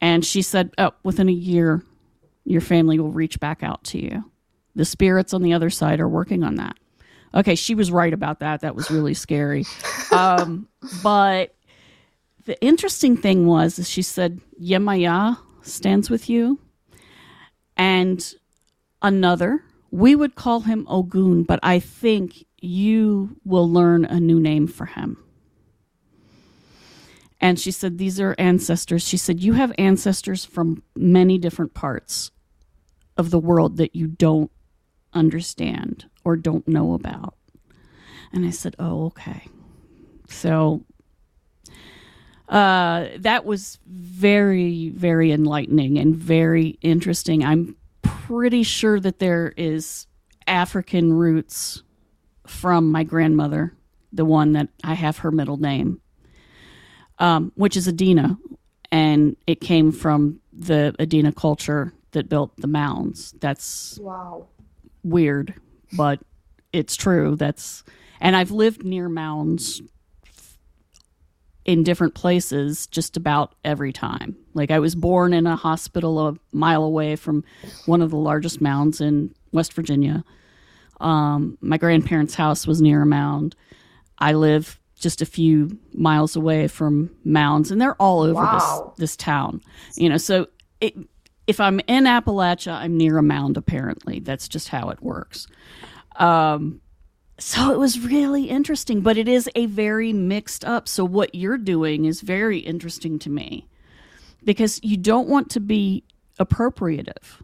And 0.00 0.24
she 0.24 0.40
said, 0.40 0.70
Oh, 0.78 0.92
within 1.02 1.28
a 1.28 1.32
year, 1.32 1.84
your 2.46 2.62
family 2.62 2.98
will 2.98 3.12
reach 3.12 3.38
back 3.40 3.62
out 3.62 3.84
to 3.84 4.02
you. 4.02 4.29
The 4.74 4.84
spirits 4.84 5.34
on 5.34 5.42
the 5.42 5.52
other 5.52 5.70
side 5.70 6.00
are 6.00 6.08
working 6.08 6.42
on 6.42 6.56
that. 6.56 6.76
Okay, 7.34 7.54
she 7.54 7.74
was 7.74 7.90
right 7.90 8.12
about 8.12 8.40
that. 8.40 8.60
That 8.60 8.74
was 8.74 8.90
really 8.90 9.14
scary. 9.14 9.64
Um, 10.12 10.68
but 11.02 11.54
the 12.44 12.60
interesting 12.62 13.16
thing 13.16 13.46
was, 13.46 13.78
is 13.78 13.88
she 13.88 14.02
said, 14.02 14.40
Yemaya 14.60 15.38
stands 15.62 16.10
with 16.10 16.28
you. 16.28 16.58
And 17.76 18.34
another 19.02 19.62
we 19.90 20.14
would 20.14 20.34
call 20.34 20.60
him 20.60 20.86
Ogun, 20.88 21.42
but 21.42 21.58
I 21.62 21.80
think 21.80 22.44
you 22.60 23.36
will 23.44 23.70
learn 23.70 24.04
a 24.04 24.20
new 24.20 24.38
name 24.38 24.66
for 24.66 24.86
him. 24.86 25.22
And 27.40 27.58
she 27.58 27.70
said, 27.70 27.98
These 27.98 28.20
are 28.20 28.34
ancestors. 28.38 29.02
She 29.02 29.16
said, 29.16 29.40
You 29.40 29.54
have 29.54 29.72
ancestors 29.78 30.44
from 30.44 30.82
many 30.94 31.38
different 31.38 31.74
parts 31.74 32.30
of 33.16 33.30
the 33.30 33.38
world 33.38 33.78
that 33.78 33.96
you 33.96 34.06
don't 34.06 34.50
understand 35.12 36.06
or 36.24 36.36
don't 36.36 36.66
know 36.68 36.94
about. 36.94 37.34
And 38.32 38.46
I 38.46 38.50
said, 38.50 38.76
Oh, 38.78 39.06
okay. 39.06 39.46
So 40.28 40.84
uh, 42.48 43.08
that 43.18 43.44
was 43.44 43.78
very, 43.86 44.90
very 44.90 45.32
enlightening 45.32 45.98
and 45.98 46.14
very 46.14 46.78
interesting. 46.82 47.44
I'm 47.44 47.76
pretty 48.02 48.62
sure 48.62 48.98
that 49.00 49.18
there 49.20 49.54
is 49.56 50.06
African 50.46 51.12
roots 51.12 51.82
from 52.46 52.90
my 52.90 53.04
grandmother, 53.04 53.76
the 54.12 54.24
one 54.24 54.52
that 54.54 54.68
I 54.82 54.94
have 54.94 55.18
her 55.18 55.30
middle 55.30 55.58
name, 55.58 56.00
um, 57.18 57.52
which 57.54 57.76
is 57.76 57.86
Adina. 57.86 58.36
and 58.90 59.36
it 59.46 59.60
came 59.60 59.92
from 59.92 60.40
the 60.52 60.94
Adena 60.98 61.34
culture 61.34 61.92
that 62.10 62.28
built 62.28 62.56
the 62.56 62.66
mounds. 62.66 63.32
That's 63.40 63.98
wow, 64.00 64.48
weird, 65.02 65.54
but 65.96 66.20
it's 66.72 66.96
true. 66.96 67.36
That's 67.36 67.84
and 68.20 68.36
I've 68.36 68.50
lived 68.50 68.84
near 68.84 69.08
mounds 69.08 69.82
in 71.64 71.84
different 71.84 72.14
places 72.14 72.86
just 72.86 73.16
about 73.16 73.54
every 73.64 73.92
time. 73.92 74.36
Like 74.54 74.70
I 74.70 74.78
was 74.78 74.94
born 74.94 75.32
in 75.32 75.46
a 75.46 75.56
hospital 75.56 76.28
a 76.28 76.34
mile 76.52 76.84
away 76.84 77.16
from 77.16 77.44
one 77.86 78.02
of 78.02 78.10
the 78.10 78.16
largest 78.16 78.60
mounds 78.60 79.00
in 79.00 79.34
West 79.52 79.72
Virginia. 79.74 80.24
Um, 81.00 81.58
my 81.60 81.76
grandparents' 81.76 82.34
house 82.34 82.66
was 82.66 82.82
near 82.82 83.02
a 83.02 83.06
mound. 83.06 83.54
I 84.18 84.32
live 84.32 84.78
just 84.98 85.22
a 85.22 85.26
few 85.26 85.78
miles 85.94 86.36
away 86.36 86.68
from 86.68 87.10
mounds, 87.24 87.70
and 87.70 87.80
they're 87.80 87.94
all 87.94 88.20
over 88.20 88.34
wow. 88.34 88.92
this 88.96 89.10
this 89.10 89.16
town. 89.16 89.62
You 89.96 90.08
know, 90.10 90.18
so 90.18 90.48
it, 90.80 90.94
if 91.50 91.58
I'm 91.58 91.80
in 91.88 92.04
Appalachia, 92.04 92.74
I'm 92.74 92.96
near 92.96 93.18
a 93.18 93.24
mound. 93.24 93.56
Apparently, 93.56 94.20
that's 94.20 94.46
just 94.46 94.68
how 94.68 94.90
it 94.90 95.02
works. 95.02 95.48
Um, 96.14 96.80
so 97.38 97.72
it 97.72 97.78
was 97.78 97.98
really 97.98 98.44
interesting, 98.44 99.00
but 99.00 99.18
it 99.18 99.26
is 99.26 99.50
a 99.56 99.66
very 99.66 100.12
mixed 100.12 100.64
up. 100.64 100.86
So 100.86 101.04
what 101.04 101.34
you're 101.34 101.58
doing 101.58 102.04
is 102.04 102.20
very 102.20 102.60
interesting 102.60 103.18
to 103.18 103.30
me 103.30 103.66
because 104.44 104.78
you 104.84 104.96
don't 104.96 105.28
want 105.28 105.50
to 105.50 105.60
be 105.60 106.04
appropriative. 106.38 107.42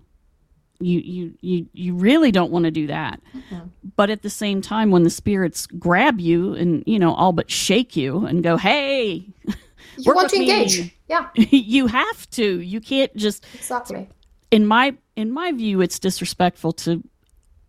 You 0.78 1.00
you 1.00 1.34
you 1.40 1.66
you 1.72 1.94
really 1.94 2.30
don't 2.30 2.52
want 2.52 2.66
to 2.66 2.70
do 2.70 2.86
that. 2.86 3.20
Mm-hmm. 3.34 3.68
But 3.96 4.10
at 4.10 4.22
the 4.22 4.30
same 4.30 4.62
time 4.62 4.92
when 4.92 5.02
the 5.02 5.10
spirits 5.10 5.66
grab 5.66 6.20
you 6.20 6.54
and 6.54 6.84
you 6.86 7.00
know 7.00 7.12
all 7.12 7.32
but 7.32 7.50
shake 7.50 7.96
you 7.96 8.24
and 8.24 8.44
go, 8.44 8.56
"Hey, 8.56 9.26
you 9.98 10.14
want 10.14 10.30
to 10.30 10.36
engage." 10.36 10.78
Me. 10.78 10.95
Yeah. 11.08 11.28
you 11.34 11.86
have 11.86 12.30
to. 12.30 12.60
You 12.60 12.80
can't 12.80 13.14
just 13.16 13.44
Exactly. 13.54 14.08
In 14.50 14.66
my 14.66 14.96
in 15.16 15.32
my 15.32 15.52
view 15.52 15.80
it's 15.80 15.98
disrespectful 15.98 16.72
to 16.72 17.02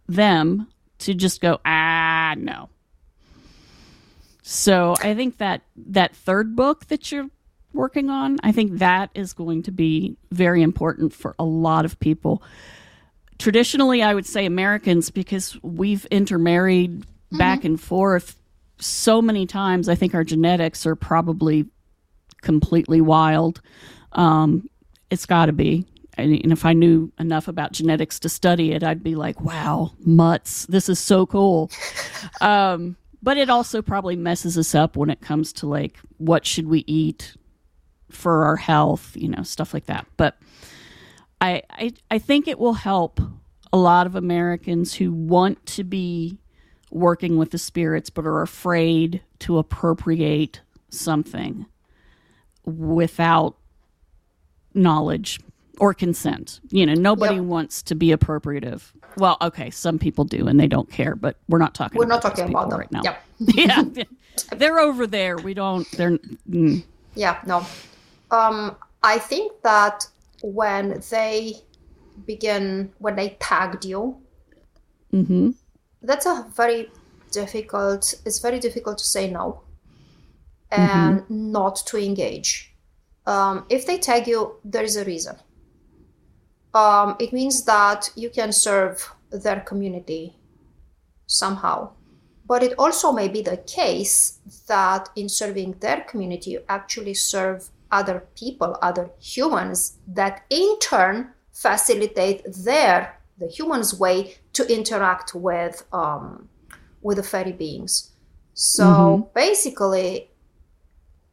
them 0.08 0.68
to 1.00 1.14
just 1.14 1.42
go, 1.42 1.60
ah, 1.66 2.34
no. 2.38 2.70
So 4.42 4.96
I 5.02 5.14
think 5.14 5.38
that 5.38 5.62
that 5.76 6.16
third 6.16 6.56
book 6.56 6.86
that 6.88 7.12
you're 7.12 7.30
working 7.74 8.10
on, 8.10 8.38
I 8.44 8.52
think 8.52 8.80
that 8.80 9.10
is 9.14 9.34
going 9.34 9.64
to 9.64 9.72
be 9.72 10.18
very 10.32 10.62
important 10.62 11.14
for 11.14 11.36
a 11.38 11.44
lot 11.44 11.86
of 11.86 12.00
people. 12.00 12.42
Traditionally, 13.38 14.02
I 14.02 14.14
would 14.14 14.26
say 14.26 14.46
Americans 14.46 15.12
because 15.12 15.62
we've 15.62 16.06
intermarried 16.08 17.02
mm-hmm. 17.02 17.38
back 17.38 17.66
and 17.66 17.80
forth 17.80 18.40
so 18.80 19.22
many 19.22 19.46
times. 19.46 19.90
I 19.90 19.96
think 19.96 20.16
our 20.16 20.24
genetics 20.24 20.86
are 20.86 20.96
probably 20.96 21.66
completely 22.42 23.02
wild. 23.02 23.62
Um, 24.14 24.70
it's 25.10 25.26
got 25.26 25.46
to 25.46 25.54
be 25.54 25.86
and 26.18 26.52
if 26.52 26.66
I 26.66 26.74
knew 26.74 27.12
enough 27.20 27.48
about 27.48 27.74
genetics 27.74 28.20
to 28.22 28.30
study 28.30 28.72
it, 28.72 28.84
I'd 28.84 29.04
be 29.04 29.16
like, 29.16 29.40
wow, 29.42 29.94
mutts, 30.00 30.66
this 30.66 30.90
is 30.90 31.00
so 31.00 31.26
cool. 31.26 31.70
um, 32.42 32.98
but 33.22 33.38
it 33.38 33.50
also 33.50 33.82
probably 33.82 34.16
messes 34.16 34.58
us 34.58 34.74
up 34.74 34.98
when 34.98 35.10
it 35.10 35.22
comes 35.22 35.54
to 35.54 35.68
like, 35.68 36.00
what 36.18 36.46
should 36.46 36.68
we 36.68 36.84
eat 36.88 37.36
for 38.10 38.46
our 38.46 38.56
health, 38.56 39.16
you 39.16 39.28
know, 39.28 39.44
stuff 39.44 39.74
like 39.74 39.86
that. 39.86 40.08
But 40.18 40.38
I, 41.40 41.62
I, 41.70 41.94
I 42.10 42.20
think 42.20 42.48
it 42.48 42.58
will 42.58 42.74
help 42.74 43.20
a 43.72 43.78
lot 43.78 44.08
of 44.08 44.16
Americans 44.16 44.96
who 44.96 45.12
want 45.12 45.64
to 45.68 45.84
be 45.84 46.40
working 46.90 47.38
with 47.38 47.52
the 47.52 47.58
spirits 47.58 48.10
but 48.10 48.26
are 48.26 48.42
afraid 48.42 49.22
to 49.40 49.58
appropriate 49.58 50.62
something 50.90 51.66
without 52.68 53.56
knowledge 54.74 55.40
or 55.80 55.94
consent. 55.94 56.60
You 56.70 56.86
know, 56.86 56.94
nobody 56.94 57.36
yep. 57.36 57.46
wants 57.46 57.82
to 57.84 57.96
be 57.96 58.10
appropriative. 58.10 58.92
Well, 59.18 59.38
okay, 59.42 59.70
some 59.72 59.98
people 59.98 60.26
do 60.26 60.48
and 60.48 60.60
they 60.60 60.68
don't 60.68 60.92
care, 60.92 61.16
but 61.16 61.38
we're 61.48 61.58
not 61.58 61.74
talking. 61.74 61.98
We're 61.98 62.06
not 62.06 62.22
talking 62.22 62.50
about 62.50 62.70
them 62.70 62.80
right 62.80 62.92
now. 62.92 63.02
Yep. 63.04 63.24
yeah, 63.40 63.84
they're 64.56 64.80
over 64.80 65.08
there. 65.08 65.38
We 65.38 65.54
don't. 65.54 65.90
They're. 65.92 66.18
Mm. 66.50 66.84
Yeah. 67.16 67.40
No. 67.46 67.66
Um, 68.30 68.76
I 69.02 69.18
think 69.18 69.54
that 69.64 70.06
when 70.44 71.02
they 71.10 71.56
begin, 72.26 72.92
when 73.00 73.16
they 73.16 73.38
tagged 73.40 73.86
you, 73.86 74.18
mm-hmm. 75.14 75.52
that's 76.04 76.26
a 76.26 76.46
very 76.56 76.92
difficult. 77.32 78.14
It's 78.26 78.40
very 78.40 78.60
difficult 78.60 79.00
to 79.00 79.06
say 79.06 79.32
no, 79.32 79.62
and 80.72 81.22
mm-hmm. 81.22 81.52
not 81.52 81.78
to 81.88 81.98
engage. 81.98 82.74
Um, 83.26 83.66
if 83.70 83.86
they 83.86 83.98
tag 83.98 84.28
you, 84.28 84.56
there 84.64 84.84
is 84.84 84.96
a 84.96 85.04
reason 85.04 85.38
um, 86.78 87.16
it 87.20 87.34
means 87.34 87.64
that 87.64 88.10
you 88.16 88.30
can 88.30 88.52
serve 88.52 89.12
their 89.32 89.62
community 89.62 90.36
somehow. 91.26 91.92
But 92.46 92.64
it 92.64 92.74
also 92.78 93.12
may 93.12 93.28
be 93.28 93.42
the 93.42 93.58
case 93.58 94.40
that 94.68 95.10
in 95.16 95.28
serving 95.28 95.76
their 95.80 96.02
community, 96.02 96.52
you 96.52 96.62
actually 96.70 97.16
serve 97.16 97.70
other 97.92 98.26
people, 98.36 98.78
other 98.82 99.10
humans 99.20 99.98
that 100.08 100.46
in 100.50 100.80
turn 100.80 101.34
facilitate 101.52 102.44
their, 102.64 103.18
the 103.38 103.48
humans' 103.48 104.00
way 104.00 104.36
to 104.54 104.64
interact 104.74 105.34
with, 105.36 105.84
um, 105.92 106.48
with 107.02 107.18
the 107.18 107.24
fairy 107.24 107.52
beings. 107.52 108.12
So 108.54 108.86
mm-hmm. 108.86 109.24
basically, 109.34 110.30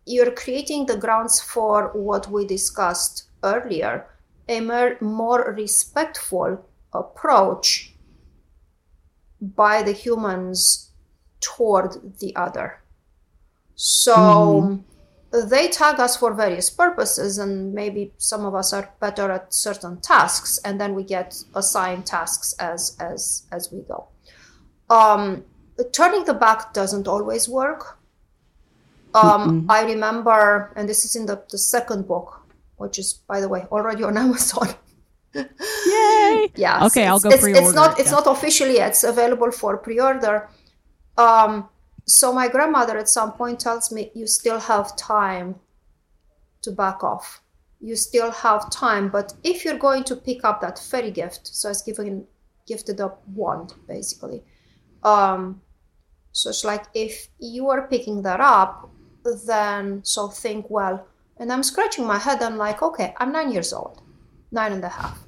you're 0.06 0.30
creating 0.30 0.86
the 0.86 0.96
grounds 0.96 1.40
for 1.40 1.90
what 1.94 2.30
we 2.30 2.46
discussed 2.46 3.28
earlier, 3.42 4.06
a 4.48 4.60
more, 4.60 5.54
respectful 5.56 6.64
approach 6.92 7.94
by 9.40 9.82
the 9.82 9.92
humans 9.92 10.92
toward 11.40 12.18
the 12.20 12.34
other. 12.36 12.82
So 13.74 14.14
mm-hmm. 14.14 15.48
they 15.48 15.68
tag 15.68 15.98
us 16.00 16.16
for 16.16 16.32
various 16.34 16.70
purposes, 16.70 17.38
and 17.38 17.74
maybe 17.74 18.12
some 18.18 18.44
of 18.44 18.54
us 18.54 18.72
are 18.72 18.94
better 19.00 19.30
at 19.30 19.52
certain 19.52 20.00
tasks, 20.00 20.58
and 20.64 20.80
then 20.80 20.94
we 20.94 21.02
get 21.02 21.34
assigned 21.54 22.06
tasks 22.06 22.54
as 22.58 22.96
as 23.00 23.46
as 23.50 23.72
we 23.72 23.80
go. 23.82 24.08
Um, 24.90 25.44
turning 25.92 26.24
the 26.24 26.34
back 26.34 26.72
doesn't 26.72 27.08
always 27.08 27.48
work. 27.48 27.98
Um, 29.14 29.66
I 29.68 29.84
remember, 29.84 30.72
and 30.76 30.88
this 30.88 31.04
is 31.04 31.14
in 31.16 31.26
the, 31.26 31.42
the 31.50 31.58
second 31.58 32.08
book, 32.08 32.42
which 32.76 32.98
is, 32.98 33.14
by 33.14 33.40
the 33.40 33.48
way, 33.48 33.66
already 33.70 34.02
on 34.02 34.18
Amazon. 34.26 34.68
Yay! 35.34 36.50
yeah. 36.56 36.84
Okay, 36.86 37.06
I'll 37.06 37.20
go 37.20 37.30
it's, 37.30 37.42
pre-order. 37.42 37.66
It's 37.66 37.74
not. 37.74 37.98
It, 37.98 38.02
it's 38.02 38.10
not 38.10 38.26
officially 38.26 38.74
yet. 38.74 38.90
It's 38.90 39.04
available 39.04 39.50
for 39.50 39.76
pre-order. 39.78 40.48
Um, 41.16 41.68
so 42.06 42.32
my 42.32 42.48
grandmother 42.48 42.98
at 42.98 43.08
some 43.08 43.32
point 43.32 43.60
tells 43.60 43.90
me, 43.92 44.10
"You 44.14 44.26
still 44.26 44.60
have 44.60 44.96
time 44.96 45.56
to 46.62 46.72
back 46.72 47.04
off. 47.04 47.42
You 47.80 47.96
still 47.96 48.30
have 48.30 48.70
time, 48.70 49.10
but 49.10 49.34
if 49.44 49.64
you're 49.64 49.78
going 49.78 50.04
to 50.04 50.16
pick 50.16 50.44
up 50.44 50.60
that 50.60 50.78
fairy 50.78 51.10
gift, 51.10 51.46
so 51.46 51.70
it's 51.70 51.82
given 51.82 52.26
gifted 52.66 53.00
a 53.00 53.12
wand 53.34 53.74
basically. 53.86 54.42
Um, 55.02 55.60
so 56.32 56.50
it's 56.50 56.64
like 56.64 56.84
if 56.94 57.28
you 57.38 57.68
are 57.68 57.86
picking 57.88 58.22
that 58.22 58.40
up, 58.40 58.90
then 59.46 60.04
so 60.04 60.28
think 60.28 60.70
well. 60.70 61.06
And 61.38 61.52
I'm 61.52 61.62
scratching 61.62 62.06
my 62.06 62.18
head. 62.18 62.42
I'm 62.42 62.56
like, 62.56 62.82
okay, 62.82 63.14
I'm 63.18 63.32
nine 63.32 63.50
years 63.50 63.72
old, 63.72 64.02
nine 64.52 64.72
and 64.72 64.84
a 64.84 64.88
half. 64.88 65.18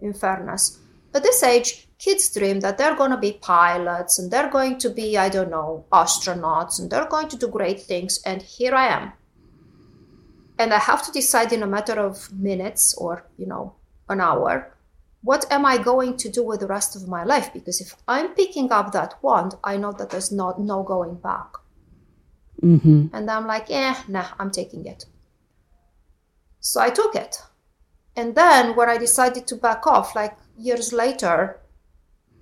In 0.00 0.12
fairness, 0.12 0.78
at 1.14 1.22
this 1.22 1.42
age, 1.42 1.88
kids 1.98 2.32
dream 2.34 2.60
that 2.60 2.76
they're 2.76 2.96
going 2.96 3.10
to 3.10 3.16
be 3.16 3.32
pilots 3.32 4.18
and 4.18 4.30
they're 4.30 4.50
going 4.50 4.76
to 4.78 4.90
be, 4.90 5.16
I 5.16 5.28
don't 5.30 5.50
know, 5.50 5.86
astronauts 5.92 6.78
and 6.78 6.90
they're 6.90 7.08
going 7.08 7.28
to 7.28 7.38
do 7.38 7.48
great 7.48 7.80
things. 7.80 8.20
And 8.26 8.42
here 8.42 8.74
I 8.74 8.88
am. 8.88 9.12
And 10.58 10.74
I 10.74 10.78
have 10.78 11.04
to 11.06 11.12
decide 11.12 11.52
in 11.52 11.62
a 11.62 11.66
matter 11.66 11.98
of 11.98 12.30
minutes 12.32 12.94
or, 12.94 13.26
you 13.38 13.46
know, 13.46 13.74
an 14.08 14.20
hour 14.20 14.76
what 15.26 15.44
am 15.50 15.66
I 15.66 15.76
going 15.76 16.16
to 16.18 16.28
do 16.28 16.44
with 16.44 16.60
the 16.60 16.68
rest 16.68 16.94
of 16.94 17.08
my 17.08 17.24
life? 17.24 17.52
Because 17.52 17.80
if 17.80 17.96
I'm 18.06 18.34
picking 18.34 18.70
up 18.70 18.92
that 18.92 19.20
wand, 19.22 19.56
I 19.64 19.76
know 19.76 19.90
that 19.90 20.10
there's 20.10 20.30
not 20.30 20.60
no 20.60 20.84
going 20.84 21.16
back. 21.16 21.48
Mm-hmm. 22.62 23.14
And 23.14 23.30
I'm 23.30 23.46
like, 23.46 23.70
eh, 23.70 23.94
nah, 24.08 24.26
I'm 24.38 24.50
taking 24.50 24.86
it. 24.86 25.04
So 26.60 26.80
I 26.80 26.90
took 26.90 27.14
it. 27.14 27.36
And 28.16 28.34
then 28.34 28.74
when 28.74 28.88
I 28.88 28.98
decided 28.98 29.46
to 29.48 29.56
back 29.56 29.86
off, 29.86 30.16
like 30.16 30.36
years 30.56 30.92
later, 30.92 31.60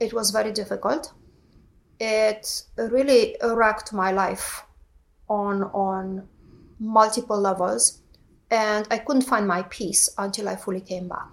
it 0.01 0.13
was 0.13 0.31
very 0.31 0.53
difficult. 0.53 1.13
It 2.01 2.63
really 2.77 3.37
wrecked 3.43 3.93
my 3.93 4.13
life 4.13 4.65
on 5.29 5.65
on 5.65 6.29
multiple 6.79 7.41
levels. 7.41 8.01
And 8.51 8.87
I 8.91 8.99
couldn't 8.99 9.23
find 9.23 9.49
my 9.49 9.63
peace 9.63 10.09
until 10.17 10.49
I 10.49 10.57
fully 10.57 10.81
came 10.81 11.09
back. 11.09 11.31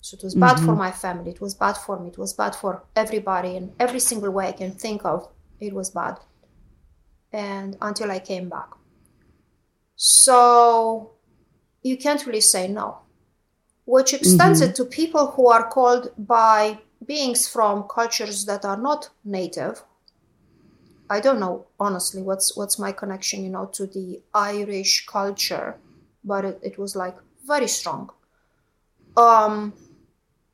So 0.00 0.16
it 0.16 0.22
was 0.22 0.34
bad 0.34 0.56
mm-hmm. 0.56 0.66
for 0.66 0.76
my 0.76 0.90
family. 0.90 1.30
It 1.30 1.40
was 1.40 1.54
bad 1.54 1.76
for 1.76 1.98
me. 1.98 2.08
It 2.08 2.18
was 2.18 2.34
bad 2.34 2.54
for 2.54 2.84
everybody 2.94 3.56
in 3.56 3.72
every 3.80 4.00
single 4.00 4.30
way 4.30 4.48
I 4.48 4.52
can 4.52 4.72
think 4.72 5.04
of. 5.04 5.28
It 5.60 5.72
was 5.72 5.90
bad. 5.90 6.18
And 7.34 7.76
until 7.82 8.12
I 8.12 8.20
came 8.20 8.48
back. 8.48 8.68
So 9.96 11.10
you 11.82 11.96
can't 11.96 12.24
really 12.26 12.40
say 12.40 12.68
no, 12.68 12.98
which 13.84 14.14
extends 14.14 14.60
mm-hmm. 14.60 14.70
it 14.70 14.76
to 14.76 14.84
people 14.84 15.32
who 15.32 15.48
are 15.48 15.68
called 15.68 16.12
by 16.16 16.78
beings 17.04 17.48
from 17.48 17.88
cultures 17.88 18.44
that 18.46 18.64
are 18.64 18.76
not 18.76 19.10
native. 19.24 19.82
I 21.10 21.20
don't 21.20 21.40
know 21.40 21.66
honestly 21.78 22.22
what's 22.22 22.56
what's 22.56 22.78
my 22.78 22.92
connection, 22.92 23.44
you 23.44 23.50
know, 23.50 23.66
to 23.74 23.86
the 23.86 24.22
Irish 24.32 25.06
culture, 25.06 25.76
but 26.24 26.44
it, 26.44 26.60
it 26.62 26.78
was 26.78 26.94
like 26.96 27.16
very 27.46 27.68
strong. 27.68 28.10
Um, 29.16 29.74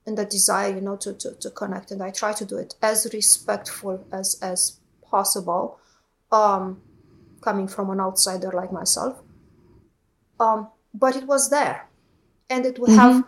and 0.06 0.18
the 0.18 0.24
desire 0.24 0.74
you 0.74 0.80
know 0.80 0.96
to, 0.96 1.12
to, 1.14 1.34
to 1.34 1.50
connect 1.50 1.90
and 1.90 2.02
i 2.02 2.10
try 2.10 2.32
to 2.32 2.44
do 2.44 2.56
it 2.56 2.74
as 2.82 3.08
respectful 3.12 4.04
as 4.12 4.38
as 4.42 4.80
possible 5.08 5.78
um, 6.32 6.80
coming 7.40 7.68
from 7.68 7.90
an 7.90 8.00
outsider 8.00 8.50
like 8.52 8.72
myself 8.72 9.20
um, 10.38 10.68
but 10.94 11.16
it 11.16 11.26
was 11.26 11.50
there 11.50 11.88
and 12.48 12.66
it 12.66 12.78
would 12.78 12.90
mm-hmm. 12.90 12.98
have 12.98 13.24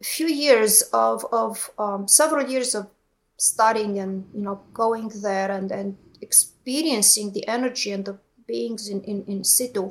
a 0.00 0.04
few 0.04 0.26
years 0.26 0.82
of 0.92 1.24
of 1.32 1.70
um, 1.78 2.06
several 2.08 2.46
years 2.48 2.74
of 2.74 2.88
studying 3.36 3.98
and 3.98 4.26
you 4.34 4.42
know 4.42 4.60
going 4.72 5.08
there 5.22 5.50
and 5.50 5.70
and 5.72 5.96
experiencing 6.20 7.32
the 7.32 7.46
energy 7.48 7.90
and 7.92 8.04
the 8.04 8.18
beings 8.46 8.88
in 8.88 9.02
in, 9.02 9.24
in 9.26 9.44
situ 9.44 9.90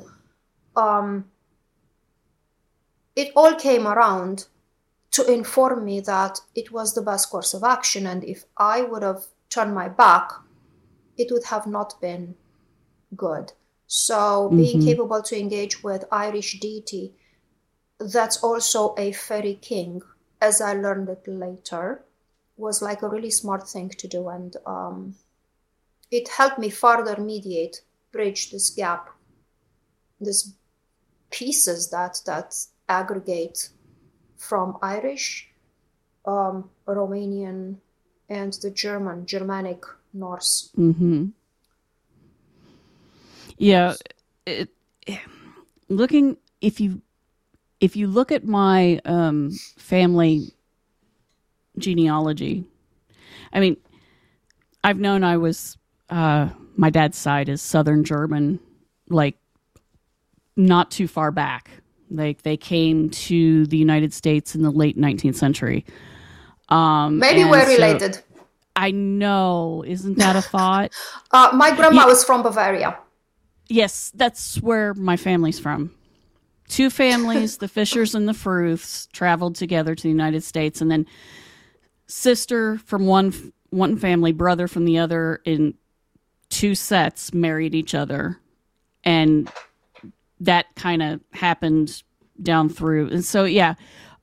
um, 0.76 1.24
it 3.16 3.30
all 3.36 3.54
came 3.54 3.86
around 3.86 4.46
to 5.12 5.32
inform 5.32 5.84
me 5.84 6.00
that 6.00 6.40
it 6.54 6.72
was 6.72 6.94
the 6.94 7.02
best 7.02 7.30
course 7.30 7.54
of 7.54 7.62
action. 7.62 8.06
And 8.06 8.24
if 8.24 8.44
I 8.56 8.82
would 8.82 9.02
have 9.02 9.26
turned 9.48 9.74
my 9.74 9.88
back, 9.88 10.32
it 11.16 11.30
would 11.30 11.44
have 11.44 11.66
not 11.66 12.00
been 12.00 12.34
good. 13.16 13.52
So, 13.86 14.14
mm-hmm. 14.14 14.56
being 14.56 14.82
capable 14.84 15.22
to 15.22 15.38
engage 15.38 15.82
with 15.82 16.04
Irish 16.10 16.58
deity, 16.60 17.14
that's 17.98 18.42
also 18.42 18.94
a 18.98 19.12
fairy 19.12 19.58
king, 19.60 20.02
as 20.40 20.60
I 20.60 20.74
learned 20.74 21.08
it 21.08 21.26
later, 21.26 22.04
was 22.56 22.82
like 22.82 23.02
a 23.02 23.08
really 23.08 23.30
smart 23.30 23.68
thing 23.68 23.90
to 23.90 24.08
do. 24.08 24.28
And 24.28 24.56
um, 24.66 25.14
it 26.10 26.28
helped 26.28 26.58
me 26.58 26.70
further 26.70 27.20
mediate, 27.20 27.82
bridge 28.12 28.50
this 28.50 28.70
gap, 28.70 29.10
these 30.20 30.54
pieces 31.30 31.90
that, 31.90 32.20
that 32.26 32.54
aggregate 32.88 33.68
from 34.38 34.78
Irish, 34.82 35.50
um, 36.26 36.70
Romanian, 36.86 37.76
and 38.28 38.52
the 38.54 38.70
German, 38.70 39.26
Germanic 39.26 39.84
Norse. 40.14 40.70
Mm-hmm. 40.78 41.26
Yeah, 43.58 43.94
it, 44.46 44.70
looking 45.88 46.36
if 46.60 46.80
you 46.80 47.02
if 47.80 47.96
you 47.96 48.06
look 48.06 48.32
at 48.32 48.44
my 48.44 49.00
um, 49.04 49.52
family 49.76 50.54
genealogy, 51.78 52.64
I 53.52 53.60
mean, 53.60 53.76
I've 54.82 54.98
known 54.98 55.24
I 55.24 55.36
was 55.36 55.76
uh, 56.10 56.48
my 56.76 56.90
dad's 56.90 57.18
side 57.18 57.48
is 57.48 57.62
Southern 57.62 58.04
German, 58.04 58.60
like 59.08 59.36
not 60.56 60.90
too 60.90 61.08
far 61.08 61.30
back. 61.30 61.70
Like 62.10 62.42
they 62.42 62.56
came 62.56 63.10
to 63.10 63.66
the 63.66 63.76
United 63.76 64.12
States 64.12 64.54
in 64.54 64.62
the 64.62 64.70
late 64.70 64.96
19th 64.96 65.36
century. 65.36 65.84
Um, 66.68 67.18
Maybe 67.18 67.44
we're 67.44 67.64
so 67.64 67.72
related. 67.72 68.22
I 68.76 68.90
know. 68.90 69.84
Isn't 69.86 70.18
that 70.18 70.36
a 70.36 70.42
thought? 70.54 70.92
uh, 71.30 71.50
my 71.54 71.74
grandma 71.74 72.02
yeah. 72.02 72.06
was 72.06 72.24
from 72.24 72.42
Bavaria. 72.42 72.98
Yes, 73.68 74.12
that's 74.14 74.60
where 74.60 74.94
my 74.94 75.16
family's 75.16 75.58
from. 75.58 75.94
Two 76.68 76.90
families, 76.90 77.58
the 77.58 77.68
Fishers 77.68 78.14
and 78.14 78.28
the 78.28 78.34
Fruths, 78.34 79.08
traveled 79.12 79.54
together 79.54 79.94
to 79.94 80.02
the 80.02 80.08
United 80.08 80.42
States, 80.42 80.80
and 80.80 80.90
then 80.90 81.06
sister 82.06 82.78
from 82.78 83.06
one 83.06 83.52
one 83.70 83.96
family, 83.96 84.32
brother 84.32 84.68
from 84.68 84.84
the 84.84 84.98
other, 84.98 85.40
in 85.44 85.74
two 86.48 86.74
sets 86.74 87.34
married 87.34 87.74
each 87.74 87.94
other, 87.94 88.38
and 89.02 89.50
that 90.40 90.66
kind 90.76 91.02
of 91.02 91.20
happened 91.32 92.02
down 92.42 92.68
through. 92.68 93.08
And 93.08 93.24
so, 93.24 93.44
yeah, 93.44 93.74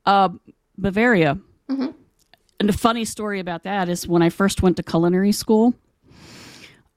uh, 0.06 0.30
Bavaria. 0.78 1.38
Mm-hmm. 1.70 1.92
And 2.62 2.70
a 2.70 2.74
funny 2.74 3.06
story 3.06 3.40
about 3.40 3.64
that 3.64 3.90
is 3.90 4.08
when 4.08 4.22
I 4.22 4.30
first 4.30 4.62
went 4.62 4.78
to 4.78 4.84
culinary 4.84 5.32
school, 5.32 5.74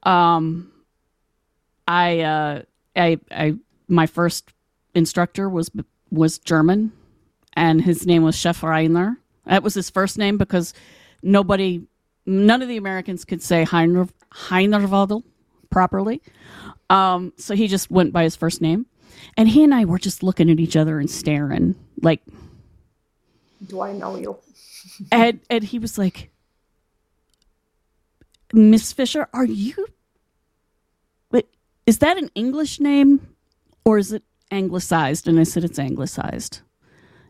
um, 0.03 0.71
I, 1.89 2.21
uh, 2.21 2.63
I, 2.95 3.19
I, 3.31 3.55
my 3.89 4.07
first 4.07 4.53
instructor 4.95 5.49
was 5.49 5.71
was 6.11 6.39
German, 6.39 6.93
and 7.55 7.81
his 7.81 8.07
name 8.07 8.25
was 8.25 8.37
Chef 8.37 8.61
Reiner. 8.61 9.17
That 9.47 9.63
was 9.63 9.73
his 9.73 9.89
first 9.89 10.19
name 10.19 10.37
because 10.37 10.75
nobody, 11.23 11.81
none 12.27 12.61
of 12.61 12.69
the 12.69 12.77
Americans 12.77 13.25
could 13.25 13.43
say 13.43 13.65
Heiner 13.65 14.11
Heinerwadel 14.35 15.23
properly. 15.71 16.21
Um, 16.91 17.33
so 17.39 17.55
he 17.55 17.69
just 17.69 17.91
went 17.91 18.13
by 18.13 18.25
his 18.25 18.37
first 18.37 18.61
name. 18.61 18.85
And 19.39 19.49
he 19.49 19.65
and 19.65 19.75
I 19.75 19.87
were 19.87 19.99
just 19.99 20.23
looking 20.23 20.51
at 20.51 20.61
each 20.61 20.77
other 20.77 21.01
and 21.01 21.11
staring, 21.11 21.75
like, 22.03 22.21
Do 23.67 23.81
I 23.81 23.93
know 23.93 24.17
you? 24.17 24.37
And 25.13 25.41
and 25.51 25.65
he 25.65 25.79
was 25.79 25.99
like, 25.99 26.31
Miss 28.53 28.93
Fisher, 28.93 29.29
are 29.35 29.47
you? 29.47 29.87
But 31.31 31.47
is 31.87 31.99
that 31.99 32.19
an 32.19 32.31
English 32.35 32.81
name 32.81 33.29
or 33.85 33.99
is 33.99 34.13
it 34.13 34.25
anglicized? 34.51 35.29
And 35.29 35.41
I 35.41 35.45
said 35.45 35.65
it's 35.65 35.79
anglicized. 35.81 36.61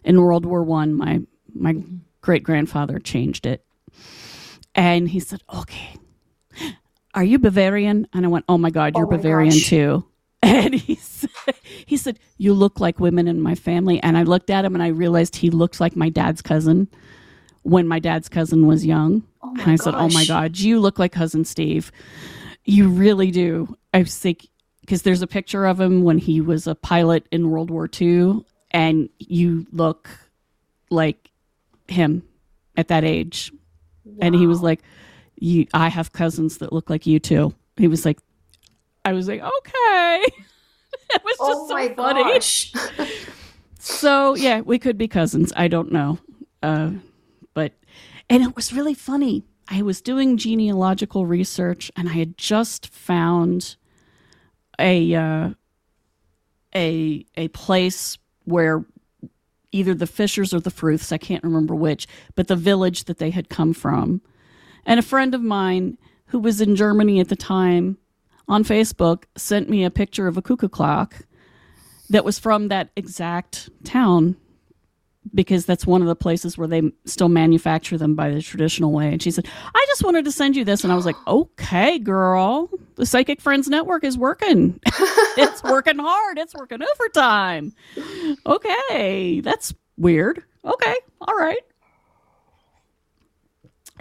in 0.04 0.20
World 0.20 0.46
War 0.46 0.64
One. 0.64 0.94
My 0.94 1.20
my 1.54 1.76
great 2.22 2.42
grandfather 2.44 2.98
changed 3.00 3.46
it, 3.46 3.64
and 4.74 5.08
he 5.10 5.20
said, 5.20 5.42
"Okay, 5.54 5.96
are 7.14 7.24
you 7.24 7.38
Bavarian?" 7.38 8.08
And 8.14 8.24
I 8.24 8.28
went, 8.28 8.44
"Oh 8.48 8.58
my 8.58 8.70
God, 8.70 8.96
you're 8.96 9.06
Oh 9.06 9.10
my 9.10 9.16
Bavarian 9.18 9.60
gosh. 9.60 9.62
too." 9.62 10.06
And 10.44 10.74
he 10.74 10.96
said, 10.96 11.30
he 11.86 11.96
said, 11.96 12.18
"You 12.38 12.54
look 12.54 12.80
like 12.80 13.00
women 13.00 13.28
in 13.28 13.40
my 13.42 13.54
family." 13.56 14.02
And 14.02 14.16
I 14.18 14.24
looked 14.24 14.50
at 14.50 14.64
him 14.64 14.74
and 14.74 14.82
I 14.82 14.88
realized 14.88 15.36
he 15.36 15.50
looked 15.50 15.80
like 15.80 15.96
my 15.96 16.10
dad's 16.10 16.42
cousin 16.42 16.88
when 17.64 17.86
my 17.88 17.98
dad's 17.98 18.28
cousin 18.28 18.66
was 18.66 18.86
young. 18.86 19.24
Oh 19.42 19.50
and 19.60 19.72
I 19.72 19.76
said, 19.76 19.94
"Oh 19.94 20.08
my. 20.10 20.24
God, 20.24 20.58
you 20.58 20.78
look 20.80 20.98
like 20.98 21.12
cousin 21.12 21.44
Steve. 21.44 21.90
You 22.64 22.88
really 22.88 23.30
do." 23.30 23.76
I 23.92 23.98
was 23.98 24.24
like, 24.24 24.46
because 24.80 25.02
there's 25.02 25.22
a 25.22 25.26
picture 25.26 25.66
of 25.66 25.80
him 25.80 26.02
when 26.02 26.18
he 26.18 26.40
was 26.40 26.66
a 26.66 26.74
pilot 26.74 27.26
in 27.32 27.50
World 27.50 27.70
War 27.70 27.88
II, 28.00 28.44
and 28.70 29.08
you 29.18 29.66
look 29.72 30.08
like 30.90 31.30
him 31.88 32.22
at 32.76 32.88
that 32.88 33.04
age. 33.04 33.52
And 34.20 34.34
he 34.34 34.46
was 34.46 34.60
like, 34.62 34.80
"You, 35.36 35.66
I 35.74 35.88
have 35.88 36.12
cousins 36.12 36.58
that 36.58 36.72
look 36.72 36.88
like 36.90 37.06
you 37.06 37.18
too." 37.18 37.54
He 37.76 37.88
was 37.88 38.04
like, 38.04 38.18
"I 39.04 39.12
was 39.14 39.26
like, 39.28 39.40
okay." 39.42 40.24
it 41.10 41.22
was 41.24 41.36
just 41.38 41.40
Oh 41.40 41.68
so 41.68 41.94
funny. 41.94 42.22
gosh. 42.34 42.72
So 43.78 44.34
yeah, 44.34 44.60
we 44.60 44.78
could 44.78 44.96
be 44.98 45.08
cousins. 45.08 45.52
I 45.56 45.68
don't 45.68 45.92
know, 45.92 46.18
uh, 46.62 46.90
and 48.28 48.42
it 48.42 48.56
was 48.56 48.72
really 48.72 48.94
funny. 48.94 49.44
I 49.68 49.82
was 49.82 50.00
doing 50.00 50.36
genealogical 50.36 51.26
research, 51.26 51.90
and 51.96 52.08
I 52.08 52.12
had 52.12 52.36
just 52.36 52.88
found 52.88 53.76
a 54.78 55.14
uh, 55.14 55.50
a 56.74 57.24
a 57.36 57.48
place 57.48 58.18
where 58.44 58.84
either 59.72 59.94
the 59.94 60.06
Fishers 60.06 60.54
or 60.54 60.60
the 60.60 60.70
Fruths, 60.70 61.10
I 61.10 61.18
can't 61.18 61.42
remember 61.42 61.74
which, 61.74 62.06
but 62.36 62.46
the 62.46 62.56
village 62.56 63.04
that 63.04 63.18
they 63.18 63.30
had 63.30 63.48
come 63.48 63.72
from. 63.72 64.20
And 64.86 65.00
a 65.00 65.02
friend 65.02 65.34
of 65.34 65.42
mine 65.42 65.98
who 66.26 66.38
was 66.38 66.60
in 66.60 66.76
Germany 66.76 67.18
at 67.18 67.28
the 67.28 67.36
time 67.36 67.98
on 68.46 68.62
Facebook 68.62 69.24
sent 69.36 69.68
me 69.68 69.82
a 69.82 69.90
picture 69.90 70.28
of 70.28 70.36
a 70.36 70.42
cuckoo 70.42 70.68
clock 70.68 71.26
that 72.10 72.24
was 72.24 72.38
from 72.38 72.68
that 72.68 72.90
exact 72.94 73.70
town 73.82 74.36
because 75.32 75.64
that's 75.64 75.86
one 75.86 76.02
of 76.02 76.08
the 76.08 76.16
places 76.16 76.58
where 76.58 76.68
they 76.68 76.82
still 77.04 77.28
manufacture 77.28 77.96
them 77.96 78.14
by 78.14 78.30
the 78.30 78.42
traditional 78.42 78.92
way. 78.92 79.12
And 79.12 79.22
she 79.22 79.30
said, 79.30 79.46
I 79.74 79.84
just 79.88 80.04
wanted 80.04 80.24
to 80.26 80.32
send 80.32 80.56
you 80.56 80.64
this. 80.64 80.84
And 80.84 80.92
I 80.92 80.96
was 80.96 81.06
like, 81.06 81.16
okay, 81.26 81.98
girl, 81.98 82.68
the 82.96 83.06
Psychic 83.06 83.40
Friends 83.40 83.68
Network 83.68 84.04
is 84.04 84.18
working. 84.18 84.78
it's 84.86 85.62
working 85.64 85.98
hard. 85.98 86.38
It's 86.38 86.54
working 86.54 86.80
overtime. 86.82 87.72
Okay, 88.46 89.40
that's 89.40 89.74
weird. 89.96 90.42
Okay, 90.64 90.94
all 91.20 91.36
right. 91.36 91.60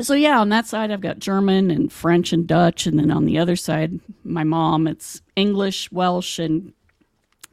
So, 0.01 0.15
yeah, 0.15 0.39
on 0.39 0.49
that 0.49 0.65
side, 0.65 0.89
I've 0.89 1.01
got 1.01 1.19
German 1.19 1.69
and 1.69 1.91
French 1.91 2.33
and 2.33 2.47
Dutch. 2.47 2.87
And 2.87 2.97
then 2.97 3.11
on 3.11 3.25
the 3.25 3.37
other 3.37 3.55
side, 3.55 3.99
my 4.23 4.43
mom, 4.43 4.87
it's 4.87 5.21
English, 5.35 5.91
Welsh, 5.91 6.39
and 6.39 6.73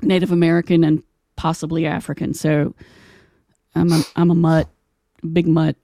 Native 0.00 0.32
American, 0.32 0.82
and 0.82 1.02
possibly 1.36 1.86
African. 1.86 2.32
So, 2.32 2.74
I'm 3.74 3.92
a, 3.92 4.02
I'm 4.16 4.30
a 4.30 4.34
mutt, 4.34 4.68
big 5.32 5.46
mutt. 5.46 5.76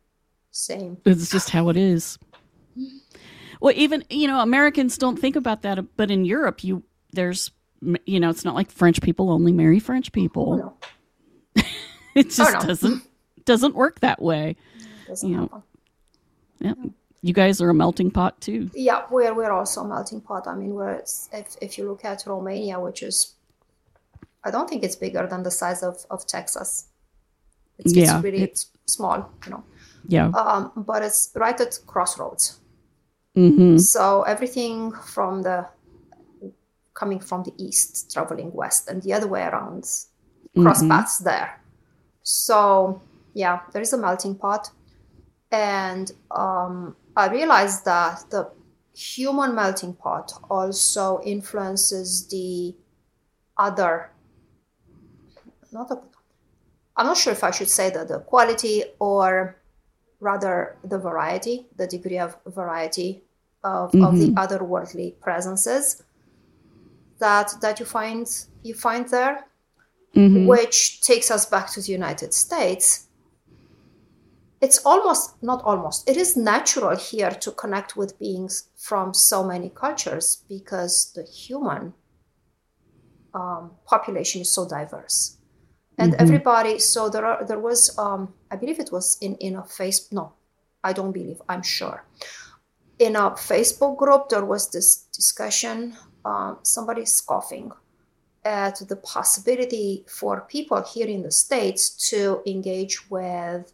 Same. 0.50 0.96
It's 1.04 1.30
just 1.30 1.50
how 1.50 1.68
it 1.68 1.76
is. 1.76 2.18
Well, 3.60 3.74
even 3.76 4.04
you 4.10 4.26
know, 4.26 4.40
Americans 4.40 4.98
don't 4.98 5.18
think 5.18 5.36
about 5.36 5.62
that, 5.62 5.96
but 5.96 6.10
in 6.10 6.24
Europe, 6.24 6.62
you 6.64 6.82
there's 7.12 7.50
you 8.06 8.20
know, 8.20 8.30
it's 8.30 8.44
not 8.44 8.54
like 8.54 8.70
French 8.70 9.00
people 9.02 9.30
only 9.30 9.52
marry 9.52 9.78
French 9.78 10.12
people. 10.12 10.52
Oh, 10.52 10.56
no. 11.56 11.62
It 12.14 12.30
just 12.30 12.40
oh, 12.40 12.58
no. 12.58 12.66
doesn't 12.66 13.02
doesn't 13.44 13.74
work 13.74 14.00
that 14.00 14.20
way. 14.22 14.56
Doesn't 15.06 15.30
Yeah. 15.30 15.40
happen. 15.42 15.62
Yep. 16.60 16.78
You 17.22 17.34
guys 17.34 17.60
are 17.60 17.68
a 17.68 17.74
melting 17.74 18.10
pot 18.10 18.40
too. 18.40 18.70
Yeah, 18.74 19.02
we're 19.10 19.34
we're 19.34 19.50
also 19.52 19.82
a 19.82 19.88
melting 19.88 20.22
pot. 20.22 20.46
I 20.46 20.54
mean, 20.54 20.74
we're 20.74 21.02
if 21.32 21.56
if 21.60 21.76
you 21.76 21.88
look 21.88 22.04
at 22.04 22.24
Romania, 22.26 22.80
which 22.80 23.02
is, 23.02 23.34
I 24.44 24.50
don't 24.50 24.68
think 24.68 24.82
it's 24.82 24.96
bigger 24.96 25.26
than 25.26 25.42
the 25.42 25.50
size 25.50 25.82
of 25.82 26.06
of 26.10 26.26
Texas. 26.26 26.88
It's, 27.78 27.94
Yeah, 27.94 28.16
it's 28.16 28.24
really 28.24 28.42
it's- 28.42 28.66
small, 28.86 29.30
you 29.44 29.50
know. 29.50 29.64
Yeah. 30.08 30.28
Um, 30.28 30.72
but 30.76 31.02
it's 31.02 31.30
right 31.34 31.60
at 31.60 31.78
crossroads. 31.86 32.60
Mm-hmm. 33.36 33.78
So 33.78 34.22
everything 34.22 34.92
from 34.92 35.42
the 35.42 35.66
coming 36.94 37.20
from 37.20 37.42
the 37.42 37.52
east, 37.58 38.10
traveling 38.12 38.50
west, 38.54 38.88
and 38.88 39.02
the 39.02 39.12
other 39.12 39.26
way 39.26 39.42
around, 39.42 39.82
cross 40.54 40.82
Mhm. 40.82 40.88
paths 40.88 41.18
there. 41.18 41.60
So 42.22 43.00
yeah, 43.34 43.60
there 43.72 43.82
is 43.82 43.92
a 43.92 43.98
melting 43.98 44.36
pot, 44.36 44.70
and 45.50 46.10
um, 46.30 46.96
I 47.14 47.28
realized 47.28 47.84
that 47.84 48.24
the 48.30 48.48
human 48.94 49.54
melting 49.54 49.92
pot 49.94 50.32
also 50.48 51.20
influences 51.22 52.26
the 52.28 52.74
other. 53.58 54.10
Not. 55.72 55.90
I'm 56.96 57.06
not 57.06 57.16
sure 57.16 57.32
if 57.32 57.44
I 57.44 57.50
should 57.50 57.68
say 57.68 57.90
that 57.90 58.08
the 58.08 58.20
quality 58.20 58.84
or 58.98 59.56
rather 60.20 60.76
the 60.82 60.98
variety, 60.98 61.66
the 61.76 61.86
degree 61.86 62.18
of 62.18 62.36
variety 62.46 63.22
of, 63.62 63.94
of 63.94 64.18
the 64.18 64.28
otherworldly 64.32 65.18
presences 65.20 66.02
that 67.18 67.52
that 67.60 67.80
you 67.80 67.86
find 67.86 68.26
you 68.62 68.74
find 68.74 69.08
there, 69.08 69.46
Mhm. 70.14 70.46
which 70.46 71.00
takes 71.02 71.30
us 71.30 71.44
back 71.46 71.70
to 71.72 71.80
the 71.80 71.92
United 71.92 72.32
States. 72.32 73.08
It's 74.60 74.78
almost 74.86 75.34
not 75.42 75.62
almost. 75.64 76.08
It 76.08 76.16
is 76.16 76.36
natural 76.36 76.96
here 76.96 77.30
to 77.30 77.50
connect 77.52 77.96
with 77.96 78.18
beings 78.18 78.68
from 78.74 79.12
so 79.12 79.44
many 79.44 79.68
cultures 79.68 80.42
because 80.48 81.12
the 81.14 81.22
human 81.24 81.92
um, 83.34 83.72
population 83.84 84.40
is 84.40 84.50
so 84.50 84.66
diverse 84.66 85.36
and 85.98 86.14
everybody 86.14 86.78
so 86.78 87.08
there 87.08 87.24
are 87.24 87.44
there 87.44 87.58
was 87.58 87.96
um 87.98 88.32
i 88.50 88.56
believe 88.56 88.78
it 88.78 88.92
was 88.92 89.16
in 89.20 89.34
in 89.36 89.56
a 89.56 89.64
face 89.64 90.12
no 90.12 90.32
i 90.84 90.92
don't 90.92 91.12
believe 91.12 91.40
i'm 91.48 91.62
sure. 91.62 92.04
In 92.98 93.14
a 93.16 93.32
facebook 93.32 93.96
group 93.98 94.28
there 94.28 94.44
was 94.44 94.70
this 94.70 95.06
discussion 95.12 95.96
um, 96.24 96.58
somebody 96.62 97.04
scoffing 97.04 97.70
at 98.44 98.80
the 98.88 98.96
possibility 98.96 100.04
for 100.08 100.42
people 100.42 100.82
here 100.82 101.08
in 101.08 101.22
the 101.22 101.30
states 101.30 101.90
to 102.10 102.42
engage 102.46 103.10
with 103.10 103.72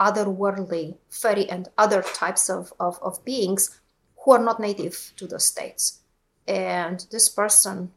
otherworldly 0.00 0.96
fairy 1.08 1.48
and 1.48 1.68
other 1.78 2.02
types 2.02 2.48
of, 2.48 2.72
of, 2.80 2.98
of 3.02 3.24
beings 3.24 3.80
who 4.24 4.32
are 4.32 4.42
not 4.42 4.58
native 4.58 5.12
to 5.16 5.26
the 5.26 5.38
states. 5.38 6.00
And 6.48 7.06
this 7.12 7.28
person 7.28 7.92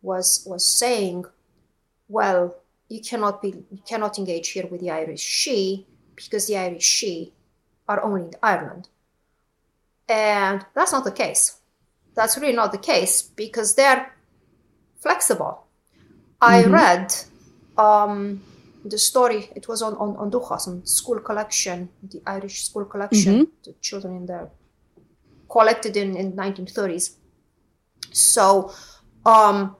was 0.00 0.44
was 0.48 0.64
saying 0.64 1.24
well, 2.12 2.56
you 2.88 3.00
cannot 3.00 3.40
be 3.42 3.48
you 3.70 3.82
cannot 3.88 4.18
engage 4.18 4.48
here 4.50 4.66
with 4.70 4.80
the 4.80 4.90
Irish 4.90 5.24
Sidhe 5.40 5.86
because 6.14 6.46
the 6.46 6.56
Irish 6.56 6.88
Sidhe 6.96 7.32
are 7.88 8.02
only 8.02 8.22
in 8.22 8.34
Ireland. 8.42 8.88
And 10.08 10.64
that's 10.74 10.92
not 10.92 11.04
the 11.04 11.16
case. 11.24 11.58
That's 12.14 12.36
really 12.36 12.54
not 12.54 12.72
the 12.72 12.78
case 12.92 13.22
because 13.22 13.74
they're 13.74 14.14
flexible. 15.00 15.66
I 16.40 16.64
read 16.64 17.14
um, 17.78 18.42
the 18.84 18.98
story, 18.98 19.48
it 19.54 19.68
was 19.68 19.80
on, 19.80 19.94
on, 19.94 20.16
on 20.16 20.30
Duchas, 20.30 20.68
school 20.84 21.20
collection, 21.20 21.88
the 22.02 22.20
Irish 22.26 22.64
school 22.64 22.84
collection, 22.84 23.48
the 23.64 23.72
children 23.80 24.16
in 24.16 24.26
there 24.26 24.50
collected 25.48 25.96
in, 25.96 26.16
in 26.16 26.32
1930s. 26.32 27.16
So 28.12 28.72
um, 29.24 29.76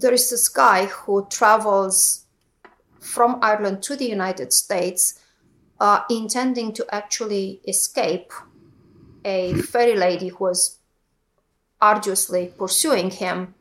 there 0.00 0.14
is 0.14 0.30
this 0.30 0.48
guy 0.48 0.86
who 0.86 1.26
travels 1.30 2.24
from 3.00 3.38
Ireland 3.42 3.82
to 3.82 3.96
the 3.96 4.08
United 4.18 4.52
States, 4.52 5.14
uh, 5.78 6.00
intending 6.08 6.72
to 6.74 6.84
actually 6.90 7.60
escape 7.66 8.32
a 9.24 9.54
fairy 9.54 9.96
lady 9.96 10.28
who 10.28 10.44
was 10.44 10.78
arduously 11.80 12.52
pursuing 12.58 13.10
him, 13.10 13.54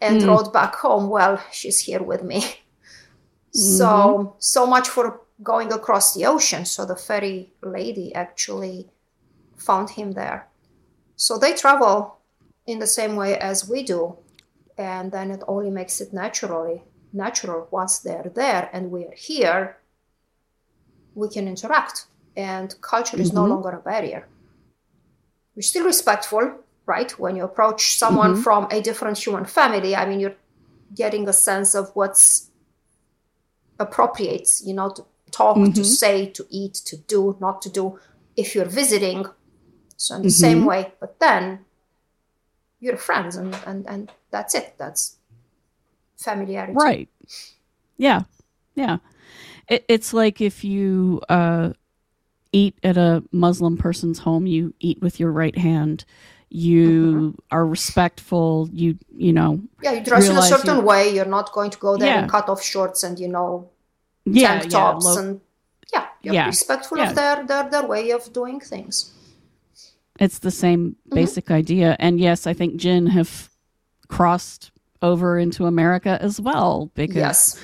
and 0.00 0.22
wrote 0.28 0.52
back 0.52 0.74
home, 0.76 1.08
"Well, 1.08 1.38
she's 1.52 1.80
here 1.80 2.02
with 2.02 2.22
me." 2.22 2.40
So, 3.78 4.34
so 4.38 4.66
much 4.66 4.88
for 4.88 5.20
going 5.42 5.72
across 5.72 6.12
the 6.14 6.26
ocean. 6.26 6.64
So 6.64 6.84
the 6.84 6.96
fairy 6.96 7.52
lady 7.62 8.12
actually 8.14 8.90
found 9.56 9.90
him 9.90 10.12
there. 10.12 10.48
So 11.16 11.38
they 11.38 11.54
travel 11.54 12.16
in 12.66 12.78
the 12.80 12.86
same 12.86 13.14
way 13.16 13.38
as 13.38 13.68
we 13.68 13.82
do, 13.84 14.16
and 14.76 15.12
then 15.12 15.30
it 15.30 15.42
only 15.46 15.70
makes 15.70 16.00
it 16.00 16.12
naturally 16.12 16.82
natural 17.12 17.68
once 17.70 17.98
they're 18.00 18.30
there 18.34 18.68
and 18.72 18.90
we're 18.90 19.14
here 19.14 19.76
we 21.14 21.28
can 21.28 21.46
interact 21.46 22.06
and 22.36 22.74
culture 22.80 23.16
is 23.20 23.32
no 23.32 23.46
longer 23.46 23.70
a 23.70 23.80
barrier 23.80 24.26
we're 25.54 25.62
still 25.62 25.84
respectful 25.84 26.58
right 26.86 27.12
when 27.18 27.36
you 27.36 27.44
approach 27.44 27.96
someone 27.98 28.34
from 28.34 28.66
a 28.70 28.80
different 28.80 29.16
human 29.18 29.44
family 29.44 29.94
i 29.94 30.04
mean 30.08 30.20
you're 30.20 30.36
getting 30.94 31.28
a 31.28 31.32
sense 31.32 31.74
of 31.74 31.90
what's 31.94 32.50
appropriate, 33.78 34.48
you 34.64 34.74
know, 34.74 34.90
to 34.90 35.04
talk, 35.30 35.56
Mm-hmm. 35.56 35.72
to 35.72 35.84
say, 35.84 36.26
to 36.26 36.46
eat, 36.50 36.74
to 36.86 36.96
do, 36.96 37.36
not 37.40 37.62
to 37.62 37.70
do, 37.70 37.98
if 38.36 38.54
you're 38.54 38.64
visiting. 38.82 39.26
So 39.96 40.14
in 40.16 40.22
the 40.22 40.28
Mm-hmm. 40.28 40.40
same 40.40 40.64
way, 40.64 40.92
but 41.00 41.18
then 41.20 41.64
you're 42.80 42.96
friends 42.96 43.36
and, 43.36 43.56
and, 43.66 43.86
and 43.88 44.12
that's 44.34 44.54
it. 44.54 44.74
That's 44.78 45.16
familiarity. 46.16 46.72
Right. 46.74 47.08
Yeah. 47.96 48.22
Yeah. 48.74 48.98
It, 49.68 49.84
it's 49.88 50.12
like 50.12 50.40
if 50.40 50.64
you 50.64 51.20
uh, 51.28 51.72
eat 52.52 52.74
at 52.82 52.96
a 52.96 53.22
Muslim 53.30 53.76
person's 53.76 54.18
home, 54.26 54.46
you 54.46 54.74
eat 54.80 54.98
with 55.00 55.20
your 55.20 55.30
right 55.42 55.56
hand. 55.56 56.04
You 56.50 56.88
Mm-hmm. 56.90 57.30
are 57.56 57.66
respectful. 57.66 58.68
You 58.72 58.98
you 59.26 59.32
know. 59.32 59.60
Yeah, 59.82 59.92
you 59.92 60.04
dress 60.04 60.28
in 60.28 60.36
a 60.36 60.42
certain 60.42 60.76
you- 60.78 60.82
way. 60.90 61.02
You're 61.14 61.32
not 61.38 61.52
going 61.52 61.70
to 61.70 61.78
go 61.78 61.96
there 61.96 62.08
Yeah. 62.14 62.22
in 62.24 62.28
cut 62.28 62.48
off 62.48 62.62
shorts 62.62 63.02
and, 63.06 63.18
you 63.18 63.28
know, 63.28 63.70
Yeah. 64.24 64.48
tank 64.48 64.64
yeah, 64.64 64.78
tops 64.78 65.04
lo- 65.06 65.18
and 65.18 65.40
yeah, 65.94 66.06
you're 66.22 66.34
Yeah. 66.34 66.46
respectful 66.46 66.98
Yeah. 66.98 67.08
of 67.10 67.14
their, 67.14 67.36
their 67.46 67.64
their 67.70 67.86
way 67.86 68.10
of 68.10 68.32
doing 68.32 68.58
things. 68.72 69.10
it's 70.24 70.38
the 70.38 70.50
same 70.64 70.82
Mm-hmm. 70.90 71.14
basic 71.20 71.50
idea. 71.50 71.96
And 71.98 72.20
yes, 72.20 72.46
I 72.46 72.54
think 72.54 72.76
Jinn 72.82 73.06
have 73.18 73.50
crossed 74.08 74.70
over 75.02 75.38
into 75.38 75.66
America 75.66 76.18
as 76.20 76.40
well 76.40 76.90
because 76.94 77.16
Yes. 77.16 77.60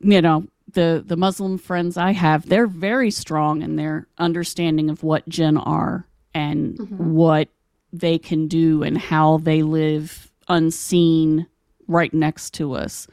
you 0.00 0.20
know 0.22 0.46
the 0.72 1.02
the 1.06 1.16
Muslim 1.16 1.58
friends 1.58 1.96
I 1.96 2.12
have, 2.12 2.48
they're 2.48 2.66
very 2.66 3.10
strong 3.10 3.62
in 3.62 3.76
their 3.76 4.06
understanding 4.18 4.90
of 4.90 5.02
what 5.02 5.28
jinn 5.28 5.56
are 5.56 6.06
and 6.34 6.78
what 6.98 7.48
they 7.92 8.18
can 8.18 8.48
do 8.48 8.82
and 8.82 8.98
how 8.98 9.38
they 9.38 9.62
live 9.62 10.30
unseen 10.48 11.46
right 11.86 12.12
next 12.12 12.52
to 12.54 12.74
us, 12.74 13.06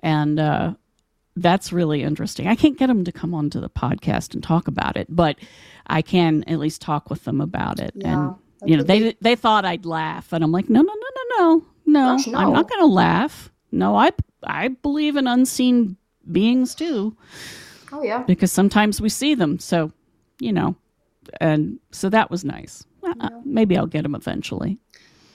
and 0.00 0.38
uh, 0.38 0.74
that's 1.36 1.72
really 1.72 2.02
interesting. 2.02 2.46
I 2.48 2.54
can't 2.54 2.78
get 2.78 2.88
them 2.88 3.04
to 3.04 3.12
come 3.12 3.32
onto 3.34 3.60
the 3.60 3.70
podcast 3.70 4.34
and 4.34 4.42
talk 4.42 4.68
about 4.68 4.98
it, 4.98 5.06
but 5.08 5.36
I 5.86 6.02
can 6.02 6.44
at 6.46 6.58
least 6.58 6.82
talk 6.82 7.08
with 7.08 7.24
them 7.24 7.40
about 7.40 7.80
it. 7.80 7.92
Yeah, 7.94 8.12
and 8.28 8.34
you 8.64 8.76
know, 8.76 8.82
they 8.82 9.14
they 9.20 9.36
thought 9.36 9.64
I'd 9.64 9.86
laugh, 9.86 10.32
and 10.32 10.44
I'm 10.44 10.52
like, 10.52 10.68
no, 10.68 10.82
no, 10.82 10.92
no, 10.92 11.08
no, 11.38 11.66
no, 11.86 12.16
no, 12.16 12.38
I'm 12.38 12.52
not 12.52 12.68
going 12.68 12.80
to 12.80 12.86
laugh. 12.86 13.50
No, 13.72 13.96
I 13.96 14.12
I 14.44 14.68
believe 14.68 15.16
in 15.16 15.26
unseen 15.26 15.96
beings 16.30 16.74
too, 16.74 17.16
Oh 17.92 18.02
yeah. 18.02 18.22
because 18.26 18.52
sometimes 18.52 19.00
we 19.00 19.08
see 19.08 19.34
them. 19.34 19.58
So, 19.58 19.92
you 20.40 20.52
know, 20.52 20.76
and 21.40 21.78
so 21.90 22.08
that 22.10 22.30
was 22.30 22.44
nice. 22.44 22.84
Uh, 23.02 23.14
uh, 23.20 23.30
Maybe 23.44 23.76
I'll 23.76 23.86
get 23.86 24.02
them 24.02 24.14
eventually. 24.14 24.78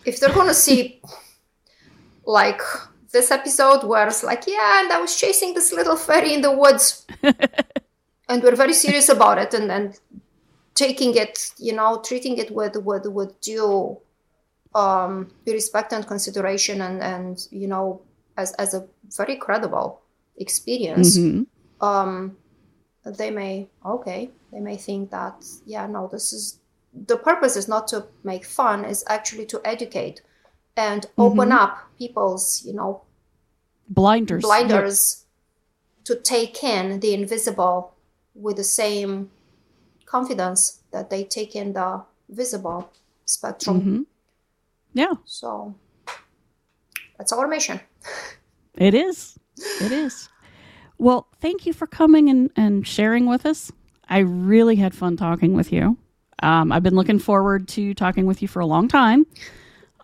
If 0.05 0.19
they're 0.19 0.33
gonna 0.33 0.53
see 0.53 1.01
like 2.25 2.61
this 3.11 3.31
episode 3.31 3.83
where 3.83 4.07
it's 4.07 4.23
like, 4.23 4.43
yeah, 4.47 4.81
and 4.83 4.91
I 4.91 4.99
was 4.99 5.15
chasing 5.19 5.53
this 5.53 5.71
little 5.73 5.95
fairy 5.97 6.33
in 6.33 6.41
the 6.41 6.51
woods. 6.51 7.05
and 8.29 8.43
we're 8.43 8.55
very 8.55 8.73
serious 8.73 9.09
about 9.09 9.37
it 9.37 9.53
and, 9.53 9.71
and 9.71 9.99
taking 10.75 11.15
it, 11.15 11.51
you 11.57 11.73
know, 11.73 12.01
treating 12.05 12.37
it 12.37 12.51
with 12.51 12.75
with 12.77 13.05
with 13.07 13.39
due 13.41 13.97
um 14.75 15.31
respect 15.47 15.93
and 15.93 16.05
consideration 16.05 16.81
and, 16.81 17.01
and 17.01 17.47
you 17.51 17.67
know, 17.67 18.01
as 18.37 18.53
as 18.53 18.73
a 18.73 18.85
very 19.17 19.35
credible 19.37 20.01
experience. 20.37 21.17
Mhm. 21.17 21.47
um, 21.81 22.37
they 23.05 23.29
may 23.29 23.67
okay 23.85 24.29
they 24.51 24.59
may 24.59 24.75
think 24.75 25.11
that 25.11 25.45
yeah 25.65 25.85
no 25.85 26.07
this 26.11 26.33
is 26.33 26.59
the 27.07 27.17
purpose 27.17 27.55
is 27.55 27.67
not 27.67 27.87
to 27.87 28.05
make 28.23 28.43
fun 28.45 28.83
is 28.85 29.03
actually 29.07 29.45
to 29.45 29.61
educate 29.63 30.21
and 30.75 31.05
open 31.17 31.51
up 31.51 31.77
people's 31.99 32.63
you 32.65 32.73
know 32.73 33.01
Blinders. 33.89 34.41
blinders 34.41 35.25
to 36.03 36.15
take 36.15 36.63
in 36.63 36.99
the 36.99 37.13
invisible 37.13 37.93
with 38.33 38.57
the 38.57 38.63
same 38.63 39.29
confidence 40.15 40.79
that 40.91 41.09
they 41.09 41.23
take 41.23 41.55
in 41.55 41.73
the 41.73 41.89
visible 42.29 42.79
spectrum 43.25 43.81
Mhm. 43.81 44.05
Yeah, 44.93 45.15
so 45.25 45.75
that's 47.17 47.33
our 47.33 47.47
mission 47.47 47.79
it 48.77 48.93
is. 48.93 49.37
It 49.81 49.91
is. 49.91 50.29
Well, 50.97 51.27
thank 51.39 51.65
you 51.65 51.73
for 51.73 51.87
coming 51.87 52.29
and, 52.29 52.51
and 52.55 52.87
sharing 52.87 53.25
with 53.25 53.45
us. 53.45 53.71
I 54.09 54.19
really 54.19 54.75
had 54.75 54.93
fun 54.93 55.17
talking 55.17 55.53
with 55.53 55.71
you. 55.71 55.97
Um, 56.43 56.71
I've 56.71 56.83
been 56.83 56.95
looking 56.95 57.19
forward 57.19 57.67
to 57.69 57.93
talking 57.93 58.25
with 58.25 58.41
you 58.41 58.47
for 58.47 58.59
a 58.59 58.65
long 58.65 58.87
time. 58.87 59.25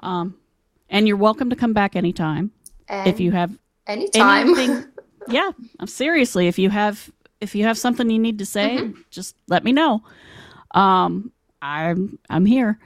Um, 0.02 0.36
and 0.90 1.08
you're 1.08 1.18
welcome 1.18 1.50
to 1.50 1.56
come 1.56 1.74
back 1.74 1.96
anytime 1.96 2.52
and 2.88 3.08
if 3.08 3.20
you 3.20 3.32
have 3.32 3.58
anytime 3.88 4.48
anything. 4.48 4.86
yeah, 5.28 5.52
seriously. 5.86 6.48
If 6.48 6.58
you 6.58 6.70
have 6.70 7.12
if 7.42 7.56
you 7.56 7.64
have 7.66 7.78
something 7.78 8.10
you 8.10 8.20
need 8.20 8.40
to 8.40 8.46
say, 8.46 8.92
just 9.10 9.36
let 9.48 9.64
me 9.64 9.72
know. 9.74 10.04
Um, 10.74 11.32
I'm 11.62 12.18
I'm 12.30 12.46
here, 12.46 12.80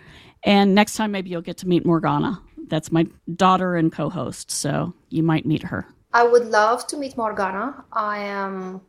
and 0.43 0.73
next 0.73 0.95
time 0.95 1.11
maybe 1.11 1.29
you'll 1.29 1.41
get 1.41 1.57
to 1.57 1.67
meet 1.67 1.85
Morgana. 1.85 2.41
That's 2.67 2.91
my 2.91 3.05
daughter 3.35 3.75
and 3.75 3.91
co-host, 3.91 4.49
so 4.49 4.93
you 5.09 5.21
might 5.21 5.45
meet 5.45 5.63
her. 5.63 5.85
I 6.13 6.23
would 6.23 6.45
love 6.47 6.87
to 6.87 6.97
meet 6.97 7.15
Morgana. 7.15 7.83
I 7.91 8.19
am 8.19 8.81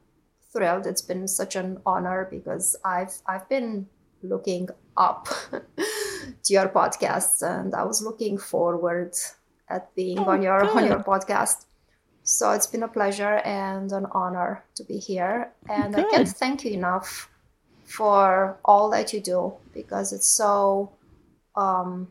thrilled. 0.52 0.86
It's 0.86 1.02
been 1.02 1.28
such 1.28 1.56
an 1.56 1.78
honor 1.84 2.28
because 2.30 2.76
I've 2.84 3.12
I've 3.26 3.48
been 3.48 3.86
looking 4.22 4.68
up 4.96 5.28
to 5.50 6.52
your 6.52 6.68
podcasts 6.68 7.42
and 7.42 7.74
I 7.74 7.84
was 7.84 8.02
looking 8.02 8.38
forward 8.38 9.14
at 9.68 9.94
being 9.94 10.18
on 10.18 10.42
your 10.42 10.64
on 10.64 10.86
your 10.86 11.02
podcast. 11.02 11.66
So 12.26 12.50
it's 12.50 12.66
been 12.66 12.82
a 12.82 12.88
pleasure 12.88 13.36
and 13.44 13.90
an 13.92 14.06
honor 14.12 14.64
to 14.74 14.84
be 14.84 14.98
here. 14.98 15.52
And 15.68 15.96
I 15.96 16.02
can't 16.10 16.28
thank 16.28 16.64
you 16.64 16.72
enough 16.72 17.30
for 17.84 18.58
all 18.64 18.90
that 18.90 19.12
you 19.12 19.20
do 19.20 19.54
because 19.72 20.12
it's 20.12 20.26
so 20.26 20.92
um, 21.54 22.08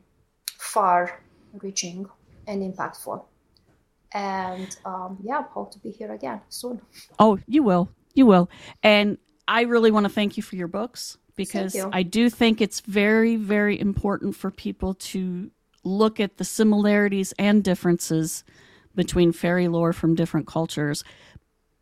far 0.58 1.22
reaching 1.62 2.08
and 2.48 2.64
impactful 2.64 3.24
and 4.16 4.78
um, 4.86 5.18
yeah, 5.22 5.44
hope 5.52 5.72
to 5.72 5.80
be 5.80 5.92
here 5.92 6.12
again 6.12 6.40
soon. 6.50 6.82
Oh, 7.20 7.38
you 7.48 7.62
will. 7.62 7.90
You 8.14 8.26
will. 8.26 8.50
And 8.82 9.18
I 9.48 9.64
really 9.64 9.92
want 9.92 10.06
to 10.06 10.10
thank 10.10 10.38
you 10.38 10.44
for 10.44 10.56
your 10.56 10.70
books 10.70 11.18
because 11.36 11.76
you. 11.76 11.90
I 11.92 12.04
do 12.04 12.30
think 12.30 12.62
it's 12.62 12.80
very, 12.80 13.36
very 13.36 13.78
important 13.78 14.36
for 14.36 14.50
people 14.50 14.94
to 14.94 15.52
look 15.84 16.20
at 16.22 16.38
the 16.38 16.46
similarities 16.46 17.34
and 17.38 17.62
differences 17.62 18.46
between 18.96 19.32
fairy 19.32 19.68
lore 19.68 19.94
from 19.94 20.16
different 20.16 20.48
cultures, 20.48 21.04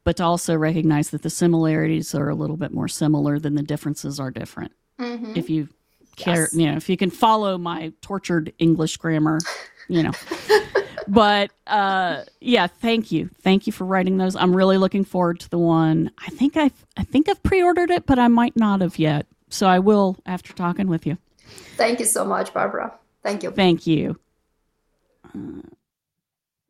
but 0.03 0.17
to 0.17 0.23
also 0.23 0.55
recognize 0.55 1.09
that 1.11 1.21
the 1.21 1.29
similarities 1.29 2.13
are 2.13 2.29
a 2.29 2.35
little 2.35 2.57
bit 2.57 2.73
more 2.73 2.87
similar 2.87 3.39
than 3.39 3.55
the 3.55 3.63
differences 3.63 4.19
are 4.19 4.31
different. 4.31 4.71
If 4.99 5.49
you 5.49 5.69
care, 6.15 6.41
Yes. 6.43 6.53
you 6.53 6.65
know, 6.69 6.77
if 6.77 6.89
you 6.89 6.97
can 6.97 7.09
follow 7.09 7.57
my 7.57 7.91
tortured 8.01 8.53
English 8.59 8.97
grammar, 8.97 9.39
you 9.87 10.03
know. 10.03 10.11
but 11.09 11.51
uh 11.67 12.23
yeah 12.39 12.65
thank 12.65 13.11
you 13.11 13.29
thank 13.41 13.67
you 13.67 13.73
for 13.73 13.83
writing 13.83 14.15
those 14.15 14.37
i'm 14.37 14.55
really 14.55 14.77
looking 14.77 15.03
forward 15.03 15.37
to 15.37 15.49
the 15.49 15.57
one 15.57 16.09
i 16.25 16.29
think 16.29 16.55
i've 16.55 16.85
i 16.95 17.03
think 17.03 17.27
i've 17.27 17.43
pre-ordered 17.43 17.91
it 17.91 18.05
but 18.05 18.17
i 18.17 18.29
might 18.29 18.55
not 18.55 18.79
have 18.79 18.97
yet 18.97 19.25
so 19.49 19.67
i 19.67 19.77
will 19.77 20.15
after 20.25 20.53
talking 20.53 20.87
with 20.87 21.05
you 21.05 21.17
Thank 21.75 21.99
you 21.99 22.05
so 22.05 22.23
much, 22.23 22.53
Barbara. 22.53 22.93
Thank 23.21 23.43
you. 23.43 23.51
thank 23.51 23.85
you 23.85 24.17
Uh, 25.35 25.61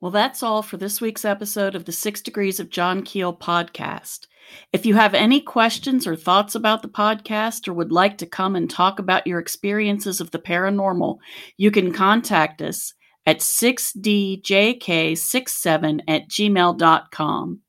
well 0.03 0.11
that's 0.11 0.43
all 0.43 0.61
for 0.61 0.77
this 0.77 0.99
week's 0.99 1.23
episode 1.23 1.73
of 1.73 1.85
the 1.85 1.91
six 1.91 2.21
degrees 2.21 2.59
of 2.59 2.69
john 2.69 3.01
keel 3.01 3.33
podcast 3.33 4.27
if 4.73 4.85
you 4.85 4.93
have 4.93 5.13
any 5.13 5.39
questions 5.39 6.05
or 6.05 6.15
thoughts 6.15 6.53
about 6.53 6.81
the 6.81 6.89
podcast 6.89 7.67
or 7.67 7.73
would 7.73 7.91
like 7.91 8.17
to 8.17 8.25
come 8.25 8.55
and 8.55 8.69
talk 8.69 8.99
about 8.99 9.25
your 9.25 9.39
experiences 9.39 10.19
of 10.19 10.31
the 10.31 10.39
paranormal 10.39 11.17
you 11.57 11.71
can 11.71 11.93
contact 11.93 12.61
us 12.61 12.93
at 13.25 13.39
6djk67 13.39 15.99
at 16.07 16.27
gmail.com. 16.27 17.59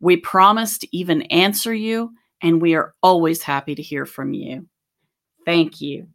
We 0.00 0.16
promise 0.16 0.78
to 0.78 0.96
even 0.96 1.22
answer 1.22 1.74
you, 1.74 2.12
and 2.40 2.62
we 2.62 2.74
are 2.74 2.94
always 3.02 3.42
happy 3.42 3.74
to 3.74 3.82
hear 3.82 4.06
from 4.06 4.32
you. 4.32 4.68
Thank 5.44 5.80
you. 5.80 6.06